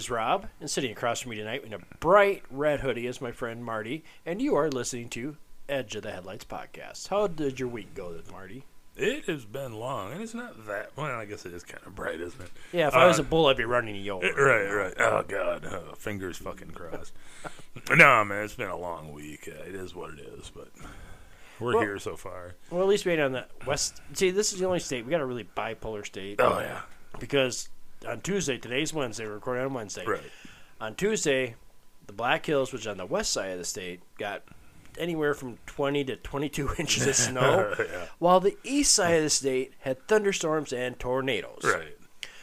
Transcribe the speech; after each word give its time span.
Is 0.00 0.08
Rob, 0.08 0.48
and 0.60 0.70
sitting 0.70 0.92
across 0.92 1.20
from 1.20 1.32
me 1.32 1.36
tonight 1.36 1.62
in 1.62 1.74
a 1.74 1.78
bright 2.00 2.42
red 2.50 2.80
hoodie 2.80 3.06
is 3.06 3.20
my 3.20 3.32
friend 3.32 3.62
Marty, 3.62 4.02
and 4.24 4.40
you 4.40 4.56
are 4.56 4.70
listening 4.70 5.10
to 5.10 5.36
Edge 5.68 5.94
of 5.94 6.04
the 6.04 6.10
Headlights 6.10 6.46
podcast. 6.46 7.08
How 7.08 7.26
did 7.26 7.60
your 7.60 7.68
week 7.68 7.92
go, 7.94 8.16
Marty? 8.32 8.64
It 8.96 9.26
has 9.26 9.44
been 9.44 9.74
long, 9.74 10.12
and 10.12 10.22
it's 10.22 10.32
not 10.32 10.66
that. 10.66 10.92
Well, 10.96 11.04
I 11.04 11.26
guess 11.26 11.44
it 11.44 11.52
is 11.52 11.64
kind 11.64 11.82
of 11.86 11.94
bright, 11.94 12.18
isn't 12.18 12.40
it? 12.40 12.50
Yeah, 12.72 12.88
if 12.88 12.94
I 12.94 13.04
was 13.04 13.18
Uh, 13.18 13.24
a 13.24 13.26
bull, 13.26 13.48
I'd 13.48 13.58
be 13.58 13.64
running 13.66 13.94
you 13.94 14.12
over. 14.12 14.26
Right, 14.26 14.70
right. 14.72 14.94
Oh 14.98 15.22
God, 15.28 15.66
oh, 15.66 15.94
fingers 15.98 16.38
fucking 16.38 16.70
crossed. 16.70 17.12
no, 17.90 18.24
man, 18.24 18.44
it's 18.44 18.54
been 18.54 18.70
a 18.70 18.78
long 18.78 19.12
week. 19.12 19.50
Uh, 19.54 19.64
It 19.64 19.74
is 19.74 19.94
what 19.94 20.14
it 20.14 20.20
is, 20.20 20.50
but 20.56 20.68
we're 21.60 21.74
Well- 21.74 21.82
here 21.82 21.98
so 21.98 22.16
far. 22.16 22.54
Well, 22.70 22.80
at 22.80 22.88
least 22.88 23.04
we 23.04 23.12
ain't 23.12 23.20
on 23.20 23.32
the 23.32 23.44
west. 23.66 24.00
See, 24.14 24.30
this 24.30 24.54
is 24.54 24.60
the 24.60 24.64
only 24.64 24.80
state 24.80 25.04
we 25.04 25.10
got 25.10 25.20
a 25.20 25.26
really 25.26 25.44
bipolar 25.54 26.06
state. 26.06 26.40
Oh 26.40 26.58
yeah, 26.60 26.80
because 27.18 27.68
on 28.08 28.20
Tuesday, 28.20 28.58
today's 28.58 28.92
Wednesday, 28.94 29.26
we're 29.26 29.34
recording 29.34 29.64
on 29.64 29.74
Wednesday. 29.74 30.04
right. 30.06 30.20
On 30.80 30.94
Tuesday, 30.94 31.56
the 32.06 32.12
Black 32.12 32.46
Hills, 32.46 32.72
which 32.72 32.82
is 32.82 32.86
on 32.86 32.96
the 32.96 33.06
west 33.06 33.32
side 33.32 33.50
of 33.50 33.58
the 33.58 33.64
state, 33.64 34.00
got 34.18 34.42
anywhere 34.98 35.34
from 35.34 35.58
20 35.66 36.04
to 36.04 36.16
22 36.16 36.70
inches 36.78 37.06
of 37.06 37.14
snow, 37.14 37.74
yeah, 37.78 38.06
while 38.18 38.40
the 38.40 38.56
east 38.64 38.92
side 38.94 39.16
of 39.16 39.22
the 39.22 39.30
state 39.30 39.74
had 39.80 40.06
thunderstorms 40.08 40.72
and 40.72 40.98
tornadoes. 40.98 41.60
right. 41.64 41.96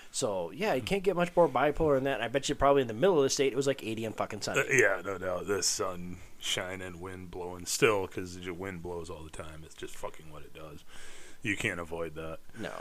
So, 0.09 0.49
yeah, 0.51 0.73
you 0.73 0.81
can't 0.81 1.03
get 1.03 1.15
much 1.15 1.35
more 1.35 1.47
bipolar 1.47 1.95
than 1.95 2.05
that. 2.05 2.21
I 2.21 2.27
bet 2.27 2.49
you 2.49 2.55
probably 2.55 2.81
in 2.81 2.87
the 2.87 2.93
middle 2.95 3.17
of 3.17 3.23
the 3.23 3.29
state, 3.29 3.53
it 3.53 3.55
was 3.55 3.67
like 3.67 3.83
80 3.83 4.05
and 4.05 4.15
fucking 4.15 4.41
sunny. 4.41 4.61
Uh, 4.61 4.63
yeah, 4.71 5.01
no 5.05 5.19
doubt. 5.19 5.45
The 5.45 5.61
sun 5.61 6.17
shining, 6.39 6.99
wind 6.99 7.29
blowing 7.29 7.65
still, 7.67 8.07
because 8.07 8.35
the 8.35 8.51
wind 8.51 8.81
blows 8.81 9.11
all 9.11 9.21
the 9.23 9.29
time. 9.29 9.61
It's 9.63 9.75
just 9.75 9.95
fucking 9.95 10.31
what 10.31 10.41
it 10.41 10.55
does. 10.55 10.83
You 11.43 11.55
can't 11.55 11.79
avoid 11.79 12.15
that. 12.15 12.39
no, 12.59 12.71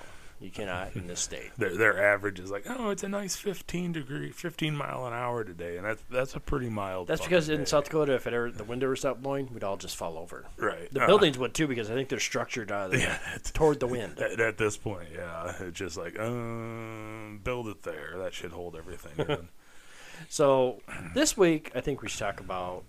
you 0.41 0.51
cannot 0.51 0.95
in 0.95 1.07
this 1.07 1.21
state. 1.21 1.51
Their 1.59 1.77
their 1.77 2.13
average 2.13 2.39
is 2.39 2.51
like, 2.51 2.65
oh, 2.69 2.91
it's 2.91 3.03
a 3.03 3.09
nice 3.09 3.37
15 3.37 3.93
degree, 3.93 4.31
15 4.31 4.77
mile 4.77 5.07
an 5.07 5.13
hour 5.13 5.45
today, 5.45 5.77
and 5.77 5.87
that's 5.87 6.03
that's 6.11 6.35
a 6.35 6.41
pretty 6.41 6.69
mild. 6.69 7.09
That's 7.09 7.23
because 7.23 7.49
in 7.49 7.61
day. 7.61 7.65
South 7.65 7.85
Dakota, 7.85 8.15
if 8.15 8.27
it 8.27 8.35
ever, 8.35 8.51
the 8.51 8.65
wind 8.65 8.83
ever 8.83 8.97
stopped 8.97 9.23
blowing, 9.23 9.49
we'd 9.53 9.65
all 9.65 9.77
just 9.77 9.97
fall 9.97 10.19
over. 10.19 10.47
right 10.59 10.93
The 10.93 11.05
uh, 11.05 11.07
buildings 11.07 11.39
would 11.39 11.55
too, 11.55 11.67
because 11.67 11.91
I 11.91 11.95
think 11.95 12.09
they're 12.09 12.21
structured 12.21 12.71
uh, 12.71 12.89
Yeah, 12.93 13.19
toward 13.55 13.81
the 13.81 13.87
wind. 13.87 14.19
At, 14.19 14.41
at 14.41 14.59
this 14.59 14.77
point, 14.77 15.09
yeah, 15.15 15.55
it's 15.61 15.79
just 15.79 15.97
like, 15.97 16.19
um, 16.19 17.41
build 17.43 17.69
it 17.69 17.83
there. 17.83 18.15
That 18.19 18.35
should 18.35 18.53
hold 18.53 18.77
everything. 18.77 19.27
in. 19.29 19.49
So 20.29 20.81
this 21.15 21.37
week, 21.37 21.73
I 21.75 21.81
think 21.81 22.03
we 22.03 22.09
should 22.09 22.21
talk 22.21 22.41
about. 22.41 22.85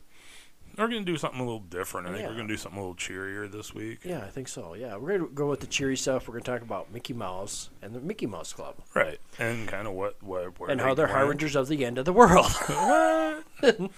We're 0.77 0.87
gonna 0.87 1.01
do 1.01 1.17
something 1.17 1.39
a 1.39 1.43
little 1.43 1.59
different. 1.59 2.07
I 2.07 2.11
think 2.11 2.21
Yeah. 2.23 2.27
we're 2.29 2.35
gonna 2.35 2.47
do 2.47 2.57
something 2.57 2.77
a 2.77 2.81
little 2.81 2.95
cheerier 2.95 3.47
this 3.47 3.73
week. 3.73 3.99
Yeah, 4.03 4.19
I 4.19 4.27
think 4.29 4.47
so. 4.47 4.73
Yeah, 4.75 4.95
we're 4.97 5.17
gonna 5.17 5.29
go 5.31 5.47
with 5.49 5.59
the 5.61 5.67
cheery 5.67 5.97
stuff. 5.97 6.27
We're 6.27 6.33
gonna 6.39 6.43
talk 6.45 6.61
about 6.61 6.91
Mickey 6.93 7.13
Mouse 7.13 7.69
and 7.81 7.93
the 7.95 7.99
Mickey 7.99 8.25
Mouse 8.27 8.53
Club 8.53 8.75
Right, 8.93 9.19
and 9.39 9.67
kind 9.67 9.87
of 9.87 9.93
what, 9.93 10.21
what 10.21 10.59
where 10.59 10.69
and 10.69 10.79
how 10.79 10.93
they're 10.93 11.05
went. 11.07 11.17
harbingers 11.17 11.55
of 11.55 11.67
the 11.67 11.83
end 11.85 11.97
of 11.97 12.05
the 12.05 12.13
world. 12.13 12.47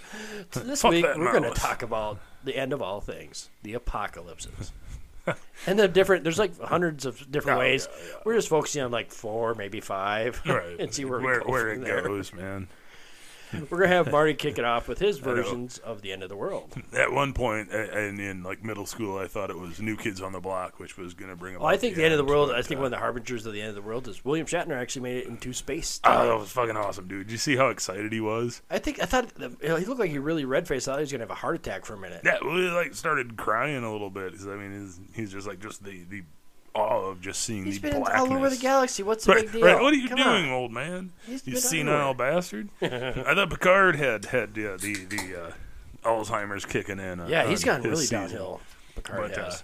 So 0.51 0.59
this 0.61 0.81
Fuck 0.81 0.91
week, 0.91 1.05
we're 1.17 1.33
gonna 1.33 1.53
talk 1.53 1.81
about 1.81 2.19
the 2.43 2.55
end 2.55 2.71
of 2.73 2.81
all 2.81 3.01
things, 3.01 3.49
the 3.63 3.73
apocalypses, 3.73 4.71
and 5.67 5.77
the 5.77 5.87
different. 5.89 6.23
There's 6.23 6.39
like 6.39 6.57
hundreds 6.61 7.05
of 7.05 7.29
different 7.29 7.57
Oh, 7.57 7.59
ways. 7.59 7.87
yeah, 7.91 8.05
yeah. 8.07 8.13
We're 8.25 8.35
just 8.35 8.47
focusing 8.47 8.81
on 8.83 8.91
like 8.91 9.11
four, 9.11 9.55
maybe 9.55 9.81
five, 9.81 10.41
Right, 10.45 10.79
and 10.79 10.93
see 10.93 11.03
where 11.05 11.19
we 11.19 11.25
where, 11.25 11.39
go 11.41 11.49
where 11.51 11.69
it 11.73 11.81
there. 11.83 12.01
goes, 12.01 12.33
man. 12.33 12.67
We're 13.53 13.79
gonna 13.79 13.87
have 13.87 14.11
Marty 14.11 14.33
kick 14.33 14.57
it 14.57 14.65
off 14.65 14.87
with 14.87 14.99
his 14.99 15.19
versions 15.19 15.77
of 15.79 16.01
the 16.01 16.11
end 16.11 16.23
of 16.23 16.29
the 16.29 16.35
world. 16.35 16.75
At 16.93 17.11
one 17.11 17.33
and 17.39 18.19
in 18.19 18.43
like 18.43 18.63
middle 18.63 18.85
school, 18.85 19.17
I 19.17 19.27
thought 19.27 19.49
it 19.49 19.57
was 19.57 19.79
New 19.79 19.97
Kids 19.97 20.21
on 20.21 20.33
the 20.33 20.39
Block, 20.39 20.79
which 20.79 20.97
was 20.97 21.13
gonna 21.13 21.35
bring. 21.35 21.57
Well, 21.57 21.67
I 21.67 21.77
think 21.77 21.95
the 21.95 22.03
end 22.03 22.13
of 22.13 22.17
the 22.17 22.25
world. 22.25 22.51
I 22.51 22.61
think 22.61 22.79
uh, 22.79 22.81
one 22.81 22.85
of 22.85 22.91
the 22.91 22.97
harbingers 22.97 23.45
of 23.45 23.53
the 23.53 23.61
end 23.61 23.69
of 23.69 23.75
the 23.75 23.81
world 23.81 24.07
is 24.07 24.23
William 24.23 24.45
Shatner 24.45 24.75
actually 24.75 25.03
made 25.03 25.17
it 25.17 25.27
into 25.27 25.53
space. 25.53 25.99
Oh, 26.03 26.27
that 26.27 26.39
was 26.39 26.51
fucking 26.51 26.77
awesome, 26.77 27.07
dude. 27.07 27.27
Did 27.27 27.31
you 27.31 27.37
see 27.37 27.55
how 27.55 27.69
excited 27.69 28.11
he 28.11 28.21
was? 28.21 28.61
I 28.69 28.79
think 28.79 29.01
I 29.01 29.05
thought 29.05 29.31
you 29.39 29.75
he 29.75 29.85
looked 29.85 29.99
like 29.99 30.11
he 30.11 30.19
really 30.19 30.45
red 30.45 30.67
faced. 30.67 30.87
I 30.87 30.91
thought 30.91 30.99
he 30.99 31.03
was 31.03 31.11
gonna 31.11 31.23
have 31.23 31.31
a 31.31 31.35
heart 31.35 31.55
attack 31.55 31.85
for 31.85 31.93
a 31.93 31.99
minute. 31.99 32.21
Yeah, 32.23 32.37
well, 32.43 32.57
he 32.57 32.69
like 32.69 32.93
started 32.93 33.37
crying 33.37 33.83
a 33.83 33.91
little 33.91 34.09
bit. 34.09 34.33
I 34.41 34.55
mean, 34.55 34.81
he's, 34.81 34.99
he's 35.15 35.31
just 35.31 35.47
like 35.47 35.59
just 35.59 35.83
the 35.83 36.03
the 36.09 36.23
awe 36.75 37.09
of 37.11 37.21
just 37.21 37.41
seeing 37.41 37.65
He's 37.65 37.79
the 37.79 37.89
been 37.89 37.99
blackness. 38.01 38.21
all 38.29 38.33
over 38.37 38.49
the 38.49 38.57
galaxy. 38.57 39.03
What's 39.03 39.25
the 39.25 39.33
Right, 39.33 39.43
big 39.43 39.51
deal? 39.53 39.65
right. 39.65 39.81
What 39.81 39.93
are 39.93 39.97
you 39.97 40.07
Come 40.09 40.17
doing, 40.17 40.45
on. 40.45 40.51
old 40.51 40.71
man? 40.71 41.11
He's 41.25 41.45
You 41.47 41.53
been 41.53 41.61
senile 41.61 42.09
everywhere. 42.11 42.33
bastard. 42.33 42.69
I 42.81 43.35
thought 43.35 43.49
Picard 43.49 43.95
had 43.95 44.25
had 44.25 44.49
uh, 44.51 44.77
the 44.77 45.05
the 45.09 45.43
uh, 45.47 45.51
Alzheimer's 46.07 46.65
kicking 46.65 46.99
in. 46.99 47.19
On, 47.19 47.29
Yeah, 47.29 47.47
he's 47.47 47.67
on 47.67 47.81
gone 47.81 47.89
really 47.91 48.01
season. 48.03 48.21
downhill. 48.21 48.61
Picard 48.95 49.31
But 49.31 49.37
uh, 49.39 49.43
has. 49.45 49.63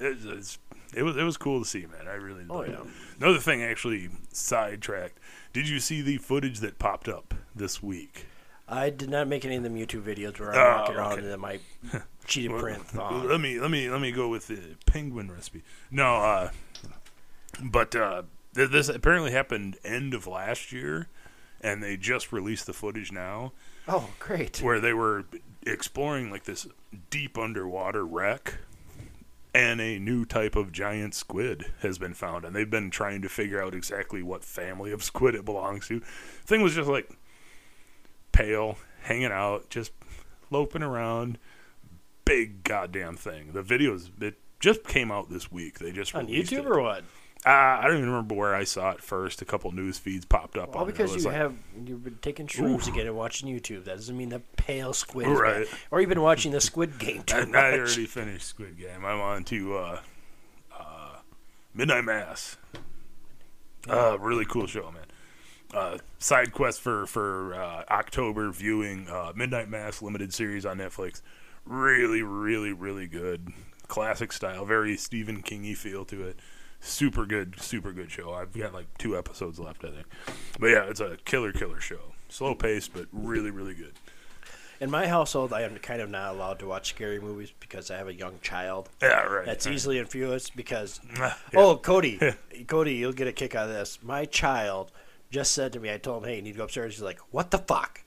it, 0.00 0.18
it's, 0.24 0.58
it 0.94 1.02
was 1.02 1.16
it 1.16 1.22
was 1.24 1.36
cool 1.36 1.60
to 1.62 1.66
see, 1.68 1.80
man. 1.86 2.06
I 2.08 2.14
really. 2.14 2.44
Oh, 2.48 2.62
yeah. 2.64 2.72
it. 2.72 2.80
Another 3.20 3.38
thing, 3.38 3.62
actually, 3.62 4.08
sidetracked. 4.32 5.18
Did 5.52 5.68
you 5.68 5.78
see 5.80 6.02
the 6.02 6.16
footage 6.18 6.60
that 6.60 6.78
popped 6.78 7.08
up 7.08 7.34
this 7.54 7.82
week? 7.82 8.26
I 8.66 8.90
did 8.90 9.10
not 9.10 9.28
make 9.28 9.44
any 9.44 9.56
of 9.56 9.62
them 9.62 9.74
YouTube 9.76 10.02
videos 10.02 10.38
where 10.40 10.52
I'm 10.54 10.58
Oh, 10.58 10.80
walking 10.80 10.96
around 10.96 11.12
okay. 11.18 11.32
in 11.32 11.40
my 11.40 11.60
cheated 12.26 12.52
Well, 12.52 12.60
print 12.60 12.86
thong. 12.86 13.28
Let 13.28 13.40
me 13.40 13.60
let 13.60 13.70
me 13.70 13.90
let 13.90 14.00
me 14.00 14.10
go 14.12 14.28
with 14.28 14.46
the 14.48 14.76
penguin 14.86 15.30
recipe. 15.30 15.62
No, 15.90 16.16
uh, 16.16 16.50
but 17.62 17.94
uh, 17.94 18.22
th- 18.54 18.70
this 18.70 18.88
apparently 18.88 19.30
happened 19.32 19.76
end 19.84 20.14
of 20.14 20.26
last 20.26 20.72
year, 20.72 21.08
and 21.60 21.82
they 21.82 21.96
just 21.96 22.32
released 22.32 22.66
the 22.66 22.72
footage 22.72 23.12
now 23.12 23.52
Oh, 23.86 24.10
great. 24.18 24.62
where 24.62 24.80
they 24.80 24.94
were 24.94 25.24
exploring 25.66 26.30
like 26.30 26.44
this 26.44 26.66
deep 27.10 27.36
underwater 27.38 28.04
wreck. 28.04 28.54
And 29.56 29.80
a 29.80 30.00
new 30.00 30.24
type 30.24 30.56
of 30.56 30.72
giant 30.72 31.14
squid 31.14 31.66
has 31.80 31.96
been 31.96 32.12
found, 32.14 32.44
and 32.44 32.56
they've 32.56 32.68
been 32.68 32.90
trying 32.90 33.22
to 33.22 33.28
figure 33.28 33.62
out 33.62 33.72
exactly 33.72 34.20
what 34.20 34.42
family 34.44 34.90
of 34.90 35.04
squid 35.04 35.36
it 35.36 35.44
belongs 35.44 35.86
to. 35.86 36.00
Thing 36.44 36.60
was 36.60 36.74
just 36.74 36.88
like 36.88 37.08
pale, 38.34 38.76
hanging 39.02 39.32
out, 39.32 39.70
just 39.70 39.92
loping 40.50 40.82
around. 40.82 41.38
Big 42.24 42.64
goddamn 42.64 43.16
thing. 43.16 43.52
The 43.52 43.62
videos 43.62 44.10
it 44.22 44.36
just 44.60 44.84
came 44.84 45.10
out 45.10 45.30
this 45.30 45.52
week. 45.52 45.78
They 45.78 45.92
just 45.92 46.14
On 46.14 46.26
YouTube 46.26 46.60
it. 46.60 46.66
or 46.66 46.80
what? 46.82 47.04
Uh, 47.46 47.50
I 47.50 47.82
don't 47.82 47.98
even 47.98 48.08
remember 48.08 48.34
where 48.34 48.54
I 48.54 48.64
saw 48.64 48.92
it 48.92 49.02
first. 49.02 49.42
A 49.42 49.44
couple 49.44 49.70
news 49.72 49.98
feeds 49.98 50.24
popped 50.24 50.56
up. 50.56 50.74
All 50.74 50.86
because 50.86 51.14
you 51.14 51.20
like, 51.24 51.34
have 51.34 51.54
you've 51.84 52.02
been 52.02 52.18
taking 52.22 52.46
shrooms 52.46 52.88
Ooh. 52.88 52.92
again 52.92 53.06
and 53.06 53.14
watching 53.14 53.50
YouTube. 53.50 53.84
That 53.84 53.96
doesn't 53.96 54.16
mean 54.16 54.30
the 54.30 54.40
pale 54.56 54.94
squid 54.94 55.26
Right. 55.26 55.68
bad. 55.68 55.78
Or 55.90 56.00
you've 56.00 56.08
been 56.08 56.22
watching 56.22 56.52
the 56.52 56.60
Squid 56.62 56.98
Game 56.98 57.22
too 57.22 57.36
I. 57.36 57.58
I 57.58 57.72
already 57.78 58.06
finished 58.06 58.46
Squid 58.46 58.78
Game. 58.78 59.04
I'm 59.04 59.20
on 59.20 59.44
to 59.44 59.76
uh, 59.76 60.00
uh, 60.78 61.16
Midnight 61.74 62.04
Mass. 62.06 62.56
Uh, 63.86 64.16
really 64.18 64.46
cool 64.46 64.66
show, 64.66 64.90
man. 64.90 65.04
Uh, 65.74 65.98
side 66.18 66.52
quest 66.52 66.80
for 66.80 67.06
for 67.06 67.54
uh, 67.54 67.84
October 67.90 68.50
viewing. 68.50 69.08
Uh, 69.08 69.32
Midnight 69.34 69.68
Mass 69.68 70.00
limited 70.02 70.32
series 70.32 70.64
on 70.64 70.78
Netflix. 70.78 71.20
Really, 71.66 72.22
really, 72.22 72.72
really 72.72 73.06
good. 73.06 73.48
Classic 73.88 74.32
style, 74.32 74.64
very 74.64 74.96
Stephen 74.96 75.42
Kingy 75.42 75.76
feel 75.76 76.04
to 76.06 76.22
it. 76.28 76.38
Super 76.80 77.24
good, 77.26 77.58
super 77.60 77.92
good 77.92 78.10
show. 78.10 78.32
I've 78.34 78.52
got 78.52 78.72
like 78.74 78.86
two 78.98 79.16
episodes 79.16 79.58
left, 79.58 79.84
I 79.84 79.88
think. 79.90 80.06
But 80.60 80.66
yeah, 80.68 80.84
it's 80.84 81.00
a 81.00 81.16
killer, 81.24 81.52
killer 81.52 81.80
show. 81.80 82.00
Slow 82.28 82.54
paced, 82.54 82.92
but 82.92 83.06
really, 83.12 83.50
really 83.50 83.74
good. 83.74 83.92
In 84.80 84.90
my 84.90 85.06
household, 85.06 85.52
I 85.52 85.62
am 85.62 85.76
kind 85.78 86.02
of 86.02 86.10
not 86.10 86.34
allowed 86.34 86.58
to 86.58 86.66
watch 86.66 86.88
scary 86.90 87.20
movies 87.20 87.52
because 87.60 87.90
I 87.90 87.96
have 87.96 88.08
a 88.08 88.14
young 88.14 88.38
child 88.42 88.90
Yeah, 89.00 89.22
right. 89.22 89.46
that's 89.46 89.66
right. 89.66 89.74
easily 89.74 89.98
influenced. 89.98 90.56
Because 90.56 91.00
Yeah. 91.18 91.34
oh, 91.54 91.76
Cody, 91.76 92.18
Cody, 92.66 92.94
you'll 92.94 93.12
get 93.12 93.28
a 93.28 93.32
kick 93.32 93.54
out 93.54 93.68
of 93.68 93.74
this. 93.74 93.98
My 94.02 94.24
child 94.26 94.90
just 95.34 95.52
said 95.52 95.72
to 95.74 95.80
me, 95.80 95.92
I 95.92 95.98
told 95.98 96.22
him, 96.22 96.28
"Hey, 96.30 96.36
you 96.36 96.42
need 96.42 96.52
to 96.52 96.58
go 96.58 96.64
upstairs." 96.64 96.94
He's 96.94 97.02
like, 97.02 97.18
"What 97.32 97.50
the 97.50 97.58
fuck?" 97.58 98.00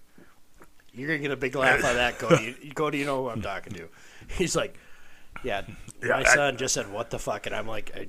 You're 0.94 1.08
gonna 1.10 1.20
get 1.20 1.32
a 1.32 1.36
big 1.36 1.56
laugh 1.56 1.84
out 1.84 1.92
of 1.92 1.96
that, 1.98 2.18
Cody. 2.18 2.72
Cody, 2.76 2.98
you 3.00 3.06
know 3.06 3.24
who 3.24 3.30
I'm 3.30 3.42
talking 3.42 3.74
to. 3.74 3.88
He's 4.30 4.56
like, 4.56 4.78
"Yeah, 5.44 5.62
Yeah, 6.02 6.08
my 6.10 6.20
I- 6.22 6.36
son 6.36 6.58
just 6.58 6.74
said 6.74 6.92
what 6.92 7.10
the 7.12 7.20
fuck," 7.20 7.46
and 7.46 7.54
I'm 7.56 7.68
like, 7.68 7.92
I, 7.96 8.08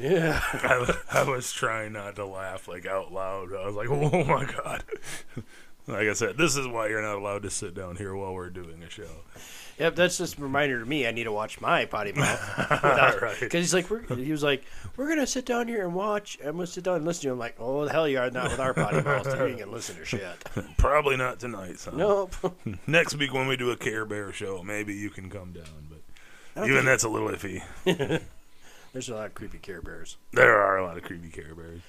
"Yeah." 0.00 0.40
I, 0.52 0.94
I 1.10 1.22
was 1.24 1.52
trying 1.52 1.92
not 1.92 2.16
to 2.16 2.24
laugh 2.24 2.68
like 2.68 2.86
out 2.86 3.12
loud. 3.12 3.52
I 3.54 3.66
was 3.66 3.74
like, 3.74 3.88
"Oh 3.90 4.24
my 4.24 4.44
god!" 4.44 4.84
like 5.90 6.08
I 6.08 6.12
said, 6.12 6.36
this 6.36 6.56
is 6.56 6.66
why 6.66 6.88
you're 6.88 7.02
not 7.02 7.16
allowed 7.16 7.42
to 7.42 7.50
sit 7.50 7.74
down 7.74 7.96
here 7.96 8.14
while 8.14 8.32
we're 8.34 8.50
doing 8.50 8.82
a 8.82 8.90
show. 8.90 9.08
Yep, 9.78 9.96
that's 9.96 10.18
just 10.18 10.36
a 10.38 10.42
reminder 10.42 10.78
to 10.78 10.84
me. 10.84 11.06
I 11.06 11.10
need 11.10 11.24
to 11.24 11.32
watch 11.32 11.58
my 11.60 11.86
potty 11.86 12.12
mouth. 12.12 12.38
Right. 13.22 13.36
Because 13.40 13.60
he's 13.60 13.72
like, 13.74 13.88
we're, 13.90 14.02
he 14.14 14.30
was 14.30 14.42
like, 14.42 14.64
we're 14.96 15.08
gonna 15.08 15.26
sit 15.26 15.46
down 15.46 15.68
here 15.68 15.84
and 15.84 15.94
watch. 15.94 16.38
I'm 16.44 16.52
gonna 16.52 16.66
sit 16.66 16.84
down 16.84 16.96
and 16.96 17.04
listen 17.06 17.22
to 17.22 17.26
you. 17.28 17.32
I'm 17.32 17.38
like, 17.38 17.56
oh, 17.58 17.84
the 17.86 17.92
hell 17.92 18.06
you 18.08 18.18
are 18.18 18.30
not 18.30 18.50
with 18.50 18.60
our 18.60 18.74
potty 18.74 19.00
mouth. 19.02 19.26
You 19.26 19.46
ain't 19.46 19.58
gonna 19.58 19.72
listen 19.72 19.96
to 19.96 20.04
shit. 20.04 20.44
Probably 20.76 21.16
not 21.16 21.40
tonight, 21.40 21.78
son. 21.78 21.96
Nope. 21.96 22.34
Next 22.86 23.16
week 23.16 23.32
when 23.32 23.46
we 23.46 23.56
do 23.56 23.70
a 23.70 23.76
Care 23.76 24.04
Bear 24.04 24.32
show, 24.32 24.62
maybe 24.62 24.94
you 24.94 25.08
can 25.10 25.30
come 25.30 25.52
down. 25.52 25.64
But 26.54 26.66
even 26.66 26.84
that's 26.84 27.04
a 27.04 27.08
little 27.08 27.28
iffy. 27.28 27.62
There's 28.92 29.08
a 29.08 29.14
lot 29.14 29.26
of 29.26 29.34
creepy 29.34 29.58
Care 29.58 29.80
Bears. 29.82 30.16
There 30.32 30.60
are 30.60 30.76
a 30.78 30.84
lot 30.84 30.96
of 30.98 31.04
creepy 31.04 31.30
Care 31.30 31.54
Bears. 31.54 31.80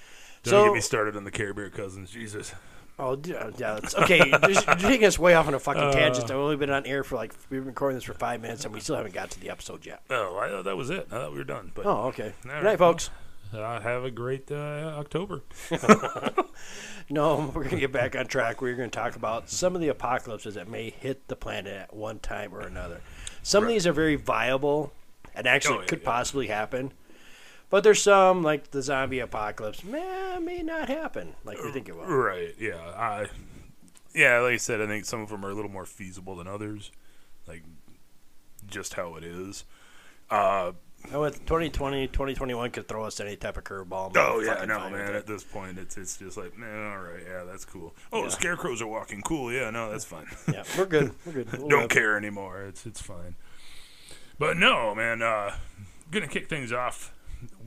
Don't 0.44 0.50
So- 0.50 0.64
get 0.66 0.74
me 0.74 0.80
started 0.80 1.16
on 1.16 1.24
the 1.24 1.30
Care 1.30 1.52
Bear 1.52 1.68
cousins. 1.70 2.10
Jesus. 2.10 2.54
Oh, 2.98 3.14
uh, 3.14 3.16
yeah. 3.56 3.78
That's, 3.80 3.94
okay, 3.96 4.18
you're 4.28 4.38
just- 4.38 4.66
taking 4.78 5.06
us 5.06 5.18
way 5.18 5.34
off 5.34 5.48
on 5.48 5.54
a 5.54 5.58
fucking 5.58 5.82
Uh. 5.82 5.92
tangent. 5.92 6.30
I've 6.30 6.36
only 6.36 6.56
been 6.56 6.70
on 6.70 6.86
air 6.86 7.02
for 7.02 7.16
like 7.16 7.32
we've 7.50 7.60
been 7.60 7.66
recording 7.68 7.96
this 7.96 8.04
for 8.04 8.14
five 8.14 8.40
minutes 8.40 8.64
and 8.64 8.72
we 8.74 8.80
still 8.80 8.96
haven't 8.96 9.14
got 9.14 9.30
to 9.30 9.40
the 9.40 9.50
episode 9.50 9.84
yet. 9.86 10.02
Oh, 10.10 10.36
I 10.38 10.48
thought 10.48 10.64
that 10.64 10.76
was 10.76 10.90
it. 10.90 11.06
I 11.10 11.14
thought 11.16 11.32
we 11.32 11.38
were 11.38 11.44
done. 11.44 11.72
But 11.74 11.86
Oh, 11.86 12.04
okay. 12.08 12.26
All 12.26 12.30
Good 12.42 12.50
right. 12.52 12.62
night, 12.64 12.78
folks. 12.78 13.10
uh, 13.54 13.80
have 13.80 14.04
a 14.04 14.10
great 14.10 14.50
uh, 14.52 14.54
October. 14.98 15.42
No, 17.10 17.50
we're 17.54 17.64
going 17.64 17.70
to 17.74 17.80
get 17.80 17.92
back 17.92 18.16
on 18.16 18.26
track. 18.26 18.62
We're 18.62 18.76
going 18.76 18.88
to 18.88 18.96
talk 18.98 19.16
about 19.16 19.50
some 19.50 19.74
of 19.74 19.80
the 19.82 19.88
apocalypses 19.88 20.54
that 20.54 20.68
may 20.68 20.88
hit 20.90 21.28
the 21.28 21.36
planet 21.36 21.74
at 21.74 21.94
one 21.94 22.20
time 22.20 22.54
or 22.54 22.60
another. 22.60 23.00
Some 23.42 23.64
of 23.64 23.68
these 23.68 23.86
are 23.86 23.92
very 23.92 24.14
viable 24.16 24.92
and 25.34 25.46
actually 25.46 25.78
Oh, 25.78 25.80
yeah, 25.80 25.86
could 25.88 26.00
yeah. 26.00 26.06
possibly 26.08 26.46
happen. 26.46 26.92
But 27.72 27.84
there's 27.84 28.02
some, 28.02 28.42
like 28.42 28.70
the 28.70 28.82
zombie 28.82 29.18
apocalypse, 29.20 29.82
may, 29.82 30.38
may 30.42 30.62
not 30.62 30.88
happen 30.88 31.32
like 31.42 31.60
we 31.64 31.72
think 31.72 31.88
it 31.88 31.96
will. 31.96 32.04
Right. 32.04 32.54
Yeah. 32.58 32.76
I. 32.76 33.26
Yeah. 34.14 34.40
Like 34.40 34.52
I 34.52 34.56
said, 34.58 34.82
I 34.82 34.86
think 34.86 35.06
some 35.06 35.22
of 35.22 35.30
them 35.30 35.42
are 35.44 35.48
a 35.50 35.54
little 35.54 35.70
more 35.70 35.86
feasible 35.86 36.36
than 36.36 36.46
others. 36.46 36.92
Like, 37.48 37.62
just 38.66 38.92
how 38.92 39.16
it 39.16 39.24
is. 39.24 39.64
Uh, 40.30 40.72
And 41.10 41.18
with 41.20 41.40
2020, 41.46 42.08
2021 42.08 42.70
could 42.72 42.86
throw 42.88 43.04
us 43.04 43.18
any 43.20 43.36
type 43.36 43.56
of 43.56 43.64
curveball. 43.64 44.12
oh 44.18 44.40
yeah, 44.40 44.64
no 44.66 44.90
man. 44.90 45.14
it. 45.14 45.16
At 45.16 45.26
this 45.26 45.42
point, 45.42 45.78
it's 45.78 45.96
it's 45.96 46.18
just 46.18 46.36
like, 46.36 46.56
man, 46.58 46.92
all 46.92 46.98
right, 46.98 47.22
yeah, 47.26 47.44
that's 47.44 47.64
cool. 47.64 47.94
Oh, 48.12 48.24
Yeah. 48.24 48.28
scarecrows 48.28 48.82
are 48.82 48.86
walking. 48.86 49.22
Cool. 49.22 49.50
Yeah, 49.50 49.70
no, 49.70 49.90
that's 49.90 50.04
fine. 50.04 50.26
Yeah, 50.52 50.62
we're 50.76 50.84
good. 50.86 51.12
We're 51.26 51.32
good. 51.32 51.58
We'll 51.58 51.68
Don't 51.68 51.88
care 51.90 52.18
anymore. 52.18 52.64
It's 52.64 52.84
it's 52.86 53.00
fine. 53.00 53.34
But 54.38 54.58
no, 54.58 54.94
man. 54.94 55.22
Uh, 55.22 55.54
gonna 56.10 56.28
kick 56.28 56.48
things 56.50 56.70
off 56.70 57.12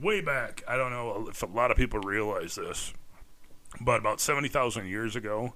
way 0.00 0.20
back. 0.20 0.62
I 0.66 0.76
don't 0.76 0.90
know 0.90 1.26
if 1.28 1.42
a 1.42 1.46
lot 1.46 1.70
of 1.70 1.76
people 1.76 2.00
realize 2.00 2.54
this, 2.54 2.92
but 3.80 4.00
about 4.00 4.20
seventy 4.20 4.48
thousand 4.48 4.86
years 4.88 5.16
ago, 5.16 5.54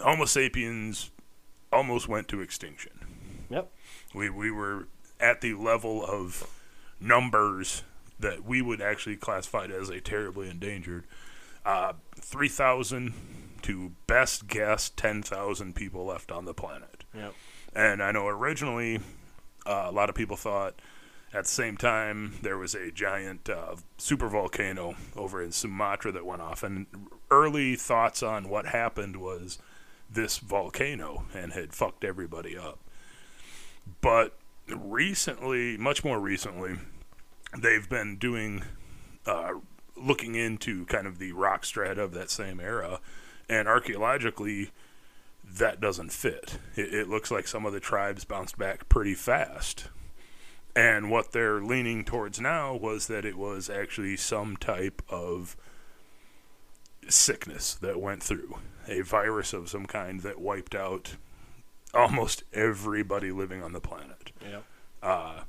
Homo 0.00 0.24
sapiens 0.24 1.10
almost 1.72 2.08
went 2.08 2.28
to 2.28 2.40
extinction. 2.40 2.92
Yep. 3.50 3.70
We 4.14 4.30
we 4.30 4.50
were 4.50 4.88
at 5.20 5.40
the 5.40 5.54
level 5.54 6.04
of 6.04 6.46
numbers 7.00 7.82
that 8.18 8.44
we 8.44 8.62
would 8.62 8.80
actually 8.80 9.16
classify 9.16 9.66
as 9.66 9.88
a 9.88 10.00
terribly 10.00 10.48
endangered. 10.48 11.04
Uh, 11.64 11.92
three 12.16 12.48
thousand 12.48 13.14
to 13.62 13.92
best 14.06 14.48
guess 14.48 14.90
ten 14.90 15.22
thousand 15.22 15.74
people 15.74 16.04
left 16.04 16.32
on 16.32 16.44
the 16.44 16.54
planet. 16.54 17.04
Yep. 17.14 17.34
And 17.74 18.02
I 18.02 18.12
know 18.12 18.26
originally 18.26 19.00
uh, 19.64 19.86
a 19.86 19.92
lot 19.92 20.08
of 20.08 20.14
people 20.14 20.36
thought 20.36 20.74
at 21.34 21.44
the 21.44 21.50
same 21.50 21.76
time 21.76 22.34
there 22.42 22.58
was 22.58 22.74
a 22.74 22.90
giant 22.90 23.48
uh, 23.48 23.76
super 23.96 24.28
volcano 24.28 24.96
over 25.16 25.42
in 25.42 25.52
Sumatra 25.52 26.12
that 26.12 26.26
went 26.26 26.42
off. 26.42 26.62
And 26.62 26.86
early 27.30 27.76
thoughts 27.76 28.22
on 28.22 28.48
what 28.48 28.66
happened 28.66 29.16
was 29.16 29.58
this 30.10 30.38
volcano 30.38 31.24
and 31.34 31.52
had 31.52 31.72
fucked 31.72 32.04
everybody 32.04 32.56
up. 32.56 32.78
But 34.00 34.36
recently, 34.68 35.76
much 35.76 36.04
more 36.04 36.20
recently, 36.20 36.76
they've 37.56 37.88
been 37.88 38.16
doing, 38.16 38.64
uh, 39.26 39.52
looking 39.96 40.34
into 40.34 40.84
kind 40.86 41.06
of 41.06 41.18
the 41.18 41.32
rock 41.32 41.64
strata 41.64 42.02
of 42.02 42.12
that 42.12 42.30
same 42.30 42.60
era. 42.60 43.00
And 43.48 43.68
archaeologically, 43.68 44.70
that 45.44 45.80
doesn't 45.80 46.12
fit. 46.12 46.58
It, 46.76 46.94
it 46.94 47.08
looks 47.08 47.30
like 47.30 47.48
some 47.48 47.66
of 47.66 47.72
the 47.72 47.80
tribes 47.80 48.24
bounced 48.24 48.58
back 48.58 48.88
pretty 48.88 49.14
fast. 49.14 49.88
And 50.74 51.10
what 51.10 51.32
they're 51.32 51.60
leaning 51.60 52.04
towards 52.04 52.40
now 52.40 52.74
was 52.74 53.06
that 53.08 53.24
it 53.24 53.36
was 53.36 53.68
actually 53.68 54.16
some 54.16 54.56
type 54.56 55.02
of 55.08 55.56
sickness 57.08 57.74
that 57.74 58.00
went 58.00 58.22
through, 58.22 58.56
a 58.88 59.02
virus 59.02 59.52
of 59.52 59.68
some 59.68 59.86
kind 59.86 60.20
that 60.20 60.40
wiped 60.40 60.74
out 60.74 61.16
almost 61.92 62.44
everybody 62.54 63.30
living 63.30 63.62
on 63.62 63.72
the 63.72 63.80
planet. 63.80 64.32
Yep. 64.40 64.64
Uh, 65.02 65.40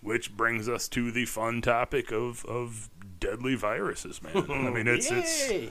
which 0.00 0.36
brings 0.36 0.68
us 0.68 0.88
to 0.88 1.10
the 1.12 1.26
fun 1.26 1.60
topic 1.60 2.10
of, 2.10 2.44
of 2.46 2.88
deadly 3.20 3.54
viruses, 3.54 4.22
man. 4.22 4.36
I 4.50 4.70
mean, 4.70 4.88
it's 4.88 5.10
it's 5.10 5.70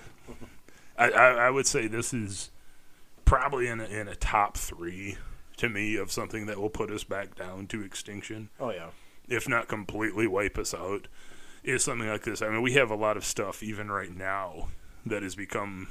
I, 0.97 1.09
I, 1.09 1.27
I 1.47 1.49
would 1.49 1.67
say 1.67 1.87
this 1.87 2.13
is 2.13 2.51
probably 3.25 3.67
in 3.67 3.81
a, 3.81 3.85
in 3.85 4.07
a 4.07 4.15
top 4.15 4.57
three 4.57 5.17
to 5.61 5.69
me 5.69 5.95
of 5.95 6.11
something 6.11 6.47
that 6.47 6.59
will 6.59 6.69
put 6.69 6.91
us 6.91 7.03
back 7.03 7.35
down 7.35 7.67
to 7.67 7.83
extinction, 7.83 8.49
Oh 8.59 8.71
yeah. 8.71 8.89
if 9.27 9.47
not 9.47 9.67
completely 9.67 10.27
wipe 10.27 10.57
us 10.57 10.73
out. 10.73 11.07
Is 11.63 11.83
something 11.83 12.07
like 12.07 12.23
this. 12.23 12.41
I 12.41 12.49
mean, 12.49 12.63
we 12.63 12.73
have 12.73 12.89
a 12.89 12.95
lot 12.95 13.17
of 13.17 13.23
stuff 13.23 13.61
even 13.61 13.91
right 13.91 14.15
now 14.15 14.69
that 15.05 15.21
has 15.21 15.35
become 15.35 15.87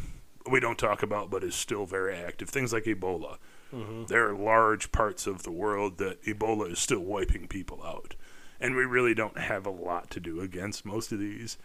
we 0.50 0.58
don't 0.58 0.78
talk 0.78 1.04
about, 1.04 1.30
but 1.30 1.44
is 1.44 1.54
still 1.54 1.86
very 1.86 2.16
active. 2.16 2.48
Things 2.48 2.72
like 2.72 2.84
Ebola. 2.84 3.36
Mm-hmm. 3.72 4.06
There 4.06 4.28
are 4.28 4.34
large 4.34 4.90
parts 4.90 5.28
of 5.28 5.44
the 5.44 5.52
world 5.52 5.98
that 5.98 6.20
Ebola 6.24 6.72
is 6.72 6.80
still 6.80 6.98
wiping 7.00 7.46
people 7.46 7.80
out, 7.84 8.16
and 8.60 8.74
we 8.74 8.84
really 8.84 9.14
don't 9.14 9.38
have 9.38 9.64
a 9.64 9.70
lot 9.70 10.10
to 10.10 10.18
do 10.18 10.40
against 10.40 10.84
most 10.84 11.12
of 11.12 11.20
these. 11.20 11.56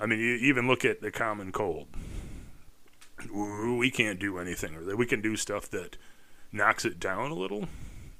I 0.00 0.06
mean, 0.06 0.20
you 0.20 0.36
even 0.36 0.66
look 0.66 0.84
at 0.84 1.02
the 1.02 1.10
common 1.10 1.52
cold. 1.52 1.88
We 3.30 3.90
can't 3.90 4.18
do 4.18 4.38
anything 4.38 4.74
it. 4.74 4.96
We 4.96 5.04
can 5.06 5.20
do 5.20 5.36
stuff 5.36 5.68
that 5.70 5.98
knocks 6.54 6.84
it 6.84 7.00
down 7.00 7.30
a 7.30 7.34
little, 7.34 7.68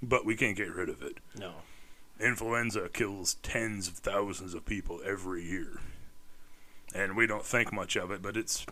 but 0.03 0.27
we 0.27 0.37
can't 0.37 0.57
get 0.57 0.75
rid 0.75 0.89
of 0.89 1.03
it. 1.03 1.19
No. 1.39 1.53
Influenza 2.21 2.89
kills 2.93 3.35
tens 3.43 3.89
of 3.89 3.95
thousands 3.95 4.55
of 4.55 4.67
people 4.67 5.01
every 5.05 5.43
year, 5.45 5.81
and 6.95 7.17
we 7.17 7.27
don't 7.27 7.45
think 7.45 7.73
much 7.73 7.97
of 7.97 8.11
it, 8.11 8.21
but 8.23 8.37
it's 8.37 8.67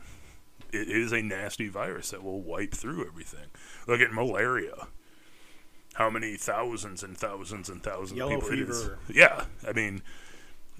it 0.72 0.88
is 0.88 1.12
a 1.12 1.22
nasty 1.22 1.68
virus 1.68 2.10
that 2.10 2.22
will 2.22 2.40
wipe 2.40 2.72
through 2.72 3.06
everything. 3.06 3.46
Look 3.86 4.00
at 4.00 4.12
malaria. 4.12 4.88
How 5.94 6.08
many 6.08 6.36
thousands 6.36 7.02
and 7.02 7.16
thousands 7.18 7.68
and 7.68 7.82
thousands 7.82 8.16
Yellow 8.16 8.36
of 8.38 8.42
people 8.48 8.58
it 8.58 8.68
is. 8.70 8.82
fever. 8.82 8.98
Yeah, 9.12 9.44
I 9.66 9.72
mean, 9.72 10.02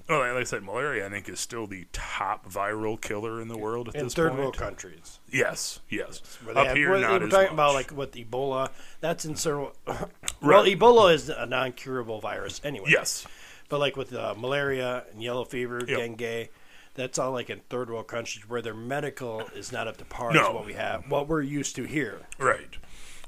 well, 0.09 0.19
like 0.19 0.41
I 0.41 0.43
said, 0.43 0.63
malaria 0.63 1.05
I 1.05 1.09
think 1.09 1.29
is 1.29 1.39
still 1.39 1.65
the 1.67 1.85
top 1.93 2.49
viral 2.51 2.99
killer 2.99 3.41
in 3.41 3.47
the 3.47 3.57
world 3.57 3.89
at 3.89 3.95
In 3.95 4.03
this 4.05 4.13
third 4.13 4.29
point. 4.31 4.41
world 4.41 4.57
countries. 4.57 5.19
Yes, 5.31 5.79
yes. 5.89 6.21
They 6.45 6.51
Up 6.53 6.67
have- 6.67 6.75
here, 6.77 6.89
not 6.99 7.21
we're 7.21 7.27
as 7.27 7.31
talking 7.31 7.45
much. 7.47 7.51
about 7.53 7.73
like 7.73 7.91
with 7.91 8.11
Ebola. 8.13 8.69
That's 9.01 9.25
in 9.25 9.35
certain. 9.35 9.69
well, 9.87 10.09
Right. 10.41 10.77
Ebola 10.77 11.13
is 11.13 11.29
a 11.29 11.45
non-curable 11.45 12.19
virus 12.19 12.59
anyway. 12.63 12.87
yes, 12.89 13.25
But 13.69 13.79
like 13.79 13.95
with 13.95 14.13
uh, 14.13 14.35
malaria 14.37 15.05
and 15.11 15.21
yellow 15.23 15.45
fever, 15.45 15.81
Yep. 15.87 15.97
dengue, 15.97 16.49
that's 16.95 17.17
all 17.17 17.31
like 17.31 17.49
in 17.49 17.61
third 17.69 17.89
world 17.89 18.07
countries 18.07 18.47
where 18.47 18.61
their 18.61 18.75
medical 18.75 19.41
is 19.55 19.71
not 19.71 19.87
up 19.87 19.97
to 19.97 20.05
par 20.05 20.31
No. 20.33 20.51
what 20.51 20.65
we 20.65 20.73
have, 20.73 21.09
what 21.09 21.27
we're 21.27 21.41
used 21.41 21.75
to 21.77 21.83
here. 21.85 22.21
Right. 22.37 22.77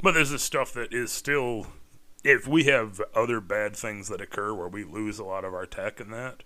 But 0.03 0.13
there's 0.13 0.29
this 0.31 0.43
stuff 0.43 0.73
that 0.73 0.93
is 0.93 1.11
still. 1.11 1.67
If 2.23 2.47
we 2.47 2.63
have 2.65 2.99
other 3.15 3.39
bad 3.39 3.75
things 3.75 4.07
that 4.09 4.19
occur 4.19 4.51
where 4.53 4.67
we 4.67 4.83
lose 4.83 5.19
a 5.19 5.23
lot 5.23 5.45
of 5.45 5.53
our 5.53 5.67
tech 5.67 5.99
and 5.99 6.11
that, 6.11 6.41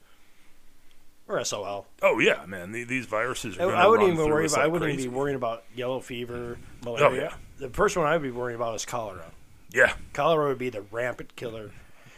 Or 1.30 1.44
SOL. 1.46 1.86
oh 2.02 2.18
yeah, 2.18 2.44
man, 2.48 2.72
the, 2.72 2.84
these 2.84 3.06
viruses 3.06 3.58
are. 3.60 3.74
I, 3.74 3.84
I 3.84 3.88
wouldn't 3.88 4.12
even 4.12 4.28
worry 4.28 4.48
about. 4.48 4.62
I 4.62 4.68
wouldn't 4.68 4.92
crazy. 4.92 5.08
be 5.08 5.14
worrying 5.14 5.36
about 5.36 5.64
yellow 5.76 6.00
fever, 6.00 6.58
oh, 6.88 6.96
malaria. 6.96 7.22
yeah. 7.22 7.68
The 7.68 7.70
first 7.70 7.96
one 7.96 8.08
I'd 8.08 8.24
be 8.24 8.32
worrying 8.32 8.56
about 8.56 8.74
is 8.74 8.84
cholera. 8.84 9.26
Yeah. 9.72 9.94
Cholera 10.14 10.48
would 10.48 10.58
be 10.58 10.72
the 10.72 10.82
rampant 10.82 11.36
killer 11.36 11.70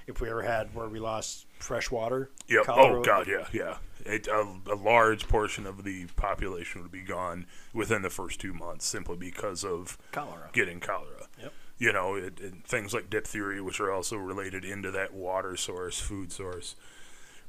if 0.08 0.22
we 0.22 0.30
ever 0.30 0.44
had 0.44 0.74
where 0.74 0.88
we 0.88 1.00
lost 1.00 1.46
fresh 1.60 1.92
water. 1.92 2.30
Oh, 2.54 2.64
cholera 2.64 3.00
Oh 3.00 3.04
god, 3.04 3.28
yeah, 3.28 3.48
yeah. 3.52 3.78
It, 4.06 4.28
a, 4.28 4.48
a 4.72 4.76
large 4.76 5.28
portion 5.28 5.68
of 5.68 5.84
the 5.84 6.06
population 6.16 6.82
would 6.82 6.92
be 6.92 7.02
gone 7.02 7.46
within 7.74 8.02
the 8.02 8.10
first 8.10 8.40
two 8.40 8.54
months 8.54 8.86
simply 8.86 9.18
because 9.18 9.64
of 9.64 9.98
Cholera. 10.12 10.50
getting 10.54 10.80
cholera. 10.80 11.28
Yep. 11.40 11.54
You 11.78 11.94
know, 11.94 12.16
it, 12.16 12.40
it, 12.40 12.54
things 12.66 12.94
like 12.94 13.10
diphtheria, 13.10 13.64
which 13.64 13.80
are 13.80 13.92
also 13.92 14.16
related 14.16 14.64
into 14.64 14.90
that 14.92 15.14
water 15.14 15.56
source, 15.58 16.00
food 16.00 16.32
source. 16.32 16.76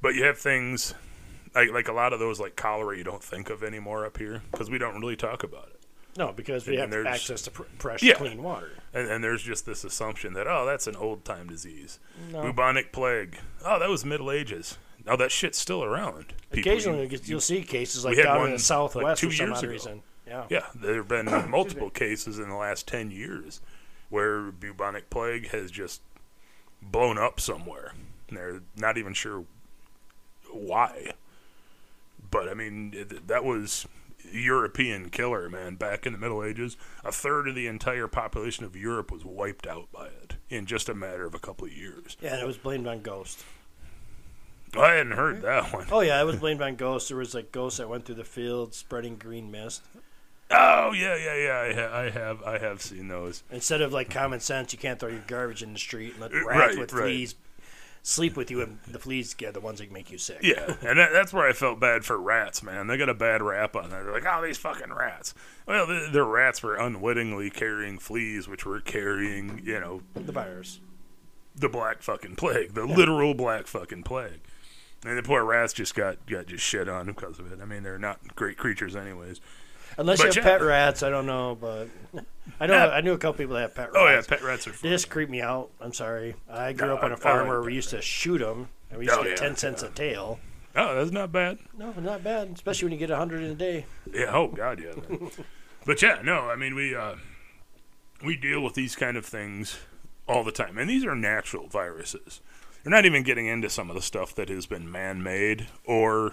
But 0.02 0.14
you 0.14 0.24
have 0.24 0.38
things 0.38 0.94
like 1.54 1.70
like 1.70 1.88
a 1.88 1.92
lot 1.92 2.12
of 2.12 2.18
those, 2.18 2.40
like 2.40 2.56
cholera, 2.56 2.96
you 2.96 3.04
don't 3.04 3.22
think 3.22 3.50
of 3.50 3.62
anymore 3.62 4.04
up 4.06 4.18
here 4.18 4.42
because 4.50 4.70
we 4.70 4.78
don't 4.78 5.00
really 5.00 5.16
talk 5.16 5.42
about 5.44 5.68
it. 5.68 5.78
No, 6.16 6.30
because 6.32 6.66
we 6.66 6.76
And 6.76 6.92
have 6.92 7.06
access 7.06 7.40
to 7.42 7.50
fresh, 7.78 8.02
Yeah. 8.02 8.14
clean 8.14 8.42
water. 8.42 8.70
And, 8.92 9.08
and 9.10 9.24
there's 9.24 9.42
just 9.42 9.64
this 9.64 9.82
assumption 9.82 10.34
that 10.34 10.46
oh, 10.46 10.66
that's 10.66 10.86
an 10.86 10.96
old 10.96 11.24
time 11.24 11.46
disease, 11.48 11.98
No. 12.30 12.42
bubonic 12.42 12.92
plague. 12.92 13.38
Oh, 13.64 13.78
that 13.78 13.88
was 13.88 14.04
Middle 14.04 14.30
Ages. 14.30 14.76
Oh, 15.06 15.16
that 15.16 15.32
shit's 15.32 15.58
still 15.58 15.82
around. 15.82 16.26
People- 16.52 16.70
Occasionally, 16.70 17.08
you- 17.08 17.18
you'll 17.24 17.40
see 17.40 17.62
cases 17.62 18.04
like 18.04 18.16
down 18.16 18.36
one, 18.36 18.44
in 18.44 18.50
the 18.50 18.52
like, 18.56 18.60
southwest 18.60 19.20
two 19.20 19.30
for 19.30 19.36
some 19.36 19.48
years 19.48 19.62
ago. 19.62 19.72
reason. 19.72 20.02
Yeah. 20.26 20.44
Yeah, 20.50 20.66
there 20.74 20.96
have 20.96 21.08
been 21.08 21.26
multiple 21.50 21.90
cases 21.90 22.38
in 22.38 22.48
the 22.48 22.54
last 22.56 22.86
10 22.86 23.10
years 23.10 23.60
where 24.10 24.52
bubonic 24.52 25.08
plague 25.10 25.48
has 25.48 25.70
just 25.70 26.02
blown 26.82 27.16
up 27.18 27.40
somewhere. 27.40 27.92
And 28.28 28.36
they're 28.36 28.60
not 28.76 28.98
even 28.98 29.14
sure 29.14 29.44
why. 30.50 31.12
But, 32.32 32.48
I 32.48 32.54
mean, 32.54 32.92
it, 32.96 33.28
that 33.28 33.44
was 33.44 33.86
European 34.32 35.10
killer, 35.10 35.48
man, 35.48 35.76
back 35.76 36.06
in 36.06 36.12
the 36.12 36.18
Middle 36.18 36.42
Ages. 36.42 36.76
A 37.04 37.12
third 37.12 37.46
of 37.46 37.54
the 37.54 37.66
entire 37.68 38.08
population 38.08 38.64
of 38.64 38.74
Europe 38.74 39.12
was 39.12 39.24
wiped 39.24 39.66
out 39.66 39.92
by 39.92 40.06
it 40.06 40.34
in 40.50 40.66
just 40.66 40.88
a 40.88 40.94
matter 40.94 41.24
of 41.26 41.34
a 41.34 41.38
couple 41.38 41.66
of 41.66 41.72
years. 41.72 42.16
Yeah, 42.20 42.32
and 42.32 42.42
it 42.42 42.46
was 42.46 42.56
blamed 42.56 42.86
on 42.88 43.02
ghosts. 43.02 43.44
I 44.74 44.92
hadn't 44.92 45.12
heard 45.12 45.42
that 45.42 45.72
one. 45.72 45.86
Oh 45.92 46.00
yeah, 46.00 46.18
it 46.20 46.24
was 46.24 46.36
blamed 46.36 46.62
on 46.62 46.76
ghosts. 46.76 47.08
There 47.10 47.18
was 47.18 47.34
like 47.34 47.52
ghosts 47.52 47.76
that 47.78 47.90
went 47.90 48.06
through 48.06 48.14
the 48.14 48.24
fields 48.24 48.78
spreading 48.78 49.16
green 49.16 49.50
mist. 49.50 49.82
Oh, 50.50 50.92
yeah, 50.92 51.16
yeah, 51.16 51.36
yeah. 51.36 51.58
I, 51.58 51.72
ha- 51.74 51.98
I 51.98 52.10
have 52.10 52.42
I 52.42 52.58
have 52.58 52.80
seen 52.80 53.08
those. 53.08 53.42
Instead 53.50 53.82
of 53.82 53.92
like 53.92 54.08
common 54.08 54.40
sense, 54.40 54.72
you 54.72 54.78
can't 54.78 54.98
throw 54.98 55.10
your 55.10 55.24
garbage 55.26 55.62
in 55.62 55.74
the 55.74 55.78
street 55.78 56.12
and 56.12 56.22
let 56.22 56.32
Uh, 56.32 56.46
rats 56.46 56.48
right, 56.74 56.78
with 56.78 56.92
right. 56.94 57.02
fleas 57.02 57.34
sleep 58.02 58.36
with 58.36 58.50
you, 58.50 58.60
and 58.60 58.78
the 58.88 58.98
fleas 58.98 59.32
get 59.34 59.54
the 59.54 59.60
ones 59.60 59.78
that 59.78 59.92
make 59.92 60.10
you 60.10 60.18
sick. 60.18 60.40
Yeah, 60.42 60.74
and 60.82 60.98
that, 60.98 61.10
that's 61.12 61.32
where 61.32 61.48
I 61.48 61.52
felt 61.52 61.78
bad 61.78 62.04
for 62.04 62.18
rats, 62.18 62.62
man. 62.62 62.88
They 62.88 62.96
got 62.96 63.08
a 63.08 63.14
bad 63.14 63.42
rap 63.42 63.76
on 63.76 63.90
there. 63.90 64.02
They're 64.04 64.12
like, 64.12 64.26
oh, 64.26 64.42
these 64.42 64.58
fucking 64.58 64.92
rats. 64.92 65.34
Well, 65.66 65.86
the, 65.86 66.08
the 66.12 66.24
rats 66.24 66.62
were 66.62 66.74
unwittingly 66.76 67.50
carrying 67.50 67.98
fleas, 67.98 68.48
which 68.48 68.66
were 68.66 68.80
carrying, 68.80 69.60
you 69.64 69.78
know, 69.78 70.02
the 70.14 70.32
virus. 70.32 70.80
the 71.54 71.68
black 71.68 72.02
fucking 72.02 72.36
plague, 72.36 72.74
the 72.74 72.84
literal 72.84 73.34
black 73.34 73.66
fucking 73.66 74.02
plague. 74.02 74.40
And 75.04 75.18
the 75.18 75.22
poor 75.22 75.44
rats 75.44 75.72
just 75.72 75.94
got, 75.94 76.26
got 76.26 76.46
just 76.46 76.64
shit 76.64 76.88
on 76.88 77.06
because 77.06 77.38
of 77.38 77.50
it. 77.52 77.58
I 77.60 77.64
mean, 77.64 77.82
they're 77.82 77.98
not 77.98 78.36
great 78.36 78.56
creatures, 78.56 78.94
anyways. 78.94 79.40
Unless 79.98 80.18
But 80.22 80.34
you 80.36 80.42
have 80.42 80.50
yeah. 80.52 80.58
pet 80.58 80.66
rats, 80.66 81.02
I 81.02 81.10
don't 81.10 81.26
know, 81.26 81.56
but 81.60 81.88
I 82.60 82.66
know 82.66 82.74
Yeah. 82.74 82.88
I 82.88 83.00
knew 83.00 83.12
a 83.12 83.18
couple 83.18 83.38
people 83.38 83.54
that 83.54 83.62
have 83.62 83.74
pet 83.74 83.92
rats. 83.92 83.96
Oh 83.98 84.06
yeah, 84.08 84.22
pet 84.26 84.42
rats 84.42 84.66
are. 84.66 84.70
They 84.70 84.76
Fun. 84.76 84.90
just 84.90 85.10
creep 85.10 85.28
me 85.28 85.40
out. 85.42 85.70
I'm 85.80 85.92
sorry. 85.92 86.34
I 86.50 86.72
grew 86.72 86.88
No, 86.88 86.96
up 86.96 87.02
on 87.04 87.12
a 87.12 87.16
farm 87.16 87.40
like 87.40 87.48
where 87.48 87.62
we 87.62 87.74
used 87.74 87.90
to 87.90 88.00
shoot 88.02 88.38
them, 88.38 88.68
and 88.90 88.98
we 88.98 89.04
used 89.06 89.18
Oh, 89.18 89.22
to 89.22 89.28
get 89.30 89.38
ten 89.38 89.56
cents 89.56 89.82
a 89.82 89.88
tail. 89.90 90.38
Oh, 90.74 90.94
that's 90.94 91.10
not 91.10 91.30
bad. 91.32 91.58
No, 91.76 91.92
not 91.92 92.24
bad, 92.24 92.50
especially 92.54 92.86
when 92.86 92.92
you 92.92 92.98
get 92.98 93.10
a 93.10 93.16
hundred 93.16 93.42
in 93.42 93.50
a 93.50 93.54
day. 93.54 93.84
Yeah. 94.12 94.34
Oh 94.34 94.48
God, 94.48 94.80
yeah. 94.82 94.94
but 95.86 96.00
yeah, 96.02 96.20
no. 96.24 96.48
I 96.48 96.56
mean, 96.56 96.74
we 96.74 96.94
uh, 96.94 97.16
we 98.24 98.36
deal 98.36 98.60
with 98.62 98.74
these 98.74 98.96
kind 98.96 99.16
of 99.16 99.26
things 99.26 99.78
all 100.26 100.44
the 100.44 100.52
time, 100.52 100.78
and 100.78 100.88
these 100.88 101.04
are 101.04 101.14
natural 101.14 101.66
viruses. 101.68 102.40
We're 102.84 102.90
not 102.90 103.04
even 103.04 103.22
getting 103.22 103.46
into 103.46 103.68
some 103.70 103.90
of 103.90 103.96
the 103.96 104.02
stuff 104.02 104.34
that 104.36 104.48
has 104.48 104.66
been 104.66 104.90
man-made, 104.90 105.68
or 105.84 106.32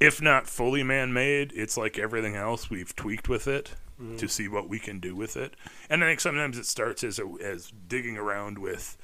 if 0.00 0.20
not 0.20 0.46
fully 0.46 0.82
man-made, 0.82 1.52
it's 1.54 1.76
like 1.76 1.98
everything 1.98 2.36
else. 2.36 2.70
We've 2.70 2.94
tweaked 2.94 3.28
with 3.28 3.46
it 3.46 3.74
mm-hmm. 4.00 4.16
to 4.16 4.28
see 4.28 4.48
what 4.48 4.68
we 4.68 4.78
can 4.78 5.00
do 5.00 5.14
with 5.14 5.36
it, 5.36 5.54
and 5.88 6.02
I 6.02 6.08
think 6.08 6.20
sometimes 6.20 6.58
it 6.58 6.66
starts 6.66 7.04
as 7.04 7.18
a, 7.18 7.28
as 7.42 7.72
digging 7.88 8.16
around 8.16 8.58
with 8.58 8.96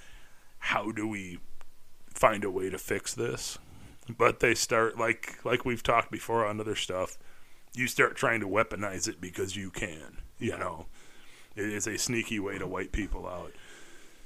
how 0.59 0.91
do 0.91 1.07
we 1.07 1.39
find 2.13 2.45
a 2.45 2.51
way 2.51 2.71
to 2.71 2.79
fix 2.79 3.15
this? 3.15 3.59
But 4.09 4.41
they 4.41 4.55
start 4.55 4.99
like 4.99 5.39
like 5.45 5.65
we've 5.65 5.83
talked 5.83 6.11
before 6.11 6.45
on 6.45 6.61
other 6.61 6.75
stuff 6.75 7.17
you 7.73 7.87
start 7.87 8.17
trying 8.17 8.41
to 8.41 8.49
weaponize 8.49 9.07
it 9.07 9.21
because 9.21 9.55
you 9.55 9.71
can 9.71 10.17
you 10.41 10.57
know? 10.57 10.87
It 11.55 11.67
is 11.67 11.87
a 11.87 11.99
sneaky 11.99 12.41
way 12.41 12.59
to 12.59 12.67
wipe 12.67 12.93
people 12.93 13.29
out. 13.29 13.53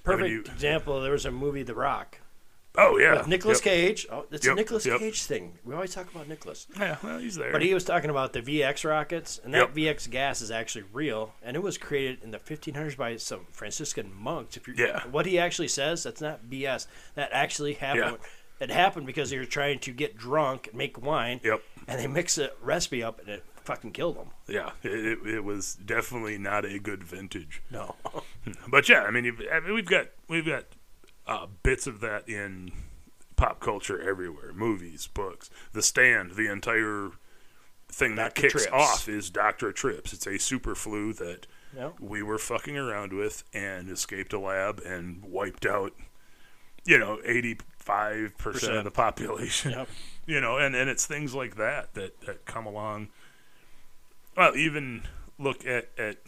Perfect 0.04 0.30
you- 0.30 0.40
example. 0.40 1.00
There 1.00 1.12
was 1.12 1.26
a 1.26 1.30
movie, 1.30 1.62
The 1.62 1.74
Rock, 1.74 2.20
oh 2.76 2.98
yeah 2.98 3.18
with 3.18 3.28
Nicolas 3.28 3.58
Yep. 3.58 3.64
Cage. 3.64 4.06
Oh, 4.10 4.24
it's 4.30 4.44
a 4.44 4.48
Yep, 4.50 4.56
Nicolas 4.56 4.86
yep. 4.86 4.98
Cage 5.00 5.22
thing. 5.24 5.58
We 5.64 5.74
always 5.74 5.94
talk 5.94 6.12
about 6.12 6.28
Nicolas, 6.28 6.66
yeah 6.78 6.96
well 7.02 7.18
he's 7.18 7.36
there 7.36 7.52
but 7.52 7.62
he 7.62 7.72
was 7.74 7.84
talking 7.84 8.10
about 8.10 8.32
the 8.32 8.42
VX 8.42 8.88
rockets, 8.88 9.40
and 9.44 9.54
that. 9.54 9.74
VX 9.74 10.10
gas 10.10 10.40
is 10.40 10.50
actually 10.50 10.84
real, 10.92 11.32
and 11.42 11.56
it 11.56 11.62
was 11.62 11.78
created 11.78 12.22
in 12.22 12.30
the 12.30 12.38
1500s 12.38 12.96
by 12.96 13.16
some 13.16 13.46
Franciscan 13.52 14.12
monks. 14.14 14.56
If 14.56 14.66
you 14.68 14.74
Yeah. 14.76 15.00
what 15.10 15.26
he 15.26 15.38
actually 15.38 15.68
says, 15.68 16.02
that's 16.02 16.20
not 16.20 16.44
BS. 16.50 16.86
That 17.14 17.30
actually 17.32 17.74
happened. 17.74 18.18
It 18.60 18.70
happened 18.70 19.06
because 19.06 19.30
they 19.30 19.38
were 19.38 19.44
trying 19.44 19.80
to 19.80 19.90
get 19.92 20.16
drunk 20.16 20.68
and 20.68 20.76
make 20.78 21.00
wine, 21.00 21.40
yep 21.44 21.62
and 21.86 21.98
they 22.00 22.06
mix 22.06 22.38
a 22.38 22.50
recipe 22.62 23.02
up, 23.02 23.20
and 23.20 23.28
it 23.28 23.44
fucking 23.64 23.92
killed 23.92 24.16
them. 24.16 24.28
yeah 24.46 24.70
it, 24.82 24.92
it, 24.92 25.18
it 25.26 25.40
was 25.44 25.74
definitely 25.74 26.36
not 26.36 26.64
a 26.66 26.78
good 26.78 27.02
vintage 27.02 27.62
No. 27.70 27.94
but 28.68 28.88
yeah 28.90 29.04
i 29.04 29.10
mean, 29.10 29.34
I 29.50 29.60
mean 29.60 29.72
we've 29.74 29.86
got 29.86 30.08
we've 30.28 30.44
got 30.44 30.64
uh, 31.26 31.46
bits 31.62 31.86
of 31.86 32.00
that 32.00 32.28
in 32.28 32.70
pop 33.36 33.58
culture 33.60 34.00
everywhere 34.00 34.52
movies 34.52 35.08
books 35.12 35.50
the 35.72 35.82
stand 35.82 36.32
the 36.32 36.50
entire 36.50 37.10
thing 37.88 38.14
that 38.16 38.34
Dr. 38.34 38.40
kicks 38.42 38.52
Trips. 38.66 38.68
off 38.72 39.08
is 39.08 39.28
dr 39.30 39.72
trips 39.72 40.12
it's 40.12 40.26
a 40.26 40.38
super 40.38 40.74
flu 40.74 41.12
that 41.14 41.46
Yep. 41.76 41.94
we 41.98 42.22
were 42.22 42.38
fucking 42.38 42.76
around 42.76 43.12
with 43.12 43.42
and 43.52 43.90
escaped 43.90 44.32
a 44.32 44.38
lab 44.38 44.80
and 44.86 45.24
wiped 45.24 45.66
out 45.66 45.92
you 46.84 46.96
know 46.98 47.18
85% 47.26 48.78
of 48.78 48.84
the 48.84 48.90
population 48.92 49.72
Yep. 49.72 49.88
you 50.26 50.40
know 50.40 50.56
and, 50.58 50.76
and 50.76 50.88
it's 50.88 51.04
things 51.06 51.34
like 51.34 51.56
that, 51.56 51.92
that 51.94 52.20
that 52.22 52.44
come 52.44 52.66
along 52.66 53.08
well 54.36 54.54
even 54.54 55.02
look 55.38 55.66
at 55.66 55.88
at 55.98 56.18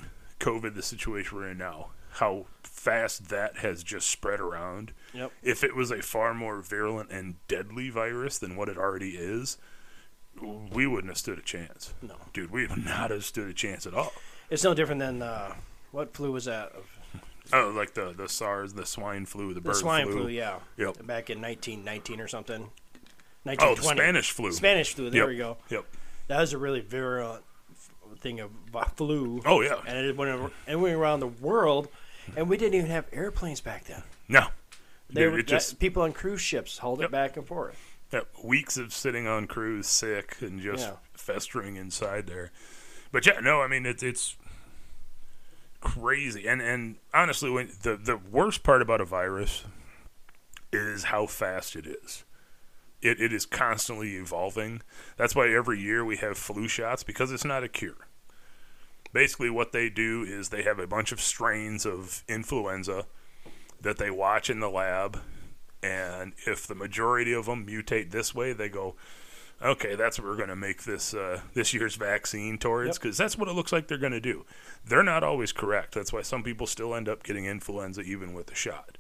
covid 0.40 0.74
the 0.74 0.82
situation 0.82 1.36
we're 1.38 1.48
in 1.50 1.58
now 1.58 1.90
how 2.16 2.46
fast 2.62 3.28
that 3.30 3.58
has 3.58 3.82
just 3.82 4.08
spread 4.08 4.40
around 4.40 4.92
Yep. 5.14 5.32
if 5.42 5.64
it 5.64 5.74
was 5.74 5.90
a 5.90 6.02
far 6.02 6.34
more 6.34 6.60
virulent 6.60 7.10
and 7.10 7.36
deadly 7.48 7.88
virus 7.90 8.38
than 8.38 8.54
what 8.56 8.68
it 8.68 8.76
already 8.76 9.10
is 9.16 9.58
we 10.72 10.86
wouldn't 10.86 11.08
have 11.10 11.16
stood 11.18 11.38
a 11.38 11.42
chance 11.42 11.94
No. 12.02 12.14
dude 12.32 12.50
we 12.50 12.66
would 12.66 12.84
not 12.84 13.10
have 13.10 13.24
stood 13.24 13.48
a 13.48 13.54
chance 13.54 13.86
at 13.86 13.94
all 13.94 14.12
It's 14.50 14.62
no 14.64 14.74
different 14.74 15.00
than 15.00 15.22
uh, 15.22 15.54
what 15.92 16.14
flu 16.14 16.30
was 16.32 16.44
that? 16.44 16.72
Oh, 17.52 17.72
like 17.74 17.94
the 17.94 18.12
the 18.16 18.28
SARS, 18.28 18.74
the 18.74 18.84
swine 18.86 19.24
flu, 19.24 19.48
the, 19.48 19.54
The 19.54 19.60
bird 19.60 19.76
swine 19.76 20.10
flu. 20.10 20.28
yeah. 20.28 20.58
Yep. 20.76 21.06
Back 21.06 21.30
in 21.30 21.40
1919 21.40 22.20
or 22.20 22.28
something. 22.28 22.62
Oh, 22.62 23.42
1920. 23.44 23.76
the 23.76 24.02
Spanish 24.02 24.30
flu. 24.32 24.52
Spanish 24.52 24.94
flu. 24.94 25.10
There 25.10 25.20
Yep. 25.22 25.28
we 25.28 25.36
go. 25.36 25.56
Yep. 25.70 25.84
That 26.28 26.40
was 26.40 26.52
a 26.52 26.58
really 26.58 26.80
virulent 26.80 27.44
thing 28.20 28.40
of 28.40 28.50
flu. 28.96 29.40
Oh 29.46 29.60
yeah. 29.62 29.80
And 29.86 29.96
it 30.06 30.16
went, 30.16 30.52
it 30.66 30.76
went 30.76 30.94
around 30.96 31.20
the 31.20 31.28
world, 31.28 31.88
and 32.36 32.48
we 32.48 32.56
didn't 32.56 32.74
even 32.74 32.90
have 32.90 33.06
airplanes 33.12 33.60
back 33.60 33.84
then. 33.84 34.02
No. 34.28 34.46
They 35.08 35.22
Dude, 35.22 35.32
were, 35.34 35.38
it 35.40 35.46
just 35.46 35.70
that- 35.70 35.78
people 35.78 36.02
on 36.02 36.12
cruise 36.12 36.40
ships 36.40 36.78
hauled 36.78 37.00
Yep. 37.00 37.08
it 37.08 37.12
back 37.12 37.36
and 37.36 37.46
forth. 37.46 37.78
yeah, 38.12 38.20
weeks 38.42 38.76
of 38.76 38.92
sitting 38.92 39.26
on 39.28 39.46
cruise, 39.46 39.86
sick 39.86 40.36
and 40.40 40.60
just 40.60 40.86
Yeah. 40.86 40.96
festering 41.14 41.76
inside 41.76 42.26
there. 42.26 42.50
But 43.12 43.24
yeah, 43.26 43.40
no, 43.40 43.60
I 43.62 43.68
mean 43.68 43.86
it's 43.86 44.02
it's 44.02 44.36
crazy. 45.80 46.46
And 46.48 46.60
and 46.60 46.96
honestly, 47.14 47.50
when 47.50 47.70
the 47.82 47.96
the 47.96 48.16
worst 48.16 48.62
part 48.62 48.82
about 48.82 49.00
a 49.00 49.04
virus 49.04 49.64
is 50.72 51.04
how 51.04 51.26
fast 51.26 51.76
it 51.76 51.86
is. 51.86 52.24
It 53.02 53.20
it 53.20 53.32
is 53.32 53.46
constantly 53.46 54.16
evolving. 54.16 54.82
That's 55.16 55.34
why 55.34 55.48
every 55.52 55.80
year 55.80 56.04
we 56.04 56.16
have 56.16 56.36
flu 56.36 56.66
shots 56.68 57.02
because 57.02 57.30
it's 57.30 57.44
not 57.44 57.62
a 57.62 57.68
cure. 57.68 58.08
Basically, 59.16 59.48
what 59.48 59.72
they 59.72 59.88
do 59.88 60.24
is 60.24 60.50
they 60.50 60.62
have 60.64 60.78
a 60.78 60.86
bunch 60.86 61.10
of 61.10 61.22
strains 61.22 61.86
of 61.86 62.22
influenza 62.28 63.06
that 63.80 63.96
they 63.96 64.10
watch 64.10 64.50
in 64.50 64.60
the 64.60 64.68
lab, 64.68 65.22
and 65.82 66.34
if 66.46 66.66
the 66.66 66.74
majority 66.74 67.32
of 67.32 67.46
them 67.46 67.66
mutate 67.66 68.10
this 68.10 68.34
way, 68.34 68.52
they 68.52 68.68
go, 68.68 68.94
okay, 69.62 69.94
that's 69.94 70.18
what 70.18 70.28
we're 70.28 70.36
going 70.36 70.50
to 70.50 70.54
make 70.54 70.82
this 70.82 71.14
uh, 71.14 71.40
this 71.54 71.72
year's 71.72 71.94
vaccine 71.96 72.58
towards 72.58 72.88
Yep. 72.88 73.02
because 73.02 73.16
that's 73.16 73.38
what 73.38 73.48
it 73.48 73.54
looks 73.54 73.72
like 73.72 73.88
they're 73.88 73.96
going 73.96 74.12
to 74.12 74.20
do. 74.20 74.44
They're 74.84 75.02
not 75.02 75.24
always 75.24 75.50
correct. 75.50 75.94
That's 75.94 76.12
why 76.12 76.20
some 76.20 76.42
people 76.42 76.66
still 76.66 76.94
end 76.94 77.08
up 77.08 77.22
getting 77.22 77.46
influenza 77.46 78.02
even 78.02 78.34
with 78.34 78.48
the 78.48 78.54
shot. 78.54 78.98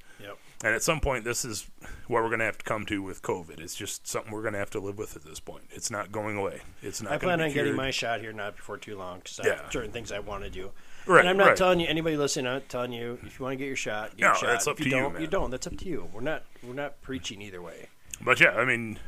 And 0.64 0.74
at 0.74 0.82
some 0.82 1.00
point, 1.00 1.24
this 1.24 1.44
is 1.44 1.66
what 2.06 2.22
we're 2.22 2.28
going 2.30 2.38
to 2.38 2.46
have 2.46 2.56
to 2.58 2.64
come 2.64 2.86
to 2.86 3.02
with 3.02 3.20
COVID. 3.20 3.60
It's 3.60 3.74
just 3.74 4.06
something 4.08 4.32
we're 4.32 4.40
going 4.40 4.54
to 4.54 4.58
have 4.58 4.70
to 4.70 4.80
live 4.80 4.96
with 4.96 5.14
at 5.14 5.22
this 5.22 5.38
point. 5.38 5.64
It's 5.70 5.90
not 5.90 6.10
going 6.10 6.36
away. 6.38 6.60
It's 6.82 7.02
not. 7.02 7.12
I 7.12 7.18
plan 7.18 7.40
on 7.42 7.52
getting 7.52 7.76
my 7.76 7.90
shot 7.90 8.20
here 8.20 8.32
not 8.32 8.56
before 8.56 8.78
too 8.78 8.96
long 8.96 9.18
because 9.18 9.38
I 9.40 9.48
Yeah. 9.48 9.62
have 9.62 9.72
certain 9.72 9.90
things 9.92 10.10
I 10.12 10.18
want 10.20 10.44
to 10.44 10.50
do. 10.50 10.70
Right, 11.04 11.20
and 11.20 11.28
I'm 11.28 11.36
not 11.36 11.48
right. 11.48 11.56
telling 11.56 11.78
you 11.78 11.86
anybody 11.86 12.16
listening. 12.16 12.46
I'm 12.46 12.54
not 12.54 12.68
telling 12.70 12.92
you 12.92 13.18
if 13.22 13.38
you 13.38 13.44
want 13.44 13.52
to 13.52 13.56
get 13.58 13.66
your 13.66 13.76
shot, 13.76 14.10
get 14.16 14.20
No, 14.22 14.26
your 14.28 14.34
shot. 14.36 14.46
that's 14.46 14.66
up 14.66 14.80
if 14.80 14.86
you 14.86 14.90
to 14.92 14.96
you, 14.96 15.02
don't, 15.02 15.20
man. 15.20 15.30
don't. 15.30 15.50
That's 15.50 15.66
up 15.66 15.76
to 15.76 15.84
you. 15.84 16.08
We're 16.12 16.20
not 16.22 16.42
we're 16.66 16.74
not 16.74 17.00
preaching 17.02 17.42
either 17.42 17.60
way. 17.62 17.88
But 18.20 18.40
yeah, 18.40 18.50
I 18.52 18.64
mean, 18.64 18.98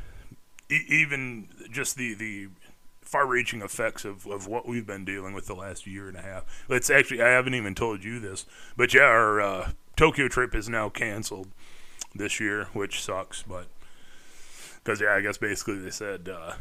e- 0.71 0.85
even 0.87 1.49
just 1.71 1.95
the 1.97 2.13
the 2.13 2.47
far-reaching 3.01 3.61
effects 3.63 4.05
of, 4.05 4.27
of 4.27 4.47
what 4.47 4.67
we've 4.67 4.85
been 4.85 5.03
dealing 5.03 5.33
with 5.33 5.47
the 5.47 5.55
last 5.55 5.87
year 5.87 6.07
and 6.07 6.15
a 6.15 6.21
half. 6.21 6.43
It's 6.69 6.91
actually 6.91 7.23
I 7.23 7.29
haven't 7.29 7.55
even 7.55 7.73
told 7.73 8.03
you 8.03 8.19
this, 8.19 8.45
but 8.77 8.93
yeah, 8.93 9.01
our 9.01 9.41
uh, 9.41 9.71
Tokyo 9.99 10.29
trip 10.29 10.55
is 10.55 10.69
now 10.69 10.87
canceled 10.87 11.49
this 12.15 12.39
year, 12.39 12.67
which 12.73 13.03
sucks. 13.03 13.43
But 13.43 13.67
because 14.81 15.01
yeah, 15.01 15.13
I 15.13 15.19
guess 15.21 15.37
basically 15.37 15.77
they 15.79 15.89
said 15.89 16.29
uh, 16.29 16.53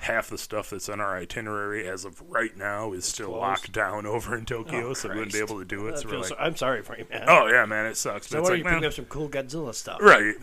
half 0.00 0.30
the 0.30 0.38
stuff 0.38 0.70
that's 0.70 0.88
on 0.88 0.98
our 0.98 1.14
itinerary 1.16 1.86
as 1.86 2.06
of 2.06 2.22
right 2.22 2.56
now 2.56 2.92
is 2.94 3.04
still 3.04 3.26
closed. 3.28 3.40
locked 3.42 3.72
down 3.72 4.06
over 4.06 4.34
in 4.36 4.46
Tokyo, 4.46 4.88
Oh, 4.90 4.94
so 4.94 5.10
we 5.10 5.16
wouldn't 5.16 5.34
be 5.34 5.40
able 5.40 5.58
to 5.58 5.64
do 5.66 5.86
it. 5.88 5.98
So 5.98 6.08
like, 6.08 6.24
so- 6.24 6.36
I'm 6.38 6.56
sorry 6.56 6.82
for 6.82 6.96
you, 6.96 7.04
man. 7.10 7.24
oh 7.28 7.48
yeah, 7.48 7.66
man, 7.66 7.84
it 7.84 7.98
sucks. 7.98 8.28
so 8.28 8.38
But 8.38 8.42
why 8.44 8.48
it's 8.48 8.50
like, 8.50 8.58
you 8.58 8.64
man, 8.64 8.80
pick 8.80 8.86
up 8.88 8.92
some 8.94 9.04
cool 9.06 9.28
Godzilla 9.28 9.74
stuff? 9.74 10.00
Right. 10.00 10.34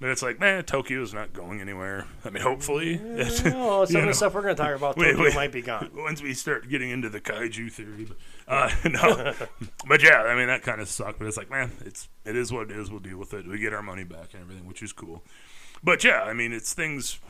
But 0.00 0.08
it's 0.08 0.22
like, 0.22 0.40
man, 0.40 0.64
Tokyo 0.64 1.02
is 1.02 1.12
not 1.12 1.34
going 1.34 1.60
anywhere. 1.60 2.06
I 2.24 2.30
mean, 2.30 2.42
hopefully. 2.42 2.94
Yeah, 3.04 3.28
Oh, 3.54 3.84
some 3.84 3.96
You 3.96 4.02
of 4.02 4.08
the 4.08 4.14
stuff 4.14 4.32
we're 4.32 4.40
going 4.40 4.56
to 4.56 4.62
talk 4.62 4.74
about 4.74 4.96
Wait, 4.96 5.10
Tokyo 5.10 5.24
wait. 5.24 5.34
might 5.34 5.52
be 5.52 5.60
gone. 5.60 5.90
Once 5.94 6.22
we 6.22 6.32
start 6.32 6.70
getting 6.70 6.88
into 6.88 7.10
the 7.10 7.20
kaiju 7.20 7.70
theory, 7.70 8.06
but, 8.06 8.16
uh, 8.48 8.70
no, 8.88 9.34
but 9.86 10.02
yeah, 10.02 10.22
I 10.22 10.34
mean 10.34 10.46
that 10.46 10.62
kind 10.62 10.80
of 10.80 10.88
sucked. 10.88 11.18
But 11.18 11.28
it's 11.28 11.36
like, 11.36 11.50
man, 11.50 11.72
it's 11.84 12.08
it 12.24 12.34
is 12.34 12.50
what 12.50 12.70
it 12.70 12.76
is. 12.78 12.90
We'll 12.90 13.00
deal 13.00 13.18
with 13.18 13.34
it. 13.34 13.46
We 13.46 13.58
get 13.58 13.74
our 13.74 13.82
money 13.82 14.04
back 14.04 14.32
and 14.32 14.42
everything, 14.42 14.66
which 14.66 14.82
is 14.82 14.92
cool. 14.94 15.22
But 15.84 16.02
yeah, 16.02 16.22
I 16.22 16.32
mean 16.32 16.52
it's 16.52 16.72
things, 16.72 17.20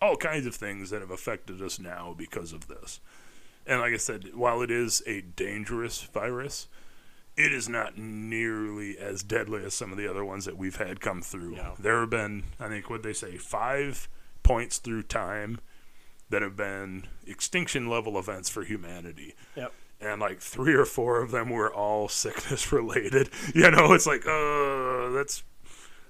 all 0.00 0.16
kinds 0.16 0.46
of 0.46 0.54
things 0.54 0.90
that 0.90 1.00
have 1.00 1.10
affected 1.10 1.62
us 1.62 1.78
now 1.78 2.14
because 2.16 2.52
of 2.52 2.68
this. 2.68 3.00
And 3.66 3.80
like 3.80 3.94
I 3.94 3.96
said, 3.96 4.34
while 4.34 4.60
it 4.60 4.70
is 4.70 5.02
a 5.06 5.22
dangerous 5.22 6.02
virus, 6.02 6.68
it 7.36 7.52
is 7.52 7.68
not 7.68 7.96
nearly 7.96 8.98
as 8.98 9.22
deadly 9.22 9.64
as 9.64 9.74
some 9.74 9.90
of 9.90 9.98
the 9.98 10.08
other 10.08 10.24
ones 10.24 10.44
that 10.44 10.56
we've 10.56 10.76
had 10.76 11.00
come 11.00 11.22
through. 11.22 11.56
Yeah. 11.56 11.72
There 11.78 12.00
have 12.00 12.10
been, 12.10 12.44
I 12.60 12.68
think, 12.68 12.90
what 12.90 13.02
they 13.02 13.12
say, 13.12 13.36
five 13.38 14.08
points 14.42 14.78
through 14.78 15.04
time 15.04 15.60
that 16.30 16.42
have 16.42 16.56
been 16.56 17.06
extinction 17.26 17.88
level 17.88 18.18
events 18.18 18.48
for 18.48 18.64
humanity. 18.64 19.34
Yep. 19.56 19.72
And 20.00 20.20
like 20.20 20.40
three 20.40 20.74
or 20.74 20.84
four 20.84 21.20
of 21.22 21.30
them 21.30 21.48
were 21.50 21.72
all 21.72 22.08
sickness 22.08 22.72
related. 22.72 23.30
You 23.54 23.70
know, 23.70 23.92
it's 23.92 24.06
like, 24.06 24.26
uh, 24.26 25.10
that's 25.10 25.42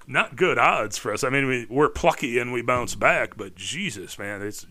not 0.07 0.35
good 0.35 0.57
odds 0.57 0.97
for 0.97 1.13
us. 1.13 1.23
I 1.23 1.29
mean, 1.29 1.47
we, 1.47 1.67
we're 1.69 1.89
plucky 1.89 2.37
and 2.39 2.51
we 2.51 2.61
bounce 2.61 2.95
back, 2.95 3.37
but 3.37 3.55
Jesus, 3.55 4.17
man, 4.19 4.41
it's 4.41 4.65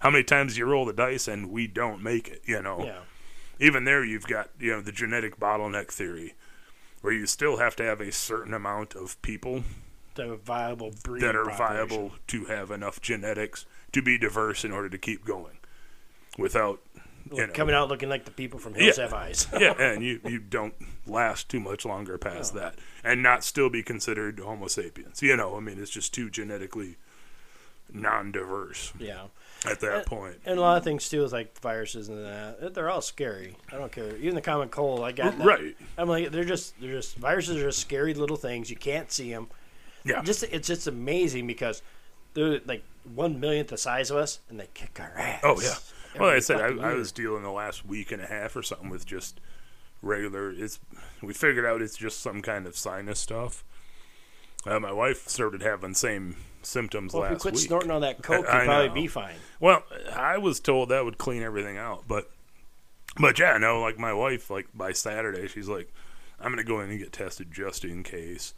how 0.00 0.10
many 0.10 0.22
times 0.24 0.56
you 0.56 0.66
roll 0.66 0.84
the 0.84 0.92
dice 0.92 1.26
and 1.26 1.50
we 1.50 1.66
don't 1.66 2.02
make 2.02 2.28
it. 2.28 2.42
You 2.46 2.62
know, 2.62 2.84
Yeah. 2.84 3.00
Even 3.60 3.84
there 3.84 4.04
you've 4.04 4.26
got 4.26 4.50
you 4.58 4.72
know 4.72 4.80
the 4.80 4.92
genetic 4.92 5.38
bottleneck 5.38 5.88
theory, 5.92 6.34
where 7.02 7.12
you 7.12 7.26
still 7.26 7.58
have 7.58 7.76
to 7.76 7.82
have 7.84 8.00
a 8.00 8.10
certain 8.10 8.54
amount 8.54 8.94
of 8.94 9.20
people 9.22 9.62
To 10.16 10.22
have 10.22 10.30
a 10.32 10.36
viable 10.36 10.90
that 11.20 11.36
are 11.36 11.44
population. 11.44 11.56
viable 11.88 12.12
to 12.28 12.44
have 12.46 12.70
enough 12.70 13.00
genetics 13.00 13.66
to 13.92 14.02
be 14.02 14.18
diverse 14.18 14.64
in 14.64 14.72
order 14.72 14.88
to 14.88 14.98
keep 14.98 15.24
going, 15.24 15.58
without 16.38 16.80
you 17.32 17.46
know 17.46 17.52
Coming 17.52 17.74
out 17.74 17.88
looking 17.88 18.08
like 18.08 18.24
the 18.24 18.30
people 18.30 18.58
from 18.58 18.74
Hills 18.74 18.96
Yeah. 18.98 19.04
Have 19.04 19.14
Eyes. 19.14 19.46
yeah, 19.58 19.74
and 19.80 20.02
you, 20.02 20.20
you 20.26 20.38
don't 20.38 20.74
last 21.06 21.48
too 21.48 21.60
much 21.60 21.84
longer 21.84 22.18
past 22.18 22.54
that, 22.54 22.74
and 23.04 23.22
not 23.22 23.44
still 23.44 23.68
be 23.70 23.82
considered 23.82 24.38
Homo 24.40 24.66
sapiens. 24.68 25.22
You 25.22 25.36
know, 25.36 25.56
I 25.56 25.60
mean, 25.60 25.78
it's 25.80 25.90
just 25.90 26.12
too 26.14 26.30
genetically 26.30 26.96
non-diverse 27.92 28.92
yeah. 29.00 29.24
At 29.66 29.80
that 29.80 29.92
Uh, 29.92 30.04
point. 30.04 30.36
And 30.44 30.58
a 30.58 30.60
lot 30.60 30.76
of 30.78 30.84
things 30.84 31.08
too 31.08 31.22
is 31.24 31.32
like 31.32 31.58
viruses 31.60 32.08
and 32.08 32.24
that. 32.24 32.74
They're 32.74 32.90
all 32.90 33.00
scary. 33.02 33.56
I 33.72 33.76
don't 33.76 33.92
care. 33.92 34.16
Even 34.16 34.34
the 34.34 34.40
common 34.40 34.68
cold, 34.68 35.00
I 35.00 35.12
got 35.12 35.36
that. 35.38 35.46
Right? 35.46 35.76
I'm 35.98 36.08
like, 36.08 36.30
they're 36.30 36.44
just, 36.44 36.80
they're 36.80 36.92
just 36.92 37.16
viruses 37.16 37.56
are 37.56 37.64
just 37.64 37.78
scary 37.80 38.14
little 38.14 38.36
things. 38.36 38.70
You 38.70 38.76
can't 38.76 39.10
see 39.12 39.30
them. 39.30 39.48
Yeah. 40.04 40.22
Just, 40.22 40.42
it's 40.44 40.66
just 40.68 40.86
amazing 40.86 41.46
because 41.46 41.82
they're 42.34 42.60
like 42.64 42.82
one 43.14 43.40
millionth 43.40 43.68
the 43.68 43.76
size 43.78 44.10
of 44.10 44.16
us, 44.16 44.40
and 44.48 44.58
they 44.58 44.68
kick 44.72 44.98
our 45.00 45.12
ass. 45.18 45.40
Oh 45.42 45.60
yeah. 45.60 45.74
Well, 46.18 46.28
like 46.28 46.36
I 46.36 46.40
said, 46.40 46.60
I, 46.60 46.90
I 46.90 46.94
was 46.94 47.12
dealing 47.12 47.42
the 47.42 47.50
last 47.52 47.86
week 47.86 48.10
and 48.10 48.20
a 48.22 48.26
half 48.26 48.56
or 48.56 48.62
something 48.62 48.90
with 48.90 49.06
just 49.06 49.40
regular. 50.02 50.50
It's 50.50 50.80
we 51.22 51.32
figured 51.34 51.64
out 51.66 51.82
it's 51.82 51.96
just 51.96 52.20
some 52.20 52.42
kind 52.42 52.66
of 52.66 52.76
sinus 52.76 53.20
stuff. 53.20 53.62
Uh, 54.66 54.78
my 54.80 54.92
wife 54.92 55.26
started 55.28 55.62
having 55.62 55.94
same 55.94 56.36
symptoms 56.62 57.14
Well, 57.14 57.22
last 57.22 57.30
week. 57.30 57.36
if 57.36 57.38
you 57.38 57.42
quit 57.42 57.54
week. 57.54 57.66
snorting 57.66 57.90
all 57.90 58.00
that 58.00 58.22
coke, 58.22 58.46
I 58.48 58.58
you'd 58.60 58.66
probably 58.66 58.88
know. 58.88 58.94
be 58.94 59.06
fine. 59.06 59.34
Well, 59.58 59.82
I 60.14 60.38
was 60.38 60.60
told 60.60 60.90
that 60.90 61.04
would 61.04 61.18
clean 61.18 61.42
everything 61.42 61.78
out, 61.78 62.04
but 62.06 62.30
but 63.18 63.38
yeah, 63.38 63.56
no, 63.58 63.80
like 63.80 63.98
my 63.98 64.12
wife, 64.12 64.50
like 64.50 64.68
by 64.74 64.92
Saturday, 64.92 65.48
she's 65.48 65.68
like, 65.68 65.92
I'm 66.38 66.52
gonna 66.52 66.62
go 66.64 66.80
in 66.80 66.90
and 66.90 66.98
get 66.98 67.12
tested 67.12 67.50
just 67.50 67.84
in 67.84 68.02
case. 68.02 68.54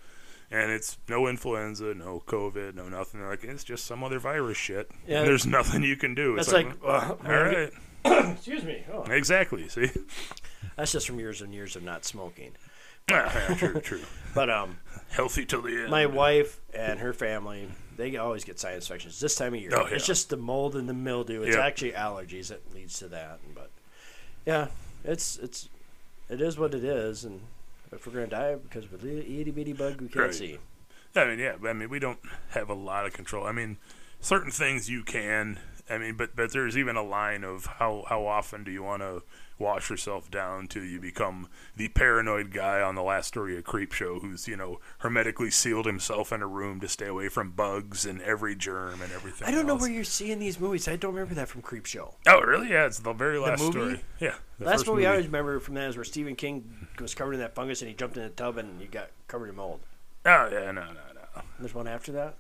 And 0.51 0.71
it's 0.71 0.99
no 1.09 1.29
influenza, 1.29 1.95
no 1.95 2.23
COVID, 2.27 2.75
no 2.75 2.89
nothing. 2.89 3.21
They're 3.21 3.31
like 3.31 3.45
it's 3.45 3.65
just 3.65 3.87
some 3.87 4.05
other 4.05 4.19
virus 4.19 4.59
shit. 4.59 4.91
Yeah. 5.07 5.23
There's 5.23 5.47
nothing 5.47 5.83
you 5.83 5.97
can 5.97 6.15
do. 6.15 6.37
It's 6.37 6.51
That's 6.51 6.65
like, 6.67 6.85
well, 6.85 7.19
uh, 7.25 7.27
all 7.27 7.43
right, 7.45 7.73
excuse 8.35 8.63
me. 8.63 8.85
Oh, 8.93 9.05
exactly. 9.05 9.67
See, 9.69 9.89
that's 10.77 10.93
just 10.93 11.07
from 11.07 11.19
years 11.19 11.41
and 11.41 11.55
years 11.55 11.75
of 11.77 11.83
not 11.83 12.05
smoking. 12.05 12.53
Ah, 13.11 13.33
yeah, 13.49 13.55
true, 13.55 13.81
true. 13.83 14.01
But 14.35 14.49
um, 14.51 14.79
Healthy 15.11 15.45
till 15.47 15.63
the 15.63 15.71
end. 15.83 15.91
my 15.91 16.07
wife 16.07 16.61
and 16.73 17.01
her 17.01 17.13
family, 17.13 17.69
they 17.97 18.17
always 18.17 18.45
get 18.45 18.59
sinus 18.59 18.89
infections 18.89 19.21
this 19.21 19.35
time 19.35 19.55
of 19.55 19.61
year. 19.61 19.71
Oh, 19.75 19.85
It's 19.87 20.07
just 20.07 20.31
the 20.31 20.37
mold 20.37 20.75
and 20.77 20.89
the 20.89 20.95
mildew. 20.95 21.43
It's 21.43 21.57
Yep. 21.57 21.65
actually 21.65 21.93
allergies 21.93 22.49
that 22.49 22.73
leads 22.75 22.99
to 23.01 23.09
that. 23.09 23.41
But 23.55 23.71
yeah, 24.47 24.69
it's 25.05 25.37
it's 25.39 25.69
it 26.31 26.41
is 26.41 26.59
what 26.59 26.75
it 26.75 26.85
is, 26.85 27.25
and 27.25 27.41
if 27.93 28.07
we're 28.07 28.15
gonna 28.15 28.27
die 28.29 28.55
because 28.55 28.85
of 28.85 28.95
a 28.95 28.97
little 28.97 29.19
itty 29.21 29.51
bitty 29.51 29.73
bug 29.75 30.01
we 30.01 30.09
can't 30.09 30.27
Right. 30.27 30.35
see, 30.35 30.59
I 31.15 31.27
mean, 31.27 31.39
yeah, 31.39 31.57
I 31.67 31.73
mean, 31.75 31.91
we 31.91 31.99
don't 31.99 32.21
have 32.51 32.71
a 32.71 32.75
lot 32.75 33.05
of 33.05 33.13
control. 33.13 33.45
I 33.47 33.53
mean, 33.53 33.77
certain 34.21 34.51
things 34.51 34.89
you 34.89 35.03
can. 35.03 35.59
I 35.91 35.99
mean, 35.99 36.17
but 36.17 36.35
but 36.35 36.53
there's 36.53 36.79
even 36.79 36.97
a 36.97 37.03
line 37.03 37.45
of 37.45 37.67
how 37.67 38.05
how 38.09 38.25
often 38.25 38.65
do 38.65 38.71
you 38.71 38.83
want 38.83 39.03
to 39.03 39.23
wash 39.63 39.89
yourself 39.89 40.31
down 40.31 40.67
till 40.67 40.85
you 40.85 41.01
become 41.01 41.49
the 41.77 41.89
paranoid 41.89 42.53
guy 42.53 42.81
on 42.83 42.95
the 42.95 43.03
last 43.03 43.29
story 43.29 43.57
of 43.57 43.65
Creep 43.65 43.93
Show, 43.93 44.19
who's 44.19 44.47
you 44.49 44.57
know 44.57 44.81
hermetically 44.99 45.51
sealed 45.51 45.87
himself 45.87 46.33
in 46.33 46.43
a 46.43 46.47
room 46.47 46.81
to 46.81 46.89
stay 46.89 47.07
away 47.07 47.29
from 47.29 47.53
bugs 47.53 48.05
and 48.05 48.21
every 48.23 48.55
germ 48.55 49.01
and 49.01 49.13
everything. 49.13 49.47
I 49.49 49.51
don't 49.51 49.67
know 49.67 49.75
else. 49.75 49.83
where 49.83 49.91
you're 49.91 50.05
seeing 50.05 50.39
these 50.39 50.59
movies. 50.61 50.89
I 50.89 50.97
don't 50.97 51.15
remember 51.15 51.35
that 51.37 51.49
from 51.49 51.63
Creep 51.63 51.87
Show. 51.87 52.15
Oh, 52.27 52.41
really? 52.41 52.71
Yeah, 52.71 52.87
it's 52.87 52.99
the 52.99 53.13
very 53.13 53.39
last 53.39 53.61
movie? 53.61 53.73
story. 53.73 54.01
Yeah, 54.21 54.35
the 54.59 54.67
Last 54.67 54.79
first 54.81 54.87
movie, 54.89 55.07
I 55.07 55.11
always 55.13 55.27
remember 55.27 55.59
from 55.61 55.75
that 55.75 55.89
is 55.89 55.97
where 55.97 56.05
Stephen 56.05 56.35
King 56.37 56.89
was 57.01 57.15
covered 57.15 57.35
in 57.35 57.41
that 57.41 57.55
fungus 57.55 57.81
and 57.81 57.89
he 57.89 57.95
jumped 57.95 58.17
in 58.17 58.25
a 58.25 58.31
tub 58.31 58.59
and 58.59 58.81
he 58.81 58.87
got 58.89 59.11
covered 59.29 59.49
in 59.49 59.57
mold. 59.57 59.81
Oh 60.27 60.49
yeah, 60.53 60.71
no, 60.71 60.85
no, 60.85 60.93
no. 60.93 61.43
There's 61.59 61.75
one 61.75 61.87
after 61.89 62.13
that. 62.13 62.35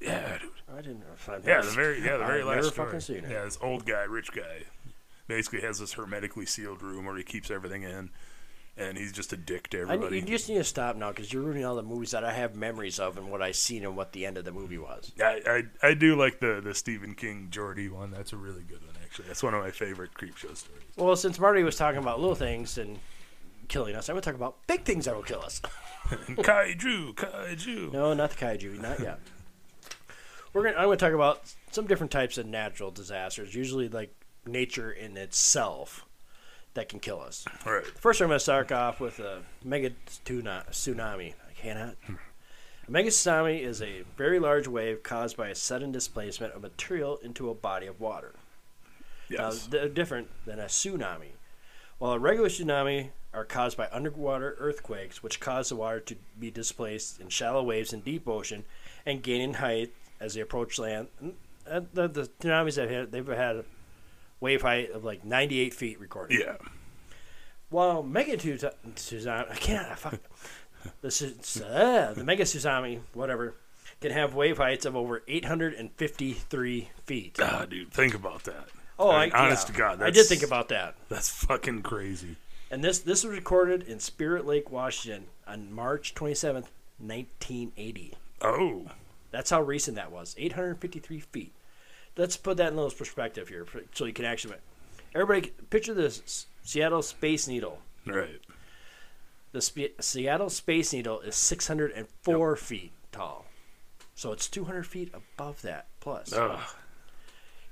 Yeah, 0.00 0.38
dude. 0.38 0.50
I 0.72 0.80
didn't. 0.80 1.02
I've 1.28 1.44
Yeah, 1.46 1.60
the 1.60 1.70
very 1.70 1.98
yeah 2.02 2.16
the 2.16 2.24
very 2.24 2.40
I've 2.40 2.46
last 2.46 2.56
never 2.56 2.68
story. 2.70 2.86
fucking 2.86 3.00
seen 3.00 3.16
it. 3.18 3.30
Yeah, 3.30 3.44
this 3.44 3.58
old 3.60 3.84
guy, 3.84 4.02
rich 4.04 4.32
guy, 4.32 4.64
basically 5.30 5.60
has 5.60 5.78
this 5.78 5.92
hermetically 5.92 6.44
sealed 6.44 6.82
room 6.82 7.06
where 7.06 7.16
he 7.16 7.22
keeps 7.22 7.52
everything 7.52 7.84
in, 7.84 8.10
and 8.76 8.98
he's 8.98 9.12
just 9.12 9.32
a 9.32 9.36
dick 9.36 9.70
to 9.70 9.78
I, 9.78 9.82
everybody. 9.82 10.16
you 10.16 10.22
just 10.22 10.48
need 10.48 10.56
to 10.56 10.64
stop 10.64 10.96
now 10.96 11.10
because 11.10 11.32
you're 11.32 11.42
ruining 11.42 11.64
all 11.64 11.76
the 11.76 11.84
movies 11.84 12.10
that 12.10 12.24
I 12.24 12.32
have 12.32 12.56
memories 12.56 12.98
of 12.98 13.16
and 13.16 13.30
what 13.30 13.40
I 13.40 13.52
seen 13.52 13.84
and 13.84 13.96
what 13.96 14.12
the 14.12 14.26
end 14.26 14.38
of 14.38 14.44
the 14.44 14.50
movie 14.50 14.78
was. 14.78 15.12
I, 15.22 15.40
I 15.46 15.88
I 15.88 15.94
do 15.94 16.16
like 16.16 16.40
the 16.40 16.60
the 16.60 16.74
Stephen 16.74 17.14
King 17.14 17.46
Jordy 17.50 17.88
one. 17.88 18.10
That's 18.10 18.32
a 18.32 18.36
really 18.36 18.62
good 18.62 18.84
one 18.84 18.96
actually. 19.04 19.28
That's 19.28 19.42
one 19.42 19.54
of 19.54 19.62
my 19.62 19.70
favorite 19.70 20.14
creep 20.14 20.36
show 20.36 20.52
stories. 20.54 20.82
Well, 20.96 21.14
since 21.14 21.38
Marty 21.38 21.62
was 21.62 21.76
talking 21.76 22.00
about 22.00 22.18
little 22.18 22.34
things 22.34 22.76
and 22.76 22.98
killing 23.68 23.94
us, 23.94 24.08
I'm 24.08 24.14
going 24.14 24.22
to 24.22 24.26
talk 24.28 24.34
about 24.34 24.56
big 24.66 24.82
things 24.82 25.04
that 25.04 25.14
will 25.14 25.22
kill 25.22 25.42
us. 25.42 25.62
Kaiju, 26.08 27.14
kaiju. 27.14 27.92
No, 27.92 28.14
not 28.14 28.30
the 28.30 28.36
kaiju, 28.36 28.80
not 28.80 28.98
yet. 28.98 29.20
We're 30.52 30.64
gonna. 30.64 30.76
I'm 30.76 30.86
going 30.86 30.98
to 30.98 31.04
talk 31.04 31.14
about 31.14 31.54
some 31.70 31.86
different 31.86 32.10
types 32.10 32.36
of 32.36 32.46
natural 32.46 32.90
disasters, 32.90 33.54
usually 33.54 33.88
like 33.88 34.12
nature 34.46 34.90
in 34.90 35.16
itself, 35.16 36.06
that 36.74 36.88
can 36.88 37.00
kill 37.00 37.20
us. 37.20 37.44
All 37.66 37.72
right. 37.72 37.84
First, 37.86 38.20
I'm 38.20 38.28
going 38.28 38.36
to 38.36 38.40
start 38.42 38.70
off 38.72 39.00
with 39.00 39.18
a 39.18 39.42
mega 39.64 39.90
tsunami. 40.24 41.34
I 41.48 41.52
cannot. 41.56 41.96
A 42.08 42.90
mega 42.90 43.10
tsunami 43.10 43.60
is 43.62 43.82
a 43.82 44.02
very 44.16 44.38
large 44.38 44.66
wave 44.68 45.02
caused 45.02 45.36
by 45.36 45.48
a 45.48 45.54
sudden 45.54 45.92
displacement 45.92 46.54
of 46.54 46.62
material 46.62 47.18
into 47.22 47.50
a 47.50 47.54
body 47.54 47.86
of 47.86 48.00
water. 48.00 48.32
Now, 49.28 49.48
Yes. 49.50 49.66
they're 49.66 49.88
different 49.88 50.28
than 50.44 50.58
a 50.58 50.64
tsunami. 50.66 51.32
While 51.98 52.12
a 52.12 52.18
regular 52.18 52.48
tsunami 52.48 53.10
are 53.32 53.44
caused 53.44 53.76
by 53.76 53.88
underwater 53.92 54.56
earthquakes, 54.58 55.22
which 55.22 55.38
cause 55.38 55.68
the 55.68 55.76
water 55.76 56.00
to 56.00 56.16
be 56.38 56.50
displaced 56.50 57.20
in 57.20 57.28
shallow 57.28 57.62
waves 57.62 57.92
in 57.92 58.00
deep 58.00 58.26
ocean 58.26 58.64
and 59.06 59.22
gain 59.22 59.40
in 59.40 59.54
height 59.54 59.92
as 60.18 60.34
they 60.34 60.40
approach 60.40 60.78
land. 60.78 61.08
Uh, 61.70 61.80
The, 61.92 62.08
the 62.08 62.22
tsunamis 62.40 62.74
that 62.76 62.90
had, 62.90 63.12
they've 63.12 63.26
had 63.26 63.64
wave 64.40 64.62
height 64.62 64.90
of 64.90 65.04
like 65.04 65.24
98 65.24 65.74
feet 65.74 66.00
recorded. 66.00 66.40
yeah. 66.40 66.56
While 67.68 68.02
mega 68.02 68.36
tsunami, 68.36 69.50
I 69.50 69.54
can't. 69.54 69.98
Fuck. 69.98 70.20
The, 71.02 71.10
su- 71.10 71.62
uh, 71.62 72.14
the 72.14 72.24
mega 72.24 72.44
tsunami, 72.44 73.00
whatever, 73.12 73.54
can 74.00 74.10
have 74.12 74.34
wave 74.34 74.56
heights 74.56 74.86
of 74.86 74.96
over 74.96 75.22
853 75.28 76.88
feet. 77.04 77.38
Ah, 77.40 77.66
dude, 77.68 77.92
think 77.92 78.14
about 78.14 78.44
that. 78.44 78.68
Oh, 78.98 79.10
I, 79.10 79.26
mean, 79.26 79.34
honest 79.34 79.68
yeah. 79.68 79.72
to 79.72 79.78
God, 79.78 80.02
I 80.02 80.10
did 80.10 80.26
think 80.26 80.42
about 80.42 80.68
that. 80.70 80.94
That's 81.08 81.28
fucking 81.28 81.82
crazy. 81.82 82.36
And 82.70 82.84
this 82.84 82.98
this 83.00 83.24
was 83.24 83.34
recorded 83.34 83.82
in 83.82 83.98
Spirit 84.00 84.46
Lake, 84.46 84.70
Washington, 84.70 85.26
on 85.46 85.72
March 85.72 86.14
27th, 86.14 86.68
1980. 86.98 88.14
Oh, 88.42 88.86
That's 89.30 89.50
how 89.50 89.60
recent 89.62 89.96
that 89.96 90.12
was. 90.12 90.34
853 90.38 91.20
feet. 91.20 91.52
Let's 92.20 92.36
put 92.36 92.58
that 92.58 92.68
in 92.68 92.78
a 92.78 92.82
little 92.82 92.96
perspective 92.98 93.48
here, 93.48 93.66
so 93.94 94.04
you 94.04 94.12
can 94.12 94.26
actually. 94.26 94.56
Everybody, 95.14 95.52
picture 95.70 95.94
this: 95.94 96.46
Seattle 96.62 97.00
Space 97.00 97.48
Needle. 97.48 97.78
right. 98.06 98.40
The 99.52 99.62
Spe- 99.62 99.98
Seattle 100.00 100.50
Space 100.50 100.92
Needle 100.92 101.20
is 101.22 101.34
604 101.34 102.56
feet 102.56 102.92
tall, 103.10 103.46
so 104.14 104.32
it's 104.32 104.48
200 104.48 104.86
feet 104.86 105.12
above 105.14 105.62
that 105.62 105.86
plus. 106.00 106.32
Ugh. 106.34 106.60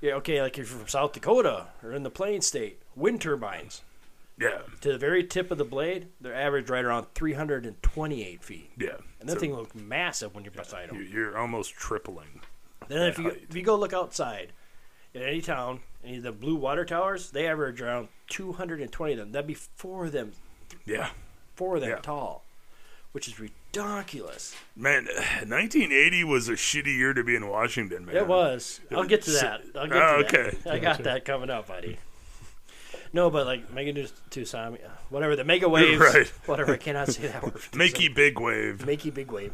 Yeah, 0.01 0.13
okay, 0.15 0.41
like 0.41 0.57
if 0.57 0.69
you're 0.69 0.79
from 0.79 0.87
South 0.87 1.13
Dakota 1.13 1.67
or 1.83 1.93
in 1.93 2.01
the 2.03 2.09
Plain 2.09 2.41
State, 2.41 2.81
wind 2.95 3.21
turbines 3.21 3.83
Yeah. 4.39 4.61
to 4.81 4.91
the 4.93 4.97
very 4.97 5.23
tip 5.23 5.51
of 5.51 5.57
the 5.59 5.63
blade, 5.65 6.07
they're 6.19 6.33
average 6.33 6.69
right 6.69 6.83
around 6.83 7.05
328 7.13 8.43
feet. 8.43 8.71
Yeah. 8.77 8.97
And 9.19 9.29
that 9.29 9.33
So 9.33 9.39
thing 9.39 9.53
looks 9.55 9.75
massive 9.75 10.33
when 10.33 10.43
you're 10.43 10.51
beside 10.51 10.89
them. 10.89 11.07
You're 11.11 11.37
almost 11.37 11.73
tripling. 11.75 12.41
Then 12.89 13.03
if 13.07 13.17
you 13.17 13.29
if 13.29 13.55
you 13.55 13.61
go 13.63 13.75
look 13.77 13.93
outside, 13.93 14.51
in 15.13 15.21
any 15.21 15.41
town, 15.41 15.79
any 16.03 16.17
of 16.17 16.23
the 16.23 16.31
blue 16.33 16.55
water 16.55 16.83
towers, 16.85 17.31
they 17.31 17.47
average 17.47 17.81
around 17.81 18.09
220 18.29 19.13
of 19.13 19.17
them. 19.19 19.31
That'd 19.31 19.47
be 19.47 19.53
four 19.53 20.05
of 20.05 20.11
them, 20.11 20.33
Yeah. 20.85 21.09
four 21.55 21.75
of 21.75 21.81
them 21.81 21.91
Yeah. 21.91 21.95
tall, 21.97 22.43
which 23.13 23.27
is 23.27 23.39
ridiculous. 23.39 24.55
Man, 24.75 25.07
1980 25.45 26.23
was 26.23 26.49
a 26.49 26.53
shitty 26.53 26.95
year 26.97 27.13
to 27.13 27.23
be 27.23 27.35
in 27.35 27.47
Washington, 27.47 28.05
man. 28.05 28.15
It 28.17 28.27
was. 28.27 28.81
I'll 28.91 29.03
get 29.03 29.21
to 29.23 29.31
that. 29.31 29.61
I'll 29.75 29.87
get 29.87 29.95
Oh, 29.97 30.21
to 30.21 30.23
that. 30.23 30.35
okay. 30.47 30.57
I 30.69 30.79
got 30.79 31.03
that 31.03 31.25
coming 31.25 31.49
up, 31.49 31.67
buddy. 31.67 31.97
No, 33.11 33.29
but 33.31 33.45
like 33.47 33.71
mega 33.73 33.91
news 33.93 34.13
tsunami, 34.29 34.79
whatever 35.09 35.35
the 35.35 35.43
mega 35.43 35.67
waves, 35.67 35.99
Right. 35.99 36.27
whatever. 36.45 36.73
I 36.73 36.77
cannot 36.77 37.07
say 37.07 37.27
that 37.27 37.41
word. 37.43 37.53
Makey 37.71 38.13
big 38.13 38.39
wave. 38.39 38.83
Makey 38.85 39.11
big 39.13 39.31
wave. 39.31 39.53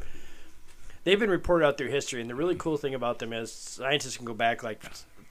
They've 1.06 1.20
been 1.20 1.30
reported 1.30 1.65
out 1.65 1.78
through 1.78 1.89
history, 1.91 2.20
and 2.20 2.30
the 2.30 2.36
really 2.36 2.56
cool 2.56 2.76
thing 2.78 2.94
about 2.94 3.20
them 3.20 3.32
is 3.32 3.52
scientists 3.52 4.18
can 4.18 4.26
go 4.26 4.34
back 4.34 4.62
like 4.63 4.82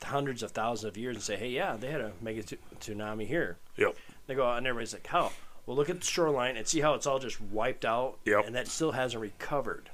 hundreds 0.03 0.43
of 0.43 0.53
thousands 0.53 0.89
of 0.89 0.97
years 0.97 1.17
and 1.17 1.23
say, 1.23 1.37
"Hey, 1.37 1.49
yeah, 1.49 1.77
they 1.77 1.91
had 1.91 2.01
a 2.01 2.13
mega 2.23 2.43
tu- 2.43 2.59
tsunami 2.81 3.27
here." 3.27 3.59
Yep. 3.77 3.97
They 4.27 4.35
go 4.35 4.47
out, 4.47 4.59
and 4.59 4.67
everybody's 4.67 4.93
like, 4.95 5.07
"How?" 5.09 5.33
Well, 5.67 5.77
look 5.77 5.91
at 5.91 6.01
the 6.01 6.07
shoreline 6.07 6.57
and 6.57 6.67
see 6.67 6.81
how 6.81 6.95
it's 6.95 7.07
all 7.07 7.19
just 7.19 7.41
wiped 7.41 7.85
out, 7.85 8.19
Yep. 8.25 8.47
and 8.47 8.55
that 8.55 8.69
still 8.69 8.93
hasn't 8.93 9.21
recovered. 9.21 9.91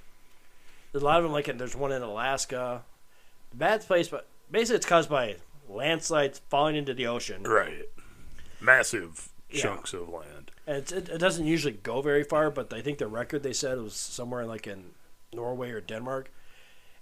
There's 0.93 1.03
a 1.03 1.07
lot 1.07 1.19
of 1.19 1.23
them, 1.23 1.33
like 1.33 1.47
there's 1.57 1.77
one 1.77 1.93
in 1.93 2.03
Alaska. 2.03 2.83
Bad 3.55 3.81
place, 3.83 4.09
but 4.09 4.27
basically 4.51 4.77
it's 4.77 4.87
caused 4.87 5.09
by 5.09 5.37
landslides 5.69 6.40
falling 6.51 6.77
into 6.77 6.93
the 6.93 7.07
ocean. 7.07 7.45
Right. 7.45 7.88
Massive 8.61 9.29
Yeah. 9.49 9.62
chunks 9.62 9.93
of 9.95 10.09
land. 10.09 10.51
And 10.66 10.77
it's, 10.79 10.93
it, 10.93 11.09
it 11.09 11.19
doesn't 11.19 11.47
usually 11.47 11.73
go 11.75 12.03
very 12.03 12.23
far, 12.25 12.51
but 12.51 12.73
I 12.73 12.83
think 12.83 12.99
the 12.99 13.07
record 13.07 13.43
they 13.43 13.53
said 13.53 13.79
was 13.79 13.95
somewhere 13.95 14.45
like 14.45 14.66
in 14.66 14.90
Norway 15.33 15.71
or 15.71 15.81
Denmark. 15.81 16.31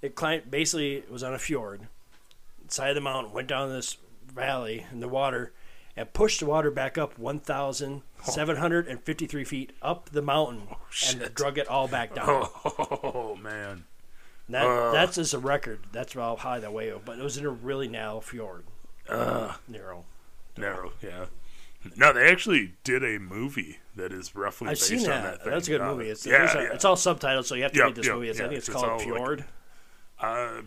It 0.03 0.15
climbed 0.15 0.51
basically 0.51 0.95
it 0.97 1.11
was 1.11 1.23
on 1.23 1.35
a 1.35 1.39
fjord, 1.39 1.89
side 2.69 2.91
of 2.91 2.95
the 2.95 3.01
mountain, 3.01 3.33
went 3.33 3.49
down 3.49 3.69
this 3.71 3.97
valley 4.33 4.87
in 4.93 5.01
the 5.01 5.09
water, 5.09 5.53
and 5.97 6.13
pushed 6.13 6.41
the 6.41 6.47
water 6.47 6.71
back 6.71 6.97
up 6.97 7.19
one 7.19 7.41
thousand 7.41 8.03
seven 8.23 8.57
hundred 8.57 8.87
and 8.87 9.03
fifty 9.03 9.27
three 9.27 9.45
feet 9.45 9.73
up 9.83 10.11
the 10.11 10.23
mountain, 10.23 10.61
and 10.69 10.69
Oh, 10.73 10.79
shit. 10.91 11.35
drug 11.35 11.59
it 11.59 11.67
all 11.69 11.89
back 11.89 12.15
down. 12.15 12.47
Oh, 12.65 13.37
man. 13.41 13.85
That, 14.49 14.65
Uh. 14.67 14.93
that's 14.93 15.17
just 15.17 15.35
a 15.35 15.39
record. 15.39 15.81
That's 15.93 16.13
how 16.15 16.37
high 16.37 16.61
the 16.61 16.71
wave, 16.71 17.01
but 17.05 17.19
it 17.19 17.23
was 17.23 17.37
in 17.37 17.45
a 17.45 17.51
really 17.51 17.89
narrow 17.89 18.21
fjord. 18.21 18.65
Uh, 19.09 19.55
Narrow. 19.67 20.05
narrow, 20.57 20.93
yeah. 21.03 21.27
No, 21.97 22.13
they 22.13 22.29
actually 22.31 22.75
did 22.85 23.05
a 23.05 23.19
movie 23.19 23.79
that 23.97 24.13
is 24.13 24.35
roughly 24.35 24.69
I've 24.69 24.73
based 24.75 24.87
seen 24.89 24.99
on 25.01 25.05
that. 25.07 25.23
that 25.23 25.43
thing. 25.45 25.53
That's 25.53 25.69
a 25.69 25.71
good 25.71 25.81
Uh, 25.81 25.95
movie. 25.95 26.09
It's, 26.11 26.27
yeah, 26.27 26.53
yeah. 26.55 26.73
it's 26.73 26.85
all 26.85 26.97
subtitled, 26.97 27.45
so 27.45 27.55
you 27.55 27.63
have 27.63 27.73
to 27.73 27.79
Yep, 27.79 27.87
read 27.87 27.95
this 27.97 28.07
yep, 28.07 28.15
movie. 28.17 28.29
It's, 28.29 28.41
I 28.41 28.45
think 28.45 28.55
it's, 28.59 28.69
it's 28.69 28.75
called 28.77 28.89
all 28.91 28.97
like- 28.99 29.07
Fjord. 29.07 29.45
Uh, 30.21 30.63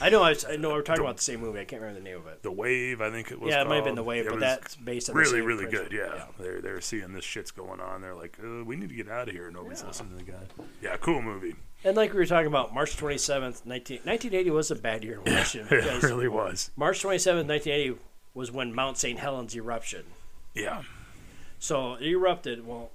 I 0.00 0.08
know. 0.08 0.22
I, 0.22 0.30
was- 0.30 0.46
I 0.46 0.56
know. 0.56 0.70
We're 0.70 0.80
talking 0.80 1.04
about 1.04 1.18
the 1.18 1.22
same 1.22 1.40
movie. 1.40 1.60
I 1.60 1.66
can't 1.66 1.82
remember 1.82 2.00
the 2.00 2.04
name 2.08 2.16
of 2.16 2.26
it. 2.26 2.42
the 2.42 2.50
Wave, 2.50 3.02
I 3.02 3.10
think 3.10 3.30
it 3.30 3.38
was. 3.38 3.50
yeah, 3.50 3.60
it 3.60 3.68
might 3.68 3.76
have 3.76 3.84
been 3.84 3.94
the 3.96 4.02
Wave, 4.02 4.24
It 4.26 4.30
but 4.30 4.40
that's 4.40 4.76
based 4.76 5.10
on 5.10 5.14
the 5.16 5.20
really, 5.20 5.42
really 5.42 5.64
good. 5.66 5.90
principle. 5.90 6.16
Yeah, 6.16 6.24
they're 6.38 6.60
they're 6.62 6.80
seeing 6.80 7.12
this 7.12 7.24
shit's 7.24 7.50
going 7.50 7.80
on. 7.80 8.00
They're 8.00 8.14
like, 8.14 8.38
uh, 8.42 8.64
we 8.64 8.76
need 8.76 8.88
to 8.88 8.94
get 8.94 9.10
out 9.10 9.28
of 9.28 9.34
here. 9.34 9.50
Nobody's 9.50 9.82
Yeah. 9.82 9.88
listening 9.88 10.18
to 10.18 10.24
the 10.24 10.32
guy. 10.32 10.38
Yeah, 10.80 10.96
cool 10.96 11.20
movie. 11.20 11.54
And 11.84 11.98
like 11.98 12.12
we 12.14 12.18
were 12.18 12.24
talking 12.24 12.46
about, 12.46 12.72
March 12.72 12.96
27th, 12.96 13.66
19, 13.66 13.98
1980 14.04 14.50
was 14.50 14.70
a 14.70 14.74
bad 14.74 15.04
year 15.04 15.20
in 15.22 15.32
Washington. 15.36 15.78
It 15.78 16.02
really 16.02 16.28
was. 16.28 16.70
March 16.74 17.02
27th, 17.02 17.46
1980 17.46 17.98
was 18.32 18.50
when 18.50 18.72
Mount 18.74 18.96
St. 18.96 19.18
Helens 19.18 19.54
eruption. 19.54 20.04
Yeah, 20.54 20.82
So 21.58 21.94
it 21.94 22.06
erupted. 22.06 22.66
Well, 22.66 22.90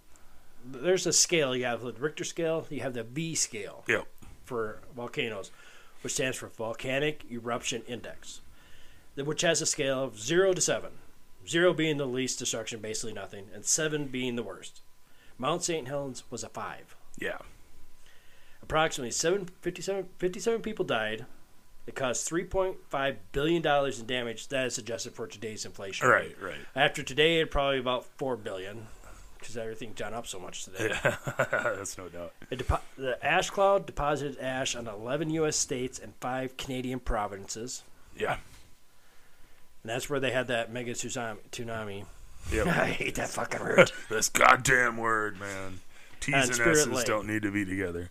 there's 0.65 1.05
a 1.05 1.13
scale. 1.13 1.55
You 1.55 1.65
have 1.65 1.81
the 1.81 1.91
Richter 1.93 2.23
scale. 2.23 2.65
You 2.69 2.81
have 2.81 2.93
the 2.93 3.03
V 3.03 3.35
scale 3.35 3.83
yep, 3.87 4.07
for 4.45 4.79
volcanoes, 4.95 5.51
which 6.01 6.13
stands 6.13 6.37
for 6.37 6.47
Volcanic 6.47 7.25
Eruption 7.31 7.81
Index, 7.87 8.41
which 9.15 9.41
has 9.41 9.61
a 9.61 9.65
scale 9.65 10.03
of 10.03 10.19
0 10.19 10.53
to 10.53 10.61
7. 10.61 10.91
0 11.47 11.73
being 11.73 11.97
the 11.97 12.05
least 12.05 12.39
destruction, 12.39 12.79
basically 12.79 13.13
nothing, 13.13 13.47
and 13.53 13.65
7 13.65 14.05
being 14.07 14.35
the 14.35 14.43
worst. 14.43 14.81
Mount 15.37 15.63
St. 15.63 15.87
Helens 15.87 16.23
was 16.29 16.43
a 16.43 16.49
5. 16.49 16.95
yeah, 17.17 17.37
Approximately 18.61 19.11
7, 19.11 19.49
57, 19.61 20.09
57 20.17 20.61
people 20.61 20.85
died. 20.85 21.25
It 21.89 21.95
caused 21.95 22.29
$3.5 22.29 23.15
billion 23.31 23.65
in 23.65 24.05
damage. 24.05 24.47
That 24.49 24.67
is 24.67 24.77
adjusted 24.77 25.13
for 25.13 25.25
today's 25.25 25.65
inflation. 25.65 26.07
right, 26.07 26.35
right. 26.39 26.59
After 26.75 27.01
today, 27.01 27.39
it 27.39 27.49
probably 27.49 27.79
about 27.79 28.05
$4 28.19 28.43
billion 28.43 28.85
because 29.39 29.57
everything's 29.57 29.97
gone 29.97 30.13
up 30.13 30.27
so 30.27 30.39
much 30.39 30.65
today. 30.65 30.89
Yeah, 31.03 31.15
that's 31.51 31.97
no 31.97 32.07
doubt. 32.07 32.33
Depo- 32.51 32.81
the 32.95 33.17
ash 33.25 33.49
cloud 33.49 33.87
deposited 33.87 34.37
ash 34.39 34.75
on 34.75 34.85
11 34.87 35.31
U.S. 35.31 35.55
states 35.55 35.97
and 35.97 36.13
five 36.21 36.57
Canadian 36.57 36.99
provinces. 36.99 37.81
Yeah, 38.15 38.33
And 39.81 39.89
that's 39.89 40.11
where 40.11 40.19
they 40.19 40.29
had 40.29 40.47
that 40.49 40.71
mega 40.71 40.91
tsunami. 40.91 41.37
tsunami. 41.51 42.05
I 42.67 42.85
hate 42.85 43.15
that 43.15 43.29
fucking 43.29 43.61
word. 43.61 43.91
this 44.09 44.29
goddamn 44.29 44.97
word, 44.97 45.39
man. 45.39 45.79
T's 46.19 46.35
And 46.35 46.51
and, 46.51 46.69
S's 46.69 46.87
Lake. 46.87 47.05
don't 47.07 47.25
need 47.25 47.41
to 47.41 47.51
be 47.51 47.65
together. 47.65 48.09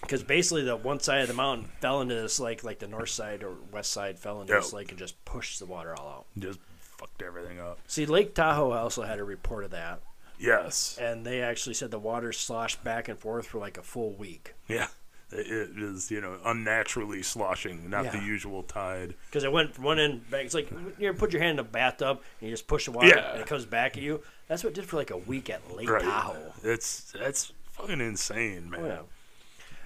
Because 0.00 0.22
basically, 0.22 0.62
the 0.62 0.76
one 0.76 1.00
side 1.00 1.22
of 1.22 1.28
the 1.28 1.34
mountain 1.34 1.68
fell 1.80 2.00
into 2.00 2.14
this 2.14 2.38
lake, 2.40 2.64
like 2.64 2.78
the 2.78 2.88
north 2.88 3.10
side 3.10 3.42
or 3.42 3.54
west 3.72 3.92
side 3.92 4.18
fell 4.18 4.40
into 4.40 4.52
this 4.54 4.72
lake 4.72 4.90
and 4.90 4.98
just 4.98 5.22
pushed 5.24 5.58
the 5.58 5.66
water 5.66 5.94
all 5.98 6.08
out. 6.08 6.26
Just 6.38 6.60
fucked 6.80 7.22
everything 7.22 7.58
up. 7.60 7.78
See, 7.86 8.06
Lake 8.06 8.34
Tahoe 8.34 8.72
also 8.72 9.02
had 9.02 9.18
a 9.18 9.24
report 9.24 9.64
of 9.64 9.70
that. 9.72 10.00
Yes. 10.38 10.96
And 11.00 11.26
they 11.26 11.42
actually 11.42 11.74
said 11.74 11.90
the 11.90 11.98
water 11.98 12.32
sloshed 12.32 12.82
back 12.84 13.08
and 13.08 13.18
forth 13.18 13.46
for 13.46 13.58
like 13.58 13.76
a 13.76 13.82
full 13.82 14.12
week. 14.12 14.54
Yeah. 14.68 14.86
It 15.30 15.46
it 15.46 15.70
is, 15.82 16.10
you 16.10 16.20
know, 16.22 16.38
unnaturally 16.44 17.22
sloshing, 17.22 17.90
not 17.90 18.12
the 18.12 18.18
Yeah. 18.18 18.24
usual 18.24 18.62
tide. 18.62 19.14
Because 19.26 19.44
it 19.44 19.52
went 19.52 19.74
from 19.74 19.84
one 19.84 19.98
end 19.98 20.30
back. 20.30 20.44
It's 20.46 20.54
like 20.54 20.70
you 20.98 21.12
put 21.12 21.32
your 21.32 21.42
hand 21.42 21.58
in 21.58 21.66
a 21.66 21.68
bathtub 21.68 22.22
and 22.40 22.48
you 22.48 22.54
just 22.54 22.66
push 22.66 22.86
the 22.86 22.92
water 22.92 23.08
Yeah. 23.08 23.32
and 23.32 23.40
it 23.42 23.46
comes 23.46 23.66
back 23.66 23.96
at 23.96 24.02
you. 24.02 24.22
That's 24.46 24.62
what 24.64 24.70
it 24.70 24.74
did 24.76 24.86
for 24.86 24.96
like 24.96 25.10
a 25.10 25.18
week 25.18 25.50
at 25.50 25.70
Lake. 25.74 25.88
Tahoe. 25.88 26.52
It's 26.62 27.12
that's 27.12 27.52
fucking 27.72 28.00
insane, 28.00 28.70
man. 28.70 28.80
Oh, 28.80 28.86
yeah. 28.86 29.00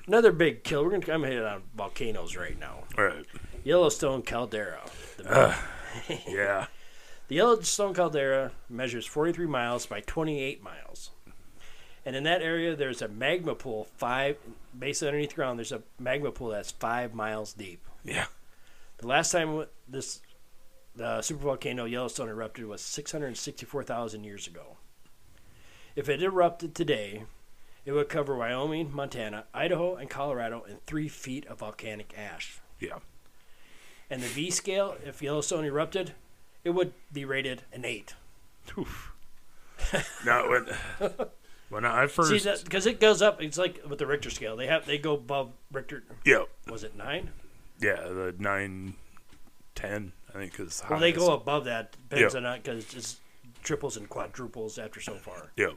Another 0.07 0.33
big 0.33 0.65
kill. 0.65 0.85
We're 0.85 0.99
gonna 0.99 1.13
I'm 1.13 1.23
headed 1.23 1.45
on 1.45 1.63
volcanoes 1.77 2.37
right 2.37 2.59
now. 2.59 2.85
Right. 2.97 3.25
Yellowstone 3.65 4.23
caldera. 4.23 4.81
The, 5.17 5.55
Yeah. 6.29 6.67
the 7.29 7.37
Yellowstone 7.37 7.95
caldera 7.95 8.53
measures 8.69 9.07
43 9.07 9.47
miles 9.47 9.87
by 9.87 10.01
28 10.01 10.63
miles, 10.63 11.11
and 12.05 12.17
in 12.17 12.25
that 12.25 12.43
area 12.43 12.75
there's 12.75 13.03
a 13.03 13.09
magma 13.09 13.55
pool 13.55 13.87
five. 13.97 14.37
Basically 14.77 15.09
underneath 15.09 15.31
the 15.31 15.37
ground, 15.37 15.59
there's 15.59 15.73
a 15.73 15.83
magma 15.99 16.33
pool 16.33 16.49
that's 16.49 16.71
five 16.73 17.15
miles 17.15 17.53
deep. 17.53 17.87
Yeah. 18.05 18.27
The 18.99 19.07
last 19.07 19.31
time 19.31 19.67
this 19.89 20.21
the 20.97 21.19
supervolcano 21.21 21.89
Yellowstone 21.91 22.29
erupted 22.29 22.67
was 22.67 22.81
664,000 22.83 24.25
years 24.25 24.47
ago. 24.47 24.77
If 25.97 26.09
it 26.09 26.23
erupted 26.23 26.75
today, 26.75 27.23
it 27.85 27.93
would 27.93 28.09
cover 28.09 28.37
Wyoming, 28.37 28.93
Montana, 28.95 29.45
Idaho, 29.53 29.97
and 29.97 30.09
Colorado 30.09 30.63
in 30.69 30.79
three 30.87 31.09
feet 31.09 31.47
of 31.47 31.59
volcanic 31.61 32.15
ash. 32.17 32.61
Yeah. 32.79 32.99
And 34.11 34.23
the 34.23 34.27
V 34.29 34.51
scale, 34.51 34.97
if 35.05 35.23
Yellowstone 35.23 35.65
erupted, 35.65 36.13
it 36.65 36.71
would 36.71 36.93
be 37.13 37.25
rated 37.25 37.63
an 37.73 37.85
eight. 37.85 38.15
Oof. 38.79 39.13
now 40.25 40.49
when 40.49 40.67
when 41.71 41.85
I 41.85 42.07
first 42.07 42.31
See 42.31 42.39
that 42.49 42.63
because 42.63 42.87
it 42.87 43.01
goes 43.01 43.21
up. 43.23 43.43
It's 43.43 43.59
like 43.59 43.81
with 43.89 43.99
the 43.99 44.07
Richter 44.07 44.31
scale. 44.31 44.57
They 44.57 44.67
have 44.69 44.87
they 44.87 44.99
go 44.99 45.15
above 45.15 45.53
Richter. 45.73 46.05
yeah 46.25 46.45
Was 46.71 46.85
it 46.85 46.97
nine? 46.97 47.31
yeah 47.81 47.97
the 48.03 48.35
nine 48.39 48.95
ten 49.75 50.13
I 50.29 50.39
think 50.39 50.61
is 50.61 50.83
Well, 50.89 51.01
they 51.01 51.11
go 51.13 51.33
above 51.33 51.65
that. 51.65 51.97
Depends 52.11 52.35
Yeah. 52.35 52.41
on 52.53 52.59
because 52.59 52.95
it's 52.95 53.21
triples 53.65 53.97
and 53.97 54.09
quadruples 54.09 54.79
after 54.79 55.01
so 55.01 55.15
far. 55.15 55.51
Yep. 55.57 55.73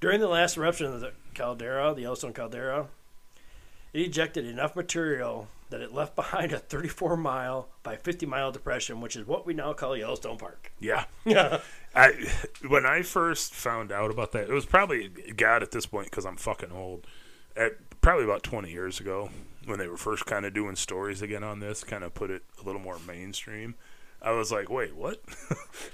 During 0.00 0.20
the 0.20 0.28
last 0.28 0.56
eruption 0.56 0.86
of 0.86 1.00
the 1.00 1.12
caldera, 1.34 1.92
the 1.94 2.02
Yellowstone 2.02 2.32
caldera, 2.32 2.88
it 3.92 4.00
ejected 4.00 4.46
enough 4.46 4.74
material 4.74 5.48
that 5.68 5.80
it 5.80 5.92
left 5.92 6.16
behind 6.16 6.52
a 6.52 6.58
34 6.58 7.16
mile 7.16 7.68
by 7.82 7.96
50 7.96 8.26
mile 8.26 8.50
depression, 8.50 9.00
which 9.00 9.16
is 9.16 9.26
what 9.26 9.46
we 9.46 9.54
now 9.54 9.72
call 9.72 9.96
Yellowstone 9.96 10.38
Park. 10.38 10.72
Yeah. 10.80 11.04
Yeah. 11.24 11.60
I 11.94 12.12
when 12.66 12.86
I 12.86 13.02
first 13.02 13.52
found 13.52 13.92
out 13.92 14.10
about 14.10 14.32
that, 14.32 14.48
it 14.48 14.52
was 14.52 14.64
probably 14.64 15.08
God 15.36 15.62
at 15.62 15.70
this 15.70 15.86
point 15.86 16.06
because 16.06 16.24
I'm 16.24 16.36
fucking 16.36 16.72
old. 16.72 17.06
At 17.56 18.00
probably 18.00 18.24
about 18.24 18.42
20 18.42 18.70
years 18.70 19.00
ago, 19.00 19.28
when 19.66 19.78
they 19.78 19.86
were 19.86 19.96
first 19.96 20.24
kind 20.24 20.46
of 20.46 20.54
doing 20.54 20.76
stories 20.76 21.20
again 21.20 21.42
on 21.44 21.60
this, 21.60 21.84
kind 21.84 22.04
of 22.04 22.14
put 22.14 22.30
it 22.30 22.42
a 22.60 22.64
little 22.64 22.80
more 22.80 22.98
mainstream. 23.06 23.74
I 24.22 24.30
was 24.32 24.50
like, 24.50 24.70
wait, 24.70 24.94
what? 24.94 25.20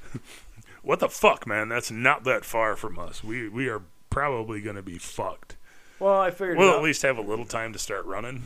what 0.82 1.00
the 1.00 1.08
fuck, 1.08 1.46
man? 1.46 1.68
That's 1.68 1.90
not 1.90 2.24
that 2.24 2.44
far 2.44 2.76
from 2.76 2.98
us. 2.98 3.24
We 3.24 3.48
we 3.48 3.68
are 3.68 3.82
probably 4.16 4.62
gonna 4.62 4.80
be 4.82 4.96
fucked. 4.96 5.56
Well, 6.00 6.18
I 6.18 6.30
figured. 6.30 6.56
We'll 6.56 6.74
at 6.74 6.82
least 6.82 7.02
have 7.02 7.18
a 7.18 7.22
little 7.22 7.44
time 7.44 7.74
to 7.74 7.78
start 7.78 8.06
running. 8.06 8.42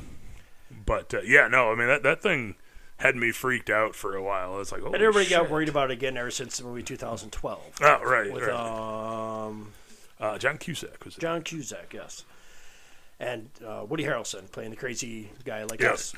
But 0.84 1.14
uh, 1.14 1.20
yeah, 1.24 1.46
no, 1.46 1.70
I 1.70 1.76
mean 1.76 1.86
that 1.86 2.02
that 2.02 2.20
thing 2.22 2.56
had 2.96 3.14
me 3.14 3.30
freaked 3.30 3.70
out 3.70 3.94
for 3.94 4.16
a 4.16 4.22
while. 4.22 4.60
It's 4.60 4.72
like, 4.72 4.82
oh, 4.82 4.86
and 4.86 4.96
everybody 4.96 5.26
shit. 5.26 5.38
got 5.38 5.48
worried 5.48 5.68
about 5.68 5.90
it 5.90 5.94
again 5.94 6.16
ever 6.16 6.30
since 6.32 6.58
the 6.58 6.64
movie 6.64 6.82
2012 6.82 7.60
Oh, 7.80 8.02
right, 8.04 8.32
with 8.32 8.42
right. 8.42 9.46
um, 9.46 9.72
Uh, 10.18 10.36
John 10.38 10.58
Cusack 10.58 11.04
was 11.04 11.16
it? 11.16 11.20
John 11.20 11.42
Cusack, 11.42 11.94
yes, 11.94 12.24
and 13.20 13.48
uh, 13.64 13.84
Woody 13.88 14.04
Harrelson 14.04 14.50
playing 14.50 14.70
the 14.70 14.76
crazy 14.76 15.30
guy 15.44 15.62
like 15.64 15.80
yes. 15.80 16.12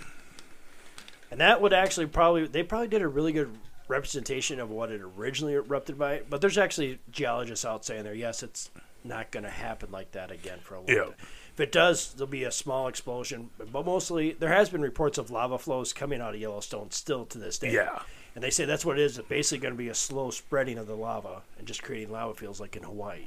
And 1.31 1.41
that 1.41 1.61
would 1.61 1.73
actually 1.75 2.07
probably 2.07 2.47
they 2.47 2.63
probably 2.63 2.89
did 2.89 3.03
a 3.03 3.09
really 3.09 3.33
good 3.33 3.51
representation 3.89 4.59
of 4.61 4.71
what 4.71 4.91
it 4.91 5.01
originally 5.03 5.55
erupted 5.55 5.99
by. 5.99 6.23
But 6.29 6.41
there's 6.41 6.57
actually 6.59 6.99
geologists 7.11 7.65
out 7.67 7.85
saying 7.85 8.05
there, 8.05 8.15
yes, 8.15 8.43
it's 8.43 8.71
not 9.05 9.31
going 9.31 9.45
to 9.45 9.51
happen 9.51 9.91
like 9.91 10.13
that 10.13 10.31
again 10.31 10.59
for 10.63 10.75
a 10.75 10.79
long 10.79 10.89
Yeah. 10.89 11.05
time. 11.05 11.15
If 11.55 11.61
it 11.61 11.73
does, 11.73 12.15
there'll 12.15 12.31
be 12.31 12.45
a 12.45 12.51
small 12.53 12.89
explosion. 12.89 13.51
But 13.59 13.85
mostly, 13.85 14.33
there 14.33 14.49
has 14.53 14.71
been 14.71 14.81
reports 14.81 15.19
of 15.19 15.31
lava 15.31 15.59
flows 15.59 15.93
coming 15.93 16.21
out 16.21 16.35
of 16.35 16.41
Yellowstone 16.41 16.91
still 16.91 17.27
to 17.27 17.39
this 17.39 17.59
day. 17.59 17.73
Yeah. 17.73 18.01
And 18.35 18.43
they 18.43 18.49
say 18.51 18.65
that's 18.65 18.87
what 18.87 18.99
it 18.99 19.03
is. 19.05 19.19
It's 19.19 19.29
basically 19.29 19.59
going 19.63 19.75
to 19.75 19.79
be 19.79 19.89
a 19.89 19.95
slow 19.95 20.31
spreading 20.31 20.79
of 20.79 20.87
the 20.87 20.95
lava 20.97 21.43
and 21.59 21.67
just 21.67 21.83
creating 21.83 22.11
lava 22.11 22.33
fields 22.33 22.59
like 22.61 22.75
in 22.77 22.83
Hawaii. 22.85 23.27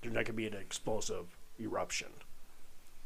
There's 0.00 0.14
not 0.14 0.24
going 0.24 0.26
to 0.26 0.32
be 0.32 0.46
an 0.46 0.54
explosive 0.54 1.26
eruption. 1.60 2.08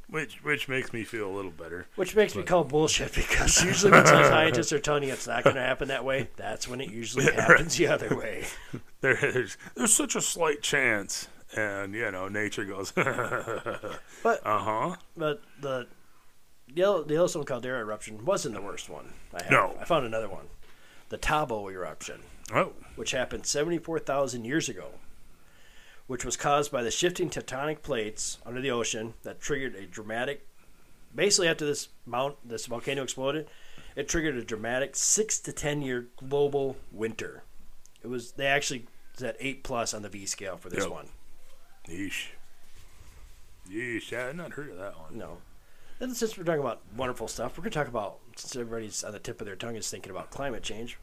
which 0.09 0.43
which 0.45 0.69
makes 0.69 0.93
me 0.93 1.03
feel 1.05 1.29
a 1.29 1.35
little 1.35 1.51
better. 1.51 1.87
Which 1.97 2.15
makes 2.15 2.37
me 2.37 2.43
call 2.45 2.63
bullshit 2.65 3.13
because 3.17 3.65
usually 3.65 3.91
when 3.93 4.07
scientists 4.07 4.73
are 4.73 4.79
telling 4.79 5.03
you 5.05 5.13
it's 5.13 5.27
not 5.27 5.43
going 5.45 5.57
to 5.57 5.63
happen 5.63 5.89
that 5.89 6.05
way, 6.05 6.29
that's 6.37 6.69
when 6.69 6.81
it 6.81 6.91
usually 6.91 7.25
happens 7.33 7.77
the 7.77 7.89
other 7.89 8.17
way. 8.17 8.45
There's 9.01 9.57
there's 9.75 9.93
such 9.93 10.15
a 10.15 10.21
slight 10.21 10.63
chance, 10.63 11.27
and 11.57 11.95
you 11.95 12.11
know, 12.11 12.29
nature 12.29 12.65
goes, 12.65 12.93
but 12.93 13.07
uh 13.07 13.99
But 14.23 14.41
huh. 14.45 14.97
but 15.17 15.43
the 15.61 15.87
Yellow, 16.73 17.03
the 17.03 17.15
Yellowstone 17.15 17.45
caldera 17.45 17.81
eruption 17.81 18.25
wasn't 18.25 18.55
the 18.55 18.63
worst 18.63 18.89
one. 18.89 19.13
I 19.35 19.43
have. 19.43 19.51
No. 19.51 19.77
I 19.81 19.85
found 19.85 20.07
another 20.07 20.29
one, 20.29 20.47
the 21.09 21.19
Tabo 21.19 21.71
eruption, 21.73 22.21
Oh, 22.55 22.73
which 22.95 23.11
happened 23.11 23.45
74,000 23.47 24.45
years 24.45 24.69
ago, 24.69 24.91
which 26.07 26.25
was 26.25 26.37
caused 26.37 26.71
by 26.71 26.83
the 26.85 26.91
shifting 26.93 27.29
tectonic 27.29 27.83
plates 27.83 28.39
under 28.47 28.61
the 28.61 28.71
ocean 28.71 29.15
that 29.25 29.41
triggered 29.41 29.75
a 29.75 29.87
dramatic. 29.87 30.47
Basically, 31.13 31.49
after 31.49 31.67
this 31.67 31.89
mount, 32.07 32.37
this 32.49 32.67
volcano 32.67 33.03
exploded, 33.03 33.49
it 33.97 34.09
triggered 34.09 34.37
a 34.37 34.45
dramatic 34.45 34.95
six 34.95 35.41
to 35.41 35.53
ten 35.53 35.83
year 35.83 36.07
global 36.17 36.77
winter. 36.93 37.43
It 38.03 38.07
was 38.07 38.33
they 38.33 38.47
actually 38.47 38.87
set 39.15 39.37
eight 39.41 39.65
plus 39.65 39.93
on 39.93 40.03
the 40.03 40.09
V 40.09 40.25
scale 40.27 40.57
for 40.57 40.69
this 40.71 40.85
Yep. 40.85 40.93
one. 40.93 41.09
Yeesh, 41.91 42.27
yeesh. 43.71 44.13
I 44.13 44.27
had 44.29 44.37
not 44.37 44.53
heard 44.53 44.71
of 44.71 44.77
that 44.79 44.99
one. 44.99 45.19
No. 45.19 45.39
And 46.01 46.17
since 46.17 46.37
we're 46.39 46.45
talking 46.45 46.61
about 46.61 46.81
wonderful 46.97 47.29
stuff, 47.29 47.59
we're 47.59 47.63
going 47.63 47.73
to 47.73 47.79
talk 47.79 47.89
about, 47.89 48.19
since 48.37 48.57
everybody's 48.57 49.05
on 49.05 49.13
the 49.13 49.19
tip 49.19 49.41
of 49.41 49.47
their 49.47 49.57
tongue 49.57 49.77
is 49.77 49.91
thinking 49.91 50.11
about 50.11 50.31
climate 50.31 50.63
change, 50.63 50.99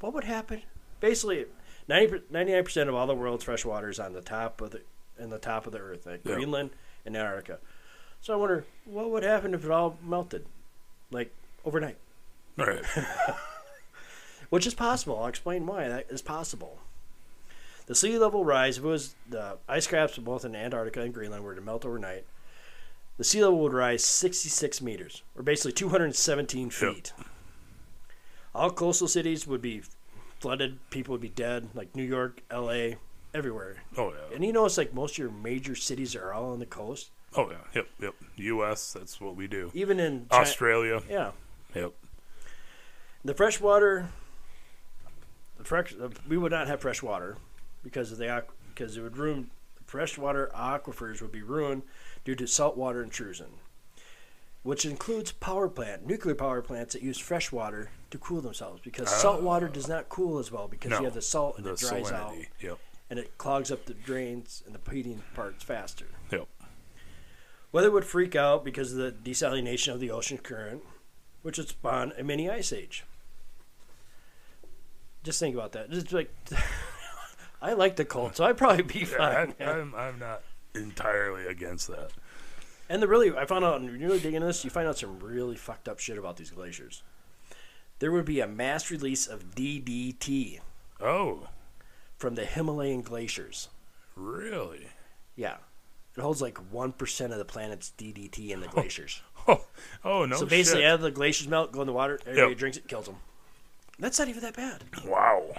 what 0.00 0.14
would 0.14 0.24
happen? 0.24 0.62
Basically, 1.00 1.44
90, 1.86 2.20
99% 2.32 2.88
of 2.88 2.94
all 2.94 3.06
the 3.06 3.14
world's 3.14 3.44
fresh 3.44 3.64
water 3.64 3.90
is 3.90 4.00
on 4.00 4.14
the 4.14 4.22
top 4.22 4.60
of 4.62 4.70
the, 4.70 4.80
in 5.18 5.28
the 5.30 5.38
top 5.38 5.66
of 5.66 5.72
the 5.72 5.78
earth, 5.78 6.06
like 6.06 6.20
Yeah. 6.24 6.34
Greenland 6.34 6.70
and 7.04 7.14
Antarctica. 7.16 7.58
So 8.22 8.32
I 8.32 8.36
wonder, 8.36 8.64
what 8.86 9.10
would 9.10 9.22
happen 9.22 9.52
if 9.52 9.64
it 9.64 9.70
all 9.70 9.98
melted? 10.02 10.46
Like, 11.10 11.32
overnight. 11.64 11.96
All 12.58 12.66
right. 12.66 12.84
Which 14.50 14.66
is 14.66 14.74
possible. 14.74 15.18
I'll 15.20 15.26
explain 15.28 15.66
why 15.66 15.88
that 15.88 16.06
is 16.08 16.22
possible. 16.22 16.78
The 17.88 17.94
sea 17.94 18.18
level 18.18 18.44
rise, 18.44 18.78
if 18.78 18.84
it 18.84 18.86
was 18.86 19.14
the 19.28 19.58
ice 19.68 19.86
caps 19.86 20.16
both 20.18 20.44
in 20.44 20.54
Antarctica 20.54 21.00
and 21.00 21.12
Greenland 21.12 21.42
were 21.42 21.54
to 21.54 21.60
melt 21.60 21.84
overnight, 21.84 22.24
the 23.16 23.24
sea 23.24 23.42
level 23.42 23.58
would 23.60 23.72
rise 23.72 24.04
66 24.04 24.80
meters, 24.80 25.22
or 25.34 25.42
basically 25.42 25.72
217 25.72 26.64
Yep. 26.66 26.72
feet. 26.72 27.12
All 28.54 28.70
coastal 28.70 29.08
cities 29.08 29.46
would 29.46 29.60
be 29.62 29.82
flooded. 30.40 30.78
People 30.90 31.12
would 31.12 31.20
be 31.20 31.28
dead, 31.28 31.70
like 31.74 31.94
New 31.96 32.02
York, 32.04 32.42
L.A., 32.50 32.96
everywhere. 33.34 33.76
Oh 33.96 34.12
yeah. 34.12 34.34
And 34.34 34.44
you 34.44 34.52
know, 34.52 34.66
it's 34.66 34.78
like 34.78 34.92
most 34.94 35.12
of 35.14 35.18
your 35.18 35.30
major 35.30 35.74
cities 35.74 36.14
are 36.16 36.32
all 36.32 36.52
on 36.52 36.58
the 36.60 36.66
coast, 36.66 37.10
Oh 37.36 37.50
yeah. 37.50 37.56
Yep. 37.74 37.88
Yep. 38.00 38.14
U.S. 38.36 38.92
That's 38.94 39.20
what 39.20 39.34
we 39.36 39.46
do. 39.46 39.70
even 39.74 39.98
in 40.00 40.26
Chi- 40.30 40.38
Australia. 40.40 41.02
Yeah, 41.10 41.32
Yep. 41.74 41.92
The 43.24 43.34
fresh 43.34 43.60
water, 43.60 44.08
the 45.58 45.64
fresh, 45.64 45.94
uh, 46.00 46.08
we 46.28 46.38
would 46.38 46.52
not 46.52 46.68
have 46.68 46.80
fresh 46.80 47.02
water 47.02 47.36
because 47.82 48.12
of 48.12 48.18
the 48.18 48.24
aqu- 48.26 48.50
because 48.74 48.96
it 48.96 49.00
would 49.02 49.16
ruin 49.16 49.50
freshwater 49.86 50.50
aquifers 50.54 51.20
would 51.22 51.32
be 51.32 51.42
ruined 51.42 51.82
due 52.24 52.34
to 52.34 52.46
saltwater 52.46 53.02
intrusion, 53.02 53.46
which 54.62 54.84
includes 54.84 55.32
power 55.32 55.68
plant, 55.68 56.06
nuclear 56.06 56.34
power 56.34 56.60
plants 56.60 56.92
that 56.94 57.02
use 57.02 57.18
fresh 57.18 57.50
water 57.50 57.90
to 58.10 58.18
cool 58.18 58.40
themselves 58.40 58.80
because 58.82 59.08
ah. 59.08 59.16
salt 59.16 59.42
water 59.42 59.68
does 59.68 59.88
not 59.88 60.08
cool 60.08 60.38
as 60.38 60.52
well 60.52 60.68
because 60.68 60.90
No. 60.90 60.98
you 60.98 61.04
have 61.04 61.14
the 61.14 61.22
salt 61.22 61.56
and 61.56 61.64
The 61.66 61.72
it 61.72 61.78
dries 61.78 62.12
out. 62.12 62.34
Yep. 62.60 62.78
and 63.10 63.18
it 63.18 63.38
clogs 63.38 63.70
up 63.70 63.86
the 63.86 63.94
drains 63.94 64.62
and 64.66 64.74
the 64.74 64.90
heating 64.90 65.22
parts 65.34 65.64
faster. 65.64 66.06
Yep. 66.30 66.46
Weather 67.72 67.90
would 67.90 68.04
freak 68.04 68.34
out 68.36 68.64
because 68.64 68.92
of 68.92 68.98
the 68.98 69.12
desalination 69.30 69.92
of 69.92 70.00
the 70.00 70.10
ocean 70.10 70.38
current, 70.38 70.82
which 71.42 71.58
would 71.58 71.68
spawn 71.68 72.12
a 72.18 72.22
mini 72.22 72.48
ice 72.48 72.72
age. 72.72 73.04
Just 75.22 75.40
think 75.40 75.54
about 75.54 75.72
that. 75.72 75.90
Just 75.90 76.12
like, 76.12 76.32
I 77.60 77.72
like 77.72 77.96
the 77.96 78.04
cold, 78.04 78.36
so 78.36 78.44
I'd 78.44 78.56
probably 78.56 78.82
be 78.84 79.00
Yeah, 79.00 79.06
fine. 79.46 79.54
I, 79.60 79.64
I'm 79.64 79.94
I'm 79.94 80.18
not 80.18 80.42
entirely 80.74 81.46
against 81.46 81.88
that. 81.88 82.10
And 82.88 83.02
the 83.02 83.08
really, 83.08 83.36
I 83.36 83.44
found 83.44 83.64
out, 83.64 83.80
and 83.80 83.98
you're 84.00 84.08
really 84.08 84.20
digging 84.20 84.40
this, 84.40 84.64
you 84.64 84.70
find 84.70 84.88
out 84.88 84.96
some 84.98 85.18
really 85.18 85.56
fucked 85.56 85.88
up 85.88 85.98
shit 85.98 86.16
about 86.18 86.36
these 86.36 86.50
glaciers. 86.50 87.02
There 87.98 88.12
would 88.12 88.24
be 88.24 88.40
a 88.40 88.46
mass 88.46 88.90
release 88.90 89.26
of 89.26 89.54
DDT 89.54 90.60
Oh, 91.00 91.48
from 92.16 92.34
the 92.36 92.44
Himalayan 92.46 93.02
glaciers. 93.02 93.68
really? 94.16 94.88
Yeah. 95.36 95.56
It 96.16 96.20
holds 96.22 96.40
like 96.42 96.54
1% 96.72 97.30
of 97.32 97.38
the 97.38 97.44
planet's 97.44 97.92
DDT 97.98 98.50
in 98.50 98.60
the 98.60 98.66
glaciers. 98.74 99.20
Oh, 99.46 99.64
oh 100.04 100.24
no. 100.24 100.36
so 100.36 100.46
basically, 100.46 100.82
shit. 100.82 100.90
as 100.92 101.00
the 101.00 101.10
glaciers 101.10 101.46
melt, 101.48 101.72
go 101.72 101.80
in 101.82 101.86
the 101.86 101.92
water, 101.92 102.18
everybody 102.26 102.50
Yep. 102.52 102.58
drinks 102.58 102.76
it, 102.78 102.88
kills 102.88 103.06
them. 103.06 103.16
That's 103.98 104.18
not 104.18 104.28
even 104.28 104.42
that 104.42 104.56
bad. 104.56 104.84
Wow. 105.04 105.54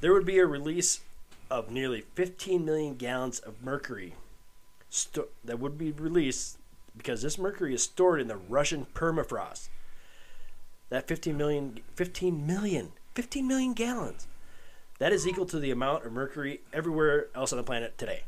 There 0.00 0.12
would 0.12 0.26
be 0.26 0.38
a 0.38 0.46
release 0.46 1.00
of 1.50 1.70
nearly 1.70 2.04
15 2.14 2.64
million 2.64 2.94
gallons 2.96 3.38
of 3.40 3.62
mercury 3.62 4.14
sto- 4.88 5.28
that 5.44 5.58
would 5.58 5.76
be 5.78 5.92
released 5.92 6.58
because 6.96 7.22
this 7.22 7.38
mercury 7.38 7.74
is 7.74 7.82
stored 7.82 8.20
in 8.20 8.28
the 8.28 8.36
Russian 8.36 8.86
permafrost. 8.94 9.68
That 10.90 11.06
15 11.06 11.36
million, 11.36 11.80
15 11.94 12.46
million, 12.46 12.92
15 13.14 13.46
million 13.46 13.72
gallons. 13.74 14.26
That 14.98 15.12
is 15.12 15.26
equal 15.26 15.46
to 15.46 15.58
the 15.58 15.70
amount 15.70 16.04
of 16.04 16.12
mercury 16.12 16.60
everywhere 16.72 17.28
else 17.34 17.52
on 17.52 17.56
the 17.58 17.62
planet 17.62 17.96
today. 17.96 18.24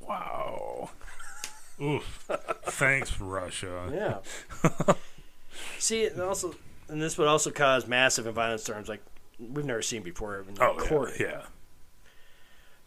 Wow. 0.00 0.90
Oof. 1.80 2.26
Thanks, 2.64 3.20
Russia. 3.20 4.22
Yeah. 4.64 4.94
See, 5.78 6.06
and 6.06 6.20
also, 6.20 6.54
and 6.88 7.00
this 7.00 7.16
would 7.16 7.28
also 7.28 7.50
cause 7.50 7.86
massive 7.86 8.26
and 8.26 8.34
violent 8.34 8.60
storms 8.60 8.88
like 8.88 9.02
we've 9.38 9.64
never 9.64 9.82
seen 9.82 10.02
before. 10.02 10.40
Even 10.40 10.56
Oh, 10.60 10.74
recorded. 10.76 11.20
yeah. 11.20 11.26
yeah. 11.26 11.42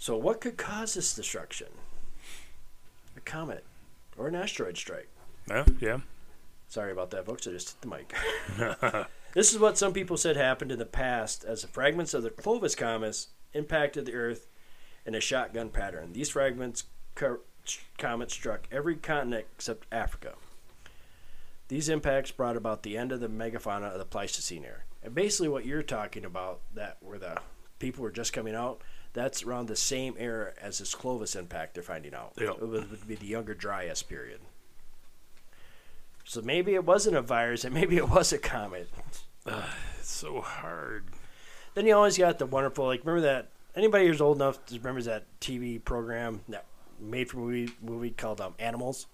So, 0.03 0.17
what 0.17 0.41
could 0.41 0.57
cause 0.57 0.95
this 0.95 1.13
destruction? 1.13 1.67
A 3.15 3.21
comet 3.21 3.63
or 4.17 4.27
an 4.27 4.35
asteroid 4.35 4.75
strike. 4.75 5.07
Yeah, 5.47 5.63
yeah. 5.79 5.99
Sorry 6.67 6.91
about 6.91 7.11
that, 7.11 7.25
folks. 7.25 7.47
I 7.47 7.51
just 7.51 7.69
hit 7.69 7.79
the 7.79 7.87
mic. 7.87 9.07
this 9.33 9.53
is 9.53 9.59
what 9.59 9.77
some 9.77 9.93
people 9.93 10.17
said 10.17 10.35
happened 10.35 10.73
in 10.73 10.77
the 10.77 10.85
past 10.85 11.45
as 11.45 11.61
the 11.61 11.69
fragments 11.69 12.13
of 12.13 12.21
the 12.21 12.31
Clovis 12.31 12.75
comet 12.75 13.27
impacted 13.53 14.05
the 14.05 14.13
Earth 14.13 14.49
in 15.05 15.15
a 15.15 15.21
shotgun 15.21 15.69
pattern. 15.69 16.11
These 16.11 16.31
fragments 16.31 16.83
co- 17.15 17.39
comet 17.97 18.29
struck 18.29 18.67
every 18.73 18.97
continent 18.97 19.45
except 19.55 19.87
Africa. 19.89 20.33
These 21.69 21.87
impacts 21.87 22.31
brought 22.31 22.57
about 22.57 22.83
the 22.83 22.97
end 22.97 23.13
of 23.13 23.21
the 23.21 23.29
megafauna 23.29 23.93
of 23.93 23.99
the 23.99 24.05
Pleistocene 24.05 24.65
era. 24.65 24.81
And 25.01 25.15
basically, 25.15 25.47
what 25.47 25.65
you're 25.65 25.81
talking 25.81 26.25
about, 26.25 26.59
that 26.75 26.97
where 26.99 27.19
the 27.19 27.37
people 27.79 28.03
were 28.03 28.11
just 28.11 28.33
coming 28.33 28.53
out, 28.53 28.81
that's 29.13 29.43
around 29.43 29.67
the 29.67 29.75
same 29.75 30.15
era 30.17 30.53
as 30.61 30.79
this 30.79 30.93
Clovis 30.95 31.35
impact 31.35 31.75
they're 31.75 31.83
finding 31.83 32.13
out. 32.13 32.33
Yep. 32.39 32.49
It 32.49 32.67
would, 32.67 32.89
would 32.91 33.07
be 33.07 33.15
the 33.15 33.27
Younger 33.27 33.53
Dryas 33.53 34.03
period. 34.03 34.39
So 36.25 36.41
maybe 36.41 36.73
it 36.73 36.85
wasn't 36.85 37.15
a 37.17 37.21
virus, 37.21 37.63
and 37.65 37.73
maybe 37.73 37.97
it 37.97 38.09
was 38.09 38.31
a 38.33 38.37
comet. 38.37 38.89
It's 39.99 40.11
so 40.11 40.41
hard. 40.41 41.05
Then 41.75 41.85
you 41.85 41.95
always 41.95 42.17
got 42.17 42.37
the 42.37 42.45
wonderful, 42.45 42.85
like 42.87 43.05
remember 43.05 43.21
that 43.21 43.47
anybody 43.73 44.05
who's 44.07 44.19
old 44.19 44.35
enough 44.37 44.59
remembers 44.69 45.05
that 45.05 45.23
TV 45.39 45.81
program 45.83 46.41
that 46.49 46.65
made 46.99 47.29
for 47.29 47.37
movie 47.37 47.71
movie 47.81 48.09
called 48.09 48.41
um, 48.41 48.53
Animals, 48.59 49.07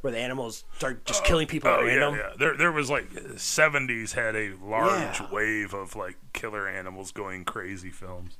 where 0.00 0.10
the 0.12 0.18
animals 0.18 0.64
start 0.78 1.04
just 1.04 1.24
killing 1.24 1.46
people 1.46 1.68
at 1.70 1.80
Oh 1.80 1.84
yeah, 1.84 2.10
yeah. 2.16 2.30
There, 2.38 2.56
there 2.56 2.72
was 2.72 2.88
like 2.88 3.10
'70s 3.12 4.12
had 4.14 4.34
a 4.34 4.52
large 4.62 5.20
Yeah. 5.20 5.30
wave 5.30 5.74
of 5.74 5.94
like 5.94 6.16
killer 6.32 6.66
animals 6.66 7.12
going 7.12 7.44
crazy 7.44 7.90
films. 7.90 8.38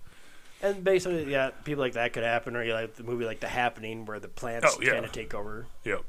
And 0.65 0.83
basically, 0.83 1.31
yeah, 1.31 1.51
people 1.65 1.83
like 1.85 1.93
that 1.93 2.15
could 2.15 2.23
happen, 2.23 2.57
or 2.57 2.65
you 2.65 2.73
like 2.73 2.95
the 2.95 3.03
movie 3.03 3.27
like 3.27 3.39
The 3.41 3.49
Happening, 3.49 4.07
where 4.07 4.19
the 4.19 4.29
plants 4.29 4.67
Oh, 4.77 4.81
yeah. 4.81 4.93
kind 4.95 5.05
of 5.05 5.13
take 5.13 5.35
over. 5.35 5.67
Yep. 5.85 6.03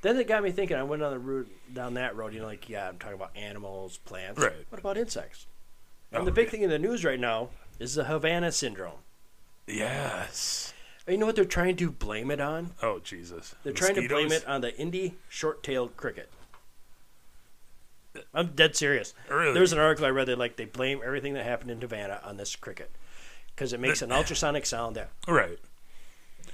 Then 0.00 0.16
it 0.16 0.26
got 0.26 0.42
me 0.42 0.52
thinking. 0.52 0.76
I 0.76 0.84
went 0.84 1.02
on 1.02 1.12
the 1.12 1.18
route 1.18 1.50
down 1.74 1.94
that 1.94 2.16
road. 2.16 2.32
You 2.32 2.40
know, 2.40 2.46
like 2.46 2.68
yeah, 2.68 2.88
I'm 2.88 2.98
talking 2.98 3.16
about 3.16 3.36
animals, 3.36 3.98
plants. 3.98 4.40
Right. 4.40 4.52
What 4.70 4.80
about 4.80 4.96
insects? 4.96 5.46
And 6.12 6.22
Oh, 6.22 6.24
the 6.24 6.30
big 6.32 6.46
yeah. 6.46 6.50
thing 6.52 6.62
in 6.62 6.70
the 6.70 6.78
news 6.78 7.04
right 7.04 7.20
now 7.20 7.50
is 7.78 7.94
the 7.94 8.04
Havana 8.04 8.50
syndrome. 8.52 9.00
Yes. 9.66 10.72
And 11.06 11.12
you 11.14 11.20
know 11.20 11.26
what 11.26 11.36
they're 11.36 11.44
trying 11.44 11.76
to 11.76 11.90
blame 11.90 12.30
it 12.30 12.40
on? 12.40 12.72
Oh 12.82 13.00
Jesus. 13.00 13.54
They're 13.64 13.74
trying 13.74 13.96
to 13.96 14.08
blame 14.08 14.28
Mosquitoes? 14.28 14.42
it 14.44 14.48
on 14.48 14.60
the 14.62 14.74
Indy 14.78 15.16
short-tailed 15.28 15.96
cricket. 15.96 16.30
I'm 18.32 18.48
dead 18.48 18.74
serious. 18.76 19.14
Really? 19.30 19.52
There's 19.52 19.72
an 19.72 19.78
article 19.78 20.06
I 20.06 20.10
read 20.10 20.26
that 20.28 20.38
like 20.38 20.56
they 20.56 20.64
blame 20.64 21.00
everything 21.04 21.34
that 21.34 21.44
happened 21.44 21.70
in 21.70 21.80
Havana 21.80 22.20
on 22.24 22.36
this 22.36 22.56
cricket 22.56 22.90
because 23.58 23.72
it 23.72 23.80
makes 23.80 24.02
an 24.02 24.12
ultrasonic 24.12 24.64
sound 24.64 24.94
there. 24.94 25.08
Right. 25.26 25.58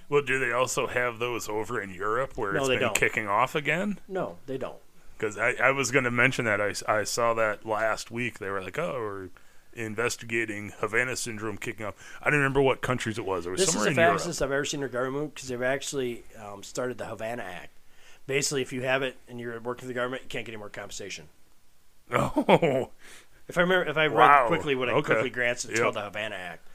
Well, 0.09 0.23
do 0.23 0.38
they 0.38 0.53
also 0.53 0.87
have 0.87 1.19
those 1.19 1.51
over 1.51 1.79
in 1.79 1.90
Europe 1.90 2.33
where 2.37 2.53
No, 2.55 2.61
it's 2.61 2.69
been 2.69 2.79
don't. 2.81 2.95
kicking 2.95 3.29
off 3.29 3.55
again? 3.55 3.99
no, 4.09 4.38
they 4.47 4.57
don't. 4.57 4.79
Because 5.19 5.37
I, 5.37 5.51
I 5.62 5.71
was 5.71 5.90
going 5.90 6.05
to 6.05 6.11
mention 6.11 6.47
that. 6.47 6.61
I 6.62 7.05
saw 7.05 7.35
that 7.35 7.67
last 7.67 8.11
week. 8.11 8.38
They 8.38 8.49
were 8.49 8.62
like, 8.62 8.79
oh, 8.79 8.95
we're 8.99 9.29
investigating 9.75 10.73
Havana 10.79 11.14
syndrome 11.17 11.59
kicking 11.59 11.85
off. 11.85 11.95
I 12.23 12.31
don't 12.31 12.38
remember 12.38 12.62
what 12.62 12.81
countries 12.81 13.19
it 13.19 13.27
was. 13.27 13.47
It 13.47 13.51
was 13.51 13.61
This 13.61 13.69
is 13.69 13.75
somewhere 13.75 13.93
the 13.95 14.01
in 14.01 14.05
Europe. 14.07 14.19
fastest 14.21 14.40
I've 14.43 14.51
ever 14.51 14.64
seen 14.64 14.83
a 14.83 14.88
government 14.88 15.23
move 15.23 15.35
because 15.35 15.49
they've 15.51 15.62
actually 15.62 16.25
um, 16.43 16.62
started 16.62 16.97
the 16.99 17.07
Havana 17.07 17.43
Act. 17.43 17.71
Basically, 18.27 18.62
if 18.62 18.73
you 18.73 18.81
have 18.83 19.03
it 19.03 19.17
and 19.29 19.38
you're 19.38 19.61
working 19.61 19.83
for 19.83 19.88
the 19.88 19.95
government, 19.95 20.23
you 20.23 20.29
can't 20.31 20.47
get 20.47 20.53
any 20.53 20.59
more 20.59 20.71
compensation. 20.71 21.29
Oh, 22.12 22.90
If 23.47 23.59
I 23.59 23.61
remember, 23.61 23.90
if 23.90 23.97
I 23.99 24.07
read 24.07 24.14
Wow. 24.17 24.47
quickly 24.49 24.75
what 24.75 24.88
it 24.88 24.93
Okay. 24.93 25.07
quickly 25.12 25.29
grants, 25.31 25.64
it's 25.67 25.75
Yep. 25.75 25.83
called 25.83 25.95
the 25.97 26.03
Havana 26.03 26.35
Act, 26.35 26.67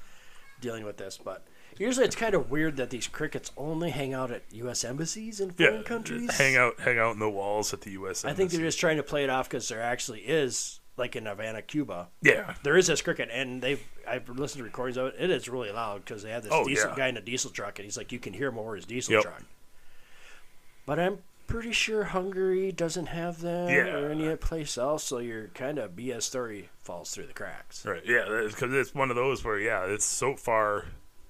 dealing 0.62 0.86
with 0.86 0.98
this. 0.98 1.18
But 1.24 1.46
usually, 1.78 2.06
it's 2.06 2.16
kind 2.16 2.36
of 2.36 2.50
weird 2.52 2.78
that 2.78 2.90
these 2.90 3.08
crickets 3.08 3.52
only 3.58 3.90
hang 3.92 4.14
out 4.14 4.32
at 4.32 4.44
U.S. 4.52 4.84
embassies 4.84 5.40
in 5.40 5.52
foreign 5.52 5.76
yeah. 5.78 5.82
countries. 5.84 6.38
Hang 6.38 6.56
out, 6.56 6.80
hang 6.80 7.00
out 7.00 7.14
in 7.14 7.20
the 7.20 7.30
walls 7.30 7.74
at 7.74 7.82
the 7.82 7.92
U.S. 7.92 8.24
Embassy. 8.24 8.28
I 8.28 8.34
think 8.34 8.52
they're 8.52 8.62
just 8.62 8.80
trying 8.80 8.98
to 8.98 9.04
play 9.04 9.24
it 9.24 9.30
off 9.30 9.50
because 9.50 9.68
there 9.70 9.82
actually 9.82 10.22
is, 10.22 10.80
like 10.98 11.16
in 11.16 11.26
Havana, 11.26 11.62
Cuba, 11.62 12.08
yeah. 12.22 12.56
there 12.64 12.78
is 12.78 12.88
this 12.88 13.02
cricket, 13.02 13.30
and 13.32 13.62
they've 13.62 13.82
I've 14.08 14.28
listened 14.30 14.60
to 14.60 14.64
recordings 14.64 14.98
of 14.98 15.08
it. 15.08 15.16
It 15.20 15.30
is 15.30 15.48
really 15.48 15.72
loud 15.72 16.04
because 16.04 16.24
they 16.24 16.32
have 16.32 16.44
this 16.44 16.52
Oh, 16.54 16.66
diesel 16.68 16.90
yeah. 16.90 16.96
guy 16.96 17.08
in 17.08 17.18
a 17.18 17.22
diesel 17.22 17.52
truck, 17.52 17.78
and 17.80 17.86
he's 17.86 17.98
like, 17.98 18.12
you 18.12 18.20
can 18.20 18.34
hear 18.34 18.48
him 18.50 18.58
over 18.58 18.76
his 18.76 18.86
diesel 18.86 19.14
Yep. 19.14 19.24
truck. 19.24 19.44
But 20.86 21.00
I'm 21.00 21.20
pretty 21.50 21.72
sure 21.72 22.04
Hungary 22.06 22.72
doesn't 22.72 23.08
have 23.08 23.42
them 23.42 23.70
Yeah. 23.70 23.88
or 23.96 24.10
any 24.12 24.36
place 24.38 24.78
else, 24.78 25.04
so 25.04 25.18
your 25.18 25.48
kind 25.50 25.78
of 25.80 25.96
BS 25.96 26.24
story 26.24 26.70
falls 26.82 27.12
through 27.12 27.26
the 27.28 27.34
cracks. 27.34 27.86
Right. 27.86 28.04
Yeah, 28.06 28.44
because 28.48 28.74
it's 28.74 28.94
one 28.94 29.10
of 29.10 29.16
those 29.16 29.44
where 29.44 29.60
yeah, 29.60 29.86
it's 29.86 30.06
so 30.06 30.36
far 30.36 30.86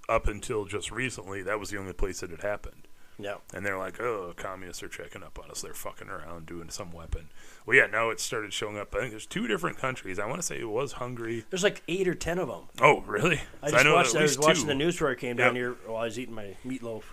up 0.08 0.28
until 0.28 0.66
just 0.66 0.92
recently 0.92 1.42
that 1.44 1.60
was 1.60 1.70
the 1.70 1.78
only 1.78 1.94
place 1.94 2.20
that 2.20 2.30
had 2.32 2.42
happened. 2.42 2.88
Yeah. 3.22 3.36
And 3.54 3.66
they're 3.66 3.78
like, 3.78 4.00
oh, 4.00 4.34
communists 4.38 4.82
are 4.82 4.88
checking 4.88 5.24
up 5.24 5.38
on 5.44 5.52
us. 5.52 5.62
They're 5.62 5.74
fucking 5.74 6.08
around 6.08 6.46
doing 6.46 6.70
some 6.70 6.92
weapon. 6.94 7.28
Well, 7.66 7.76
yeah, 7.76 7.86
now 7.88 8.12
it 8.12 8.22
started 8.22 8.54
showing 8.54 8.78
up. 8.78 8.96
I 8.96 9.00
think 9.00 9.12
there's 9.12 9.26
two 9.26 9.46
different 9.46 9.78
countries. 9.78 10.20
I 10.20 10.26
want 10.26 10.40
to 10.40 10.46
say 10.48 10.58
it 10.60 10.70
was 10.70 10.94
Hungary. 10.94 11.44
There's 11.50 11.64
like 11.64 11.84
eight 11.90 12.08
or 12.08 12.14
ten 12.16 12.40
of 12.40 12.48
them. 12.48 12.70
Oh, 12.82 13.02
really? 13.02 13.42
I 13.62 13.72
just 13.72 13.84
know 13.84 13.94
watched. 13.96 14.16
I 14.16 14.22
was 14.22 14.40
watching 14.40 14.68
the 14.68 14.74
news 14.76 14.96
before 14.96 15.12
I 15.12 15.16
came 15.16 15.36
down 15.36 15.48
Yep. 15.48 15.56
here 15.56 15.76
while 15.86 15.98
I 16.02 16.06
was 16.06 16.18
eating 16.18 16.34
my 16.34 16.56
meatloaf, 16.66 17.04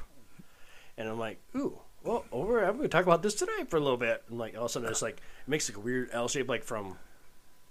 and 0.96 1.08
I'm 1.08 1.18
like, 1.18 1.38
ooh, 1.56 1.78
well, 2.06 2.24
over. 2.32 2.64
I'm 2.64 2.72
going 2.76 2.82
to 2.82 2.88
talk 2.88 3.04
about 3.04 3.22
this 3.22 3.34
tonight 3.34 3.68
for 3.68 3.76
a 3.76 3.80
little 3.80 3.96
bit. 3.96 4.22
And 4.28 4.38
like 4.38 4.54
all 4.54 4.62
of 4.64 4.66
a 4.66 4.68
sudden, 4.72 4.88
it's 4.88 5.02
like 5.02 5.16
it 5.16 5.48
makes 5.48 5.68
like 5.68 5.76
a 5.76 5.80
weird 5.80 6.10
L 6.12 6.28
shape, 6.28 6.48
like 6.48 6.64
from 6.64 6.98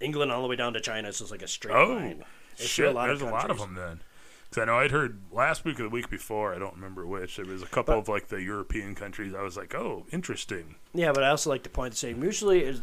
England 0.00 0.30
all 0.32 0.42
the 0.42 0.48
way 0.48 0.56
down 0.56 0.72
to 0.74 0.80
China. 0.80 1.08
It's 1.08 1.18
just 1.18 1.30
like 1.30 1.42
a 1.42 1.48
straight 1.48 1.74
Oh, 1.74 1.94
line. 1.94 2.24
It's 2.52 2.64
shit. 2.66 2.90
a 2.90 2.94
there's 2.94 3.22
a 3.22 3.26
lot 3.26 3.50
of 3.50 3.58
them 3.58 3.74
then. 3.74 4.00
Because 4.48 4.62
I 4.62 4.64
know 4.66 4.78
I'd 4.78 4.90
heard 4.92 5.20
last 5.32 5.64
week 5.64 5.80
or 5.80 5.84
the 5.84 5.88
week 5.88 6.08
before, 6.08 6.54
I 6.54 6.58
don't 6.58 6.74
remember 6.74 7.06
which, 7.06 7.36
there 7.36 7.44
was 7.44 7.62
a 7.62 7.66
couple 7.66 7.94
But- 7.94 7.98
of 8.00 8.08
like 8.08 8.28
the 8.28 8.40
European 8.42 8.94
countries. 8.94 9.34
I 9.34 9.42
was 9.42 9.56
like, 9.56 9.74
oh, 9.74 10.06
interesting. 10.12 10.76
Yeah, 10.94 11.12
but 11.12 11.24
I 11.24 11.28
also 11.30 11.50
like 11.50 11.62
to 11.64 11.68
point 11.70 11.92
to 11.92 11.98
say 11.98 12.14
usually 12.14 12.60
is 12.62 12.80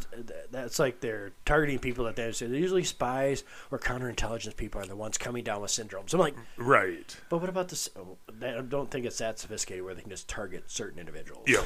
that's 0.50 0.78
like 0.78 1.00
they're 1.00 1.32
targeting 1.44 1.78
people 1.78 2.04
that 2.04 2.16
they 2.16 2.30
say 2.32 2.46
they're 2.46 2.58
usually 2.60 2.84
spies 2.84 3.44
or 3.70 3.78
counterintelligence 3.78 4.56
people 4.56 4.80
are 4.80 4.86
the 4.86 4.94
ones 4.94 5.18
coming 5.18 5.42
down 5.42 5.62
with 5.62 5.70
syndromes. 5.70 6.12
I'm 6.12 6.20
like, 6.20 6.36
Right. 6.56 7.16
but 7.30 7.38
what 7.38 7.48
about 7.48 7.68
this? 7.70 7.88
oh, 7.96 8.18
I 8.42 8.60
don't 8.60 8.90
think 8.90 9.06
it's 9.06 9.18
that 9.18 9.38
sophisticated 9.38 9.84
where 9.84 9.94
they 9.94 10.02
can 10.02 10.10
just 10.10 10.28
target 10.28 10.64
certain 10.70 10.98
individuals. 10.98 11.44
Yeah. 11.48 11.62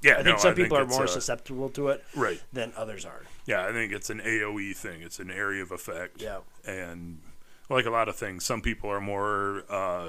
Yeah. 0.00 0.12
I 0.12 0.22
think 0.22 0.36
no, 0.36 0.42
some 0.42 0.54
people 0.54 0.76
are 0.78 0.86
more 0.86 1.04
uh, 1.04 1.06
susceptible 1.06 1.68
to 1.70 1.88
it 1.88 2.04
Right. 2.14 2.40
than 2.52 2.72
others 2.76 3.04
are. 3.04 3.22
Yeah, 3.46 3.66
I 3.66 3.72
think 3.72 3.92
it's 3.92 4.10
an 4.10 4.20
AOE 4.20 4.74
thing. 4.76 5.02
It's 5.02 5.18
an 5.18 5.30
area 5.30 5.62
of 5.62 5.70
effect. 5.72 6.22
Yeah. 6.22 6.38
And 6.66 7.20
like 7.68 7.86
a 7.86 7.90
lot 7.90 8.08
of 8.08 8.16
things, 8.16 8.44
some 8.44 8.60
people 8.60 8.90
are 8.90 9.00
more 9.00 9.64
uh, 9.68 10.08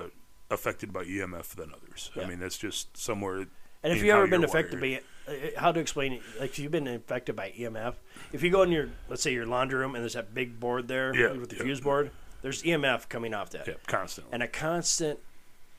affected 0.49 0.91
by 0.93 1.03
EMF 1.05 1.49
than 1.55 1.71
others. 1.73 2.11
I 2.21 2.25
mean, 2.25 2.39
that's 2.39 2.57
just 2.57 2.95
somewhere. 2.97 3.45
And 3.83 3.93
if 3.93 3.99
you've 3.99 4.15
ever 4.15 4.27
been 4.27 4.43
affected 4.43 4.81
wired. 4.81 5.03
by, 5.27 5.33
uh, 5.33 5.37
how 5.57 5.71
to 5.71 5.79
explain 5.79 6.13
it? 6.13 6.21
Like 6.39 6.49
if 6.51 6.59
you've 6.59 6.71
been 6.71 6.87
affected 6.87 7.35
by 7.35 7.51
EMF, 7.51 7.95
if 8.33 8.41
you 8.43 8.49
go 8.49 8.63
in 8.63 8.71
your, 8.71 8.89
let's 9.09 9.21
say 9.21 9.31
your 9.33 9.45
laundry 9.45 9.79
room 9.79 9.95
and 9.95 10.03
there's 10.03 10.13
that 10.13 10.33
big 10.33 10.59
board 10.59 10.87
there 10.87 11.15
Yeah, 11.15 11.33
with 11.33 11.49
the 11.49 11.57
yeah. 11.57 11.63
fuse 11.63 11.81
board, 11.81 12.11
there's 12.41 12.63
EMF 12.63 13.09
coming 13.09 13.33
off 13.33 13.51
that, 13.51 13.67
Yeah, 13.67 13.73
constantly. 13.87 14.33
and 14.33 14.41
a 14.43 14.47
constant, 14.47 15.19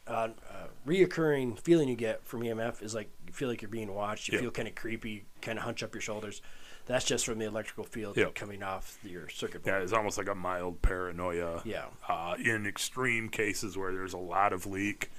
uh, 0.07 0.11
uh, 0.51 0.67
reoccurring 0.87 1.59
feeling 1.59 1.89
you 1.89 1.97
get 1.97 2.25
from 2.25 2.43
EMF 2.43 2.81
is 2.83 2.95
like 2.95 3.11
you 3.27 3.33
feel 3.33 3.49
like 3.49 3.61
you're 3.61 3.69
being 3.69 3.93
watched. 3.93 4.29
You 4.29 4.35
Yeah. 4.35 4.41
feel 4.43 4.51
kind 4.53 4.69
of 4.69 4.75
creepy, 4.77 5.25
kind 5.43 5.59
of 5.59 5.65
hunch 5.65 5.83
up 5.83 5.93
your 5.95 6.01
shoulders. 6.01 6.43
That's 6.87 7.05
just 7.05 7.27
from 7.27 7.39
the 7.39 7.47
electrical 7.47 7.85
field 7.85 8.17
Yeah. 8.17 8.27
coming 8.35 8.63
off 8.63 8.99
your 9.03 9.29
circuit 9.29 9.65
board. 9.65 9.75
yeah, 9.77 9.83
it's 9.83 9.93
almost 9.93 10.19
like 10.19 10.29
a 10.29 10.35
mild 10.35 10.83
paranoia. 10.83 11.63
Yeah. 11.65 11.87
Uh, 12.09 12.37
in 12.43 12.67
extreme 12.67 13.29
cases 13.29 13.77
where 13.77 13.93
there's 13.93 14.13
a 14.13 14.19
lot 14.19 14.53
of 14.53 14.67
leak, 14.67 15.11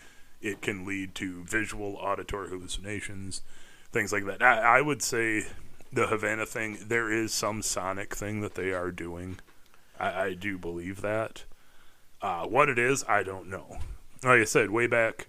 it 0.42 0.62
can 0.62 0.86
lead 0.86 1.14
to 1.16 1.44
visual, 1.44 1.96
auditory 1.98 2.50
hallucinations, 2.50 3.42
things 3.92 4.14
like 4.14 4.26
that. 4.26 4.42
I, 4.42 4.78
I 4.78 4.82
would 4.82 5.02
say 5.02 5.48
the 5.92 6.08
Havana 6.08 6.46
thing, 6.46 6.78
there 6.88 7.12
is 7.12 7.34
some 7.34 7.62
sonic 7.62 8.16
thing 8.16 8.42
that 8.42 8.56
they 8.56 8.72
are 8.72 8.92
doing. 8.92 9.40
I, 10.00 10.22
I 10.28 10.34
do 10.36 10.58
believe 10.58 11.02
that. 11.02 11.44
Uh, 12.22 12.46
what 12.46 12.70
it 12.70 12.80
is, 12.80 13.04
I 13.10 13.24
don't 13.24 13.50
know. 13.50 13.78
Like 14.24 14.42
I 14.42 14.46
said, 14.46 14.70
way 14.72 14.88
back, 14.88 15.28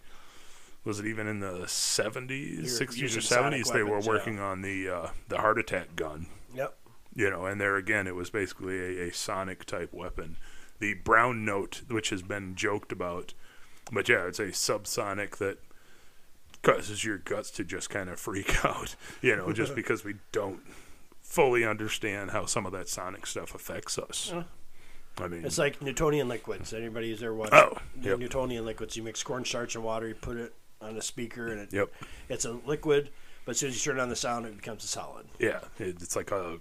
was 0.85 1.01
it 1.01 1.07
even 1.07 1.27
in 1.27 1.41
the 1.41 1.61
70s, 1.65 2.55
You're 2.57 2.65
60s, 2.65 2.93
or 2.93 2.97
using 2.97 3.23
sonic 3.23 3.65
70s? 3.65 3.73
They 3.73 3.83
were 3.83 3.91
weapons, 3.91 4.07
yeah. 4.07 4.13
working 4.13 4.39
on 4.41 4.63
the 4.63 4.89
uh, 4.89 5.09
the 5.29 5.39
heart 5.39 5.59
attack 5.59 5.97
gun 5.97 6.27
Yep. 6.55 6.75
you 7.15 7.29
know, 7.31 7.45
and 7.47 7.61
there 7.61 7.77
again, 7.77 8.07
it 8.07 8.15
was 8.15 8.31
basically 8.31 8.79
a, 9.01 9.09
a 9.09 9.13
sonic 9.13 9.65
type 9.65 9.93
weapon. 9.93 10.37
The 10.81 10.95
brown 10.95 11.45
note, 11.45 11.83
which 11.89 12.11
has 12.11 12.23
been 12.23 12.55
joked 12.55 12.93
about, 12.93 13.35
but 13.93 14.09
yeah, 14.09 14.27
it's 14.27 14.39
a 14.39 14.47
subsonic 14.49 15.37
that 15.39 15.59
causes 16.63 17.05
your 17.05 17.19
guts 17.19 17.51
to 17.53 17.65
just 17.65 17.91
kind 17.91 18.09
of 18.09 18.19
freak 18.19 18.65
out, 18.65 18.95
you 19.21 19.37
know, 19.37 19.53
just 19.53 19.75
because 19.77 20.05
we 20.05 20.15
don't 20.33 20.61
fully 21.21 21.65
understand 21.65 22.31
how 22.31 22.47
some 22.47 22.65
of 22.67 22.73
that 22.73 22.89
sonic 22.89 23.27
stuff 23.27 23.55
affects 23.55 23.99
us. 23.99 24.31
Yeah. 24.35 24.45
I 25.21 25.27
mean, 25.29 25.45
It's 25.45 25.59
like 25.59 25.83
Newtonian 25.83 26.29
liquids. 26.29 26.73
Anybody 26.73 27.11
who's 27.11 27.23
ever 27.23 27.35
watched 27.35 27.53
Oh, 27.53 27.77
yep. 28.01 28.19
Newtonian 28.21 28.65
liquids? 28.65 28.97
You 28.97 29.03
mix 29.03 29.23
cornstarch 29.25 29.75
and 29.75 29.83
water, 29.85 30.07
you 30.09 30.15
put 30.15 30.37
it 30.37 30.55
on 30.81 30.97
a 30.97 31.03
speaker, 31.03 31.49
and 31.49 31.61
it, 31.61 31.73
yep, 31.73 31.89
it's 32.29 32.45
a 32.45 32.53
liquid. 32.67 33.11
But 33.45 33.53
as 33.53 33.59
soon 33.61 33.71
as 33.71 33.87
you 33.87 33.93
turn 33.93 34.01
on 34.01 34.09
the 34.09 34.17
sound, 34.17 34.47
it 34.47 34.57
becomes 34.57 34.85
a 34.85 34.89
solid. 34.89 35.27
yeah, 35.39 35.61
it, 35.79 35.97
it's 36.03 36.17
like 36.17 36.31
a, 36.31 36.59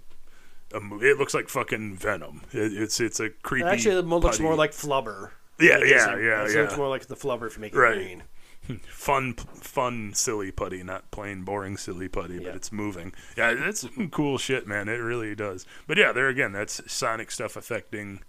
a, 0.72 0.78
it 1.02 1.18
looks 1.18 1.34
like 1.34 1.48
fucking 1.48 1.96
venom. 1.96 2.42
It, 2.52 2.72
it's 2.72 3.00
it's 3.00 3.20
a 3.20 3.30
creepy. 3.30 3.66
It 3.66 3.72
actually, 3.72 3.96
it 3.96 4.06
looks 4.06 4.24
putty- 4.38 4.42
more 4.42 4.54
like 4.54 4.72
flubber. 4.72 5.30
yeah, 5.60 5.78
yeah, 5.78 6.16
yeah, 6.16 6.44
It 6.44 6.54
yeah. 6.54 6.60
looks 6.62 6.76
more 6.76 6.88
like 6.88 7.06
the 7.06 7.16
flubber 7.16 7.46
if 7.46 7.56
you 7.56 7.60
make 7.60 7.74
it 7.74 7.78
Right. 7.78 7.94
green. 7.94 8.22
fun, 8.88 9.32
fun, 9.34 10.12
silly 10.14 10.50
putty, 10.50 10.82
not 10.82 11.10
plain 11.10 11.42
boring 11.42 11.76
silly 11.76 12.08
putty, 12.08 12.34
Yeah. 12.34 12.40
but 12.48 12.56
it's 12.56 12.72
moving. 12.72 13.12
Yeah, 13.36 13.54
that's 13.54 13.86
cool 14.10 14.36
shit, 14.36 14.66
man. 14.66 14.88
It 14.88 14.96
really 14.96 15.34
does. 15.34 15.64
But 15.86 15.96
yeah, 15.96 16.12
there 16.12 16.28
again, 16.28 16.52
that's 16.52 16.80
sonic 16.92 17.30
stuff 17.30 17.56
affecting. 17.56 18.20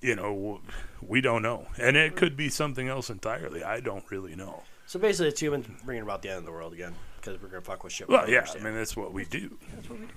You 0.00 0.14
know, 0.14 0.60
we 1.02 1.20
don't 1.20 1.42
know, 1.42 1.66
and 1.78 1.96
it 1.96 2.14
could 2.14 2.36
be 2.36 2.48
something 2.48 2.88
else 2.88 3.10
entirely. 3.10 3.64
I 3.64 3.80
don't 3.80 4.08
really 4.10 4.36
know. 4.36 4.62
So 4.86 4.98
basically, 4.98 5.28
it's 5.28 5.40
humans 5.40 5.66
bringing 5.84 6.02
about 6.04 6.22
the 6.22 6.28
end 6.30 6.38
of 6.38 6.44
the 6.44 6.52
world 6.52 6.72
again 6.72 6.94
because 7.20 7.40
we're 7.42 7.48
gonna 7.48 7.62
fuck 7.62 7.82
with 7.82 7.92
shit. 7.92 8.08
we 8.08 8.14
Well, 8.14 8.22
don't 8.26 8.32
yeah, 8.32 8.46
I 8.54 8.62
mean 8.62 8.74
that's 8.74 8.96
what 8.96 9.12
we 9.12 9.24
do. 9.24 9.58
That's 9.74 9.90
what 9.90 9.98
we 9.98 10.06
do. 10.06 10.12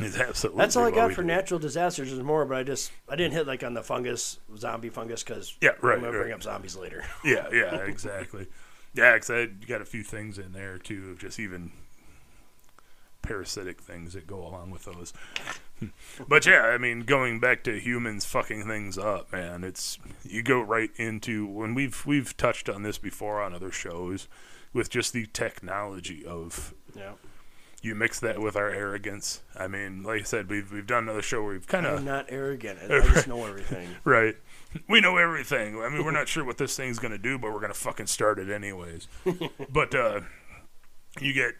It's 0.00 0.16
absolutely. 0.18 0.60
That's 0.60 0.76
all 0.76 0.86
I 0.86 0.90
got 0.92 1.12
for 1.12 1.22
do. 1.22 1.26
natural 1.28 1.60
disasters. 1.60 2.10
There's 2.10 2.22
more, 2.22 2.44
but 2.46 2.56
I 2.56 2.62
just 2.62 2.90
I 3.08 3.16
didn't 3.16 3.34
hit 3.34 3.46
like 3.46 3.62
on 3.62 3.74
the 3.74 3.82
fungus, 3.82 4.38
zombie 4.56 4.88
fungus, 4.90 5.22
because 5.22 5.56
Yeah, 5.60 5.70
right, 5.82 5.96
I'm 5.96 6.00
gonna 6.04 6.12
right. 6.16 6.22
bring 6.22 6.32
up 6.32 6.42
zombies 6.42 6.76
later. 6.76 7.04
Yeah, 7.24 7.48
yeah, 7.52 7.76
exactly. 7.78 8.46
yeah, 8.94 9.12
because 9.14 9.30
I 9.30 9.46
got 9.46 9.82
a 9.82 9.84
few 9.84 10.02
things 10.04 10.38
in 10.38 10.52
there 10.52 10.78
too, 10.78 11.10
of 11.10 11.18
just 11.18 11.38
even 11.38 11.72
parasitic 13.22 13.80
things 13.80 14.14
that 14.14 14.26
go 14.26 14.38
along 14.46 14.70
with 14.70 14.84
those. 14.84 15.12
but 16.28 16.46
yeah, 16.46 16.62
I 16.62 16.78
mean, 16.78 17.00
going 17.00 17.40
back 17.40 17.64
to 17.64 17.78
humans 17.78 18.24
fucking 18.24 18.66
things 18.66 18.98
up, 18.98 19.32
man, 19.32 19.64
it's 19.64 19.98
you 20.22 20.42
go 20.42 20.60
right 20.60 20.90
into 20.96 21.46
when 21.46 21.74
we've 21.74 22.04
we've 22.06 22.36
touched 22.36 22.68
on 22.68 22.82
this 22.82 22.98
before 22.98 23.40
on 23.42 23.54
other 23.54 23.70
shows 23.70 24.28
with 24.72 24.90
just 24.90 25.12
the 25.12 25.26
technology 25.26 26.24
of 26.24 26.74
Yeah, 26.96 27.12
you 27.82 27.94
mix 27.94 28.18
that 28.20 28.40
with 28.40 28.56
our 28.56 28.70
arrogance. 28.70 29.42
I 29.56 29.68
mean, 29.68 30.02
like 30.02 30.22
I 30.22 30.24
said, 30.24 30.48
we've 30.50 30.70
we've 30.72 30.86
done 30.86 31.04
another 31.04 31.22
show 31.22 31.42
where 31.42 31.52
we've 31.52 31.66
kind 31.66 31.86
of 31.86 32.04
not 32.04 32.26
arrogant. 32.28 32.78
I 32.82 33.00
just 33.12 33.28
know 33.28 33.44
everything. 33.44 33.88
Right. 34.04 34.36
We 34.86 35.00
know 35.00 35.16
everything. 35.16 35.80
I 35.80 35.88
mean, 35.88 36.04
we're 36.04 36.10
not 36.10 36.28
sure 36.28 36.44
what 36.44 36.58
this 36.58 36.76
thing's 36.76 36.98
going 36.98 37.12
to 37.12 37.18
do, 37.18 37.38
but 37.38 37.52
we're 37.52 37.60
going 37.60 37.72
to 37.72 37.78
fucking 37.78 38.06
start 38.06 38.38
it 38.38 38.50
anyways. 38.50 39.08
but 39.72 39.94
uh, 39.94 40.20
you 41.20 41.32
get, 41.32 41.54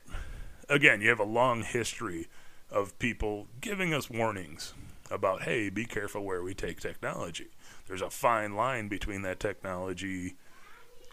again, 0.69 1.01
you 1.01 1.09
have 1.09 1.19
a 1.19 1.25
long 1.25 1.63
history 1.63 2.27
of 2.71 2.99
people 2.99 3.47
giving 3.61 3.95
us 3.95 4.11
warnings 4.11 4.75
about, 5.11 5.43
hey, 5.43 5.71
be 5.71 5.85
careful 5.85 6.23
where 6.25 6.43
we 6.43 6.55
take 6.55 6.81
technology. 6.81 7.49
There's 7.87 8.03
a 8.03 8.11
fine 8.11 8.55
line 8.55 8.89
between 8.89 9.23
that 9.23 9.41
technology 9.41 10.35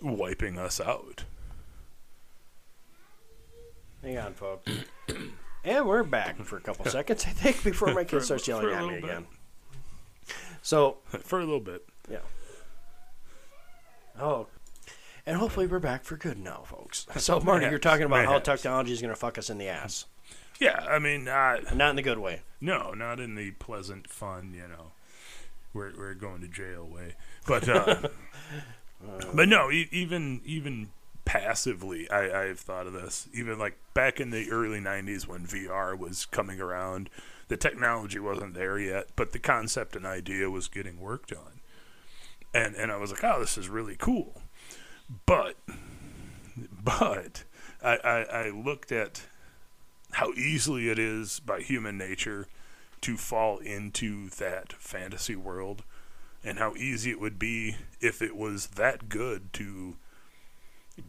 wiping 0.01 0.57
us 0.57 0.81
out. 0.81 1.23
Hang 4.01 4.17
on, 4.17 4.33
folks. 4.33 4.71
And 5.67 5.87
we're 5.87 6.03
back 6.03 6.37
for 6.43 6.57
a 6.57 6.61
couple 6.61 6.85
seconds, 6.91 7.25
I 7.25 7.31
think, 7.31 7.63
before 7.63 7.91
my 7.91 8.03
kid 8.03 8.21
starts 8.21 8.47
yelling 8.47 8.69
at 8.71 8.83
me 8.83 8.89
bit. 9.01 9.03
again. 9.03 9.25
So, 10.61 10.97
For 11.23 11.39
a 11.39 11.43
little 11.43 11.59
bit. 11.59 11.83
yeah. 12.07 12.19
Oh, 14.21 14.45
and 15.25 15.37
hopefully 15.37 15.65
we're 15.65 15.79
back 15.79 16.03
for 16.03 16.17
good 16.17 16.37
now, 16.37 16.61
folks. 16.67 17.07
So, 17.17 17.39
Marty, 17.39 17.65
you're 17.65 17.79
talking 17.79 18.05
about 18.05 18.25
how 18.25 18.37
technology 18.37 18.93
is 18.93 19.01
going 19.01 19.11
to 19.11 19.19
fuck 19.19 19.39
us 19.39 19.49
in 19.49 19.57
the 19.57 19.67
ass, 19.67 20.05
Yeah, 20.59 20.85
I 20.89 20.99
mean, 20.99 21.27
uh, 21.27 21.57
and 21.67 21.77
not 21.77 21.91
in 21.91 21.95
the 21.97 22.01
good 22.01 22.19
way. 22.19 22.41
No, 22.61 22.93
not 22.93 23.19
in 23.19 23.35
the 23.35 23.51
pleasant, 23.51 24.09
fun, 24.09 24.53
you 24.55 24.67
know, 24.67 24.91
we're 25.73 25.91
we're 25.97 26.13
going 26.13 26.41
to 26.41 26.47
jail 26.47 26.85
way. 26.85 27.15
But 27.45 27.67
uh, 27.67 28.07
but 29.33 29.49
no, 29.49 29.69
e- 29.71 29.89
even 29.91 30.41
even 30.45 30.89
passively, 31.25 32.09
I, 32.09 32.43
I've 32.49 32.59
thought 32.59 32.87
of 32.87 32.93
this. 32.93 33.27
Even 33.33 33.59
like 33.59 33.77
back 33.93 34.19
in 34.21 34.29
the 34.31 34.49
early 34.49 34.79
'90s 34.79 35.27
when 35.27 35.45
VR 35.45 35.97
was 35.97 36.25
coming 36.25 36.61
around, 36.61 37.09
the 37.49 37.57
technology 37.57 38.19
wasn't 38.19 38.53
there 38.53 38.79
yet, 38.79 39.07
but 39.15 39.33
the 39.33 39.39
concept 39.39 39.95
and 39.95 40.05
idea 40.05 40.49
was 40.49 40.67
getting 40.69 40.99
worked 41.01 41.33
on, 41.33 41.59
and 42.53 42.75
and 42.75 42.91
I 42.91 42.97
was 42.97 43.11
like, 43.11 43.23
oh, 43.23 43.39
this 43.39 43.57
is 43.57 43.67
really 43.67 43.95
cool. 43.97 44.41
But, 45.27 45.55
but 46.83 47.43
I, 47.83 47.97
I, 47.97 48.21
I 48.47 48.49
looked 48.49 48.91
at 48.91 49.23
how 50.15 50.31
easily 50.33 50.89
it 50.89 50.99
is 50.99 51.39
by 51.39 51.59
human 51.59 51.97
nature 51.97 52.47
to 53.01 53.17
fall 53.17 53.57
into 53.59 54.29
that 54.29 54.73
fantasy 54.73 55.35
world 55.35 55.83
and 56.43 56.57
how 56.59 56.73
easy 56.75 57.11
it 57.11 57.19
would 57.19 57.37
be 57.37 57.75
if 57.99 58.21
it 58.21 58.35
was 58.35 58.67
that 58.67 59.09
good 59.09 59.51
to 59.53 59.97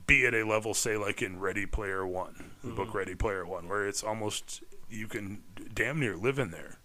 be 0.06 0.26
at 0.26 0.34
a 0.34 0.44
level 0.44 0.74
say 0.74 0.96
like 0.96 1.22
in 1.22 1.38
ready 1.38 1.64
player 1.64 2.04
one 2.04 2.50
the 2.64 2.70
book 2.72 2.88
mm-hmm. 2.88 2.98
ready 2.98 3.14
player 3.14 3.46
one 3.46 3.68
where 3.68 3.86
it's 3.86 4.02
almost 4.02 4.64
you 4.88 5.06
can 5.06 5.42
damn 5.74 6.00
near 6.00 6.16
live 6.16 6.38
in 6.38 6.50
there. 6.50 6.78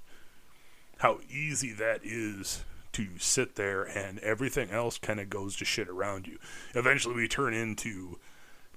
How 0.99 1.19
easy 1.29 1.71
that 1.73 2.01
is 2.03 2.63
to 2.93 3.17
sit 3.17 3.55
there 3.55 3.83
and 3.83 4.19
everything 4.19 4.69
else 4.69 4.97
kind 4.97 5.19
of 5.19 5.29
goes 5.29 5.55
to 5.57 5.65
shit 5.65 5.87
around 5.87 6.27
you. 6.27 6.37
Eventually 6.75 7.15
we 7.15 7.27
turn 7.27 7.53
into 7.53 8.19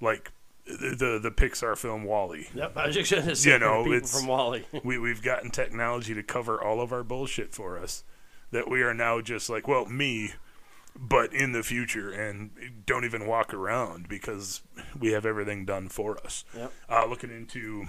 like 0.01 0.33
the 0.67 0.95
the, 0.97 1.19
the 1.23 1.31
pixar 1.31 1.77
film 1.77 2.05
WALL-E 2.05 2.49
Yep, 2.55 2.77
I 2.77 2.87
was 2.87 2.95
just 2.97 3.13
gonna 3.13 3.35
say 3.37 3.53
You 3.53 3.59
know, 3.59 3.83
people 3.85 3.93
it's- 3.99 4.19
from 4.19 4.29
WALL-E. 4.29 4.65
we 4.85 4.99
we've 4.99 5.23
gotten 5.23 5.51
technology 5.51 6.15
to 6.15 6.23
cover 6.23 6.63
all 6.63 6.81
of 6.81 6.93
our 6.93 7.05
bullshit 7.05 7.55
for 7.55 7.79
us 7.79 8.05
that 8.51 8.71
we 8.71 8.83
are 8.83 8.95
now 8.95 9.21
just 9.21 9.51
like 9.51 9.67
well 9.69 9.85
me 9.87 10.33
but 10.97 11.33
in 11.35 11.51
the 11.53 11.63
future 11.63 12.11
and 12.13 12.51
don't 12.87 13.05
even 13.05 13.27
walk 13.27 13.53
around 13.53 14.09
because 14.09 14.63
we 14.99 15.11
have 15.13 15.27
everything 15.27 15.65
done 15.65 15.89
for 15.89 16.19
us 16.25 16.45
Yep. 16.57 16.73
uh, 16.89 17.07
looking 17.07 17.31
into 17.31 17.87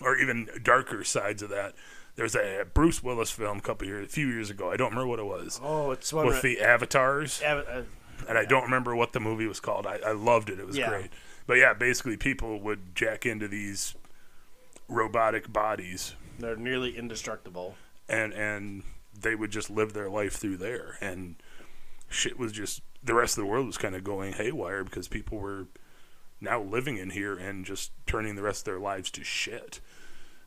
or 0.00 0.16
even 0.16 0.48
darker 0.62 1.04
sides 1.04 1.40
of 1.42 1.50
that 1.50 1.74
there's 2.16 2.34
a 2.34 2.64
bruce 2.74 3.02
willis 3.02 3.30
film 3.30 3.58
a 3.58 3.60
couple 3.60 3.86
years 3.86 4.06
a 4.06 4.08
few 4.10 4.26
years 4.26 4.50
ago 4.50 4.70
i 4.72 4.76
don't 4.76 4.90
remember 4.90 5.06
what 5.06 5.20
it 5.20 5.24
was 5.26 5.60
Oh, 5.62 5.92
it's 5.92 6.12
one 6.12 6.26
with 6.26 6.36
of 6.38 6.42
the 6.42 6.60
avatars 6.60 7.40
Av- 7.46 7.64
uh, 7.70 7.82
and 8.28 8.36
I 8.38 8.44
don't 8.46 8.62
remember 8.64 8.96
what 8.96 9.12
the 9.12 9.20
movie 9.20 9.46
was 9.46 9.60
called. 9.60 9.86
I, 9.86 9.98
I 10.04 10.12
loved 10.12 10.48
it. 10.48 10.58
It 10.58 10.66
was 10.66 10.76
Yeah. 10.78 10.88
great. 10.88 11.10
But 11.46 11.54
yeah, 11.54 11.74
basically 11.74 12.16
people 12.16 12.60
would 12.60 12.94
jack 12.94 13.24
into 13.24 13.48
these 13.48 13.94
robotic 14.88 15.52
bodies 15.52 16.14
they're 16.38 16.56
nearly 16.56 16.96
indestructible. 16.96 17.74
and 18.08 18.32
and 18.32 18.82
they 19.18 19.34
would 19.34 19.50
just 19.50 19.70
live 19.70 19.94
their 19.94 20.08
life 20.08 20.34
through 20.34 20.56
there 20.56 20.98
and 21.00 21.36
shit 22.08 22.38
was 22.38 22.52
just 22.52 22.82
the 23.02 23.14
rest 23.14 23.36
of 23.36 23.42
the 23.42 23.46
world 23.50 23.66
was 23.66 23.78
kind 23.78 23.94
of 23.94 24.04
going 24.04 24.34
haywire 24.34 24.84
because 24.84 25.08
people 25.08 25.38
were 25.38 25.66
now 26.40 26.60
living 26.60 26.98
in 26.98 27.10
here 27.10 27.34
and 27.34 27.64
just 27.64 27.90
turning 28.06 28.34
the 28.36 28.42
rest 28.42 28.60
of 28.60 28.64
their 28.66 28.78
lives 28.78 29.10
to 29.10 29.24
shit. 29.24 29.80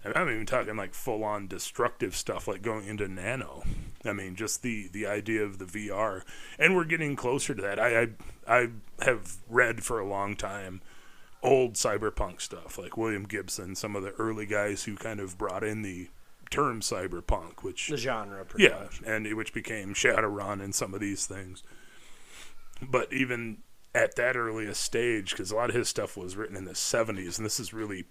And 0.04 0.14
I'm 0.16 0.30
even 0.30 0.46
talking 0.46 0.78
like 0.78 0.94
full 0.94 1.24
on 1.24 1.48
destructive 1.48 2.16
stuff 2.16 2.48
like 2.48 2.62
going 2.62 2.88
into 2.88 3.08
nano. 3.08 3.64
I 4.06 4.14
mean, 4.14 4.36
just 4.36 4.62
the 4.62 4.88
the 4.88 5.06
idea 5.06 5.44
of 5.44 5.58
the 5.60 5.66
VR, 5.66 6.24
and 6.58 6.76
we're 6.76 6.86
getting 6.86 7.16
closer 7.16 7.54
to 7.54 7.62
that. 7.62 7.80
I 7.80 8.02
I, 8.02 8.08
I 8.48 8.68
have 9.02 9.38
read 9.50 9.84
for 9.84 10.00
a 10.00 10.08
long 10.08 10.36
time 10.36 10.82
old 11.42 11.74
cyberpunk 11.74 12.42
stuff 12.42 12.78
like 12.78 12.98
William 12.98 13.24
Gibson, 13.24 13.76
some 13.76 13.96
of 13.96 14.04
the 14.04 14.12
early 14.12 14.46
guys 14.46 14.84
who 14.84 14.96
kind 14.96 15.20
of 15.20 15.38
brought 15.38 15.64
in 15.64 15.82
the 15.82 16.10
term 16.50 16.82
cyberpunk, 16.82 17.62
which 17.64 17.88
The 17.90 17.98
genre, 17.98 18.46
yeah, 18.58 18.80
much. 18.84 19.02
and 19.06 19.28
it, 19.28 19.36
which 19.36 19.54
became 19.54 19.94
Shadowrun 19.94 20.62
and 20.62 20.74
some 20.74 20.94
of 20.94 21.00
these 21.00 21.26
things. 21.26 21.64
But 22.82 23.12
even 23.14 23.60
at 23.94 24.16
that 24.16 24.36
earliest 24.38 24.82
stage, 24.84 25.32
because 25.32 25.52
a 25.52 25.56
lot 25.56 25.70
of 25.70 25.76
his 25.76 25.90
stuff 25.90 26.16
was 26.18 26.36
written 26.36 26.56
in 26.56 26.66
the 26.66 26.72
'70s, 26.74 27.38
and 27.38 27.46
this 27.46 27.60
is 27.60 27.74
really 27.74 28.04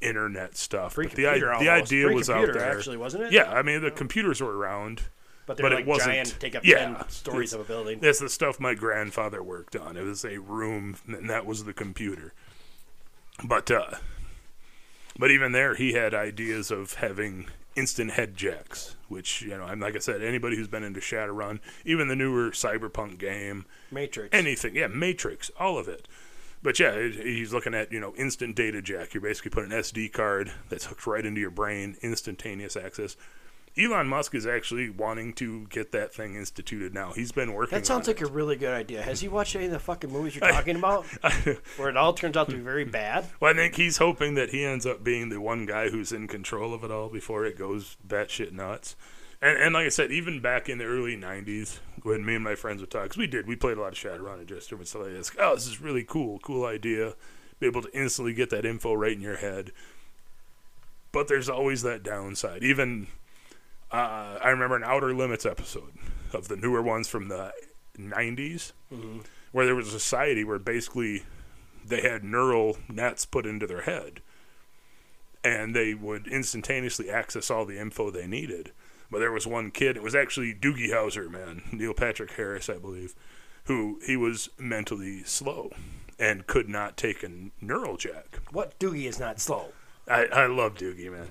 pre-internet 0.00 0.56
stuff. 0.56 0.94
Free 0.94 1.06
but 1.06 1.16
the, 1.16 1.22
computer 1.24 1.46
the 1.46 1.52
almost. 1.68 1.68
idea 1.92 2.06
Free 2.06 2.14
was 2.14 2.30
out 2.30 2.34
computer, 2.36 2.58
there. 2.58 2.76
actually, 2.76 2.96
wasn't 2.96 3.24
it? 3.24 3.32
Yeah, 3.32 3.50
I 3.52 3.62
mean 3.62 3.80
the 3.82 3.90
computers 3.90 4.40
were 4.40 4.56
around. 4.56 5.02
but 5.46 5.56
they're 5.56 5.68
but 5.68 5.78
it 5.78 5.86
wasn't- 5.86 6.10
giant, 6.12 6.36
take 6.38 6.54
up 6.54 6.64
yeah, 6.64 6.94
ten 6.96 7.08
stories 7.08 7.52
of 7.52 7.60
a 7.60 7.64
building. 7.64 8.00
That's 8.00 8.18
the 8.20 8.28
stuff 8.28 8.58
my 8.60 8.74
grandfather 8.74 9.42
worked 9.42 9.76
on. 9.76 9.96
It 9.96 10.02
was 10.02 10.24
a 10.24 10.38
room, 10.38 10.96
and 11.06 11.28
that 11.30 11.46
was 11.46 11.64
the 11.64 11.72
computer. 11.72 12.32
But 13.44 13.70
uh, 13.70 13.96
but 15.18 15.30
even 15.30 15.52
there, 15.52 15.74
he 15.74 15.92
had 15.92 16.14
ideas 16.14 16.70
of 16.70 16.94
having 16.94 17.46
instant 17.76 18.12
head 18.12 18.36
jacks, 18.36 18.96
which 19.08 19.42
you 19.42 19.56
know, 19.56 19.64
I'm 19.64 19.80
like 19.80 19.96
I 19.96 20.00
said, 20.00 20.22
anybody 20.22 20.56
who's 20.56 20.68
been 20.68 20.82
into 20.84 21.00
Shadowrun, 21.00 21.60
even 21.84 22.08
the 22.08 22.16
newer 22.16 22.50
Cyberpunk 22.50 23.18
game, 23.18 23.64
Matrix. 23.90 24.30
anything, 24.32 24.74
yeah, 24.76 24.88
Matrix, 24.88 25.50
all 25.58 25.78
of 25.78 25.88
it. 25.88 26.06
But 26.62 26.78
yeah, 26.78 27.08
he's 27.08 27.52
looking 27.52 27.74
at 27.74 27.90
you 27.92 28.00
know 28.00 28.14
instant 28.16 28.54
data 28.54 28.82
jack. 28.82 29.14
You're 29.14 29.22
basically 29.22 29.50
putting 29.50 29.72
an 29.72 29.78
SD 29.78 30.12
card 30.12 30.52
that's 30.68 30.86
hooked 30.86 31.06
right 31.06 31.24
into 31.24 31.40
your 31.40 31.50
brain, 31.50 31.96
instantaneous 32.02 32.76
access. 32.76 33.16
Elon 33.78 34.08
Musk 34.08 34.34
is 34.34 34.46
actually 34.46 34.90
wanting 34.90 35.32
to 35.34 35.66
get 35.68 35.92
that 35.92 36.12
thing 36.12 36.34
instituted 36.34 36.92
now. 36.92 37.12
He's 37.12 37.30
been 37.30 37.54
working. 37.54 37.78
that 37.78 37.86
sounds 37.86 38.08
like 38.08 38.20
a 38.20 38.26
really 38.26 38.56
good 38.56 38.74
idea. 38.74 39.00
Has 39.00 39.20
he 39.20 39.28
watched 39.28 39.54
any 39.54 39.66
of 39.66 39.70
the 39.70 39.78
fucking 39.78 40.10
movies 40.10 40.34
you're 40.34 40.50
talking 40.52 40.76
about? 40.76 41.06
Where 41.76 41.88
it 41.88 41.96
all 41.96 42.12
turns 42.12 42.36
out 42.36 42.48
to 42.50 42.56
be 42.56 42.62
very 42.62 42.84
bad? 42.84 43.26
Well, 43.38 43.52
I 43.52 43.56
think 43.56 43.76
he's 43.76 43.98
hoping 43.98 44.34
that 44.34 44.50
he 44.50 44.64
ends 44.64 44.86
up 44.86 45.04
being 45.04 45.28
the 45.28 45.40
one 45.40 45.66
guy 45.66 45.88
who's 45.88 46.10
in 46.10 46.26
control 46.26 46.74
of 46.74 46.82
it 46.82 46.90
all 46.90 47.08
before 47.08 47.44
it 47.46 47.56
goes 47.56 47.96
batshit 48.06 48.50
nuts. 48.50 48.96
And, 49.40 49.56
and 49.56 49.74
like 49.74 49.86
I 49.86 49.90
said, 49.90 50.10
even 50.10 50.40
back 50.40 50.68
in 50.68 50.78
the 50.78 50.84
early 50.84 51.16
'90s, 51.16 51.78
when 52.02 52.24
me 52.24 52.34
and 52.34 52.44
my 52.44 52.54
friends 52.54 52.80
would 52.80 52.90
talk, 52.90 53.04
because 53.04 53.18
we 53.18 53.26
did, 53.26 53.46
we 53.46 53.56
played 53.56 53.78
a 53.78 53.80
lot 53.80 53.92
of 53.92 53.98
Shadowrun 53.98 54.38
and 54.38 54.48
Jester 54.48 54.76
and 54.76 54.86
stuff 54.86 55.02
like 55.02 55.12
this. 55.12 55.30
Oh, 55.38 55.54
this 55.54 55.66
is 55.66 55.80
really 55.80 56.04
cool, 56.04 56.38
cool 56.40 56.64
idea. 56.64 57.14
Be 57.58 57.66
able 57.66 57.82
to 57.82 57.96
instantly 57.96 58.32
get 58.32 58.50
that 58.50 58.64
info 58.64 58.94
right 58.94 59.12
in 59.12 59.20
your 59.20 59.36
head. 59.36 59.72
But 61.12 61.28
there's 61.28 61.48
always 61.48 61.82
that 61.82 62.02
downside. 62.02 62.62
Even 62.62 63.08
uh, 63.90 64.38
I 64.42 64.48
remember 64.50 64.76
an 64.76 64.84
Outer 64.84 65.14
Limits 65.14 65.44
episode 65.44 65.92
of 66.32 66.48
the 66.48 66.56
newer 66.56 66.80
ones 66.82 67.08
from 67.08 67.28
the 67.28 67.52
'90s, 67.98 68.72
where 69.52 69.66
there 69.66 69.74
was 69.74 69.88
a 69.88 69.98
society 69.98 70.44
where 70.44 70.58
basically 70.58 71.24
they 71.84 72.00
had 72.02 72.22
neural 72.22 72.78
nets 72.88 73.26
put 73.26 73.46
into 73.46 73.66
their 73.66 73.82
head 73.82 74.20
and 75.42 75.74
they 75.74 75.94
would 75.94 76.26
instantaneously 76.26 77.10
access 77.10 77.50
all 77.50 77.64
the 77.64 77.80
info 77.80 78.10
they 78.10 78.26
needed. 78.26 78.72
But 79.10 79.18
there 79.18 79.32
was 79.32 79.46
one 79.46 79.70
kid, 79.70 79.96
it 79.96 80.02
was 80.02 80.14
actually 80.14 80.54
Doogie 80.54 80.90
Howser, 80.90 81.30
man, 81.30 81.62
Neil 81.72 81.94
Patrick 81.94 82.32
Harris, 82.32 82.68
I 82.68 82.78
believe, 82.78 83.14
who 83.64 84.00
he 84.06 84.16
was 84.16 84.50
mentally 84.58 85.24
slow 85.24 85.70
and 86.18 86.46
could 86.46 86.68
not 86.68 86.96
take 86.96 87.22
a 87.22 87.30
neural 87.60 87.96
jack. 87.96 88.40
What 88.52 88.78
Doogie 88.78 89.06
is 89.06 89.18
not 89.18 89.40
slow? 89.40 89.72
I, 90.06 90.26
I 90.26 90.46
love 90.46 90.74
Doogie, 90.74 91.10
man. 91.10 91.28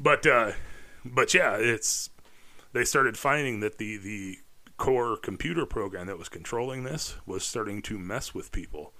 But 0.00 0.26
uh, 0.26 0.52
but 1.04 1.32
yeah, 1.34 1.56
it's 1.56 2.10
they 2.72 2.84
started 2.84 3.16
finding 3.16 3.60
that 3.60 3.78
the 3.78 3.96
the 3.96 4.38
core 4.76 5.16
computer 5.16 5.64
program 5.66 6.08
that 6.08 6.18
was 6.18 6.28
controlling 6.28 6.82
this 6.82 7.14
was 7.26 7.44
starting 7.44 7.80
to 7.82 7.98
mess 7.98 8.34
with 8.34 8.50
people 8.50 8.92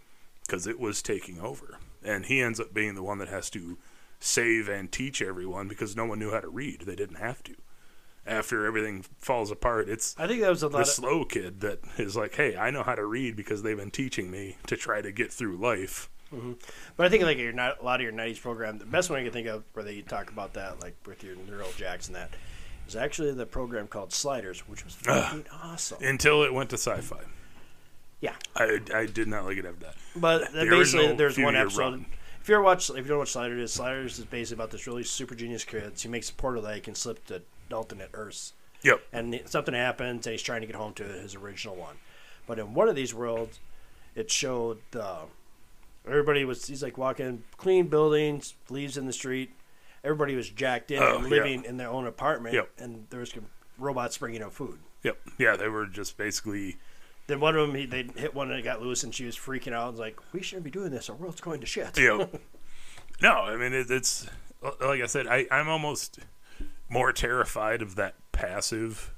because 0.46 0.66
it 0.66 0.78
was 0.78 1.02
taking 1.02 1.40
over, 1.40 1.78
and 2.04 2.26
he 2.26 2.40
ends 2.40 2.60
up 2.60 2.72
being 2.72 2.94
the 2.94 3.02
one 3.02 3.18
that 3.18 3.28
has 3.28 3.50
to 3.50 3.76
save 4.20 4.68
and 4.68 4.92
teach 4.92 5.20
everyone 5.20 5.66
because 5.66 5.96
no 5.96 6.04
one 6.04 6.18
knew 6.18 6.30
how 6.30 6.40
to 6.40 6.48
read. 6.48 6.82
They 6.82 6.96
didn't 6.96 7.16
have 7.16 7.42
to. 7.44 7.56
After 8.26 8.64
everything 8.64 9.04
falls 9.18 9.50
apart, 9.50 9.88
it's 9.88 10.14
I 10.18 10.26
think 10.26 10.40
that 10.40 10.48
was 10.50 10.62
a 10.62 10.68
the 10.70 10.78
of. 10.78 10.86
slow 10.86 11.24
kid 11.26 11.60
that 11.60 11.80
is 11.98 12.16
like, 12.16 12.34
"Hey, 12.34 12.56
I 12.56 12.70
know 12.70 12.82
how 12.82 12.94
to 12.94 13.04
read 13.04 13.36
because 13.36 13.62
they've 13.62 13.76
been 13.76 13.90
teaching 13.90 14.30
me 14.30 14.56
to 14.66 14.76
try 14.76 15.02
to 15.02 15.12
get 15.12 15.30
through 15.32 15.56
life." 15.58 16.08
Mm-hmm. 16.32 16.52
But 16.96 17.06
I 17.06 17.10
think 17.10 17.22
like 17.22 17.36
your 17.38 17.50
a 17.52 17.76
lot 17.82 17.96
of 17.96 18.00
your 18.00 18.12
'90s 18.12 18.40
program, 18.40 18.78
the 18.78 18.86
best 18.86 19.10
one 19.10 19.20
I 19.20 19.24
can 19.24 19.32
think 19.32 19.46
of 19.46 19.62
where 19.74 19.84
they 19.84 20.00
talk 20.00 20.30
about 20.30 20.54
that, 20.54 20.80
like 20.80 20.96
with 21.06 21.22
your 21.22 21.36
neural 21.36 21.68
jacks 21.76 22.06
and 22.06 22.16
that, 22.16 22.30
is 22.88 22.96
actually 22.96 23.32
the 23.32 23.44
program 23.46 23.86
called 23.88 24.12
Sliders, 24.12 24.60
which 24.68 24.84
was 24.84 24.94
fucking 24.94 25.44
awesome. 25.62 26.02
Until 26.02 26.42
it 26.44 26.54
went 26.54 26.70
to 26.70 26.78
sci-fi, 26.78 27.20
Yeah, 28.20 28.34
I 28.56 28.80
I 28.94 29.04
did 29.06 29.28
not 29.28 29.44
like 29.44 29.58
it 29.58 29.66
after 29.66 29.84
that. 29.84 29.96
but 30.16 30.50
basically 30.54 31.14
there's 31.14 31.38
one 31.38 31.56
episode. 31.56 31.78
run. 31.78 32.06
If 32.40 32.48
you 32.48 32.54
ever 32.56 32.64
watch, 32.64 32.88
if 32.90 32.96
you 32.96 33.04
don't 33.04 33.18
watch 33.18 33.32
Sliders, 33.32 33.72
Sliders 33.72 34.18
is 34.18 34.24
basically 34.24 34.62
about 34.62 34.70
this 34.70 34.86
really 34.86 35.04
super 35.04 35.34
genius 35.34 35.64
kid. 35.64 35.92
He 35.98 36.08
makes 36.08 36.30
a 36.30 36.34
portal 36.34 36.62
that 36.62 36.74
he 36.74 36.80
can 36.80 36.94
slip 36.94 37.24
to 37.26 37.42
alternate 37.72 38.10
Earths. 38.14 38.52
Yep. 38.82 39.00
and 39.14 39.40
something 39.46 39.72
happens 39.74 40.26
and 40.26 40.32
he's 40.32 40.42
trying 40.42 40.60
to 40.60 40.66
get 40.66 40.76
home 40.76 40.92
to 40.94 41.04
his 41.04 41.34
original 41.34 41.74
one 41.74 41.96
but 42.46 42.58
in 42.58 42.74
one 42.74 42.86
of 42.88 42.94
these 42.94 43.14
worlds 43.14 43.58
it 44.14 44.30
showed 44.30 44.78
uh, 44.94 45.22
everybody 46.06 46.44
was 46.44 46.66
he's 46.66 46.82
like 46.82 46.98
walking 46.98 47.42
clean 47.56 47.86
buildings 47.88 48.52
leaves 48.68 48.98
in 48.98 49.06
the 49.06 49.12
street 49.14 49.52
everybody 50.02 50.34
was 50.36 50.50
jacked 50.50 50.90
in 50.90 51.02
Oh, 51.02 51.16
and 51.16 51.24
yeah. 51.24 51.30
living 51.30 51.64
in 51.64 51.78
their 51.78 51.88
own 51.88 52.06
apartment 52.06 52.54
Yep. 52.54 52.72
and 52.78 53.06
there 53.08 53.20
was 53.20 53.32
robots 53.78 54.18
bringing 54.18 54.42
up 54.42 54.52
food 54.52 54.78
Yep. 55.02 55.18
Yeah, 55.38 55.56
they 55.56 55.68
were 55.68 55.86
just 55.86 56.16
basically. 56.18 56.76
then 57.26 57.40
one 57.40 57.56
of 57.56 57.66
them 57.66 57.74
he, 57.76 57.86
they 57.86 58.02
hit 58.16 58.34
one 58.34 58.50
and 58.50 58.58
it 58.60 58.64
got 58.64 58.82
loose 58.82 59.02
and 59.02 59.14
she 59.14 59.24
was 59.24 59.34
freaking 59.36 59.72
out 59.72 59.84
and 59.88 59.92
was 59.92 60.00
like 60.00 60.18
we 60.34 60.42
shouldn't 60.42 60.64
be 60.64 60.70
doing 60.70 60.90
this 60.90 61.08
our 61.08 61.16
world's 61.16 61.40
going 61.40 61.60
to 61.60 61.66
shit 61.66 61.96
Yep. 61.98 62.38
no, 63.22 63.32
I 63.32 63.56
mean 63.56 63.72
it, 63.72 63.90
it's 63.90 64.26
like 64.62 65.00
I 65.02 65.06
said. 65.06 65.26
I 65.26 65.46
I'm 65.50 65.68
almost 65.68 66.18
more 66.94 67.12
terrified 67.12 67.82
of 67.82 67.96
that 67.96 68.14
passive 68.30 69.12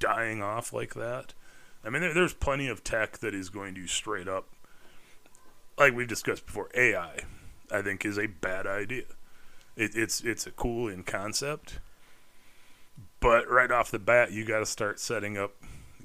dying 0.00 0.42
off 0.42 0.72
like 0.72 0.94
that. 0.94 1.34
I 1.84 1.88
mean, 1.90 2.02
there, 2.02 2.12
there's 2.12 2.34
plenty 2.34 2.66
of 2.66 2.82
tech 2.82 3.18
that 3.18 3.32
is 3.32 3.48
going 3.48 3.76
to 3.76 3.86
straight 3.86 4.26
up 4.26 4.48
like 5.78 5.94
we've 5.94 6.08
discussed 6.08 6.46
before, 6.46 6.68
AI, 6.74 7.20
I 7.70 7.82
think 7.82 8.04
is 8.04 8.18
a 8.18 8.26
bad 8.26 8.66
idea. 8.66 9.04
It, 9.76 9.94
it's 9.94 10.20
it's 10.22 10.46
a 10.46 10.50
cool 10.50 10.88
in 10.88 11.04
concept, 11.04 11.78
but 13.20 13.48
right 13.48 13.70
off 13.70 13.90
the 13.92 13.98
bat, 14.00 14.32
you 14.32 14.44
got 14.44 14.60
to 14.60 14.66
start 14.66 14.98
setting 14.98 15.38
up 15.38 15.52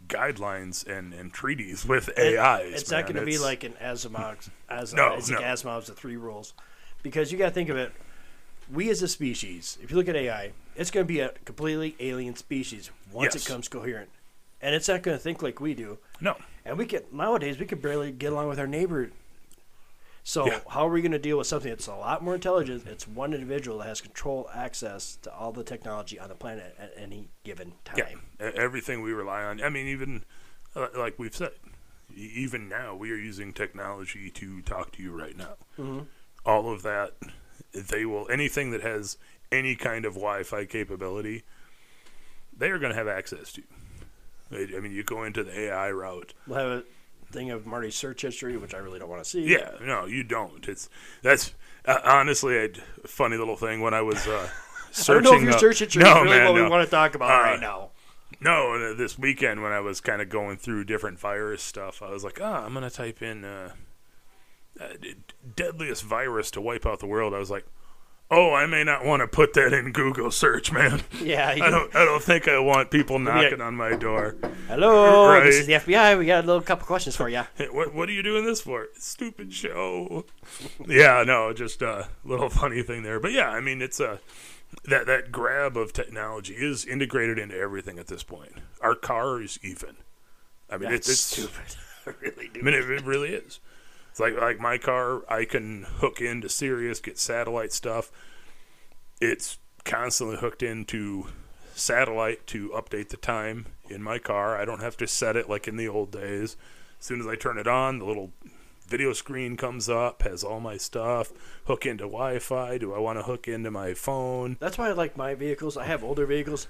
guidelines 0.08 0.86
and, 0.86 1.14
and 1.14 1.34
treaties 1.34 1.86
with 1.86 2.10
It- 2.18 2.38
AIs. 2.38 2.82
It's 2.82 2.92
man. 2.92 3.00
not 3.00 3.08
going 3.14 3.26
to 3.26 3.32
be 3.32 3.38
like 3.40 3.64
an 3.64 3.74
Asimov's. 3.82 4.52
As, 4.70 4.94
No, 4.96 5.10
no. 5.16 5.16
Asimov's 5.18 5.88
the 5.88 5.94
three 5.94 6.18
rules, 6.18 6.54
because 7.02 7.32
you 7.32 7.38
got 7.40 7.46
to 7.46 7.52
think 7.52 7.70
of 7.70 7.78
it. 7.78 7.92
We 8.74 8.90
as 8.90 9.02
a 9.02 9.08
species, 9.08 9.78
if 9.82 9.92
you 9.92 9.98
look 9.98 10.08
at 10.08 10.16
AI, 10.16 10.52
it's 10.76 10.92
going 10.92 11.06
to 11.06 11.08
be 11.08 11.20
a 11.20 11.30
completely 11.46 11.96
alien 12.00 12.36
species 12.36 12.90
once 13.12 13.36
Yes. 13.36 13.46
it 13.46 13.50
comes 13.52 13.68
coherent, 13.68 14.10
and 14.62 14.74
it's 14.74 14.88
not 14.88 15.02
going 15.04 15.18
to 15.18 15.22
think 15.24 15.42
like 15.42 15.60
we 15.60 15.74
do. 15.74 15.98
no. 16.20 16.38
And 16.64 16.78
we 16.78 16.86
can 16.86 17.02
nowadays 17.12 17.58
we 17.58 17.66
can 17.66 17.80
barely 17.80 18.12
get 18.12 18.32
along 18.32 18.48
with 18.48 18.60
our 18.60 18.68
neighbor. 18.68 19.10
So 20.24 20.46
Yeah. 20.46 20.60
how 20.70 20.86
are 20.88 20.92
we 20.92 21.02
going 21.02 21.12
to 21.12 21.18
deal 21.20 21.40
with 21.40 21.48
something 21.48 21.72
that's 21.72 21.88
a 21.88 21.96
lot 21.96 22.24
more 22.24 22.36
intelligent? 22.36 22.86
It's 22.86 23.08
one 23.08 23.34
individual 23.34 23.80
that 23.80 23.88
has 23.88 24.00
control 24.00 24.48
access 24.54 25.16
to 25.24 25.34
all 25.34 25.52
the 25.52 25.64
technology 25.64 26.20
on 26.20 26.30
the 26.30 26.36
planet 26.36 26.76
at 26.78 26.94
any 26.96 27.30
given 27.44 27.74
time. 27.84 27.98
e- 28.40 28.44
everything 28.44 29.02
we 29.02 29.12
rely 29.12 29.44
on. 29.44 29.60
I 29.64 29.70
mean, 29.70 29.88
even 29.88 30.24
uh, 30.76 30.88
like 30.96 31.18
we've 31.18 31.36
said, 31.36 31.54
even 32.16 32.70
now 32.70 32.94
we 32.96 33.12
are 33.12 33.16
using 33.18 33.52
technology 33.54 34.30
to 34.30 34.62
talk 34.62 34.92
to 34.92 35.02
you 35.04 35.12
right 35.12 35.36
now. 35.36 35.56
Mhm. 35.80 36.06
All 36.46 36.72
of 36.72 36.84
that, 36.84 37.14
they 37.74 38.06
will 38.06 38.28
anything 38.30 38.72
that 38.72 38.82
has 38.82 39.18
any 39.52 39.76
kind 39.76 40.06
of 40.06 40.14
Wi-Fi 40.14 40.66
capability, 40.66 41.44
they 42.58 42.70
are 42.70 42.80
going 42.80 42.92
to 42.92 42.98
have 42.98 43.08
access 43.08 43.52
to. 43.54 43.62
I 44.52 44.80
mean, 44.80 44.92
you 44.92 45.04
go 45.04 45.24
into 45.24 45.44
the 45.44 45.58
AI 45.68 45.92
route. 45.92 46.34
We'll 46.46 46.60
have 46.60 46.68
a 46.80 46.84
thing 47.32 47.52
of 47.52 47.66
Marty's 47.66 47.96
search 47.96 48.22
history, 48.22 48.58
which 48.58 48.74
I 48.74 48.78
really 48.80 49.00
don't 49.00 49.10
want 49.10 49.24
to 49.24 49.30
see. 49.30 49.44
Yeah, 49.44 49.72
no, 49.82 50.06
you 50.06 50.24
don't. 50.24 50.68
It's 50.68 50.90
that's 51.22 51.54
uh, 51.86 52.00
honestly 52.04 52.58
a 52.58 52.70
funny 53.08 53.38
little 53.38 53.56
thing 53.56 53.80
when 53.82 53.94
I 53.94 54.02
was 54.02 54.28
uh, 54.28 54.32
I 54.32 54.36
don't 54.36 54.94
searching. 54.94 55.24
know 55.32 55.38
if 55.38 55.44
your 55.44 55.60
search 55.60 55.80
history 55.80 56.04
no, 56.04 56.10
is 56.18 56.24
really 56.24 56.38
man, 56.38 56.46
what 56.48 56.56
no. 56.58 56.64
we 56.66 56.70
want 56.70 56.86
to 56.86 56.92
talk 56.92 57.16
about 57.16 57.32
Uh, 57.32 57.44
right 57.44 57.60
now. 57.62 57.90
No, 58.42 58.74
uh, 58.76 58.94
this 58.96 59.18
weekend 59.20 59.62
when 59.62 59.72
I 59.72 59.80
was 59.82 60.02
kind 60.02 60.22
of 60.22 60.28
going 60.30 60.58
through 60.58 60.86
different 60.86 61.20
virus 61.20 61.62
stuff, 61.62 62.02
I 62.02 62.10
was 62.10 62.24
like, 62.24 62.40
ah, 62.42 62.66
I'm 62.66 62.74
going 62.74 62.84
to 62.90 62.96
type 62.96 63.22
in 63.22 63.46
uh, 63.46 63.72
Uh, 64.80 64.88
deadliest 65.56 66.04
virus 66.04 66.50
to 66.52 66.62
wipe 66.62 66.86
out 66.86 67.00
the 67.00 67.06
world. 67.06 67.34
I 67.34 67.40
was 67.40 67.52
like, 67.52 67.66
oh, 68.32 68.54
I 68.54 68.66
may 68.66 68.84
not 68.86 69.04
want 69.04 69.22
to 69.22 69.28
put 69.28 69.54
that 69.56 69.74
in 69.74 69.92
Google 69.92 70.32
search, 70.32 70.72
man. 70.72 71.02
Yeah. 71.22 71.54
You, 71.56 71.64
I 71.64 71.70
don't, 71.70 71.94
I 71.96 72.06
don't 72.06 72.24
think 72.24 72.48
I 72.48 72.58
want 72.60 72.90
people 72.90 73.20
knocking 73.20 73.60
Yeah. 73.60 73.66
on 73.66 73.76
my 73.76 73.96
door. 73.96 74.36
hello, 74.68 75.28
Right. 75.28 75.44
this 75.44 75.56
is 75.56 75.68
the 75.68 75.74
FBI. 75.74 76.18
We 76.18 76.26
got 76.26 76.44
a 76.44 76.48
little 76.48 76.62
couple 76.62 76.86
questions 76.88 77.16
for 77.16 77.28
you. 77.28 77.44
What, 77.72 77.94
what 77.94 78.08
are 78.10 78.14
you 78.14 78.24
doing 78.24 78.46
this 78.46 78.62
for? 78.62 78.88
Stupid 78.98 79.54
show. 79.54 80.26
yeah, 80.88 81.24
no, 81.28 81.52
just 81.54 81.82
a 81.82 82.08
little 82.24 82.50
funny 82.50 82.82
thing 82.82 83.04
there. 83.04 83.20
But 83.20 83.34
yeah, 83.34 83.50
I 83.50 83.60
mean, 83.60 83.82
it's 83.82 84.00
a 84.00 84.20
that 84.86 85.06
that 85.08 85.34
grab 85.34 85.76
of 85.76 85.92
technology 85.92 86.54
is 86.54 86.86
integrated 86.86 87.38
into 87.38 87.58
everything 87.58 88.00
at 88.00 88.08
this 88.08 88.24
point. 88.24 88.54
Our 88.82 88.96
car 88.96 89.42
is 89.42 89.60
even. 89.62 89.98
I 90.70 90.78
mean, 90.78 90.90
That's 90.92 91.10
it's, 91.10 91.38
it's 91.38 91.50
stupid. 91.52 91.76
I 92.08 92.14
really 92.26 92.50
do. 92.54 92.62
I 92.62 92.64
mean, 92.64 92.74
it, 92.76 92.90
it 92.90 93.04
really 93.04 93.34
is. 93.34 93.60
It's 94.12 94.20
like 94.20 94.40
like 94.40 94.60
my 94.60 94.78
car, 94.78 95.24
I 95.28 95.46
can 95.46 95.84
hook 95.84 96.22
into 96.22 96.50
Sirius, 96.50 97.00
get 97.00 97.18
satellite 97.18 97.74
stuff. 97.74 98.12
It's 99.20 99.58
constantly 99.86 100.38
hooked 100.38 100.62
into 100.62 101.28
satellite 101.74 102.46
to 102.48 102.70
update 102.70 103.10
the 103.10 103.18
time 103.18 103.68
in 103.90 104.04
my 104.04 104.20
car. 104.20 104.58
I 104.58 104.66
don't 104.66 104.82
have 104.82 104.98
to 104.98 105.08
set 105.08 105.36
it 105.36 105.50
like 105.50 105.68
in 105.68 105.78
the 105.78 105.88
old 105.88 106.12
days. 106.12 106.58
As 107.00 107.06
soon 107.06 107.22
as 107.22 107.28
I 107.28 107.36
turn 107.36 107.58
it 107.58 107.68
on, 107.68 108.00
the 108.00 108.06
little 108.06 108.32
video 108.86 109.14
screen 109.14 109.56
comes 109.56 109.88
up, 109.88 110.24
has 110.24 110.44
all 110.44 110.60
my 110.60 110.76
stuff. 110.76 111.32
Hook 111.66 111.86
into 111.86 112.04
Wi-Fi. 112.04 112.78
Do 112.78 112.94
I 112.94 113.00
want 113.00 113.18
to 113.18 113.24
hook 113.24 113.48
into 113.48 113.72
my 113.72 113.94
phone? 113.94 114.58
That's 114.60 114.78
why 114.78 114.90
I 114.90 114.92
like 114.92 115.16
my 115.16 115.34
vehicles. 115.34 115.78
I 115.78 115.86
have 115.86 116.04
older 116.04 116.26
vehicles, 116.26 116.68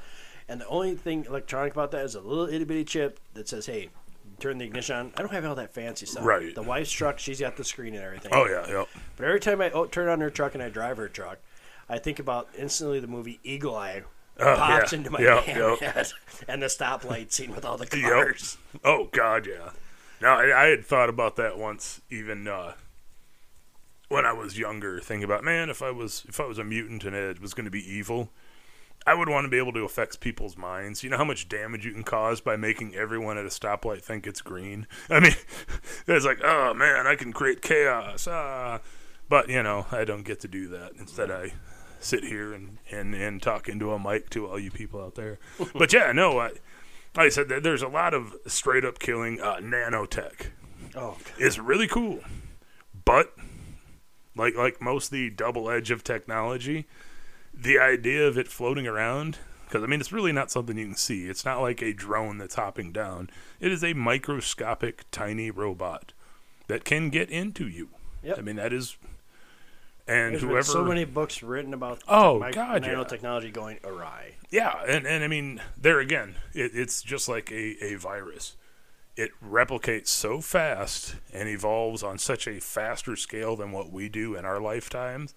and 0.48 0.62
the 0.62 0.68
only 0.68 0.96
thing 0.96 1.26
electronic 1.26 1.74
about 1.74 1.90
that 1.92 2.06
is 2.06 2.14
a 2.14 2.22
little 2.22 2.48
itty 2.48 2.66
bitty 2.66 2.86
chip 2.86 3.20
that 3.34 3.50
says, 3.50 3.66
"Hey, 3.66 3.90
turn 4.42 4.58
the 4.58 4.66
ignition 4.66 4.96
on." 4.96 5.14
I 5.16 5.22
don't 5.22 5.32
have 5.32 5.46
all 5.46 5.56
that 5.56 5.74
fancy 5.74 6.06
stuff. 6.06 6.26
Right. 6.26 6.54
The 6.54 6.62
wife's 6.64 6.92
truck, 6.92 7.20
she's 7.20 7.40
got 7.40 7.56
the 7.58 7.64
screen 7.64 7.94
and 7.96 8.04
everything. 8.04 8.32
Oh 8.34 8.46
yeah, 8.48 8.66
yeah. 8.68 8.86
But 9.16 9.28
every 9.28 9.40
time 9.40 9.62
I 9.62 9.70
oh, 9.72 9.86
turn 9.86 10.10
on 10.10 10.20
her 10.22 10.30
truck 10.30 10.54
and 10.54 10.64
I 10.64 10.70
drive 10.70 10.98
her 10.98 11.08
truck, 11.08 11.40
I 11.90 11.98
think 11.98 12.20
about 12.20 12.50
instantly 12.58 13.00
the 13.00 13.08
movie 13.08 13.40
Eagle 13.44 13.76
Eye 13.76 14.04
Oh, 14.40 14.56
pops 14.56 14.92
yeah. 14.94 14.98
into 14.98 15.10
my 15.12 15.20
Yep, 15.20 15.46
damn 15.46 15.58
yep. 15.58 15.80
head, 15.96 16.08
and 16.48 16.62
the 16.64 16.68
stoplight 16.68 17.32
scene 17.32 17.54
with 17.54 17.64
all 17.66 17.78
the 17.78 17.86
Yep. 17.86 18.10
cars. 18.12 18.58
Oh 18.84 19.10
God, 19.12 19.46
yeah. 19.46 19.72
Now 20.22 20.40
I, 20.40 20.64
I 20.64 20.68
had 20.68 20.86
thought 20.86 21.10
about 21.10 21.36
that 21.36 21.58
once, 21.58 22.02
even 22.10 22.48
uh, 22.48 22.74
when 24.08 24.26
I 24.26 24.34
was 24.34 24.58
younger, 24.58 25.00
thinking 25.00 25.24
about 25.24 25.44
man, 25.44 25.70
if 25.70 25.82
I 25.82 25.92
was 25.92 26.26
if 26.28 26.40
I 26.40 26.46
was 26.46 26.58
a 26.58 26.64
mutant 26.64 27.04
and 27.04 27.16
it 27.16 27.42
was 27.42 27.54
going 27.54 27.66
to 27.66 27.72
be 27.72 27.84
evil, 27.94 28.30
I 29.08 29.14
would 29.16 29.30
want 29.30 29.46
to 29.46 29.50
be 29.50 29.58
able 29.58 29.74
to 29.74 29.80
affect 29.84 30.20
people's 30.20 30.56
minds. 30.56 31.04
You 31.04 31.10
know 31.10 31.18
how 31.18 31.24
much 31.26 31.50
damage 31.50 31.86
you 31.86 31.92
can 31.92 32.04
cause 32.04 32.40
by 32.42 32.56
making 32.56 32.94
everyone 32.96 33.38
at 33.38 33.46
a 33.46 33.50
stoplight 33.50 34.02
think 34.04 34.28
it's 34.28 34.42
green. 34.42 34.86
I 35.10 35.20
mean, 35.20 35.34
it's 36.08 36.26
like, 36.26 36.40
oh 36.44 36.74
man, 36.74 37.08
I 37.08 37.16
can 37.16 37.34
create 37.34 37.62
chaos. 37.62 38.28
Ah, 38.30 38.80
but 39.28 39.50
you 39.50 39.64
know, 39.64 39.88
I 39.92 40.06
don't 40.06 40.24
get 40.24 40.40
to 40.42 40.48
do 40.48 40.68
that. 40.70 40.92
Instead, 41.00 41.32
I 41.32 41.54
sit 42.00 42.24
here 42.24 42.54
and 42.54 42.78
and 42.92 43.16
and 43.16 43.42
talk 43.42 43.68
into 43.68 43.92
a 43.92 44.00
mic 44.00 44.30
to 44.32 44.48
all 44.48 44.60
you 44.60 44.70
people 44.72 45.02
out 45.02 45.16
there. 45.16 45.40
but 45.76 45.92
yeah, 45.94 46.12
no, 46.12 46.40
I. 46.40 46.52
Like 47.14 47.26
I 47.26 47.30
said, 47.30 47.50
there- 47.50 47.60
there's 47.60 47.82
a 47.82 47.90
lot 47.90 48.14
of 48.14 48.36
straight 48.48 48.86
up 48.86 48.98
killing 49.00 49.42
uh, 49.42 49.56
nanotech 49.58 50.48
Oh, 50.96 51.18
is 51.38 51.60
really 51.60 51.88
cool, 51.88 52.20
but 53.04 53.34
like 54.36 54.56
like 54.56 54.82
most 54.82 55.08
of 55.08 55.12
the 55.12 55.30
double 55.30 55.70
edge 55.70 55.92
of 55.92 56.04
technology, 56.06 56.86
the 57.54 57.78
idea 57.80 58.28
of 58.28 58.38
it 58.38 58.48
floating 58.48 58.88
around 58.88 59.38
because 59.66 59.84
I 59.84 59.88
mean 59.88 60.00
it's 60.02 60.12
really 60.12 60.32
not 60.34 60.52
something 60.52 60.78
you 60.78 60.86
can 60.88 60.96
see. 60.96 61.28
It's 61.28 61.46
not 61.46 61.62
like 61.62 61.82
a 61.82 61.94
drone 61.94 62.38
that's 62.38 62.56
hopping 62.56 62.92
down. 62.92 63.30
It 63.60 63.72
is 63.72 63.84
a 63.84 63.94
microscopic 63.94 65.06
tiny 65.12 65.50
robot 65.52 66.14
that 66.68 66.84
can 66.84 67.10
get 67.10 67.30
into 67.30 67.68
you. 67.68 67.90
Yep. 68.24 68.38
I 68.38 68.42
mean 68.42 68.56
that 68.58 68.74
is, 68.74 68.98
and 70.08 70.34
there's 70.34 70.42
whoever 70.44 70.64
so 70.64 70.84
many 70.84 71.06
books 71.06 71.42
written 71.42 71.74
about 71.74 72.02
Oh, 72.08 72.40
mic- 72.40 72.56
God, 72.56 72.86
yeah. 72.86 72.94
nanotechnology 72.94 73.54
going 73.54 73.80
awry. 73.84 74.36
Yeah, 74.50 74.82
and, 74.88 75.06
and 75.08 75.24
I 75.24 75.28
mean, 75.28 75.62
there 75.78 76.00
again, 76.00 76.36
it, 76.54 76.72
it's 76.74 77.02
just 77.02 77.30
like 77.30 77.52
a, 77.52 77.82
a 77.84 77.96
virus. 77.96 78.58
It 79.16 79.32
replicates 79.46 80.08
so 80.08 80.42
fast 80.42 81.16
and 81.34 81.48
evolves 81.48 82.04
on 82.04 82.18
such 82.18 82.48
a 82.48 82.60
faster 82.60 83.16
scale 83.16 83.56
than 83.56 83.72
what 83.72 83.92
we 83.92 84.10
do 84.10 84.36
in 84.36 84.44
our 84.46 84.60
lifetimes. 84.60 85.34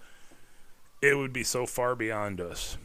It 1.05 1.19
would 1.19 1.35
be 1.35 1.45
so 1.45 1.67
far 1.67 1.95
beyond 1.95 2.41
us 2.41 2.79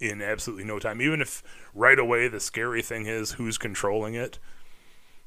in 0.00 0.22
absolutely 0.22 0.64
no 0.64 0.78
time. 0.78 1.02
Even 1.02 1.20
if 1.20 1.42
right 1.74 1.98
away 1.98 2.26
the 2.26 2.40
scary 2.40 2.80
thing 2.80 3.04
is 3.06 3.32
who's 3.32 3.58
controlling 3.58 4.14
it, 4.14 4.38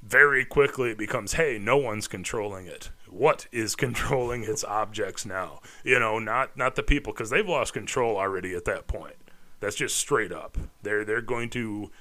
very 0.01 0.43
quickly 0.43 0.89
it 0.89 0.97
becomes 0.97 1.33
hey, 1.33 1.59
no 1.59 1.77
one's 1.77 2.07
controlling 2.07 2.65
it. 2.65 2.89
What 3.07 3.45
is 3.51 3.75
controlling 3.85 4.43
its 4.43 4.63
objects 4.63 5.23
now? 5.23 5.61
You 5.83 5.99
know, 5.99 6.17
not 6.17 6.57
not 6.57 6.75
the 6.75 6.81
people 6.81 7.13
because 7.13 7.29
they've 7.29 7.47
lost 7.47 7.73
control 7.73 8.17
already 8.17 8.55
at 8.55 8.65
that 8.65 8.87
point. 8.87 9.15
That's 9.59 9.75
just 9.75 9.95
straight 9.95 10.31
up. 10.31 10.57
They're 10.81 11.05
they're 11.05 11.21
going 11.21 11.51
to 11.51 11.91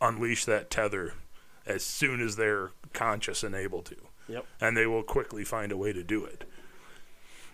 unleash 0.00 0.44
that 0.44 0.70
tether 0.70 1.14
as 1.66 1.84
soon 1.84 2.20
as 2.20 2.36
they're 2.36 2.70
conscious 2.92 3.42
and 3.42 3.54
able 3.54 3.82
to. 3.82 3.96
Yep. 4.28 4.46
And 4.60 4.76
they 4.76 4.86
will 4.86 5.02
quickly 5.02 5.44
find 5.44 5.72
a 5.72 5.76
way 5.76 5.92
to 5.92 6.04
do 6.04 6.24
it. 6.24 6.44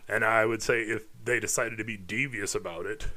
And 0.08 0.24
I 0.24 0.46
would 0.46 0.62
say 0.62 0.80
if 0.80 1.04
they 1.24 1.38
decided 1.38 1.78
to 1.78 1.84
be 1.84 1.96
devious 1.96 2.54
about 2.54 2.86
it, 2.86 3.08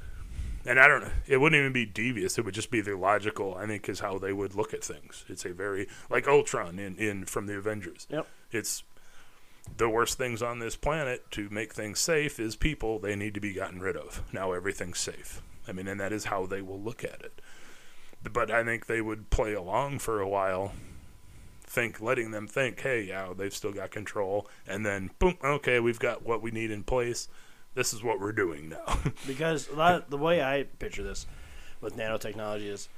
and 0.65 0.79
I 0.79 0.87
don't 0.87 1.01
know, 1.01 1.11
it 1.27 1.37
wouldn't 1.37 1.59
even 1.59 1.73
be 1.73 1.85
devious. 1.85 2.37
It 2.37 2.45
would 2.45 2.53
just 2.53 2.69
be 2.69 2.81
the 2.81 2.95
logical, 2.95 3.55
I 3.55 3.65
think, 3.65 3.89
is 3.89 4.01
how 4.01 4.17
they 4.19 4.33
would 4.33 4.53
look 4.53 4.73
at 4.73 4.83
things. 4.83 5.25
It's 5.27 5.45
a 5.45 5.53
very, 5.53 5.87
like 6.09 6.27
Ultron 6.27 6.77
in, 6.77 6.95
in 6.97 7.25
from 7.25 7.47
the 7.47 7.57
Avengers. 7.57 8.07
Yep. 8.09 8.27
It's 8.51 8.83
the 9.77 9.89
worst 9.89 10.17
things 10.17 10.41
on 10.41 10.59
this 10.59 10.75
planet 10.75 11.29
to 11.31 11.49
make 11.49 11.73
things 11.73 11.99
safe 11.99 12.39
is 12.39 12.55
people 12.55 12.99
they 12.99 13.15
need 13.15 13.33
to 13.33 13.39
be 13.39 13.53
gotten 13.53 13.79
rid 13.79 13.95
of. 13.95 14.21
Now 14.33 14.51
everything's 14.51 14.99
safe. 14.99 15.41
I 15.67 15.71
mean, 15.71 15.87
and 15.87 15.99
that 15.99 16.11
is 16.11 16.25
how 16.25 16.45
they 16.45 16.61
will 16.61 16.79
look 16.79 17.03
at 17.03 17.21
it. 17.21 17.41
But 18.31 18.51
I 18.51 18.63
think 18.63 18.85
they 18.85 19.01
would 19.01 19.29
play 19.29 19.53
along 19.53 19.99
for 19.99 20.19
a 20.19 20.27
while, 20.27 20.73
think, 21.71 22.01
letting 22.01 22.31
them 22.31 22.47
think, 22.47 22.81
hey, 22.81 23.03
yeah, 23.03 23.29
they've 23.35 23.53
still 23.53 23.71
got 23.71 23.91
control, 23.91 24.47
and 24.67 24.85
then 24.85 25.09
boom, 25.19 25.37
okay, 25.43 25.79
we've 25.79 25.99
got 25.99 26.25
what 26.25 26.41
we 26.41 26.51
need 26.51 26.69
in 26.69 26.83
place. 26.83 27.27
This 27.73 27.93
is 27.93 28.03
what 28.03 28.19
we're 28.19 28.33
doing 28.33 28.67
now. 28.69 28.99
Because 29.25 29.69
a 29.69 29.75
lot 29.75 29.95
of, 29.95 30.09
the 30.09 30.17
way 30.17 30.43
I 30.43 30.63
picture 30.79 31.03
this 31.03 31.25
with 31.79 31.95
nanotechnology 31.95 32.67
is 32.67 32.89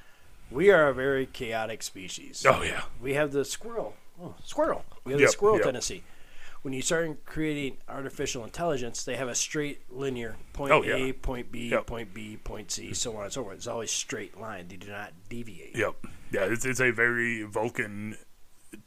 we 0.49 0.71
are 0.71 0.87
a 0.87 0.93
very 0.93 1.27
chaotic 1.27 1.83
species. 1.83 2.45
oh 2.49 2.63
yeah, 2.63 2.83
We 2.99 3.13
have 3.13 3.31
the 3.31 3.45
squirrel. 3.45 3.93
Oh, 4.21 4.33
squirrel. 4.43 4.83
We 5.05 5.11
have 5.13 5.21
Yep, 5.21 5.27
the 5.27 5.31
squirrel 5.31 5.55
yep. 5.57 5.65
tendency. 5.65 6.03
When 6.63 6.73
you 6.73 6.81
start 6.81 7.25
creating 7.25 7.77
artificial 7.89 8.43
intelligence, 8.43 9.03
they 9.03 9.15
have 9.17 9.27
a 9.27 9.35
straight 9.35 9.81
linear 9.91 10.37
point 10.53 10.71
Oh, 10.71 10.81
A, 10.83 11.07
yeah. 11.07 11.13
point 11.21 11.51
B, 11.51 11.69
Yep. 11.69 11.85
point 11.85 12.13
B, 12.13 12.37
point 12.43 12.71
C, 12.71 12.93
so 12.93 13.15
on 13.17 13.25
and 13.25 13.33
so 13.33 13.43
forth. 13.43 13.57
It's 13.57 13.67
always 13.67 13.91
straight 13.91 14.39
line. 14.39 14.67
They 14.69 14.77
do 14.77 14.87
not 14.87 15.11
deviate. 15.29 15.75
Yep. 15.75 15.95
Yeah, 16.31 16.45
it's, 16.45 16.65
it's 16.65 16.79
a 16.79 16.91
very 16.91 17.43
Vulcan 17.43 18.17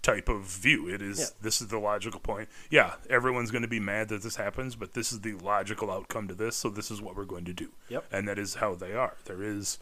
type 0.07 0.29
of 0.29 0.43
view. 0.45 0.89
It 0.89 1.03
is 1.03 1.19
Yeah. 1.19 1.27
this 1.43 1.61
is 1.61 1.69
the 1.69 1.79
logical 1.79 2.21
point. 2.21 2.49
Yeah, 2.71 2.95
everyone's 3.11 3.51
going 3.51 3.63
to 3.63 3.69
be 3.69 3.81
mad 3.81 4.09
that 4.11 4.23
this 4.23 4.37
happens, 4.37 4.77
but 4.77 4.95
this 4.95 5.11
is 5.13 5.21
the 5.21 5.35
logical 5.35 5.91
outcome 5.91 6.29
to 6.29 6.35
this. 6.35 6.55
So 6.57 6.71
this 6.71 6.91
is 6.91 7.03
what 7.03 7.17
we're 7.17 7.25
going 7.25 7.45
to 7.47 7.53
do. 7.53 7.71
Yep. 7.89 8.05
And 8.13 8.29
that 8.29 8.39
is 8.39 8.55
how 8.57 8.75
they 8.75 8.93
are. 8.93 9.17
There 9.25 9.43
is 9.43 9.79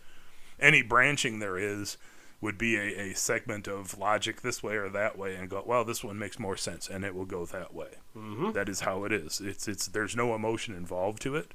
any 0.58 0.82
branching 0.82 1.38
there 1.40 1.58
is 1.58 1.96
would 2.40 2.56
be 2.58 2.76
a, 2.76 3.10
a 3.10 3.14
segment 3.14 3.66
of 3.68 3.98
logic 3.98 4.42
this 4.42 4.62
way 4.62 4.76
or 4.76 4.88
that 4.90 5.16
way 5.18 5.34
and 5.34 5.48
go 5.48 5.62
well 5.66 5.82
this 5.84 6.04
one 6.04 6.18
makes 6.18 6.38
more 6.38 6.56
sense 6.58 6.88
and 6.90 7.04
it 7.04 7.14
will 7.14 7.24
go 7.24 7.46
that 7.46 7.72
way 7.74 7.88
Mm-hmm. 8.16 8.52
That 8.52 8.68
is 8.68 8.80
how 8.80 9.04
it 9.04 9.12
is 9.12 9.40
it's 9.40 9.66
it's 9.66 9.86
there's 9.88 10.14
no 10.14 10.34
emotion 10.34 10.74
involved 10.74 11.20
to 11.22 11.34
it 11.36 11.54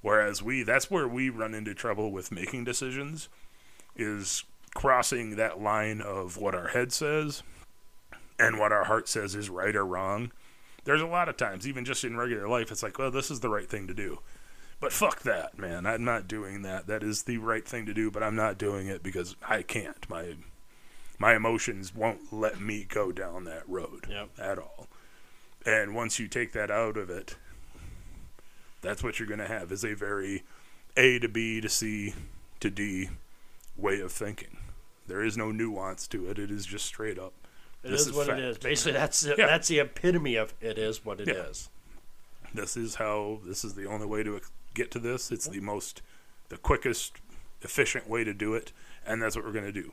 whereas 0.00 0.42
we 0.42 0.62
that's 0.62 0.90
where 0.90 1.06
we 1.06 1.28
run 1.28 1.54
into 1.54 1.74
trouble 1.74 2.10
with 2.12 2.32
making 2.32 2.64
decisions 2.64 3.28
is 3.94 4.44
crossing 4.74 5.36
that 5.36 5.60
line 5.60 6.00
of 6.00 6.36
what 6.36 6.54
our 6.54 6.68
head 6.68 6.92
says 6.92 7.42
and 8.40 8.58
what 8.58 8.72
our 8.72 8.84
heart 8.84 9.08
says 9.08 9.34
is 9.34 9.48
right 9.50 9.76
or 9.76 9.86
wrong 9.86 10.32
there's 10.84 11.02
a 11.02 11.06
lot 11.06 11.28
of 11.28 11.36
times 11.36 11.66
even 11.68 11.84
just 11.84 12.04
in 12.04 12.16
regular 12.16 12.48
life 12.48 12.70
it's 12.72 12.82
like 12.82 12.98
well 12.98 13.10
this 13.10 13.30
is 13.30 13.40
the 13.40 13.48
right 13.48 13.68
thing 13.68 13.86
to 13.86 13.94
do 13.94 14.18
but 14.80 14.92
fuck 14.94 15.20
that, 15.24 15.58
man. 15.58 15.84
I'm 15.84 16.04
not 16.04 16.26
doing 16.26 16.62
that. 16.62 16.86
That 16.86 17.02
is 17.02 17.24
the 17.24 17.36
right 17.36 17.68
thing 17.68 17.84
to 17.84 17.92
do, 17.92 18.10
but 18.10 18.22
I'm 18.22 18.34
not 18.34 18.56
doing 18.56 18.86
it 18.86 19.02
because 19.02 19.36
I 19.46 19.60
can't. 19.60 20.08
My 20.08 20.36
my 21.18 21.36
emotions 21.36 21.94
won't 21.94 22.32
let 22.32 22.62
me 22.62 22.86
go 22.88 23.12
down 23.12 23.44
that 23.44 23.68
road 23.68 24.06
Yep. 24.08 24.30
at 24.38 24.58
all. 24.58 24.88
And 25.66 25.94
once 25.94 26.18
you 26.18 26.28
take 26.28 26.52
that 26.52 26.70
out 26.70 26.96
of 26.96 27.10
it, 27.10 27.36
that's 28.80 29.02
what 29.02 29.18
you're 29.18 29.28
going 29.28 29.40
to 29.40 29.46
have 29.46 29.70
is 29.70 29.84
a 29.84 29.92
very 29.92 30.44
A 30.96 31.18
to 31.18 31.28
B 31.28 31.60
to 31.60 31.68
C 31.68 32.14
to 32.60 32.70
D 32.70 33.10
way 33.76 34.00
of 34.00 34.10
thinking. 34.12 34.56
There 35.06 35.22
is 35.22 35.36
no 35.36 35.50
nuance 35.50 36.06
to 36.08 36.30
it. 36.30 36.38
It 36.38 36.50
is 36.50 36.64
just 36.64 36.86
straight 36.86 37.18
up. 37.18 37.34
It 37.82 37.90
This 37.90 38.02
is 38.02 38.06
is 38.08 38.12
what 38.14 38.26
fact. 38.26 38.38
it 38.40 38.44
is. 38.44 38.58
Basically, 38.58 38.92
that's 38.92 39.20
the, 39.20 39.34
Yeah. 39.38 39.46
that's 39.46 39.68
the 39.68 39.78
epitome 39.80 40.36
of 40.36 40.52
it 40.60 40.78
is 40.78 41.04
what 41.04 41.20
it 41.20 41.28
is. 41.28 41.68
Yeah. 42.44 42.60
this 42.62 42.76
is 42.76 42.96
how 42.96 43.40
this 43.46 43.64
is 43.64 43.74
the 43.74 43.86
only 43.86 44.06
way 44.06 44.22
to 44.22 44.40
get 44.74 44.90
to 44.92 44.98
this 44.98 45.30
it's 45.32 45.46
the 45.48 45.60
most 45.60 46.02
the 46.48 46.56
quickest 46.56 47.20
efficient 47.62 48.08
way 48.08 48.22
to 48.24 48.32
do 48.34 48.54
it 48.54 48.72
and 49.06 49.20
that's 49.22 49.34
what 49.36 49.44
we're 49.44 49.52
going 49.52 49.64
to 49.64 49.72
do 49.72 49.92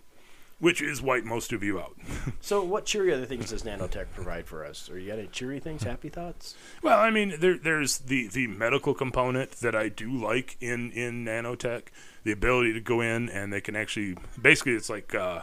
which 0.60 0.82
is 0.82 1.02
wipe 1.02 1.24
most 1.24 1.54
of 1.54 1.64
you 1.64 1.80
out 1.80 1.96
So, 2.42 2.64
what 2.64 2.86
cheery 2.86 3.14
other 3.14 3.26
things 3.26 3.50
does 3.52 3.62
nanotech 3.64 4.08
provide 4.16 4.48
for 4.48 4.66
us? 4.66 4.90
Are 4.90 4.98
you 4.98 5.08
got 5.10 5.20
any 5.20 5.28
cheery 5.28 5.60
things? 5.60 5.84
Happy 5.84 6.10
thoughts? 6.10 6.56
well 6.82 7.00
i 7.00 7.10
mean 7.12 7.36
there, 7.40 7.58
there's 7.58 8.00
the, 8.00 8.28
the 8.28 8.48
medical 8.48 8.94
component 8.96 9.52
that 9.62 9.76
i 9.76 9.88
do 9.90 10.12
like 10.12 10.58
in, 10.60 10.92
in 10.92 11.24
nanotech 11.26 11.84
the 12.24 12.32
ability 12.32 12.74
to 12.74 12.80
go 12.82 13.02
in 13.02 13.30
and 13.30 13.54
they 13.54 13.62
can 13.62 13.76
actually 13.76 14.16
basically 14.42 14.74
it's 14.74 14.90
like 14.90 15.14
uh, 15.16 15.42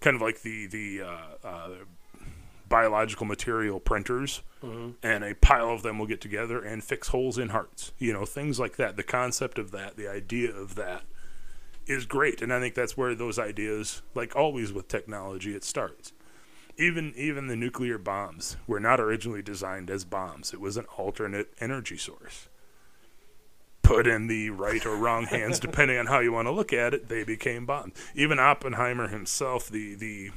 kind 0.00 0.16
of 0.16 0.22
like 0.22 0.42
the 0.42 0.66
the 0.66 1.02
uh, 1.02 1.46
uh, 1.46 1.68
biological 2.68 3.26
material 3.26 3.80
printers 3.80 4.42
and 5.02 5.24
a 5.24 5.34
pile 5.34 5.70
of 5.70 5.82
them 5.82 5.98
will 5.98 6.06
get 6.06 6.20
together 6.20 6.62
and 6.62 6.82
fix 6.84 7.08
holes 7.08 7.38
in 7.38 7.48
hearts. 7.50 7.92
You 7.98 8.12
know, 8.12 8.24
things 8.26 8.58
like 8.60 8.76
that. 8.76 8.96
The 8.96 9.02
concept 9.02 9.58
of 9.58 9.70
that, 9.70 9.96
the 9.96 10.08
idea 10.08 10.50
of 10.54 10.74
that 10.74 11.02
is 11.86 12.04
great. 12.06 12.42
And 12.42 12.52
I 12.52 12.60
think 12.60 12.74
that's 12.74 12.96
where 12.96 13.14
those 13.14 13.38
ideas, 13.38 14.02
like 14.14 14.36
always 14.36 14.72
with 14.72 14.88
technology, 14.88 15.54
it 15.54 15.64
starts. 15.64 16.12
Even 16.76 17.12
even 17.16 17.46
the 17.48 17.56
nuclear 17.56 17.98
bombs 17.98 18.56
were 18.66 18.80
not 18.80 19.00
originally 19.00 19.42
designed 19.42 19.90
as 19.90 20.04
bombs. 20.04 20.52
It 20.52 20.60
was 20.60 20.76
an 20.76 20.86
alternate 20.96 21.52
energy 21.60 21.96
source. 21.96 22.48
Put 23.88 24.06
in 24.06 24.26
the 24.26 24.50
right 24.50 24.84
or 24.84 24.96
wrong 24.96 25.24
hands, 25.24 25.58
depending 25.58 25.96
on 25.96 26.06
how 26.06 26.18
you 26.18 26.30
want 26.30 26.46
to 26.46 26.52
look 26.52 26.74
at 26.74 26.92
it, 26.92 27.08
they 27.08 27.24
became 27.24 27.64
bombs. 27.64 27.94
Even 28.14 28.38
Oppenheimer 28.38 29.08
himself, 29.08 29.70
the 29.70 29.94
the 29.94 30.30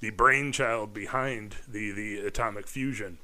the 0.00 0.08
brainchild 0.08 0.94
behind 0.94 1.56
the 1.68 1.90
the 1.90 2.20
atomic 2.20 2.66
fusion 2.66 3.18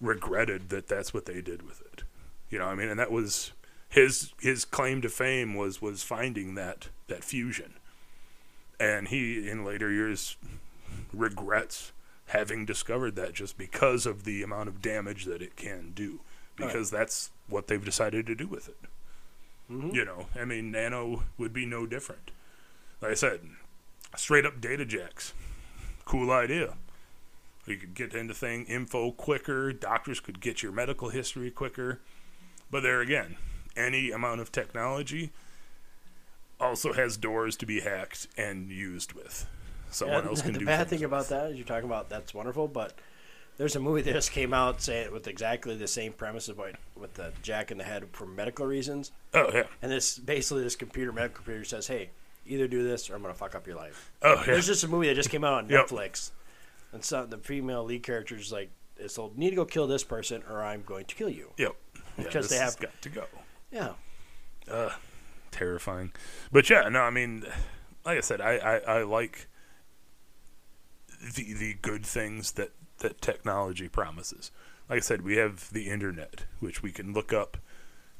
regretted 0.00 0.68
that 0.68 0.86
that's 0.86 1.12
what 1.12 1.26
they 1.26 1.40
did 1.40 1.62
with 1.62 1.80
it. 1.92 2.04
You 2.50 2.60
know, 2.60 2.66
I 2.66 2.76
mean, 2.76 2.88
and 2.88 3.00
that 3.00 3.10
was 3.10 3.50
his 3.88 4.32
his 4.40 4.64
claim 4.64 5.02
to 5.02 5.08
fame 5.08 5.56
was 5.56 5.82
was 5.82 6.04
finding 6.04 6.54
that 6.54 6.88
that 7.08 7.24
fusion, 7.24 7.74
and 8.78 9.08
he 9.08 9.48
in 9.48 9.64
later 9.64 9.90
years 9.90 10.36
regrets 11.12 11.90
having 12.26 12.64
discovered 12.64 13.16
that 13.16 13.32
just 13.32 13.58
because 13.58 14.06
of 14.06 14.22
the 14.22 14.44
amount 14.44 14.68
of 14.68 14.80
damage 14.80 15.24
that 15.24 15.42
it 15.42 15.56
can 15.56 15.90
do, 15.96 16.20
because 16.58 16.90
that's 16.90 17.30
what 17.48 17.66
they've 17.66 17.84
decided 17.84 18.26
to 18.26 18.34
do 18.34 18.46
with 18.46 18.68
it. 18.68 18.78
Mhm. 19.70 19.94
You 19.94 20.04
know, 20.04 20.26
I 20.34 20.44
mean, 20.44 20.70
nano 20.70 21.24
would 21.36 21.52
be 21.52 21.66
no 21.66 21.86
different. 21.86 22.30
Like 23.00 23.12
I 23.12 23.14
said, 23.14 23.40
straight 24.16 24.44
up 24.44 24.60
data 24.60 24.84
jacks 24.84 25.32
cool 26.08 26.30
idea. 26.30 26.74
You 27.66 27.76
could 27.76 27.94
get 27.94 28.14
into 28.14 28.32
thing 28.32 28.64
info 28.64 29.12
quicker. 29.12 29.72
Doctors 29.72 30.20
could 30.20 30.40
get 30.40 30.62
your 30.62 30.72
medical 30.72 31.10
history 31.10 31.50
quicker. 31.50 32.00
But 32.70 32.82
there 32.82 33.00
again, 33.02 33.36
any 33.76 34.10
amount 34.10 34.40
of 34.40 34.50
technology 34.50 35.30
also 36.58 36.94
has 36.94 37.18
doors 37.18 37.56
to 37.58 37.66
be 37.66 37.80
hacked 37.80 38.26
and 38.38 38.70
used 38.70 39.12
with. 39.12 39.46
Someone 39.90 40.24
Yeah, 40.24 40.30
else 40.30 40.42
can 40.42 40.54
the 40.54 40.60
do 40.60 40.64
bad 40.64 40.88
things 40.88 41.00
thing 41.00 41.04
about 41.04 41.28
that 41.28 41.50
is 41.50 41.56
you're 41.56 41.66
talking 41.66 41.88
about 41.88 42.08
that's 42.08 42.32
wonderful, 42.34 42.68
but 42.68 42.94
there's 43.58 43.76
a 43.76 43.80
movie 43.80 44.00
that 44.02 44.12
just 44.12 44.32
came 44.32 44.54
out 44.54 44.80
saying 44.80 45.12
with 45.12 45.26
exactly 45.28 45.76
the 45.76 45.86
same 45.88 46.12
premise 46.12 46.48
of 46.48 46.58
with 46.96 47.14
the 47.14 47.32
jack 47.42 47.70
in 47.70 47.78
the 47.78 47.84
head 47.84 48.04
for 48.12 48.24
medical 48.26 48.64
reasons, 48.66 49.12
Oh 49.34 49.50
yeah. 49.52 49.64
and 49.82 49.92
this 49.92 50.18
basically 50.18 50.62
this 50.62 50.76
computer 50.76 51.12
medical 51.12 51.36
computer 51.36 51.64
says, 51.64 51.86
"Hey, 51.88 52.10
either 52.46 52.66
do 52.68 52.82
this 52.82 53.10
or 53.10 53.14
I'm 53.16 53.22
gonna 53.22 53.34
fuck 53.34 53.54
up 53.54 53.66
your 53.66 53.76
life." 53.76 54.10
Oh 54.22 54.36
yeah. 54.36 54.44
There's 54.46 54.66
just 54.66 54.84
a 54.84 54.88
movie 54.88 55.08
that 55.08 55.14
just 55.16 55.30
came 55.30 55.44
out 55.44 55.54
on 55.54 55.68
Yep. 55.68 55.88
Netflix, 55.88 56.30
and 56.92 57.04
so 57.04 57.26
the 57.26 57.38
female 57.38 57.84
lead 57.84 58.02
character 58.02 58.36
is 58.36 58.50
like, 58.52 58.70
"It's 58.96 59.18
need 59.36 59.50
to 59.50 59.56
go 59.56 59.64
kill 59.64 59.86
this 59.86 60.04
person 60.04 60.42
or 60.48 60.62
I'm 60.62 60.82
going 60.82 61.04
to 61.06 61.14
kill 61.14 61.28
you." 61.28 61.50
Yep. 61.58 61.74
Yeah, 61.94 62.24
Because 62.24 62.48
this 62.48 62.58
they 62.58 62.64
have- 62.64 62.78
got 62.78 63.02
to 63.02 63.08
go. 63.08 63.24
Yeah, 63.70 63.92
uh, 64.70 64.90
terrifying. 65.50 66.12
But 66.50 66.70
yeah, 66.70 66.88
no, 66.88 67.00
I 67.02 67.10
mean, 67.10 67.44
like 68.04 68.18
I 68.18 68.20
said, 68.20 68.40
I, 68.40 68.56
I, 68.56 68.76
I 68.98 69.02
like 69.02 69.46
the 71.34 71.52
the 71.54 71.74
good 71.82 72.06
things 72.06 72.52
that 72.52 72.70
that 72.98 73.20
technology 73.20 73.88
promises. 73.88 74.50
Like 74.88 74.98
I 74.98 75.00
said, 75.00 75.22
we 75.22 75.36
have 75.36 75.70
the 75.72 75.88
internet, 75.88 76.44
which 76.60 76.82
we 76.82 76.92
can 76.92 77.12
look 77.12 77.32
up 77.32 77.58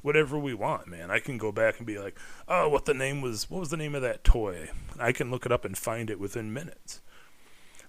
whatever 0.01 0.37
we 0.37 0.53
want, 0.53 0.87
man. 0.87 1.11
I 1.11 1.19
can 1.19 1.37
go 1.37 1.51
back 1.51 1.77
and 1.77 1.87
be 1.87 1.97
like, 1.97 2.17
oh, 2.47 2.69
what 2.69 2.85
the 2.85 2.93
name 2.93 3.21
was? 3.21 3.49
What 3.49 3.59
was 3.59 3.69
the 3.69 3.77
name 3.77 3.95
of 3.95 4.01
that 4.01 4.23
toy? 4.23 4.69
I 4.99 5.11
can 5.11 5.31
look 5.31 5.45
it 5.45 5.51
up 5.51 5.65
and 5.65 5.77
find 5.77 6.09
it 6.09 6.19
within 6.19 6.53
minutes. 6.53 7.01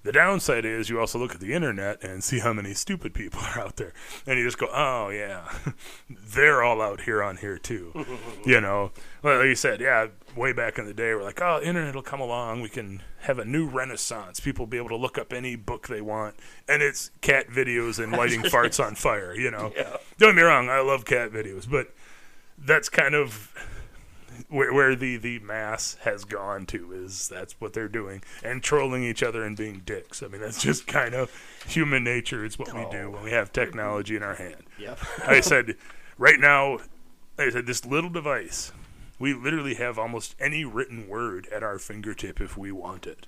The 0.02 0.12
downside 0.12 0.64
is 0.64 0.88
you 0.88 0.98
also 0.98 1.18
look 1.18 1.34
at 1.34 1.40
the 1.40 1.52
internet 1.52 2.02
and 2.02 2.24
see 2.24 2.38
how 2.38 2.54
many 2.54 2.72
stupid 2.72 3.12
people 3.12 3.40
are 3.40 3.60
out 3.60 3.76
there, 3.76 3.92
and 4.26 4.38
you 4.38 4.46
just 4.46 4.56
go, 4.56 4.68
"Oh 4.72 5.10
yeah, 5.10 5.46
they're 6.08 6.62
all 6.62 6.80
out 6.80 7.02
here 7.02 7.22
on 7.22 7.36
here 7.36 7.58
too." 7.58 8.06
you 8.46 8.62
know, 8.62 8.92
like 9.22 9.44
you 9.44 9.54
said, 9.54 9.78
yeah, 9.78 10.06
way 10.36 10.52
back 10.52 10.78
in 10.78 10.86
the 10.86 10.94
day, 10.94 11.14
we're 11.14 11.22
like, 11.22 11.40
"Oh, 11.40 11.60
internet 11.62 11.94
will 11.94 12.02
come 12.02 12.20
along. 12.20 12.62
We 12.62 12.68
can 12.68 13.02
have 13.20 13.38
a 13.38 13.44
new 13.44 13.66
renaissance. 13.66 14.40
People 14.40 14.64
will 14.64 14.70
be 14.70 14.76
able 14.78 14.88
to 14.90 14.96
look 14.96 15.18
up 15.18 15.32
any 15.32 15.56
book 15.56 15.88
they 15.88 16.00
want, 16.00 16.36
and 16.68 16.82
it's 16.82 17.10
cat 17.20 17.48
videos 17.48 18.02
and 18.02 18.12
lighting 18.12 18.42
farts 18.44 18.84
on 18.84 18.94
fire." 18.94 19.34
You 19.34 19.50
know, 19.50 19.72
Yeah. 19.76 19.96
don't 20.18 20.30
get 20.30 20.36
me 20.36 20.42
wrong, 20.42 20.68
I 20.68 20.80
love 20.80 21.04
cat 21.04 21.32
videos, 21.32 21.68
but 21.68 21.92
that's 22.58 22.88
kind 22.88 23.14
of 23.14 23.52
where, 24.48 24.72
where 24.72 24.94
the, 24.96 25.16
the 25.16 25.38
mass 25.40 25.96
has 26.02 26.24
gone 26.24 26.66
to 26.66 26.92
is 26.92 27.28
that's 27.28 27.60
what 27.60 27.72
they're 27.72 27.88
doing 27.88 28.22
and 28.42 28.62
trolling 28.62 29.04
each 29.04 29.22
other 29.22 29.44
and 29.44 29.56
being 29.56 29.82
dicks. 29.84 30.22
I 30.22 30.28
mean, 30.28 30.40
that's 30.40 30.62
just 30.62 30.86
kind 30.86 31.14
of 31.14 31.30
human 31.66 32.04
nature. 32.04 32.44
It's 32.44 32.58
what 32.58 32.72
we 32.74 32.86
do 32.90 33.08
oh. 33.08 33.10
when 33.10 33.24
we 33.24 33.30
have 33.32 33.52
technology 33.52 34.16
in 34.16 34.22
our 34.22 34.34
hand. 34.34 34.62
yep. 34.78 34.98
I 35.26 35.40
said, 35.40 35.76
right 36.18 36.38
now, 36.38 36.78
I 37.38 37.50
said, 37.50 37.66
this 37.66 37.84
little 37.84 38.10
device, 38.10 38.72
we 39.20 39.34
literally 39.34 39.74
have 39.74 39.98
almost 39.98 40.34
any 40.40 40.64
written 40.64 41.06
word 41.06 41.46
at 41.52 41.62
our 41.62 41.78
fingertip 41.78 42.40
if 42.40 42.56
we 42.56 42.72
want 42.72 43.06
it. 43.06 43.26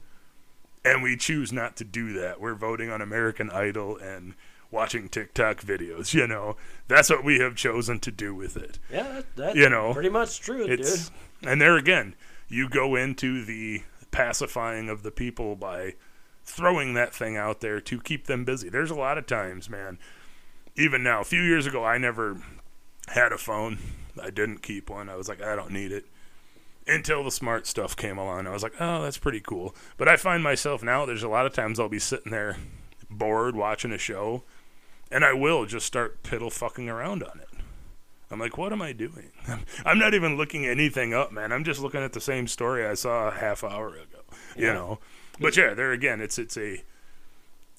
And 0.84 1.02
we 1.02 1.16
choose 1.16 1.52
not 1.52 1.76
to 1.76 1.84
do 1.84 2.12
that. 2.14 2.40
We're 2.40 2.56
voting 2.56 2.90
on 2.90 3.00
American 3.00 3.50
Idol 3.50 3.96
and 3.98 4.34
watching 4.72 5.08
TikTok 5.08 5.60
videos, 5.60 6.12
you 6.14 6.26
know. 6.26 6.56
That's 6.88 7.10
what 7.10 7.22
we 7.24 7.38
have 7.38 7.54
chosen 7.54 8.00
to 8.00 8.10
do 8.10 8.34
with 8.34 8.56
it. 8.56 8.78
Yeah, 8.90 9.02
that, 9.12 9.36
that's 9.36 9.56
You 9.56 9.68
know, 9.68 9.92
pretty 9.92 10.08
much 10.08 10.40
true, 10.40 10.64
It's 10.66 11.10
dude. 11.10 11.48
and 11.50 11.60
there 11.60 11.76
again, 11.76 12.16
you 12.48 12.68
go 12.68 12.96
into 12.96 13.44
the 13.44 13.82
pacifying 14.10 14.88
of 14.88 15.02
the 15.04 15.10
people 15.12 15.54
by 15.54 15.94
throwing 16.44 16.94
that 16.94 17.14
thing 17.14 17.36
out 17.36 17.60
there 17.60 17.80
to 17.80 18.00
keep 18.00 18.26
them 18.26 18.44
busy. 18.44 18.68
There's 18.68 18.90
a 18.90 18.94
lot 18.96 19.18
of 19.18 19.26
times, 19.26 19.70
man. 19.70 19.98
Even 20.74 21.02
now, 21.02 21.20
a 21.20 21.24
few 21.24 21.42
years 21.42 21.66
ago, 21.66 21.84
I 21.84 21.98
never 21.98 22.38
had 23.08 23.30
a 23.30 23.38
phone. 23.38 23.78
I 24.20 24.30
didn't 24.30 24.62
keep 24.62 24.90
one. 24.90 25.08
I 25.08 25.16
was 25.16 25.28
like, 25.28 25.42
I 25.42 25.54
don't 25.56 25.70
need 25.72 25.92
it. 25.92 26.06
Until 26.86 27.22
the 27.22 27.30
smart 27.30 27.66
stuff 27.68 27.94
came 27.96 28.18
along, 28.18 28.46
I 28.46 28.50
was 28.50 28.62
like, 28.64 28.74
oh, 28.80 29.02
that's 29.02 29.18
pretty 29.18 29.40
cool. 29.40 29.74
But 29.96 30.08
I 30.08 30.16
find 30.16 30.42
myself 30.42 30.82
now, 30.82 31.06
there's 31.06 31.22
a 31.22 31.28
lot 31.28 31.46
of 31.46 31.52
times 31.54 31.78
I'll 31.78 31.88
be 31.88 32.00
sitting 32.00 32.32
there 32.32 32.56
bored 33.08 33.54
watching 33.54 33.92
a 33.92 33.98
show, 33.98 34.42
and 35.10 35.24
I 35.24 35.32
will 35.32 35.64
just 35.66 35.86
start 35.86 36.22
piddle 36.24 36.50
fucking 36.52 36.88
around 36.88 37.22
on 37.22 37.38
it. 37.40 37.48
I'm 38.32 38.40
like, 38.40 38.56
what 38.58 38.72
am 38.72 38.82
I 38.82 38.92
doing? 38.92 39.30
I'm 39.84 39.98
not 39.98 40.14
even 40.14 40.36
looking 40.36 40.66
anything 40.66 41.12
up, 41.14 41.30
man. 41.32 41.52
I'm 41.52 41.64
just 41.64 41.80
looking 41.80 42.00
at 42.00 42.14
the 42.14 42.20
same 42.20 42.48
story 42.48 42.84
I 42.86 42.94
saw 42.94 43.28
a 43.28 43.32
half 43.32 43.62
hour 43.62 43.88
ago. 43.90 44.20
You 44.56 44.66
Yeah. 44.66 44.72
know, 44.72 44.98
but 45.38 45.56
yeah, 45.56 45.74
there 45.74 45.92
again, 45.92 46.20
it's 46.20 46.38
it's 46.38 46.56
a 46.56 46.82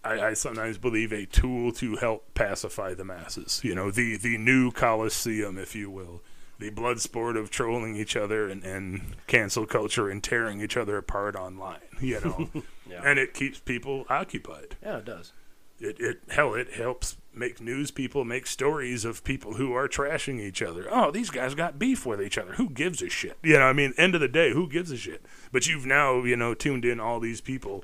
I, 0.03 0.27
I 0.29 0.33
sometimes 0.33 0.77
believe 0.77 1.11
a 1.13 1.25
tool 1.25 1.71
to 1.73 1.95
help 1.97 2.33
pacify 2.33 2.93
the 2.93 3.05
masses. 3.05 3.61
You 3.63 3.75
know, 3.75 3.91
the 3.91 4.17
the 4.17 4.37
new 4.37 4.71
Colosseum, 4.71 5.57
if 5.57 5.75
you 5.75 5.89
will, 5.89 6.21
the 6.59 6.69
blood 6.69 6.99
sport 6.99 7.37
of 7.37 7.49
trolling 7.49 7.95
each 7.95 8.15
other 8.15 8.47
and, 8.49 8.63
and 8.63 9.15
cancel 9.27 9.65
culture 9.65 10.09
and 10.09 10.23
tearing 10.23 10.61
each 10.61 10.77
other 10.77 10.97
apart 10.97 11.35
online. 11.35 11.79
You 12.01 12.19
know, 12.21 12.49
Yeah. 12.89 13.01
and 13.05 13.17
it 13.17 13.33
keeps 13.33 13.59
people 13.59 14.05
occupied. 14.09 14.75
Yeah, 14.83 14.97
it 14.97 15.05
does. 15.05 15.31
It 15.79 15.97
it 15.99 16.19
hell 16.29 16.53
it 16.53 16.73
helps 16.73 17.17
make 17.33 17.59
news 17.59 17.89
people 17.89 18.23
make 18.25 18.45
stories 18.45 19.05
of 19.05 19.23
people 19.23 19.55
who 19.55 19.73
are 19.73 19.87
trashing 19.87 20.39
each 20.39 20.61
other. 20.61 20.85
Oh, 20.91 21.09
these 21.11 21.29
guys 21.31 21.55
got 21.55 21.79
beef 21.79 22.05
with 22.05 22.21
each 22.21 22.37
other. 22.37 22.53
Who 22.53 22.69
gives 22.69 23.01
a 23.01 23.09
shit? 23.09 23.37
You 23.41 23.53
know, 23.53 23.63
I 23.65 23.73
mean, 23.73 23.93
end 23.97 24.13
of 24.15 24.21
the 24.21 24.27
day, 24.27 24.51
who 24.53 24.69
gives 24.69 24.91
a 24.91 24.97
shit? 24.97 25.25
But 25.51 25.65
you've 25.67 25.85
now, 25.85 26.23
you 26.23 26.35
know, 26.35 26.53
tuned 26.53 26.85
in 26.85 26.99
all 26.99 27.19
these 27.19 27.41
people 27.41 27.83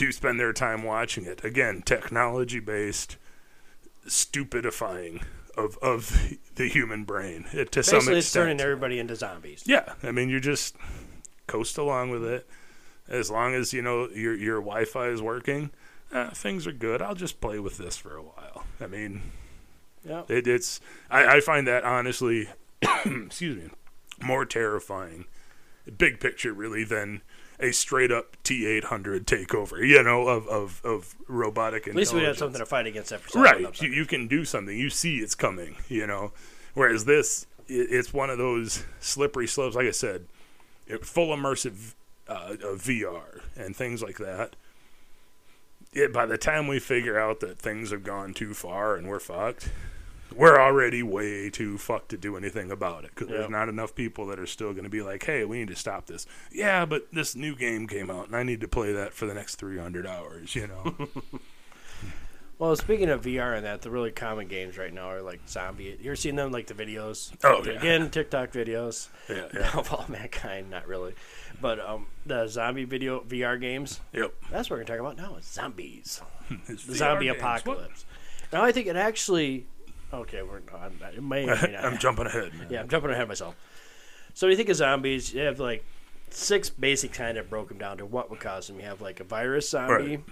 to 0.00 0.12
spend 0.12 0.40
their 0.40 0.52
time 0.54 0.82
watching 0.82 1.26
it. 1.26 1.44
Again, 1.44 1.82
technology 1.82 2.58
based 2.58 3.16
stupidifying 4.06 5.22
of 5.56 5.76
of 5.82 6.34
the 6.54 6.68
human 6.68 7.04
brain 7.04 7.44
uh, 7.52 7.64
to 7.64 7.82
some 7.82 7.98
Basically, 7.98 8.18
it's 8.18 8.32
turning 8.32 8.60
everybody 8.60 8.98
into 8.98 9.14
zombies. 9.14 9.62
Yeah, 9.66 9.92
I 10.02 10.10
mean, 10.10 10.28
you 10.30 10.40
just 10.40 10.74
coast 11.46 11.76
along 11.76 12.10
with 12.10 12.24
it. 12.24 12.48
As 13.08 13.30
long 13.30 13.54
as 13.54 13.72
you 13.72 13.82
know 13.82 14.08
your 14.08 14.34
your 14.34 14.60
Wi-Fi 14.60 15.08
is 15.08 15.20
working, 15.20 15.70
uh, 16.12 16.30
things 16.30 16.66
are 16.66 16.72
good. 16.72 17.02
I'll 17.02 17.14
just 17.14 17.40
play 17.40 17.58
with 17.58 17.76
this 17.76 17.96
for 17.96 18.16
a 18.16 18.22
while. 18.22 18.64
I 18.80 18.86
mean, 18.86 19.20
Yeah. 20.04 20.22
it, 20.28 20.46
it's 20.46 20.80
I, 21.10 21.36
I 21.36 21.40
find 21.40 21.66
that 21.66 21.84
honestly, 21.84 22.48
excuse 23.04 23.56
me, 23.56 23.70
more 24.22 24.46
terrifying, 24.46 25.26
big 25.98 26.20
picture 26.20 26.54
really 26.54 26.84
than 26.84 27.20
a 27.60 27.72
straight 27.72 28.10
up 28.10 28.36
T 28.42 28.66
eight 28.66 28.84
hundred 28.84 29.26
takeover. 29.26 29.86
You 29.86 30.02
know, 30.02 30.28
of 30.28 30.48
of 30.48 30.80
of 30.84 31.14
robotic 31.28 31.86
At 31.86 31.94
least 31.94 32.12
we 32.12 32.22
have 32.22 32.38
something 32.38 32.58
to 32.58 32.66
fight 32.66 32.86
against 32.86 33.10
that. 33.10 33.22
Right. 33.34 33.80
You, 33.80 33.90
you 33.90 34.04
can 34.06 34.26
do 34.26 34.44
something. 34.44 34.76
You 34.76 34.90
see 34.90 35.18
it's 35.18 35.34
coming, 35.34 35.76
you 35.88 36.06
know. 36.06 36.32
Whereas 36.74 37.04
this, 37.04 37.46
it, 37.68 37.88
it's 37.90 38.12
one 38.12 38.30
of 38.30 38.38
those 38.38 38.84
slippery 39.00 39.46
slopes, 39.46 39.76
like 39.76 39.86
I 39.86 39.92
said, 39.92 40.26
it, 40.86 41.04
full 41.04 41.34
immersive 41.36 41.94
uh, 42.28 42.56
VR 42.60 43.42
and 43.56 43.74
things 43.74 44.02
like 44.02 44.18
that. 44.18 44.56
It, 45.92 46.12
by 46.12 46.26
the 46.26 46.38
time 46.38 46.68
we 46.68 46.78
figure 46.78 47.18
out 47.18 47.40
that 47.40 47.58
things 47.58 47.90
have 47.90 48.04
gone 48.04 48.32
too 48.32 48.54
far 48.54 48.94
and 48.94 49.08
we're 49.08 49.18
fucked, 49.18 49.70
we're 50.34 50.58
already 50.60 51.02
way 51.02 51.50
too 51.50 51.78
fucked 51.78 52.10
to 52.10 52.16
do 52.16 52.36
anything 52.36 52.70
about 52.70 53.04
it 53.04 53.10
because 53.14 53.28
Yeah. 53.30 53.38
there's 53.38 53.50
not 53.50 53.68
enough 53.68 53.94
people 53.94 54.26
that 54.26 54.38
are 54.38 54.46
still 54.46 54.72
going 54.72 54.84
to 54.84 54.90
be 54.90 55.02
like, 55.02 55.24
hey, 55.24 55.44
we 55.44 55.58
need 55.58 55.68
to 55.68 55.76
stop 55.76 56.06
this. 56.06 56.26
Yeah, 56.52 56.84
but 56.86 57.06
this 57.12 57.34
new 57.34 57.54
game 57.56 57.86
came 57.86 58.10
out 58.10 58.26
and 58.26 58.36
I 58.36 58.42
need 58.42 58.60
to 58.60 58.68
play 58.68 58.92
that 58.92 59.12
for 59.12 59.26
the 59.26 59.34
next 59.34 59.56
300 59.56 60.06
hours, 60.06 60.54
you 60.54 60.66
know? 60.66 61.08
Well, 62.58 62.76
speaking 62.76 63.08
of 63.08 63.22
VR 63.22 63.56
and 63.56 63.64
that, 63.64 63.80
the 63.80 63.90
really 63.90 64.10
common 64.10 64.46
games 64.46 64.76
right 64.76 64.92
now 64.92 65.08
are 65.08 65.22
like 65.22 65.40
zombie. 65.48 65.96
You're 65.98 66.14
seeing 66.14 66.36
them 66.36 66.52
like 66.52 66.66
the 66.66 66.74
videos. 66.74 67.32
Oh, 67.42 67.62
yeah. 67.64 67.72
Again, 67.72 68.10
TikTok 68.10 68.52
videos 68.52 69.08
yeah, 69.30 69.46
yeah. 69.54 69.70
of 69.78 69.90
all 69.90 70.04
mankind. 70.10 70.68
Not 70.68 70.86
really, 70.86 71.14
but 71.62 71.80
um, 71.80 72.08
the 72.26 72.48
zombie 72.48 72.84
video 72.84 73.20
VR 73.20 73.58
games. 73.58 74.00
Yep. 74.12 74.34
That's 74.50 74.68
what 74.68 74.76
we're 74.78 74.84
gonna 74.84 74.98
talk 74.98 75.14
about 75.14 75.16
now. 75.16 75.36
Is 75.38 75.46
zombies. 75.46 76.20
The 76.50 76.74
VR 76.74 76.94
zombie 76.96 77.24
games. 77.28 77.38
What? 77.38 77.56
apocalypse. 77.78 78.04
Now 78.52 78.62
I 78.62 78.72
think 78.72 78.88
it 78.88 78.96
actually. 78.96 79.64
Okay, 80.12 80.42
we're 80.42 80.60
not. 80.72 80.92
It 81.14 81.22
may 81.22 81.44
or 81.48 81.54
may 81.56 81.72
not. 81.72 81.84
I'm 81.84 81.98
jumping 81.98 82.26
ahead. 82.26 82.52
Man. 82.54 82.66
Yeah, 82.70 82.80
I'm 82.80 82.88
jumping 82.88 83.10
ahead 83.10 83.22
of 83.22 83.28
myself. 83.28 83.54
So 84.34 84.46
when 84.46 84.52
you 84.52 84.56
think 84.56 84.68
of 84.68 84.76
zombies, 84.76 85.32
you 85.34 85.42
have 85.42 85.60
like 85.60 85.84
six 86.30 86.68
basic 86.70 87.12
kind 87.12 87.38
of 87.38 87.48
broken 87.50 87.78
down 87.78 87.98
to 87.98 88.06
what 88.06 88.30
would 88.30 88.40
cause 88.40 88.66
them. 88.68 88.76
You 88.78 88.86
have 88.86 89.00
like 89.00 89.20
a 89.20 89.24
virus 89.24 89.70
zombie, 89.70 90.16
Right. 90.16 90.24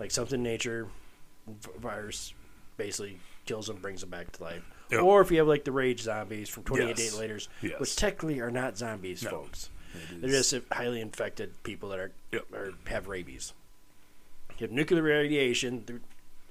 like 0.00 0.10
something 0.10 0.40
in 0.40 0.42
nature, 0.42 0.88
virus 1.78 2.34
basically 2.76 3.18
kills 3.46 3.66
them, 3.66 3.76
brings 3.76 4.00
them 4.00 4.10
back 4.10 4.30
to 4.32 4.42
life. 4.44 4.62
Yep. 4.90 5.02
Or 5.02 5.20
if 5.20 5.30
you 5.30 5.38
have 5.38 5.48
like 5.48 5.64
the 5.64 5.72
rage 5.72 6.02
zombies 6.02 6.48
from 6.48 6.62
28 6.64 6.88
Yes. 6.88 6.96
Days 6.98 7.18
Later's, 7.18 7.48
Yes. 7.62 7.80
which 7.80 7.96
technically 7.96 8.40
are 8.40 8.50
not 8.50 8.76
zombies, 8.76 9.22
No. 9.22 9.30
folks. 9.30 9.70
They're 10.12 10.30
just 10.30 10.54
highly 10.72 11.00
infected 11.00 11.62
people 11.64 11.88
that 11.90 11.98
are 11.98 12.12
Yep. 12.32 12.44
or 12.52 12.72
have 12.86 13.08
rabies. 13.08 13.52
You 14.58 14.66
have 14.66 14.70
nuclear 14.72 15.02
radiation, 15.02 15.84
the 15.86 16.00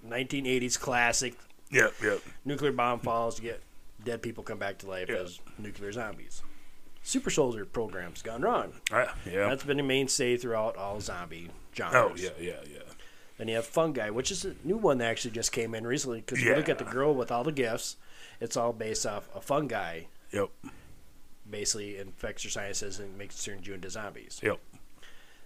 1980s 0.08 0.78
classic 0.78 1.36
Yep, 1.72 1.94
yep. 2.04 2.20
nuclear 2.46 2.72
bomb 2.72 3.00
falls, 3.00 3.40
you 3.42 3.50
get 3.50 3.62
dead 4.04 4.22
people 4.22 4.44
come 4.44 4.58
back 4.58 4.78
to 4.80 4.88
life 4.88 5.10
Yeah. 5.10 5.18
as 5.18 5.40
nuclear 5.58 5.92
zombies. 5.92 6.42
Super 7.04 7.30
soldier 7.30 7.66
programs 7.66 8.22
gone 8.22 8.42
wrong. 8.42 8.74
Ah, 8.92 9.16
yeah. 9.26 9.48
That's 9.50 9.64
been 9.64 9.80
a 9.80 9.84
mainstay 9.84 10.38
throughout 10.38 10.76
all 10.78 11.00
zombie 11.02 11.50
genres. 11.76 11.96
oh, 11.96 12.14
yeah, 12.16 12.30
yeah, 12.40 12.60
yeah. 12.72 12.80
Then 13.38 13.48
you 13.48 13.56
have 13.56 13.66
fungi, 13.66 14.10
which 14.12 14.30
is 14.32 14.46
a 14.46 14.54
new 14.64 14.78
one 14.78 15.00
that 15.00 15.06
actually 15.10 15.32
just 15.32 15.52
came 15.52 15.74
in 15.74 15.88
recently. 15.88 16.20
Because 16.22 16.44
you 16.44 16.54
look 16.56 16.70
at 16.70 16.78
the 16.78 16.84
girl 16.84 17.16
with 17.16 17.32
all 17.32 17.44
the 17.44 17.52
gifts, 17.52 17.96
it's 18.40 18.56
all 18.56 18.72
based 18.74 19.06
off 19.06 19.28
a 19.34 19.42
fungi. 19.42 20.02
Yep, 20.32 20.50
Basically 21.50 21.98
infects 21.98 22.44
your 22.44 22.52
sinuses 22.52 23.00
and 23.00 23.18
makes 23.18 23.44
turns 23.44 23.66
you 23.68 23.74
into 23.74 23.90
zombies. 23.90 24.40
yep. 24.44 24.60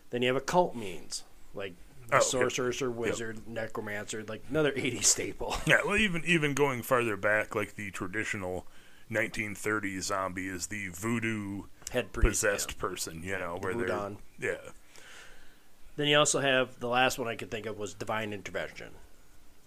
Then 0.09 0.21
you 0.21 0.27
have 0.27 0.35
occult 0.35 0.75
means 0.75 1.23
like 1.53 1.73
Oh, 2.11 2.17
okay. 2.17 2.25
sorceress 2.25 2.81
or 2.81 2.91
wizard, 2.91 3.47
necromancer, 3.47 4.23
like 4.27 4.43
another 4.49 4.71
80s 4.75 5.05
staple. 5.05 5.55
Yeah, 5.65 5.79
well, 5.85 5.97
even 5.97 6.23
even 6.25 6.53
going 6.53 6.81
farther 6.83 7.17
back, 7.17 7.55
like 7.55 7.75
the 7.75 7.91
traditional 7.91 8.67
1930s 9.11 10.01
zombie 10.03 10.47
is 10.47 10.67
the 10.67 10.89
voodoo 10.89 11.63
Head 11.91 12.11
priest. 12.13 12.27
possessed 12.29 12.71
yeah. 12.71 12.81
person, 12.81 13.23
you 13.23 13.37
know, 13.37 13.57
where 13.59 13.73
they're 13.75 13.87
yeah, 14.39 14.55
Then 15.95 16.07
you 16.07 16.17
also 16.17 16.39
have 16.39 16.79
the 16.79 16.87
last 16.89 17.17
one 17.19 17.27
I 17.27 17.35
could 17.35 17.51
think 17.51 17.65
of 17.65 17.77
was 17.77 17.93
divine 17.93 18.33
intervention. 18.33 18.89
Ah, 18.93 18.99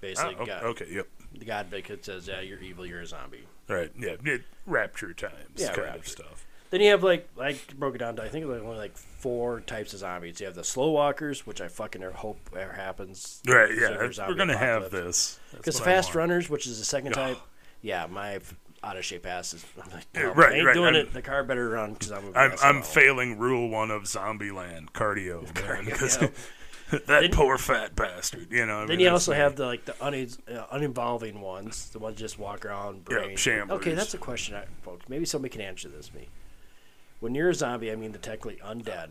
Basically, 0.00 0.34
okay, 0.36 0.46
God, 0.46 0.62
okay, 0.64 0.86
yep, 0.90 1.08
the 1.36 1.44
God 1.44 1.66
says, 2.02 2.28
"Yeah, 2.28 2.40
you're 2.40 2.60
evil. 2.60 2.86
You're 2.86 3.00
a 3.00 3.06
zombie." 3.06 3.46
right, 3.68 3.90
yeah, 3.98 4.14
it, 4.24 4.42
rapture 4.66 5.12
times 5.12 5.32
Yeah, 5.56 5.68
kind 5.68 5.78
rapture. 5.78 5.98
of 5.98 6.08
stuff. 6.08 6.46
Then 6.70 6.80
you 6.82 6.90
have 6.90 7.02
like 7.02 7.28
I 7.40 7.58
broke 7.78 7.94
it 7.94 7.98
down 7.98 8.16
to 8.16 8.22
I 8.22 8.28
think 8.28 8.46
like 8.46 8.60
only 8.62 8.76
like 8.76 8.96
four 8.96 9.60
types 9.60 9.92
of 9.94 10.00
zombies. 10.00 10.38
You 10.40 10.46
have 10.46 10.54
the 10.54 10.64
slow 10.64 10.90
walkers, 10.90 11.46
which 11.46 11.60
I 11.60 11.68
fucking 11.68 12.02
hope 12.02 12.38
ever 12.56 12.72
happens. 12.74 13.40
Right, 13.48 13.70
yeah, 13.70 13.88
of 13.88 13.92
that's- 13.94 14.14
zombie 14.16 14.32
we're 14.32 14.38
gonna 14.38 14.56
have 14.58 14.90
this. 14.90 15.38
Because 15.56 15.80
I 15.80 15.84
fast 15.84 16.14
runners, 16.14 16.50
which 16.50 16.66
is 16.66 16.78
the 16.78 16.84
second 16.84 17.12
Oh. 17.16 17.20
type, 17.28 17.38
yeah, 17.80 18.06
my 18.06 18.40
out 18.84 18.96
of 18.96 19.04
shape 19.04 19.26
ass 19.26 19.54
is. 19.54 19.64
I'm 19.82 19.90
like, 19.90 20.04
Yeah, 20.14 20.22
no, 20.24 20.32
right, 20.34 20.52
I 20.52 20.56
ain't 20.56 20.66
right, 20.66 20.74
doing 20.74 20.94
I'm- 20.94 21.06
it. 21.06 21.12
The 21.12 21.22
car 21.22 21.42
better 21.42 21.68
run 21.70 21.94
because 21.94 22.12
I'm. 22.12 22.32
I'm 22.36 22.52
I'm 22.62 22.82
failing 22.82 23.38
rule 23.38 23.68
one 23.70 23.90
of 23.90 24.02
Zombieland 24.02 24.90
cardio, 24.92 25.42
man, 25.66 25.84
because 25.86 26.20
yeah. 26.20 26.28
that 26.90 27.06
Then- 27.06 27.30
poor 27.32 27.58
fat 27.58 27.96
bastard, 27.96 28.48
you 28.50 28.64
know. 28.66 28.76
I 28.76 28.80
Then 28.80 28.88
mean, 28.88 29.00
you 29.00 29.10
also 29.10 29.32
me. 29.32 29.38
have 29.38 29.56
the 29.56 29.66
like 29.66 29.84
the 29.84 29.94
un- 30.04 30.14
uh, 30.14 30.64
uninvolving 30.72 31.40
ones, 31.40 31.90
the 31.90 31.98
ones 31.98 32.18
just 32.18 32.38
walk 32.38 32.64
around. 32.66 33.06
Yeah, 33.10 33.18
Brain. 33.18 33.36
shamblers. 33.36 33.70
Okay, 33.72 33.94
that's 33.94 34.14
a 34.14 34.18
question, 34.18 34.54
I, 34.54 34.64
folks. 34.82 35.08
Maybe 35.08 35.24
somebody 35.24 35.50
can 35.52 35.60
answer 35.62 35.88
this 35.88 36.12
me. 36.14 36.28
When 37.20 37.34
you're 37.34 37.50
a 37.50 37.54
zombie, 37.54 37.90
I 37.90 37.96
mean 37.96 38.12
the 38.12 38.18
technically 38.18 38.56
undead. 38.64 39.10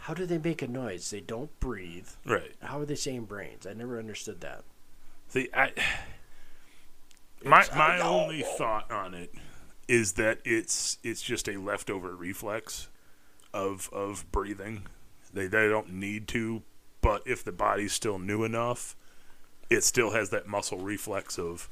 How 0.00 0.14
do 0.14 0.26
they 0.26 0.38
make 0.38 0.62
a 0.62 0.66
noise? 0.68 1.10
They 1.10 1.20
don't 1.20 1.58
breathe. 1.60 2.08
right. 2.26 2.52
How 2.60 2.80
are 2.80 2.84
they 2.84 2.96
saying 2.96 3.26
brains? 3.26 3.66
I 3.66 3.72
never 3.72 3.98
understood 3.98 4.40
that. 4.40 4.64
See, 5.28 5.48
I 5.54 5.72
my 7.44 7.60
It's- 7.62 7.76
my 7.76 8.00
only 8.00 8.42
thought 8.42 8.90
on 8.90 9.14
it 9.14 9.32
is 9.88 10.12
that 10.14 10.40
it's 10.44 10.98
it's 11.02 11.22
just 11.22 11.48
a 11.48 11.56
leftover 11.56 12.14
reflex 12.16 12.88
of 13.52 13.88
of 13.92 14.30
breathing. 14.32 14.86
They 15.32 15.46
they 15.46 15.68
don't 15.68 15.92
need 15.92 16.26
to, 16.28 16.62
but 17.00 17.22
if 17.26 17.44
the 17.44 17.52
body's 17.52 17.92
still 17.92 18.18
new 18.18 18.42
enough, 18.44 18.96
it 19.70 19.84
still 19.84 20.10
has 20.10 20.30
that 20.30 20.46
muscle 20.48 20.78
reflex 20.78 21.38
of 21.38 21.68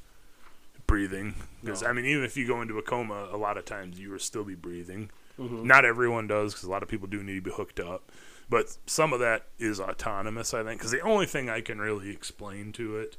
breathing. 0.91 1.34
Because 1.62 1.82
No. 1.82 1.88
I 1.88 1.93
mean, 1.93 2.05
even 2.05 2.24
if 2.24 2.36
you 2.36 2.47
go 2.47 2.61
into 2.61 2.78
a 2.78 2.82
coma, 2.82 3.28
a 3.32 3.36
lot 3.36 3.57
of 3.57 3.64
times 3.64 3.99
you 3.99 4.11
will 4.11 4.18
still 4.18 4.45
be 4.45 4.55
breathing. 4.55 5.11
Mhm. 5.38 5.62
Not 5.64 5.84
everyone 5.84 6.26
does, 6.26 6.53
because 6.53 6.66
a 6.66 6.70
lot 6.70 6.82
of 6.82 6.88
people 6.88 7.07
do 7.09 7.22
need 7.22 7.36
to 7.36 7.41
be 7.43 7.51
hooked 7.51 7.80
up. 7.80 8.11
But 8.49 8.76
some 8.86 9.12
of 9.12 9.20
that 9.20 9.47
is 9.59 9.78
autonomous, 9.80 10.53
I 10.53 10.64
think. 10.64 10.80
Because 10.80 10.91
the 10.91 11.01
only 11.01 11.26
thing 11.26 11.49
I 11.49 11.61
can 11.61 11.78
really 11.78 12.11
explain 12.11 12.72
to 12.72 12.97
it, 12.99 13.16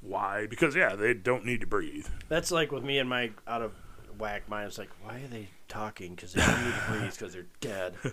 why? 0.00 0.46
Because 0.46 0.74
yeah, 0.74 0.96
they 0.96 1.14
don't 1.14 1.44
need 1.44 1.60
to 1.60 1.66
breathe. 1.66 2.08
That's 2.28 2.50
like 2.50 2.72
with 2.72 2.82
me 2.84 2.98
and 2.98 3.08
my 3.08 3.30
out 3.46 3.62
of 3.62 3.72
whack 4.18 4.48
mind. 4.48 4.66
It's 4.66 4.78
like, 4.78 4.90
why 5.02 5.20
are 5.20 5.28
they 5.28 5.48
talking? 5.68 6.14
Because 6.16 6.32
they 6.32 6.40
don't 6.44 6.64
need 6.64 6.74
to 6.74 6.84
breathe 6.90 7.12
because 7.12 7.32
they're 7.32 7.46
dead. 7.60 7.94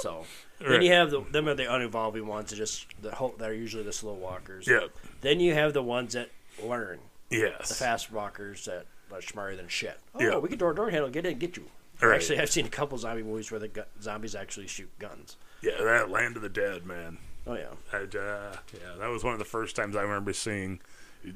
So 0.00 0.24
then 0.58 0.80
you 0.80 0.90
have 0.92 1.10
the 1.10 1.20
them 1.20 1.46
are 1.48 1.54
the 1.54 1.64
uninvolving 1.64 2.26
ones 2.26 2.48
that 2.48 2.56
just 2.56 2.86
the 3.02 3.14
whole, 3.14 3.34
that 3.36 3.50
are 3.50 3.54
usually 3.54 3.82
the 3.82 3.92
slow 3.92 4.14
walkers. 4.14 4.66
Yeah. 4.66 4.86
Then 5.20 5.38
you 5.38 5.52
have 5.52 5.74
the 5.74 5.82
ones 5.82 6.14
that 6.14 6.30
learn. 6.62 7.00
Yes. 7.30 7.68
the 7.68 7.74
fast 7.74 8.12
walkers 8.12 8.64
that 8.66 8.86
are 9.12 9.22
smarter 9.22 9.56
than 9.56 9.68
shit. 9.68 9.98
Oh, 10.14 10.20
Yeah. 10.20 10.36
we 10.38 10.48
can 10.48 10.58
door 10.58 10.72
door 10.74 10.90
handle, 10.90 11.10
get 11.10 11.26
in, 11.26 11.38
get 11.38 11.56
you. 11.56 11.64
Right. 12.00 12.16
Actually, 12.16 12.40
I've 12.40 12.50
seen 12.50 12.66
a 12.66 12.70
couple 12.70 12.98
zombie 12.98 13.22
movies 13.22 13.50
where 13.50 13.60
the 13.60 13.68
gu- 13.68 13.82
zombies 14.02 14.34
actually 14.34 14.66
shoot 14.66 14.90
guns. 14.98 15.36
Yeah, 15.62 15.82
that 15.82 16.10
Land 16.10 16.36
of 16.36 16.42
the 16.42 16.48
Dead, 16.48 16.84
man. 16.84 17.18
Oh 17.46 17.54
yeah, 17.54 17.66
uh, 17.92 17.98
yeah, 18.12 18.94
that 18.98 19.08
was 19.08 19.22
one 19.22 19.32
of 19.32 19.38
the 19.38 19.44
first 19.44 19.76
times 19.76 19.94
I 19.96 20.02
remember 20.02 20.32
seeing 20.32 20.80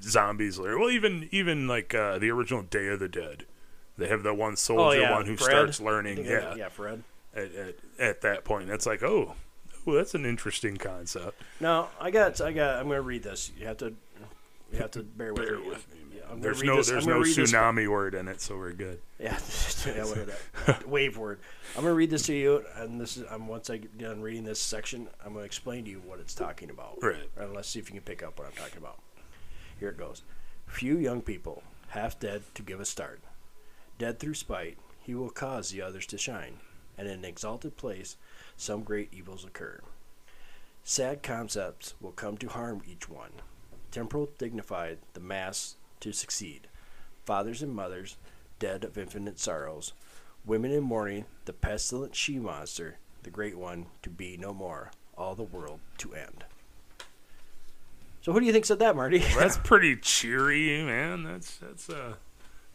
zombies. 0.02 0.58
Well, 0.58 0.90
even 0.90 1.28
even 1.30 1.68
like 1.68 1.94
uh, 1.94 2.18
the 2.18 2.30
original 2.30 2.62
Day 2.62 2.88
of 2.88 2.98
the 3.00 3.08
Dead, 3.08 3.44
they 3.96 4.08
have 4.08 4.22
the 4.22 4.34
one 4.34 4.56
soldier 4.56 4.98
oh 4.98 5.00
yeah, 5.00 5.12
one 5.12 5.26
who 5.26 5.36
Fred. 5.36 5.50
starts 5.50 5.80
learning. 5.80 6.24
Yeah, 6.24 6.54
yeah, 6.54 6.68
Fred. 6.68 7.02
at, 7.34 7.54
at, 7.54 7.74
at 7.98 8.20
that 8.22 8.44
point, 8.44 8.68
that's 8.68 8.86
like, 8.86 9.02
oh, 9.02 9.34
cool. 9.84 9.94
That's 9.94 10.14
an 10.14 10.24
interesting 10.26 10.76
concept. 10.76 11.40
Now 11.60 11.88
I 12.00 12.10
got 12.10 12.40
I 12.40 12.52
got 12.52 12.78
I'm 12.80 12.88
gonna 12.88 13.02
read 13.02 13.22
this. 13.22 13.52
You 13.58 13.66
have 13.66 13.78
to 13.78 13.94
you 14.72 14.78
have 14.78 14.90
to 14.92 15.02
bear 15.02 15.32
with 15.32 15.46
Bear 15.48 15.58
me. 15.58 15.68
with 15.68 15.88
me. 15.94 16.00
Yeah, 16.16 16.22
I'm 16.30 16.40
There's 16.40 16.62
no 16.62 16.76
this- 16.76 16.88
there's 16.88 17.06
no 17.06 17.18
read 17.20 17.34
this- 17.34 17.52
tsunami 17.52 17.88
word 17.88 18.14
in 18.14 18.28
it, 18.28 18.40
so 18.40 18.56
we're 18.56 18.72
good. 18.72 19.00
Yeah, 19.18 19.32
yeah 19.86 20.04
that? 20.66 20.88
Wave 20.88 21.16
word. 21.18 21.40
I'm 21.76 21.82
gonna 21.82 21.94
read 21.94 22.10
this 22.10 22.22
to 22.26 22.34
you, 22.34 22.64
and 22.76 23.00
this 23.00 23.16
is. 23.16 23.24
I'm 23.28 23.48
once 23.48 23.68
I 23.68 23.78
get 23.78 23.98
done 23.98 24.20
reading 24.22 24.44
this 24.44 24.60
section, 24.60 25.08
I'm 25.24 25.32
gonna 25.32 25.44
explain 25.44 25.84
to 25.86 25.90
you 25.90 26.00
what 26.06 26.20
it's 26.20 26.34
talking 26.34 26.70
about. 26.70 26.98
Right. 27.02 27.28
And 27.36 27.52
let's 27.52 27.68
see 27.68 27.80
if 27.80 27.88
you 27.88 27.94
can 27.94 28.04
pick 28.04 28.22
up 28.22 28.38
what 28.38 28.46
I'm 28.46 28.54
talking 28.54 28.78
about. 28.78 29.00
Here 29.80 29.88
it 29.88 29.96
goes. 29.98 30.22
Few 30.66 30.96
young 30.98 31.20
people, 31.22 31.62
half 31.88 32.20
dead 32.20 32.42
to 32.54 32.62
give 32.62 32.78
a 32.78 32.84
start. 32.84 33.20
Dead 33.98 34.20
through 34.20 34.34
spite, 34.34 34.78
he 35.00 35.14
will 35.16 35.30
cause 35.30 35.70
the 35.70 35.82
others 35.82 36.06
to 36.06 36.18
shine, 36.18 36.58
and 36.96 37.08
in 37.08 37.14
an 37.20 37.24
exalted 37.24 37.76
place, 37.76 38.16
some 38.56 38.82
great 38.84 39.08
evils 39.12 39.44
occur. 39.44 39.80
Sad 40.84 41.22
concepts 41.24 41.94
will 42.00 42.12
come 42.12 42.36
to 42.38 42.48
harm 42.48 42.82
each 42.86 43.08
one. 43.08 43.32
Temporal 43.90 44.30
dignified, 44.38 44.98
the 45.14 45.20
mass 45.20 45.76
to 46.00 46.12
succeed. 46.12 46.68
Fathers 47.24 47.62
and 47.62 47.74
mothers, 47.74 48.16
dead 48.58 48.84
of 48.84 48.98
infinite 48.98 49.38
sorrows. 49.38 49.92
Women 50.44 50.72
in 50.72 50.82
mourning, 50.82 51.24
the 51.44 51.52
pestilent 51.52 52.14
she 52.14 52.38
monster, 52.38 52.98
the 53.22 53.30
great 53.30 53.56
one 53.56 53.86
to 54.02 54.10
be 54.10 54.36
no 54.36 54.52
more, 54.54 54.90
all 55.16 55.34
the 55.34 55.42
world 55.42 55.80
to 55.98 56.14
end. 56.14 56.44
So 58.20 58.32
who 58.32 58.40
do 58.40 58.46
you 58.46 58.52
think 58.52 58.66
said 58.66 58.78
that, 58.80 58.96
Marty? 58.96 59.18
That's 59.18 59.56
pretty 59.64 59.96
cheery, 59.96 60.82
man. 60.84 61.22
That's 61.24 61.56
that's 61.56 61.88
uh, 61.88 62.14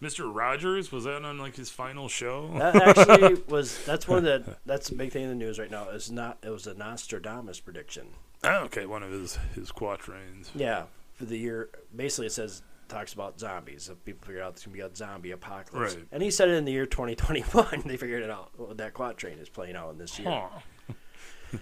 Mr. 0.01 0.33
Rogers. 0.33 0.91
Was 0.91 1.03
that 1.03 1.23
on 1.23 1.37
like 1.37 1.55
his 1.55 1.69
final 1.69 2.07
show? 2.07 2.49
that 2.57 2.75
actually 2.75 3.41
was 3.47 3.83
that's 3.85 4.07
one 4.07 4.19
of 4.19 4.23
the 4.23 4.55
that's 4.65 4.89
the 4.89 4.95
big 4.95 5.11
thing 5.11 5.23
in 5.23 5.29
the 5.29 5.35
news 5.35 5.59
right 5.59 5.69
now. 5.71 5.89
Is 5.89 6.09
not 6.11 6.37
it 6.43 6.49
was 6.49 6.65
a 6.65 6.73
Nostradamus 6.73 7.59
prediction. 7.59 8.07
oh, 8.43 8.63
okay, 8.65 8.85
one 8.85 9.03
of 9.03 9.11
his 9.11 9.37
his 9.53 9.71
quatrains. 9.71 10.49
Yeah, 10.55 10.83
for 11.13 11.25
the 11.25 11.37
year. 11.37 11.69
Basically, 11.95 12.27
it 12.27 12.31
says 12.31 12.61
talks 12.89 13.13
about 13.13 13.39
zombies. 13.39 13.83
So 13.83 13.95
people 13.95 14.25
figured 14.25 14.43
out 14.43 14.55
there's 14.55 14.65
gonna 14.65 14.73
be 14.75 14.81
a 14.81 14.95
zombie 14.95 15.31
apocalypse, 15.31 15.95
Right. 15.95 16.05
and 16.11 16.21
he 16.21 16.29
said 16.29 16.49
it 16.49 16.53
in 16.53 16.65
the 16.65 16.71
year 16.71 16.85
2021. 16.85 17.83
they 17.85 17.97
figured 17.97 18.23
it 18.23 18.29
out. 18.29 18.51
Well, 18.57 18.73
that 18.75 18.93
quatrain 18.93 19.39
is 19.39 19.49
playing 19.49 19.75
out 19.75 19.91
in 19.91 19.97
this 19.97 20.19
year. 20.19 20.29
Huh. 20.29 20.93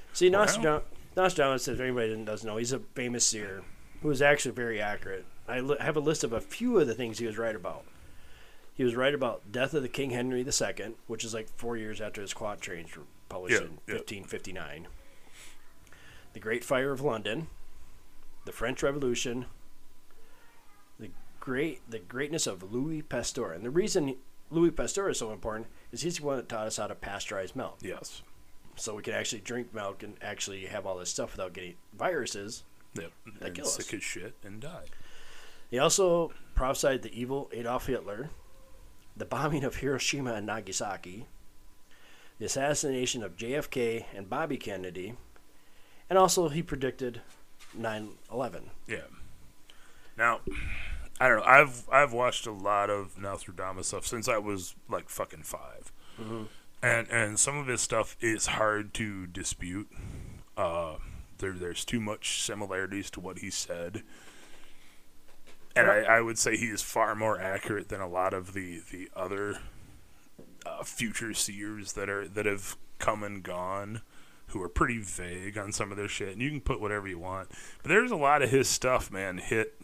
See, 0.14 0.30
Wow. 0.30 0.40
Nostradamus, 0.40 0.84
Nostradamus, 1.16 1.68
if 1.68 1.80
anybody 1.80 2.16
doesn't 2.26 2.48
know, 2.48 2.58
he's 2.58 2.72
a 2.74 2.80
famous 2.96 3.26
seer 3.26 3.62
who 4.02 4.08
was 4.08 4.22
actually 4.22 4.54
very 4.56 4.82
accurate. 4.82 5.26
I 5.48 5.60
li- 5.60 5.78
have 5.80 5.96
a 5.98 6.00
list 6.02 6.24
of 6.24 6.34
a 6.34 6.42
few 6.42 6.80
of 6.80 6.88
the 6.88 6.94
things 6.96 7.20
he 7.20 7.26
was 7.28 7.38
right 7.38 7.56
about. 7.56 7.84
He 8.74 8.84
was 8.86 8.96
right 8.96 9.14
about 9.14 9.52
death 9.52 9.74
of 9.74 9.84
the 9.84 9.90
King 9.90 10.12
Henry 10.12 10.40
II, 10.42 10.96
which 11.08 11.24
is 11.24 11.34
like 11.34 11.50
four 11.50 11.76
years 11.78 12.00
after 12.02 12.22
his 12.22 12.34
quatrains 12.34 12.96
were 12.96 13.04
published 13.30 13.54
Yeah, 13.62 13.68
in 13.68 13.72
yeah. 13.88 13.96
1559. 13.96 14.88
The 16.34 16.40
Great 16.40 16.64
Fire 16.64 16.92
of 16.92 17.02
London, 17.02 17.48
the 18.46 18.52
French 18.52 18.82
Revolution, 18.84 19.46
the 21.00 21.10
great 21.40 21.82
the 21.90 22.00
greatness 22.00 22.48
of 22.48 22.72
Louis 22.74 23.02
Pasteur, 23.02 23.52
and 23.54 23.64
the 23.66 23.70
reason 23.70 24.16
Louis 24.50 24.72
Pasteur 24.72 25.10
is 25.10 25.20
so 25.20 25.32
important 25.32 25.68
is 25.92 26.02
he's 26.02 26.18
the 26.18 26.26
one 26.26 26.38
that 26.38 26.50
taught 26.50 26.68
us 26.68 26.78
how 26.78 26.88
to 26.88 26.96
pasteurize 26.96 27.56
milk 27.56 27.78
Yes. 27.82 28.22
so 28.76 28.96
we 28.96 29.02
can 29.04 29.14
actually 29.14 29.42
drink 29.42 29.74
milk 29.74 30.04
and 30.04 30.16
actually 30.22 30.66
have 30.66 30.86
all 30.86 30.98
this 30.98 31.10
stuff 31.10 31.32
without 31.34 31.54
getting 31.54 31.76
viruses. 31.98 32.64
Yep. 32.96 33.12
That 33.40 33.46
and 33.48 33.56
kill 33.56 33.66
us. 33.66 33.76
sick 33.76 33.94
as 33.94 34.04
shit 34.04 34.34
and 34.44 34.60
die. 34.60 34.86
He 35.70 35.80
also 35.80 36.34
prophesied 36.56 37.02
the 37.02 37.18
evil 37.18 37.50
Adolf 37.54 37.86
Hitler, 37.88 38.30
the 39.16 39.24
bombing 39.26 39.64
of 39.64 39.78
Hiroshima 39.78 40.34
and 40.34 40.46
Nagasaki, 40.46 41.28
the 42.40 42.46
assassination 42.46 43.24
of 43.24 43.38
JFK 43.38 44.06
and 44.14 44.30
Bobby 44.30 44.58
Kennedy, 44.58 45.14
and 46.10 46.20
also 46.20 46.50
he 46.50 46.62
predicted 46.62 47.22
9/11. 47.78 48.70
Yeah. 48.88 48.98
Now, 50.18 50.42
I 51.20 51.28
don't 51.28 51.38
know. 51.38 51.46
I've 51.46 51.88
I've 51.92 52.14
watched 52.14 52.46
a 52.48 52.52
lot 52.52 52.90
of 52.90 53.18
Nostradamus 53.18 53.88
stuff 53.88 54.06
since 54.06 54.28
I 54.28 54.38
was 54.38 54.76
like 54.90 55.10
fucking 55.10 55.44
5 55.44 55.92
and 56.82 57.08
and 57.10 57.40
some 57.40 57.58
of 57.58 57.68
his 57.68 57.82
stuff 57.82 58.18
is 58.20 58.48
hard 58.48 58.94
to 58.96 59.28
dispute. 59.28 59.90
Uh, 60.58 60.96
there 61.38 61.54
there's 61.54 61.86
too 61.86 62.00
much 62.00 62.42
similarities 62.42 63.10
to 63.12 63.20
what 63.20 63.40
he 63.40 63.50
said, 63.50 64.04
and 65.76 65.90
I, 65.90 66.02
I 66.02 66.22
would 66.22 66.38
say 66.38 66.58
he 66.58 66.68
is 66.68 66.82
far 66.82 67.16
more 67.16 67.40
accurate 67.40 67.90
than 67.90 68.02
a 68.02 68.08
lot 68.08 68.34
of 68.34 68.54
the 68.54 68.82
the 68.92 69.10
other 69.16 69.60
uh, 70.66 70.84
future 70.84 71.34
seers 71.34 71.94
that 71.94 72.10
are 72.10 72.28
that 72.28 72.46
have 72.46 72.76
come 73.00 73.24
and 73.24 73.44
gone 73.44 74.02
who 74.52 74.62
are 74.62 74.70
pretty 74.70 75.00
vague 75.00 75.58
on 75.58 75.72
some 75.72 75.92
of 75.92 75.98
their 75.98 76.08
shit. 76.08 76.30
And 76.34 76.42
you 76.42 76.50
can 76.50 76.62
put 76.62 76.80
whatever 76.82 77.08
you 77.08 77.20
want, 77.20 77.50
but 77.82 77.90
there's 77.90 78.12
a 78.12 78.16
lot 78.16 78.42
of 78.42 78.50
his 78.50 78.68
stuff, 78.68 79.12
man, 79.12 79.38
hit 79.40 79.80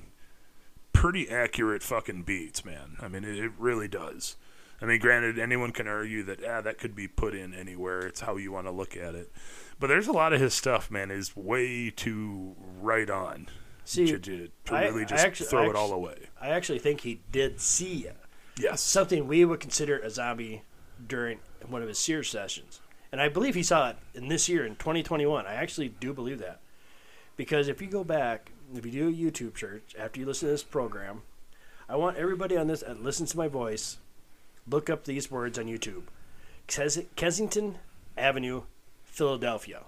pretty 0.94 1.30
accurate 1.30 1.84
fucking 1.84 2.24
beats, 2.24 2.66
man. 2.66 2.98
I 3.02 3.08
mean, 3.08 3.24
it, 3.24 3.38
it 3.38 3.52
really 3.58 3.88
does. 3.88 4.36
I 4.82 4.86
mean, 4.86 5.00
granted, 5.00 5.40
anyone 5.40 5.72
can 5.72 5.88
argue 5.88 6.24
that 6.24 6.44
ah, 6.44 6.62
that 6.62 6.78
could 6.78 6.96
be 6.96 7.08
put 7.08 7.34
in 7.34 7.54
anywhere. 7.54 8.02
It's 8.02 8.22
how 8.22 8.38
you 8.38 8.52
want 8.52 8.68
to 8.68 8.72
look 8.72 8.96
at 8.96 9.16
it. 9.16 9.32
But 9.80 9.88
there's 9.88 10.08
a 10.08 10.12
lot 10.12 10.34
of 10.34 10.40
his 10.42 10.54
stuff, 10.54 10.90
man, 10.92 11.12
is 11.12 11.36
way 11.36 11.90
too 11.90 12.56
right 12.82 13.10
on 13.10 13.48
See, 13.86 14.06
to, 14.08 14.20
to, 14.20 14.50
to 14.66 14.74
I- 14.76 14.86
really 14.88 15.06
just 15.06 15.24
actu- 15.26 15.46
throw 15.46 15.66
I 15.66 15.70
it 15.70 15.76
all 15.76 15.92
away. 15.94 16.28
I 16.40 16.50
actually 16.50 16.80
think 16.80 17.02
he 17.02 17.22
did 17.32 17.60
see 17.60 18.08
Yes. 18.60 18.82
something 18.82 19.28
we 19.28 19.46
would 19.46 19.60
consider 19.60 19.98
a 20.00 20.10
zombie 20.10 20.64
during 21.08 21.40
one 21.68 21.82
of 21.84 21.88
his 21.88 22.00
seer 22.00 22.24
sessions. 22.24 22.80
And 23.12 23.22
I 23.22 23.30
believe 23.30 23.56
he 23.56 23.64
saw 23.64 23.90
it 23.92 23.98
in 24.14 24.28
this 24.28 24.50
year 24.50 24.66
in 24.66 24.76
2021. 24.76 25.46
I 25.46 25.54
actually 25.54 25.90
do 25.90 26.14
believe 26.14 26.40
that. 26.40 26.60
Because 27.38 27.68
if 27.68 27.82
you 27.82 27.88
go 27.88 28.04
back, 28.04 28.52
if 28.76 28.86
you 28.86 28.92
do 28.92 29.08
a 29.10 29.12
YouTube 29.12 29.58
search 29.58 29.96
after 29.98 30.20
you 30.20 30.26
listen 30.26 30.48
to 30.48 30.52
this 30.52 30.64
program, 30.64 31.22
I 31.88 31.96
want 31.96 32.18
everybody 32.18 32.58
on 32.58 32.68
this 32.68 32.82
that 32.82 33.02
listens 33.02 33.32
to 33.32 33.38
my 33.38 33.48
voice, 33.48 33.98
look 34.70 34.90
up 34.90 35.06
these 35.06 35.32
words 35.32 35.58
on 35.58 35.66
YouTube. 35.66 36.04
Kes- 36.68 37.06
Kensington 37.16 37.78
Avenue, 38.18 38.64
Philadelphia. 39.06 39.84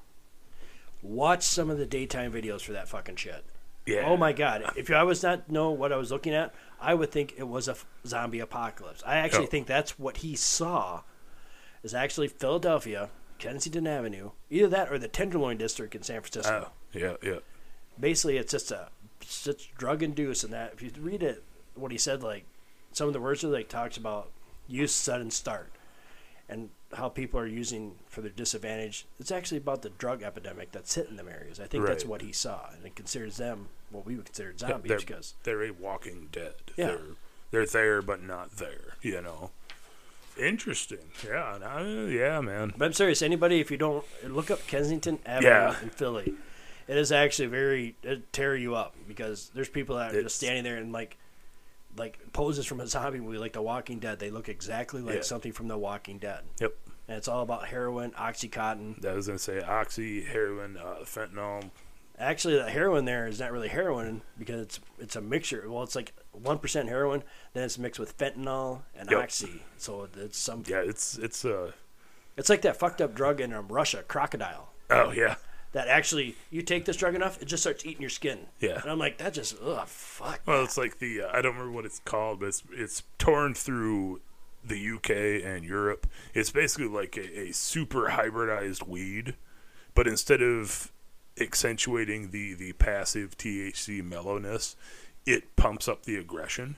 Watch 1.02 1.44
some 1.44 1.70
of 1.70 1.78
the 1.78 1.86
daytime 1.86 2.32
videos 2.32 2.62
for 2.62 2.74
that 2.74 2.88
fucking 2.90 3.16
shit. 3.16 3.44
Yeah. 3.86 4.04
Oh 4.06 4.18
my 4.18 4.34
god! 4.34 4.64
If 4.76 4.92
I 4.92 5.04
was 5.04 5.24
not 5.24 5.50
know 5.50 5.72
what 5.72 5.92
I 5.92 5.96
was 5.96 6.12
looking 6.12 6.34
at, 6.34 6.54
I 6.80 6.94
would 6.94 7.12
think 7.12 7.34
it 7.38 7.48
was 7.48 7.68
a 7.68 7.72
f- 7.72 7.86
zombie 8.06 8.40
apocalypse. 8.42 9.02
I 9.06 9.16
actually 9.18 9.46
Oh. 9.46 9.50
think 9.50 9.66
that's 9.68 9.98
what 9.98 10.18
he 10.18 10.36
saw. 10.36 11.02
Is 11.82 11.94
actually 11.94 12.28
Philadelphia, 12.28 13.10
Kensington 13.38 13.88
Avenue, 13.88 14.32
either 14.50 14.68
that 14.68 14.92
or 14.92 15.00
the 15.00 15.08
Tenderloin 15.08 15.58
District 15.58 15.96
in 15.96 16.04
San 16.04 16.22
Francisco. 16.22 16.68
Oh, 16.68 16.98
yeah, 16.98 17.16
yeah. 17.24 17.40
Basically, 18.00 18.38
it's 18.38 18.52
just 18.52 18.72
a 18.72 18.90
such 19.22 19.74
drug 19.76 20.04
induced, 20.04 20.44
and 20.44 20.54
that 20.54 20.74
if 20.74 20.82
you 20.82 20.92
read 21.00 21.24
it, 21.24 21.44
what 21.76 21.92
he 21.92 21.98
said, 21.98 22.22
like 22.22 22.46
some 22.92 23.08
of 23.08 23.14
the 23.14 23.22
words 23.22 23.42
that 23.42 23.48
like 23.48 23.70
talks 23.70 23.98
about 23.98 24.30
use 24.68 24.92
sudden 24.92 25.32
start, 25.32 25.72
and 26.50 26.70
how 26.94 27.08
people 27.08 27.40
are 27.40 27.48
using 27.48 27.96
for 28.08 28.22
their 28.22 28.32
disadvantage. 28.32 29.06
It's 29.20 29.32
actually 29.32 29.60
about 29.60 29.82
the 29.82 29.90
drug 29.90 30.24
epidemic 30.24 30.72
that's 30.72 30.96
hitting 30.96 31.16
them 31.16 31.28
areas. 31.28 31.60
I 31.60 31.66
think 31.68 31.86
that's 31.86 32.06
what 32.06 32.22
he 32.22 32.32
saw, 32.32 32.70
and 32.76 32.86
it 32.86 32.96
considers 32.96 33.38
them 33.38 33.70
what 33.92 34.06
we 34.06 34.16
would 34.16 34.26
consider 34.26 34.54
zombies 34.58 34.90
they're, 34.90 35.00
because 35.00 35.36
they're 35.44 35.64
a 35.64 35.72
walking 35.72 36.30
dead. 36.32 36.56
Yeah. 36.76 36.88
They're, 36.88 37.00
they're 37.52 37.66
there, 37.66 38.02
but 38.02 38.22
not 38.22 38.58
there, 38.58 38.96
you 39.02 39.22
know. 39.22 39.52
Interesting. 40.40 41.00
Yeah, 41.26 41.58
no, 41.60 42.08
yeah, 42.08 42.40
man. 42.42 42.74
But 42.78 42.86
I'm 42.86 42.94
serious. 42.94 43.22
Anybody, 43.22 43.60
if 43.60 43.70
you 43.72 43.78
don't 43.78 44.06
look 44.24 44.50
up 44.50 44.66
Kensington 44.68 45.20
Avenue 45.26 45.50
Yeah. 45.50 45.76
in 45.82 45.90
Philly, 45.90 46.34
it 46.88 46.98
is 46.98 47.12
actually 47.12 47.48
very 47.48 47.96
it 48.04 48.32
tear 48.34 48.56
you 48.56 48.76
up 48.76 48.96
because 49.08 49.52
there's 49.54 49.70
people 49.70 49.98
that 49.98 50.08
are 50.08 50.18
It's- 50.18 50.24
just 50.24 50.38
standing 50.38 50.64
there 50.64 50.78
and 50.78 50.92
like 50.92 51.18
like 51.98 52.20
poses 52.34 52.66
from 52.66 52.80
a 52.80 52.88
zombie 52.88 53.20
movie, 53.20 53.38
like 53.40 53.54
The 53.54 53.62
Walking 53.62 54.00
Dead. 54.00 54.20
They 54.20 54.30
look 54.30 54.48
exactly 54.48 55.02
like 55.02 55.16
Yeah. 55.16 55.22
something 55.22 55.52
from 55.52 55.68
The 55.68 55.78
Walking 55.78 56.20
Dead, 56.20 56.42
Yep. 56.60 56.74
and 57.08 57.18
it's 57.18 57.28
all 57.28 57.42
about 57.42 57.68
heroin, 57.68 58.12
oxycontin. 58.12 59.04
I 59.04 59.14
was 59.14 59.26
gonna 59.28 59.40
say 59.40 59.60
oxy, 59.62 60.22
heroin, 60.24 60.78
uh, 60.78 61.00
fentanyl. 61.04 61.72
Actually, 62.20 62.56
the 62.58 62.70
heroin 62.70 63.06
there 63.06 63.28
is 63.28 63.40
not 63.40 63.52
really 63.52 63.70
heroin 63.70 64.22
because 64.38 64.60
it's 64.62 64.80
it's 65.00 65.16
a 65.16 65.22
mixture. 65.22 65.64
Well, 65.70 65.84
it's 65.84 65.96
like 65.96 66.14
one 66.34 66.58
percent 66.60 66.90
heroin, 66.90 67.24
then 67.54 67.64
it's 67.64 67.78
mixed 67.78 68.00
with 68.00 68.18
fentanyl 68.18 68.82
and 68.96 69.10
Yep. 69.10 69.24
oxy. 69.24 69.62
So 69.78 70.08
it's 70.18 70.38
some. 70.38 70.64
Yeah, 70.68 70.82
it's 70.82 71.18
it's 71.18 71.46
uh 71.46 71.72
It's 72.36 72.50
like 72.50 72.62
that 72.64 72.76
fucked 72.78 73.02
up 73.02 73.16
drug 73.16 73.40
in 73.40 73.54
um, 73.54 73.68
Russia, 73.70 74.04
crocodile. 74.06 74.74
oh 74.90 75.12
yeah, 75.12 75.36
that 75.72 75.88
actually 75.88 76.36
you 76.52 76.62
take 76.62 76.84
this 76.84 76.98
drug 76.98 77.16
enough, 77.16 77.42
it 77.42 77.46
just 77.46 77.64
starts 77.64 77.86
eating 77.86 78.02
your 78.02 78.10
skin. 78.10 78.48
Yeah. 78.60 78.82
And 78.82 78.92
I'm 78.92 79.00
like, 79.00 79.18
that 79.20 79.34
just 79.34 79.56
ugh 79.64 79.88
fuck. 79.88 80.42
Well, 80.46 80.64
it's 80.66 80.78
like 80.78 81.00
the 81.00 81.22
uh, 81.22 81.30
I 81.32 81.42
don't 81.42 81.54
remember 81.54 81.72
what 81.72 81.86
it's 81.86 82.00
called, 82.00 82.42
but 82.42 82.48
it's 82.48 82.64
it's 82.74 83.04
torn 83.18 83.54
through 83.54 84.20
the 84.62 84.76
UK 84.96 85.46
and 85.46 85.64
Europe. 85.64 86.06
It's 86.34 86.50
basically 86.52 86.90
like 86.90 87.16
a, 87.16 87.40
a 87.48 87.52
super 87.54 88.10
hybridized 88.10 88.86
weed, 88.86 89.36
but 89.96 90.06
instead 90.06 90.42
of 90.42 90.92
accentuating 91.40 92.32
the 92.32 92.54
the 92.54 92.74
passive 92.74 93.38
THC 93.38 94.04
mellowness, 94.04 94.76
it 95.26 95.56
pumps 95.56 95.88
up 95.88 96.04
the 96.04 96.16
aggression. 96.16 96.76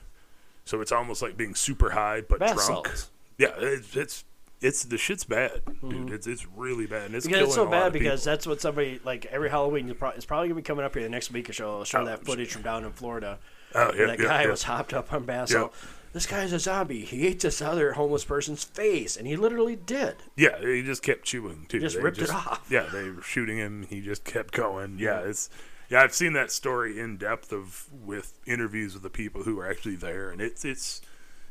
So 0.64 0.80
it's 0.80 0.92
almost 0.92 1.22
like 1.22 1.36
being 1.36 1.54
super 1.54 1.90
high 1.90 2.20
but 2.20 2.38
Bath 2.38 2.54
drunk. 2.54 2.86
salts. 2.86 3.10
Yeah, 3.38 3.48
it's, 3.58 3.96
it's 3.96 4.24
it's 4.60 4.84
the 4.84 4.96
shit's 4.96 5.24
bad, 5.24 5.60
dude. 5.88 6.12
It's 6.12 6.26
it's 6.28 6.46
really 6.56 6.86
bad, 6.86 7.06
and 7.06 7.14
it's 7.16 7.26
Mm-hmm. 7.26 7.32
Because 7.34 7.46
it's 7.48 7.54
so 7.56 7.66
bad 7.66 7.92
because 7.92 8.20
people. 8.20 8.32
that's 8.32 8.46
what 8.46 8.60
somebody 8.60 9.00
like 9.04 9.26
every 9.26 9.50
Halloween 9.50 9.88
it's 9.90 10.24
probably 10.24 10.48
gonna 10.48 10.54
be 10.54 10.62
coming 10.62 10.84
up 10.84 10.94
here 10.94 11.02
the 11.02 11.08
next 11.08 11.32
week 11.32 11.50
or 11.50 11.52
so. 11.52 11.76
They'll 11.76 11.84
show 11.84 12.00
Oh, 12.02 12.04
that 12.04 12.24
footage 12.24 12.52
from 12.52 12.62
down 12.62 12.84
in 12.84 12.92
Florida. 12.92 13.38
oh 13.74 13.92
yeah, 13.94 14.06
that 14.06 14.18
yeah, 14.20 14.24
guy 14.26 14.42
yeah. 14.44 14.50
was 14.50 14.62
hopped 14.62 14.94
up 14.94 15.12
on 15.12 15.24
bass. 15.24 15.52
Yep. 15.52 15.72
This 16.12 16.26
guy's 16.26 16.52
a 16.52 16.58
zombie. 16.58 17.04
He 17.04 17.26
ate 17.26 17.40
this 17.40 17.62
other 17.62 17.92
homeless 17.92 18.24
person's 18.24 18.64
face, 18.64 19.16
and 19.16 19.26
he 19.26 19.34
literally 19.34 19.76
did. 19.76 20.16
Yeah, 20.36 20.60
he 20.60 20.82
just 20.82 21.02
kept 21.02 21.24
chewing 21.24 21.66
too. 21.68 21.80
Just 21.80 21.96
They 21.96 22.02
ripped 22.02 22.18
it 22.18 22.30
off. 22.30 22.66
Yeah, 22.70 22.86
they 22.92 23.08
were 23.10 23.22
shooting 23.22 23.56
him. 23.56 23.86
He 23.88 24.00
just 24.00 24.24
kept 24.24 24.52
going. 24.52 24.98
Yeah, 24.98 25.20
it's 25.20 25.48
yeah. 25.88 26.02
I've 26.02 26.14
seen 26.14 26.34
that 26.34 26.50
story 26.50 27.00
in 27.00 27.16
depth 27.16 27.50
of 27.52 27.86
with 27.92 28.38
interviews 28.46 28.92
with 28.92 29.02
the 29.02 29.10
people 29.10 29.44
who 29.44 29.56
were 29.56 29.68
actually 29.68 29.96
there, 29.96 30.30
and 30.30 30.40
it's 30.42 30.64
it's 30.66 31.00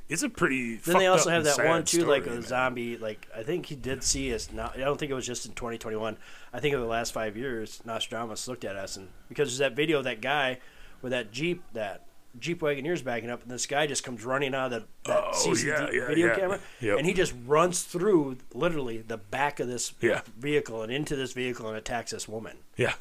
it's 0.10 0.24
a 0.24 0.30
pretty. 0.30 0.76
Then 0.76 1.00
they 1.00 1.08
also 1.08 1.32
have 1.32 1.44
that 1.46 1.66
one 1.66 1.84
too, 1.84 2.06
like 2.06 2.28
a 2.28 2.32
man. 2.32 2.42
zombie. 2.44 2.98
Like 2.98 3.28
I 3.36 3.42
think 3.42 3.66
he 3.66 3.76
did 3.76 4.04
see 4.04 4.34
us. 4.34 4.52
Not, 4.52 4.76
I 4.76 4.82
don't 4.82 5.00
think 5.00 5.10
it 5.10 5.16
was 5.16 5.26
just 5.26 5.46
in 5.46 5.54
2021. 5.54 6.18
I 6.54 6.60
think 6.60 6.74
in 6.74 6.82
the 6.82 6.86
last 6.86 7.14
five 7.14 7.36
years, 7.36 7.82
Nostradamus 7.84 8.48
looked 8.48 8.66
at 8.66 8.76
us, 8.76 8.96
and 8.96 9.08
because 9.28 9.50
there's 9.50 9.58
that 9.60 9.76
video 9.76 10.00
of 10.00 10.04
that 10.04 10.22
guy 10.22 10.60
with 11.02 11.12
that 11.12 11.32
jeep, 11.32 11.64
that 11.74 12.06
Jeep 12.40 12.62
Wagoneer's 12.62 13.02
backing 13.02 13.30
up, 13.30 13.42
and 13.44 13.52
this 13.52 13.66
guy 13.66 13.88
just 13.88 14.04
comes 14.04 14.24
running 14.24 14.56
out 14.56 14.72
of 14.72 14.82
the, 15.04 15.10
that 15.12 15.24
Oh, 15.26 15.32
CCD 15.34 15.66
yeah, 15.68 15.90
yeah, 15.92 16.08
video 16.08 16.28
yeah. 16.28 16.36
camera, 16.36 16.60
Yep. 16.80 16.98
and 16.98 17.06
he 17.08 17.14
just 17.14 17.34
runs 17.46 17.84
through 17.84 18.38
literally 18.54 19.00
the 19.00 19.18
back 19.18 19.60
of 19.60 19.68
this 19.68 19.90
vehicle 19.90 20.82
and 20.82 20.92
into 20.92 21.16
this 21.16 21.34
vehicle 21.34 21.68
and 21.68 21.78
attacks 21.78 22.12
this 22.12 22.28
woman. 22.28 22.58
Yeah. 22.78 22.94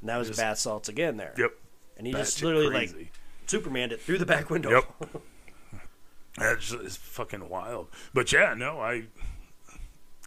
And 0.00 0.08
that 0.08 0.16
was 0.16 0.28
Just- 0.28 0.40
bath 0.40 0.58
salts 0.58 0.88
again 0.88 1.16
there. 1.16 1.34
Yep. 1.36 1.52
And 1.98 2.06
he 2.06 2.12
just 2.12 2.42
literally 2.42 2.66
like 2.66 2.90
crazy. 2.92 3.10
Supermaned 3.46 3.92
it 3.92 4.00
through 4.00 4.18
the 4.18 4.26
back 4.26 4.48
window. 4.50 4.70
Yep. 4.70 5.12
That's 6.38 6.70
just, 6.70 6.82
it's 6.82 6.96
fucking 6.96 7.48
wild. 7.48 7.88
But 8.14 8.32
yeah, 8.32 8.54
no, 8.54 8.80
I. 8.80 9.04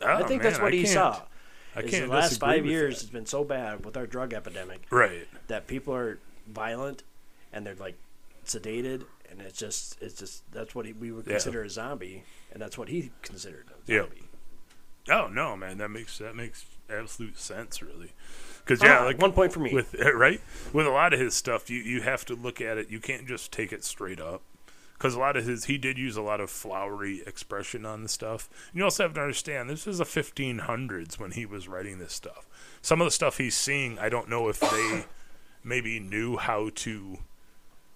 I 0.01 0.21
oh, 0.21 0.27
think 0.27 0.43
man, 0.43 0.51
that's 0.51 0.59
what 0.61 0.73
I 0.73 0.75
he 0.75 0.83
can't- 0.83 0.93
saw. 0.93 1.21
I 1.75 1.81
can't 1.81 2.07
the 2.09 2.13
last 2.13 2.39
five 2.39 2.65
years 2.65 2.95
that. 2.95 3.01
has 3.05 3.09
been 3.09 3.25
so 3.25 3.43
bad 3.43 3.83
with 3.86 3.97
our 3.97 4.05
drug 4.05 4.33
epidemic 4.33 4.86
Right. 4.91 5.27
that 5.47 5.67
people 5.67 5.93
are 5.95 6.19
violent 6.47 7.03
and 7.51 7.65
they're 7.65 7.75
like 7.75 7.95
sedated 8.45 9.05
and 9.29 9.41
it's 9.41 9.57
just 9.59 9.97
it's 10.01 10.15
just 10.19 10.49
that's 10.51 10.73
what 10.75 10.85
he, 10.85 10.93
we 10.93 11.11
would 11.11 11.25
Yeah. 11.25 11.33
consider 11.33 11.63
a 11.63 11.69
zombie 11.69 12.23
and 12.51 12.61
that's 12.61 12.77
what 12.77 12.89
he 12.89 13.11
considered 13.21 13.67
a 13.69 13.85
zombie. 13.99 14.23
Oh 15.09 15.27
no, 15.27 15.55
man, 15.55 15.77
that 15.77 15.89
makes 15.89 16.17
that 16.19 16.35
makes 16.35 16.65
absolute 16.89 17.37
sense, 17.37 17.81
really. 17.81 18.11
Because 18.63 18.81
yeah, 18.81 18.99
Ah, 19.01 19.05
like 19.05 19.19
one 19.19 19.31
point 19.33 19.53
for 19.53 19.59
me. 19.59 19.73
with 19.73 19.93
right 20.15 20.41
with 20.73 20.87
a 20.87 20.91
lot 20.91 21.13
of 21.13 21.19
his 21.19 21.33
stuff, 21.35 21.69
you 21.69 21.77
you 21.79 22.01
have 22.01 22.25
to 22.25 22.35
look 22.35 22.59
at 22.61 22.77
it. 22.77 22.89
You 22.89 22.99
can't 22.99 23.27
just 23.27 23.51
take 23.51 23.71
it 23.71 23.83
straight 23.83 24.19
up. 24.19 24.41
Because 24.93 25.13
a 25.13 25.19
lot 25.19 25.35
of 25.35 25.45
his, 25.45 25.65
he 25.65 25.77
did 25.77 25.97
use 25.97 26.15
a 26.15 26.21
lot 26.21 26.39
of 26.39 26.49
flowery 26.49 27.21
expression 27.27 27.85
on 27.85 28.01
the 28.01 28.07
stuff. 28.07 28.47
And 28.71 28.77
you 28.79 28.85
also 28.85 29.03
have 29.03 29.13
to 29.15 29.19
understand, 29.21 29.69
this 29.69 29.85
is 29.85 29.97
the 29.97 30.05
1500s 30.05 31.19
when 31.19 31.31
he 31.31 31.45
was 31.45 31.67
writing 31.67 31.99
this 31.99 32.13
stuff. 32.13 32.47
Some 32.81 33.01
of 33.01 33.05
the 33.05 33.11
stuff 33.11 33.37
he's 33.37 33.57
seeing, 33.57 33.99
I 33.99 34.07
don't 34.07 34.29
know 34.29 34.47
if 34.47 34.57
they 34.61 35.03
maybe 35.65 35.99
knew 35.99 36.37
how 36.37 36.69
to 36.75 37.17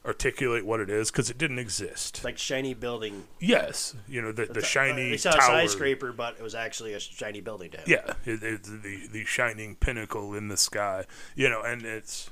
articulate 0.05 0.65
what 0.65 0.79
it 0.79 0.89
is 0.89 1.11
because 1.11 1.29
it 1.29 1.37
didn't 1.37 1.59
exist. 1.59 2.23
like 2.23 2.37
shiny 2.37 2.73
building. 2.73 3.27
yes, 3.39 3.95
you 4.07 4.21
know 4.21 4.31
the 4.31 4.45
the 4.45 4.61
shiny 4.61 5.11
They 5.11 5.17
saw 5.17 5.37
a 5.37 5.41
skyscraper, 5.41 6.11
but 6.11 6.35
it 6.39 6.43
was 6.43 6.55
actually 6.55 6.93
a 6.93 6.99
shiny 6.99 7.41
building 7.41 7.71
to 7.71 7.77
him. 7.77 7.85
Yeah, 7.87 8.13
it, 8.25 8.41
it's 8.43 8.69
the 8.69 9.07
the 9.11 9.25
shining 9.25 9.75
pinnacle 9.75 10.33
in 10.33 10.47
the 10.47 10.57
sky, 10.57 11.05
you 11.35 11.49
know, 11.49 11.61
and 11.61 11.83
it's 11.83 12.29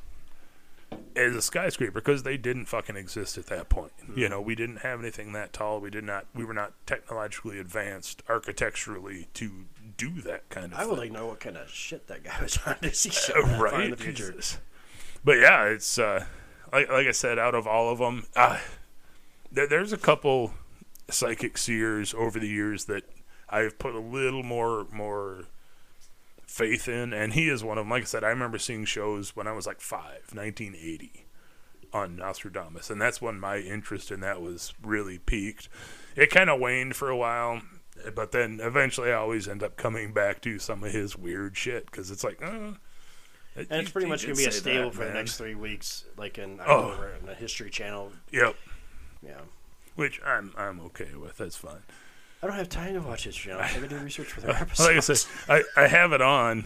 as 1.15 1.35
a 1.35 1.41
skyscraper 1.41 1.91
because 1.93 2.23
they 2.23 2.37
didn't 2.37 2.65
fucking 2.65 2.95
exist 2.95 3.37
at 3.37 3.47
that 3.47 3.69
point. 3.69 3.91
Mm-hmm. 4.01 4.19
You 4.19 4.29
know, 4.29 4.39
we 4.39 4.55
didn't 4.55 4.77
have 4.77 4.99
anything 4.99 5.33
that 5.33 5.51
tall. 5.53 5.79
We 5.79 5.89
did 5.89 6.03
not. 6.03 6.25
We 6.33 6.45
were 6.45 6.53
not 6.53 6.73
technologically 6.85 7.59
advanced 7.59 8.23
architecturally 8.29 9.27
to 9.35 9.65
do 9.97 10.21
that 10.21 10.47
kind 10.49 10.73
of. 10.73 10.79
I 10.79 10.85
would 10.85 10.97
like 10.97 11.11
know 11.11 11.27
what 11.27 11.39
kind 11.39 11.57
of 11.57 11.69
shit 11.69 12.07
that 12.07 12.23
guy 12.23 12.41
was 12.41 12.57
on 12.65 12.79
to 12.79 12.93
see 12.93 13.11
Uh, 13.35 13.57
right? 13.57 13.85
in 13.85 13.91
the 13.91 13.97
future. 13.97 14.33
But 15.23 15.39
yeah, 15.39 15.65
it's 15.65 15.99
uh, 15.99 16.25
like 16.71 16.89
like 16.89 17.07
I 17.07 17.11
said, 17.11 17.39
out 17.39 17.55
of 17.55 17.67
all 17.67 17.89
of 17.89 17.99
them, 17.99 18.25
uh, 18.35 18.59
there, 19.51 19.67
there's 19.67 19.93
a 19.93 19.97
couple 19.97 20.53
psychic 21.09 21.57
seers 21.57 22.13
over 22.13 22.39
the 22.39 22.47
years 22.47 22.85
that 22.85 23.03
I've 23.49 23.79
put 23.79 23.95
a 23.95 23.99
little 23.99 24.43
more 24.43 24.87
more 24.91 25.45
faith 26.45 26.87
in, 26.87 27.13
and 27.13 27.33
he 27.33 27.49
is 27.49 27.63
one 27.63 27.77
of 27.77 27.83
them. 27.83 27.91
Like 27.91 28.03
I 28.03 28.05
said, 28.05 28.23
I 28.23 28.29
remember 28.29 28.57
seeing 28.57 28.85
shows 28.85 29.35
when 29.35 29.47
I 29.47 29.51
was 29.51 29.67
like 29.67 29.81
five, 29.81 30.31
1980, 30.33 31.25
on 31.93 32.15
Nostradamus, 32.15 32.89
and 32.89 33.01
that's 33.01 33.21
when 33.21 33.39
my 33.39 33.57
interest 33.57 34.11
in 34.11 34.19
that 34.21 34.41
was 34.41 34.73
really 34.81 35.17
peaked. 35.17 35.69
It 36.15 36.31
kind 36.31 36.49
of 36.49 36.59
waned 36.59 36.95
for 36.95 37.09
a 37.09 37.17
while. 37.17 37.61
But 38.13 38.31
then 38.31 38.59
eventually, 38.61 39.11
I 39.11 39.15
always 39.15 39.47
end 39.47 39.63
up 39.63 39.75
coming 39.75 40.13
back 40.13 40.39
to 40.41 40.59
some 40.59 40.83
of 40.83 40.91
his 40.91 41.17
weird 41.17 41.57
shit 41.57 41.87
because 41.87 42.11
it's 42.11 42.23
like, 42.23 42.39
uh, 42.43 42.73
And 43.57 43.81
it's 43.81 43.89
pretty 43.91 44.07
much 44.07 44.23
going 44.23 44.35
to 44.35 44.41
be 44.41 44.47
a 44.47 44.51
staple 44.51 44.91
for 44.91 45.03
the 45.05 45.13
next 45.13 45.37
three 45.37 45.55
weeks, 45.55 46.05
like 46.17 46.37
in 46.37 46.59
Oh. 46.65 46.89
October 46.91 47.13
on 47.19 47.25
the 47.25 47.33
History 47.33 47.69
Channel. 47.69 48.11
Yep, 48.31 48.55
Yeah. 49.25 49.39
which 49.95 50.21
I'm 50.25 50.53
I'm 50.57 50.79
okay 50.81 51.09
with. 51.15 51.37
That's 51.37 51.55
fine. 51.55 51.81
I 52.43 52.47
don't 52.47 52.55
have 52.55 52.69
time 52.69 52.93
to 52.93 52.99
watch 53.01 53.23
History 53.23 53.51
Channel. 53.51 53.65
I 53.65 53.73
got 53.73 53.81
to 53.81 53.87
do 53.87 53.97
research 53.97 54.27
for 54.27 54.41
their 54.41 54.51
episodes. 54.55 54.79
Like 54.87 54.97
I 54.97 54.99
said, 54.99 55.63
I, 55.75 55.83
I 55.85 55.87
have 55.87 56.13
it 56.13 56.21
on, 56.21 56.65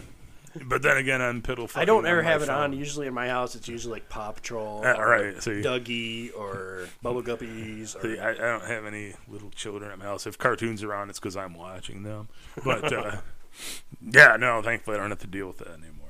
but 0.66 0.82
then 0.82 0.98
again, 0.98 1.22
I'm 1.22 1.40
piddle. 1.40 1.70
I 1.74 1.86
don't 1.86 2.04
ever 2.04 2.20
have 2.22 2.42
it 2.42 2.50
on. 2.50 2.74
Usually 2.74 3.06
in 3.06 3.14
my 3.14 3.28
house, 3.28 3.54
it's 3.54 3.68
usually 3.68 3.92
like 3.94 4.10
Paw 4.10 4.32
Patrol, 4.32 4.82
Uh, 4.84 4.92
or 4.98 5.08
right, 5.08 5.42
see. 5.42 5.62
Duggee, 5.62 6.30
or 6.36 6.88
Bubble 7.00 7.22
Guppies. 7.22 7.96
Or, 7.96 8.02
See, 8.02 8.18
I, 8.18 8.32
I 8.32 8.34
don't 8.34 8.66
have 8.66 8.84
any 8.84 9.14
little 9.28 9.48
children 9.50 9.90
at 9.90 9.98
my 9.98 10.04
house. 10.04 10.26
If 10.26 10.36
cartoons 10.36 10.82
are 10.82 10.92
on, 10.92 11.08
it's 11.08 11.18
because 11.18 11.38
I'm 11.38 11.54
watching 11.54 12.02
them. 12.02 12.28
But 12.62 12.92
uh, 12.92 13.16
yeah, 14.02 14.36
no, 14.36 14.60
thankfully 14.60 14.98
I 14.98 15.00
don't 15.00 15.08
have 15.10 15.20
to 15.20 15.26
deal 15.26 15.46
with 15.46 15.56
that 15.58 15.68
anymore. 15.68 16.01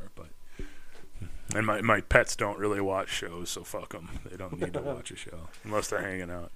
And 1.54 1.66
my 1.66 1.80
my 1.82 2.00
pets 2.00 2.34
don't 2.36 2.58
really 2.58 2.80
watch 2.80 3.10
shows, 3.10 3.50
so 3.50 3.62
fuck 3.62 3.92
them. 3.92 4.08
They 4.30 4.36
don't 4.36 4.58
need 4.58 4.72
to 4.72 4.80
watch 4.82 5.10
a 5.10 5.16
show 5.16 5.48
unless 5.64 5.88
they're 5.88 6.00
hanging 6.02 6.30
out. 6.30 6.50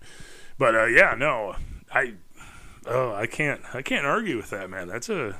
But 0.58 0.74
uh, 0.74 0.84
yeah, 0.86 1.14
no, 1.18 1.54
I 1.92 2.14
oh 2.86 3.12
I 3.12 3.26
can't 3.26 3.60
I 3.74 3.82
can't 3.82 4.06
argue 4.06 4.36
with 4.36 4.50
that, 4.50 4.70
man. 4.70 4.88
That's 4.88 5.08
a 5.10 5.36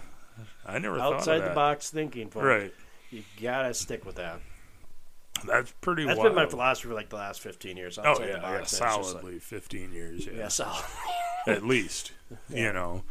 I 0.66 0.78
never 0.78 0.98
thought 0.98 1.14
outside 1.14 1.38
the 1.38 1.54
box 1.54 1.90
thinking, 1.90 2.28
folks. 2.28 2.44
Right, 2.44 2.74
You 3.10 3.22
gotta 3.40 3.72
stick 3.72 4.04
with 4.04 4.16
that. 4.16 4.40
that's 5.46 5.72
pretty. 5.80 6.04
That's 6.04 6.18
wild. 6.18 6.30
been 6.30 6.36
my 6.36 6.46
philosophy 6.50 6.88
for 6.88 6.94
like 6.94 7.08
the 7.08 7.16
last 7.16 7.40
fifteen 7.40 7.76
years. 7.78 7.98
Oh 7.98 8.02
Outside 8.02 8.24
yeah, 8.28 8.32
the 8.36 8.42
yeah, 8.42 8.58
box, 8.58 8.72
it's 8.72 8.78
just 8.80 8.82
like- 8.82 9.04
solidly 9.04 9.38
15 9.38 9.92
years. 9.92 10.26
Yeah, 10.26 10.32
yeah, 10.36 10.48
solid. 10.48 10.84
at 11.46 11.64
least. 11.64 12.12
You 12.50 12.72
know. 12.72 13.04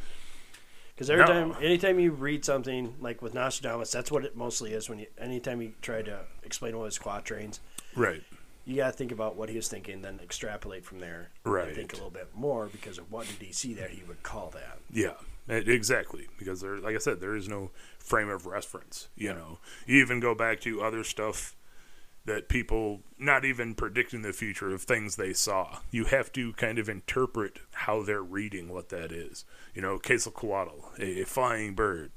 Because 0.96 1.10
every 1.10 1.26
No. 1.26 1.52
time, 1.52 1.56
anytime 1.64 2.00
you 2.00 2.12
read 2.12 2.46
something 2.46 2.96
like 3.02 3.22
with 3.22 3.34
Nostradamus, 3.34 3.91
that's 3.91 4.10
what 4.12 4.24
it 4.24 4.36
mostly 4.38 4.72
is. 4.74 4.89
When 4.89 5.00
you, 5.00 5.08
anytime 5.18 5.62
you 5.62 5.74
try 5.82 6.02
to 6.02 6.22
explain 6.43 6.78
one 6.78 6.86
of 6.86 6.91
his 6.91 6.98
quatrains, 7.00 7.60
Right. 7.96 8.24
you 8.64 8.78
gotta 8.78 8.93
think 8.96 9.12
about 9.12 9.36
what 9.36 9.50
he 9.50 9.58
was 9.58 9.68
thinking, 9.68 10.02
then 10.02 10.20
extrapolate 10.24 10.86
from 10.86 11.00
there. 11.00 11.32
and 11.43 11.54
Right. 11.54 11.76
think 11.76 11.91
a 11.91 11.98
little 11.98 12.10
bit 12.10 12.30
more 12.34 12.68
because 12.68 12.98
of 12.98 13.12
what 13.12 13.28
did 13.28 13.46
he 13.46 13.52
see 13.52 13.74
that 13.74 13.89
he 13.91 14.04
would 14.04 14.24
call 14.24 14.50
that. 14.52 14.80
Yeah, 14.89 15.16
exactly. 15.50 16.28
Because 16.39 16.62
there, 16.62 16.78
like 16.78 16.96
I 16.96 17.00
said, 17.00 17.20
there 17.20 17.36
is 17.36 17.50
no 17.50 17.72
frame 18.00 18.30
of 18.30 18.46
reference. 18.46 19.10
You 19.16 19.34
know, 19.34 19.60
you 19.86 19.98
even 20.02 20.22
go 20.22 20.34
back 20.34 20.62
to 20.62 20.82
other 20.82 21.04
stuff 21.04 21.56
that 22.26 22.49
people 22.49 23.01
not 23.19 23.45
even 23.45 23.76
predicting 23.76 24.21
the 24.23 24.34
future 24.34 24.73
of 24.73 24.82
things 24.82 25.15
they 25.15 25.32
saw. 25.34 25.80
You 25.91 26.05
have 26.05 26.32
to 26.34 26.53
kind 26.53 26.80
of 26.80 26.89
interpret 26.89 27.59
how 27.71 28.01
they're 28.03 28.23
reading 28.23 28.69
what 28.69 28.89
that 28.89 29.11
is. 29.11 29.45
You 29.73 29.82
know, 29.82 29.99
Quetzalcoatl, 29.99 30.99
a, 30.99 31.21
a 31.21 31.26
flying 31.26 31.76
bird. 31.76 32.11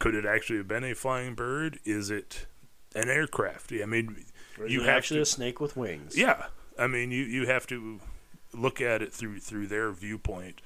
Could 0.00 0.14
it 0.16 0.26
actually 0.26 0.58
have 0.58 0.68
been 0.68 0.84
a 0.84 0.94
flying 0.94 1.34
bird? 1.34 1.78
Is 1.84 2.10
it 2.10 2.46
an 2.94 3.08
aircraft? 3.08 3.72
I 3.72 3.86
mean, 3.86 4.24
Or 4.58 4.66
you 4.66 4.80
have 4.80 4.88
actually 4.90 5.18
to. 5.18 5.22
a 5.22 5.26
snake 5.26 5.60
with 5.60 5.76
wings. 5.76 6.16
Yeah, 6.18 6.46
I 6.78 6.88
mean, 6.88 7.12
you 7.12 7.22
you 7.22 7.46
have 7.46 7.66
to 7.68 8.00
look 8.52 8.80
at 8.80 9.02
it 9.02 9.12
through 9.12 9.38
through 9.38 9.68
their 9.68 9.92
viewpoint. 9.92 10.60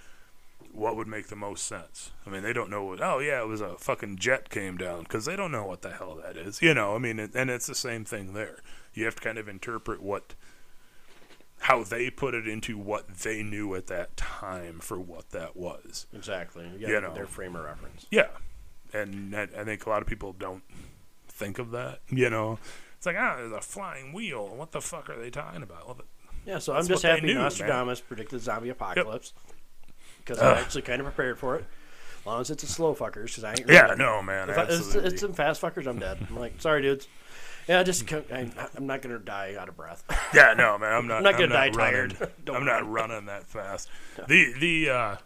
What 0.76 0.94
would 0.96 1.08
make 1.08 1.28
the 1.28 1.36
most 1.36 1.64
sense? 1.66 2.10
I 2.26 2.30
mean, 2.30 2.42
they 2.42 2.52
don't 2.52 2.68
know 2.68 2.84
what. 2.84 3.00
Oh 3.00 3.18
yeah, 3.18 3.40
it 3.40 3.48
was 3.48 3.62
a 3.62 3.76
fucking 3.78 4.16
jet 4.16 4.50
came 4.50 4.76
down 4.76 5.04
because 5.04 5.24
they 5.24 5.34
don't 5.34 5.50
know 5.50 5.64
what 5.64 5.80
the 5.80 5.90
hell 5.90 6.20
that 6.22 6.36
is. 6.36 6.60
You 6.60 6.74
know, 6.74 6.94
I 6.94 6.98
mean, 6.98 7.18
and 7.18 7.48
it's 7.50 7.66
the 7.66 7.74
same 7.74 8.04
thing 8.04 8.34
there. 8.34 8.58
You 8.92 9.06
have 9.06 9.14
to 9.16 9.22
kind 9.22 9.38
of 9.38 9.48
interpret 9.48 10.02
what 10.02 10.34
how 11.60 11.82
they 11.82 12.10
put 12.10 12.34
it 12.34 12.46
into 12.46 12.76
what 12.76 13.08
they 13.08 13.42
knew 13.42 13.74
at 13.74 13.86
that 13.86 14.18
time 14.18 14.78
for 14.80 15.00
what 15.00 15.30
that 15.30 15.56
was. 15.56 16.06
exactly. 16.12 16.68
You 16.78 16.88
You 16.88 17.00
know. 17.00 17.14
their 17.14 17.26
frame 17.26 17.56
of 17.56 17.64
reference. 17.64 18.04
Yeah, 18.10 18.28
and 18.92 19.34
I, 19.34 19.44
I 19.44 19.64
think 19.64 19.86
a 19.86 19.88
lot 19.88 20.02
of 20.02 20.08
people 20.08 20.34
don't 20.38 20.62
think 21.26 21.58
of 21.58 21.70
that. 21.70 22.00
You 22.10 22.28
know, 22.28 22.58
it's 22.98 23.06
like 23.06 23.16
ah, 23.18 23.36
there's 23.38 23.52
a 23.52 23.62
flying 23.62 24.12
wheel. 24.12 24.46
What 24.54 24.72
the 24.72 24.82
fuck 24.82 25.08
are 25.08 25.18
they 25.18 25.30
talking 25.30 25.62
about? 25.62 25.86
Well, 25.86 26.00
Yeah, 26.44 26.58
so 26.58 26.74
I'm 26.74 26.86
just 26.86 27.02
happy 27.02 27.22
knew, 27.22 27.34
man. 27.34 27.44
Nostradamus 27.44 28.02
predicted 28.02 28.42
zombie 28.42 28.68
apocalypse 28.68 29.32
because 30.26 30.42
I'm 30.42 30.58
actually 30.58 30.82
kind 30.82 31.00
of 31.00 31.06
prepared 31.06 31.38
for 31.38 31.56
it. 31.56 31.64
As 32.20 32.26
long 32.26 32.40
as 32.40 32.50
it's 32.50 32.64
a 32.64 32.66
slow 32.66 32.94
fuckers, 32.94 33.26
because 33.26 33.44
I 33.44 33.50
ain't. 33.52 33.68
yeah, 33.68 33.82
really- 33.84 33.96
no, 33.98 34.20
man, 34.20 34.50
If 34.50 34.58
I, 34.58 34.62
it's, 34.64 34.94
it's 34.96 35.20
some 35.20 35.32
fast 35.32 35.62
fuckers, 35.62 35.86
I'm 35.86 35.98
dead. 36.00 36.18
I'm 36.28 36.36
like, 36.36 36.60
sorry, 36.60 36.82
dudes. 36.82 37.06
Yeah, 37.68 37.82
just 37.82 38.12
I, 38.12 38.50
I'm 38.76 38.86
not 38.86 39.02
gonna 39.02 39.18
die 39.18 39.54
out 39.58 39.68
of 39.68 39.76
breath. 39.76 40.04
Yeah, 40.34 40.54
no, 40.56 40.76
man, 40.78 40.92
I'm 40.92 41.06
not. 41.08 41.16
I'm 41.18 41.22
not 41.24 41.32
gonna 41.34 41.48
die 41.48 41.70
running- 41.70 41.76
tired. 41.76 42.32
Don't 42.44 42.56
I'm 42.56 42.64
not 42.64 42.82
worry. 42.84 42.92
running 42.92 43.26
that 43.26 43.46
fast. 43.48 43.88
The 44.28 44.52
the 44.58 44.90
uh, 44.90 45.16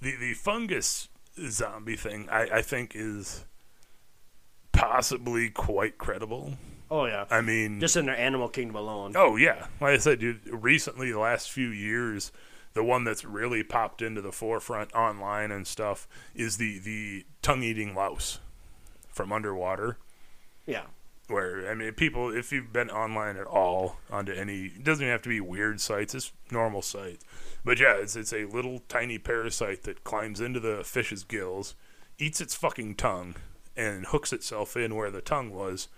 the 0.00 0.16
the 0.16 0.34
fungus 0.34 1.08
zombie 1.48 1.96
thing, 1.96 2.28
I, 2.30 2.42
I 2.58 2.62
think 2.62 2.92
is 2.94 3.44
possibly 4.72 5.50
quite 5.50 5.98
credible. 5.98 6.54
Oh 6.90 7.04
yeah, 7.06 7.24
I 7.30 7.40
mean, 7.40 7.80
just 7.80 7.96
in 7.96 8.06
their 8.06 8.16
animal 8.16 8.48
kingdom 8.48 8.76
alone. 8.76 9.14
oh 9.16 9.36
yeah, 9.36 9.66
like 9.80 9.94
I 9.94 9.98
said, 9.98 10.18
dude. 10.20 10.40
Recently, 10.50 11.12
the 11.12 11.18
last 11.20 11.50
few 11.50 11.68
years, 11.68 12.32
the 12.74 12.84
one 12.84 13.04
that's 13.04 13.24
really 13.24 13.62
popped 13.62 14.02
into 14.02 14.20
the 14.20 14.32
forefront 14.32 14.94
online 14.94 15.50
and 15.50 15.66
stuff 15.66 16.06
is 16.34 16.56
the 16.56 16.78
the 16.78 17.26
tongue 17.42 17.62
eating 17.62 17.94
louse 17.94 18.38
from 19.08 19.32
underwater. 19.32 19.98
Yeah, 20.66 20.84
where 21.30 21.70
I 21.70 21.74
mean, 21.74 21.92
people, 21.92 22.34
if 22.34 22.52
you've 22.52 22.72
been 22.72 22.90
online 22.90 23.36
at 23.36 23.46
all 23.46 23.96
onto 24.10 24.32
any, 24.32 24.66
it 24.66 24.84
doesn't 24.84 25.02
even 25.02 25.12
have 25.12 25.22
to 25.22 25.28
be 25.28 25.40
weird 25.40 25.80
sites. 25.80 26.14
It's 26.14 26.32
normal 26.50 26.82
sites, 26.82 27.24
but 27.64 27.80
yeah, 27.80 27.94
it's 27.94 28.16
it's 28.16 28.32
a 28.32 28.44
little 28.44 28.80
tiny 28.88 29.18
parasite 29.18 29.84
that 29.84 30.04
climbs 30.04 30.40
into 30.40 30.60
the 30.60 30.82
fish's 30.84 31.24
gills, 31.24 31.74
eats 32.18 32.40
its 32.40 32.54
fucking 32.54 32.96
tongue, 32.96 33.36
and 33.76 34.06
hooks 34.06 34.32
itself 34.32 34.76
in 34.76 34.94
where 34.94 35.10
the 35.10 35.20
tongue 35.20 35.50
was, 35.50 35.88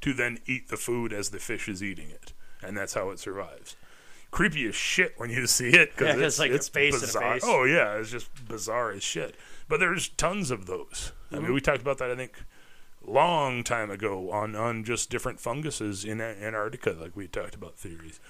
to 0.00 0.12
then 0.12 0.38
eat 0.46 0.68
the 0.68 0.76
food 0.76 1.12
as 1.12 1.30
the 1.30 1.38
fish 1.38 1.68
is 1.68 1.82
eating 1.82 2.10
it, 2.10 2.32
and 2.62 2.76
that's 2.76 2.94
how 2.94 3.10
it 3.10 3.18
survives. 3.18 3.76
Creepy 4.30 4.68
as 4.68 4.74
shit 4.74 5.14
when 5.16 5.30
you 5.30 5.46
see 5.46 5.68
it 5.68 5.92
Yeah, 6.00 6.12
'cause 6.12 6.16
it's 6.16 6.22
it's 6.22 6.38
like 6.38 6.50
it's 6.50 6.68
face 6.68 6.94
in 6.94 6.98
a 6.98 7.06
bizarre. 7.06 7.32
face. 7.34 7.42
Oh 7.44 7.64
yeah, 7.64 7.94
it's 7.96 8.10
just 8.10 8.28
bizarre 8.46 8.90
as 8.90 9.02
shit. 9.02 9.34
But 9.68 9.80
there's 9.80 10.08
tons 10.10 10.50
of 10.50 10.66
those. 10.66 11.12
I 11.30 11.36
Mm-hmm. 11.36 11.44
mean, 11.44 11.54
we 11.54 11.60
talked 11.60 11.80
about 11.82 11.98
that. 11.98 12.10
I 12.10 12.16
think 12.16 12.42
long 13.02 13.64
time 13.64 13.90
ago 13.90 14.30
on 14.30 14.54
on 14.54 14.84
just 14.84 15.08
different 15.10 15.40
funguses 15.40 16.04
in 16.04 16.20
Antarctica, 16.20 16.90
like 16.90 17.16
we 17.16 17.26
talked 17.26 17.54
about 17.54 17.76
theories. 17.78 18.20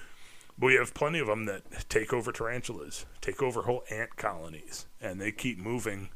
But 0.57 0.67
we 0.67 0.75
have 0.75 0.93
plenty 0.93 1.19
of 1.19 1.27
them 1.27 1.45
that 1.45 1.89
take 1.89 2.11
over 2.13 2.31
tarantulas, 2.31 3.05
take 3.21 3.41
over 3.41 3.63
whole 3.63 3.83
ant 3.89 4.15
colonies, 4.17 4.85
and 5.01 5.19
they 5.21 5.31
keep 5.31 5.57
moving 5.57 6.09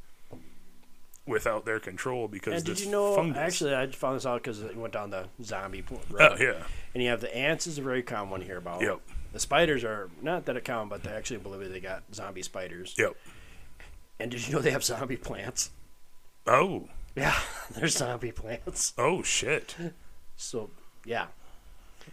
without 1.25 1.65
their 1.65 1.79
control 1.79 2.27
because 2.27 2.55
and 2.55 2.63
did 2.65 2.79
you 2.81 2.91
know? 2.91 3.15
fungus. 3.15 3.37
Actually, 3.37 3.75
I 3.75 3.87
found 3.91 4.17
this 4.17 4.25
out 4.25 4.41
because 4.43 4.61
it 4.61 4.75
went 4.75 4.93
down 4.93 5.09
the 5.09 5.27
zombie 5.41 5.81
po- 5.81 6.01
oh 6.19 6.35
yeah, 6.37 6.63
And 6.93 7.01
you 7.01 7.09
have 7.09 7.21
the 7.21 7.33
ants 7.35 7.65
is 7.67 7.77
a 7.77 7.81
very 7.81 8.03
common 8.03 8.29
one 8.29 8.41
here 8.41 8.57
about. 8.57 8.81
Yep. 8.81 8.99
The 9.33 9.39
spiders 9.39 9.83
are 9.83 10.09
not 10.21 10.45
that 10.45 10.63
common, 10.63 10.87
but 10.89 11.03
they 11.03 11.09
actually 11.11 11.37
believe 11.39 11.69
they 11.71 11.79
got 11.79 12.03
zombie 12.13 12.43
spiders. 12.43 12.95
yep. 12.97 13.15
And 14.19 14.31
did 14.31 14.47
you 14.47 14.53
know 14.53 14.59
they 14.61 14.71
have 14.71 14.83
zombie 14.83 15.17
plants? 15.17 15.71
Oh, 16.47 16.87
Yeah, 17.15 17.37
they're 17.71 17.87
zombie 17.87 18.31
plants. 18.31 18.93
oh 18.97 19.21
shit. 19.23 19.75
So 20.37 20.69
yeah, 21.05 21.27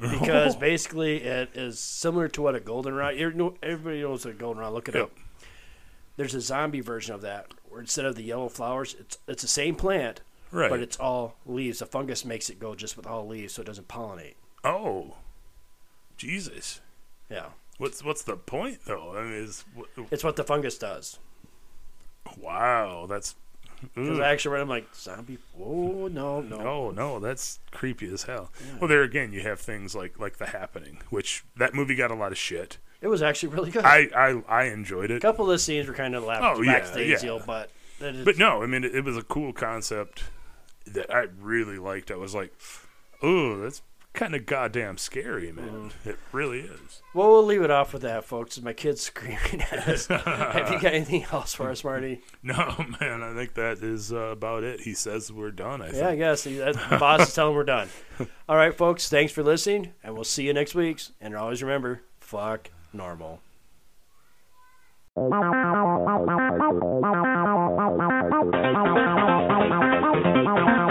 because 0.01 0.57
basically 0.71 1.19
it 1.23 1.51
is 1.55 1.79
similar 1.79 2.27
to 2.29 2.43
what 2.43 2.55
a 2.55 2.61
goldenrod. 2.61 3.15
Everybody 3.63 4.01
knows 4.03 4.25
a 4.27 4.33
goldenrod. 4.33 4.73
Look 4.73 4.89
it 4.89 4.95
Yep. 4.95 5.05
up. 5.05 5.13
There's 6.17 6.35
a 6.35 6.41
zombie 6.41 6.81
version 6.81 7.15
of 7.15 7.21
that 7.23 7.49
where 7.69 7.81
instead 7.81 8.05
of 8.07 8.15
the 8.17 8.23
yellow 8.23 8.49
flowers, 8.49 8.97
it's 8.99 9.19
it's 9.29 9.43
the 9.43 9.49
same 9.49 9.75
plant, 9.77 10.21
Right. 10.51 10.71
but 10.71 10.81
it's 10.81 10.97
all 10.99 11.37
leaves. 11.47 11.79
The 11.81 11.87
fungus 11.87 12.25
makes 12.25 12.49
it 12.51 12.59
go 12.59 12.75
just 12.75 12.97
with 12.97 13.07
all 13.07 13.27
leaves, 13.27 13.55
so 13.55 13.63
it 13.63 13.67
doesn't 13.67 13.89
pollinate. 13.89 14.35
oh, 14.65 15.15
Jesus. 16.17 16.81
Yeah, 17.31 17.47
What's 17.79 18.03
what's 18.05 18.23
the 18.23 18.37
point 18.37 18.81
though? 18.87 19.17
I 19.17 19.23
mean, 19.23 19.33
is 19.35 19.65
it's 20.11 20.25
what 20.25 20.37
the 20.37 20.45
fungus 20.45 20.77
does. 20.79 21.19
wow, 22.39 23.07
that's 23.09 23.35
Because. 23.95 24.19
I 24.21 24.31
actually 24.31 24.53
read, 24.55 24.61
I'm 24.63 24.69
like 24.69 24.95
zombie. 24.95 25.39
Oh 25.59 26.09
no, 26.09 26.41
no. 26.41 26.59
No, 26.59 26.91
no, 26.91 27.19
that's 27.21 27.59
creepy 27.71 28.13
as 28.13 28.25
hell. 28.25 28.51
Well, 28.81 28.89
there 28.89 29.03
again, 29.03 29.33
you 29.33 29.41
have 29.43 29.61
things 29.61 29.95
like 29.95 30.19
like 30.19 30.37
The 30.39 30.47
Happening, 30.47 30.99
which 31.11 31.45
that 31.57 31.75
movie 31.75 31.95
got 31.95 32.11
a 32.11 32.15
lot 32.15 32.33
of 32.33 32.39
shit. 32.39 32.79
It 33.01 33.09
was 33.09 33.23
actually 33.23 33.55
really 33.55 33.71
good. 33.71 33.85
I 33.85 34.09
I, 34.15 34.43
I 34.49 34.65
enjoyed 34.65 35.11
it. 35.11 35.17
a 35.17 35.21
couple 35.21 35.47
of 35.47 35.51
the 35.51 35.59
scenes 35.59 35.87
were 35.89 35.95
kind 35.95 36.15
of 36.15 36.25
lap- 36.25 36.43
Oh, 36.45 36.61
yeah, 36.63 36.73
backstage 36.81 37.09
yeah. 37.11 37.19
deal, 37.19 37.43
but 37.47 37.71
that 37.99 38.15
is- 38.15 38.25
but 38.25 38.37
no, 38.37 38.63
I 38.63 38.67
mean 38.67 38.85
it, 38.85 38.95
it 38.95 39.05
was 39.05 39.17
a 39.17 39.23
cool 39.23 39.53
concept 39.55 40.25
that 40.87 41.13
I 41.15 41.27
really 41.41 41.79
liked. 41.79 42.11
I 42.11 42.17
was 42.17 42.35
like, 42.35 42.53
oh, 43.23 43.57
that's 43.61 43.81
kind 44.13 44.35
of 44.35 44.47
goddamn 44.47 44.99
scary, 44.99 45.53
man. 45.53 45.93
It 46.05 46.19
really 46.33 46.61
is. 46.61 47.03
Well, 47.15 47.31
we'll 47.31 47.45
leave 47.45 47.63
it 47.63 47.71
off 47.71 47.93
with 47.93 48.03
that, 48.03 48.25
folks. 48.25 48.59
as 48.59 48.65
My 48.65 48.73
kid's 48.73 49.01
screaming 49.11 49.63
at 49.71 49.89
us. 49.89 50.07
Have 50.09 50.71
you 50.71 50.81
got 50.81 50.93
anything 50.95 51.25
else 51.33 51.55
for 51.55 51.71
us, 51.71 51.85
Marty? 51.85 52.23
No, 52.43 52.85
man, 53.01 53.23
I 53.23 53.35
think 53.35 53.55
that 53.55 53.79
is 53.83 54.13
uh, 54.13 54.17
about 54.17 54.65
it. 54.65 54.81
He 54.81 54.95
says 54.95 55.33
we're 55.33 55.51
done. 55.51 55.83
I 55.83 55.87
think. 55.91 55.99
Yeah, 55.99 56.09
I 56.09 56.17
guess. 56.17 56.45
That, 56.45 56.75
the 56.91 56.97
boss 57.01 57.29
is 57.29 57.35
telling 57.35 57.55
we're 57.55 57.65
done. 57.65 57.89
All 58.49 58.57
right, 58.57 58.75
folks. 58.77 59.09
Thanks 59.09 59.33
for 59.33 59.43
listening, 59.43 59.93
and 60.03 60.15
we'll 60.15 60.25
see 60.25 60.47
you 60.47 60.53
next 60.53 60.75
week. 60.75 61.01
And 61.21 61.35
always 61.37 61.63
remember, 61.63 62.03
fuck 62.21 62.71
normal. 62.93 63.41
Thank 65.17 65.35
you. 70.79 70.90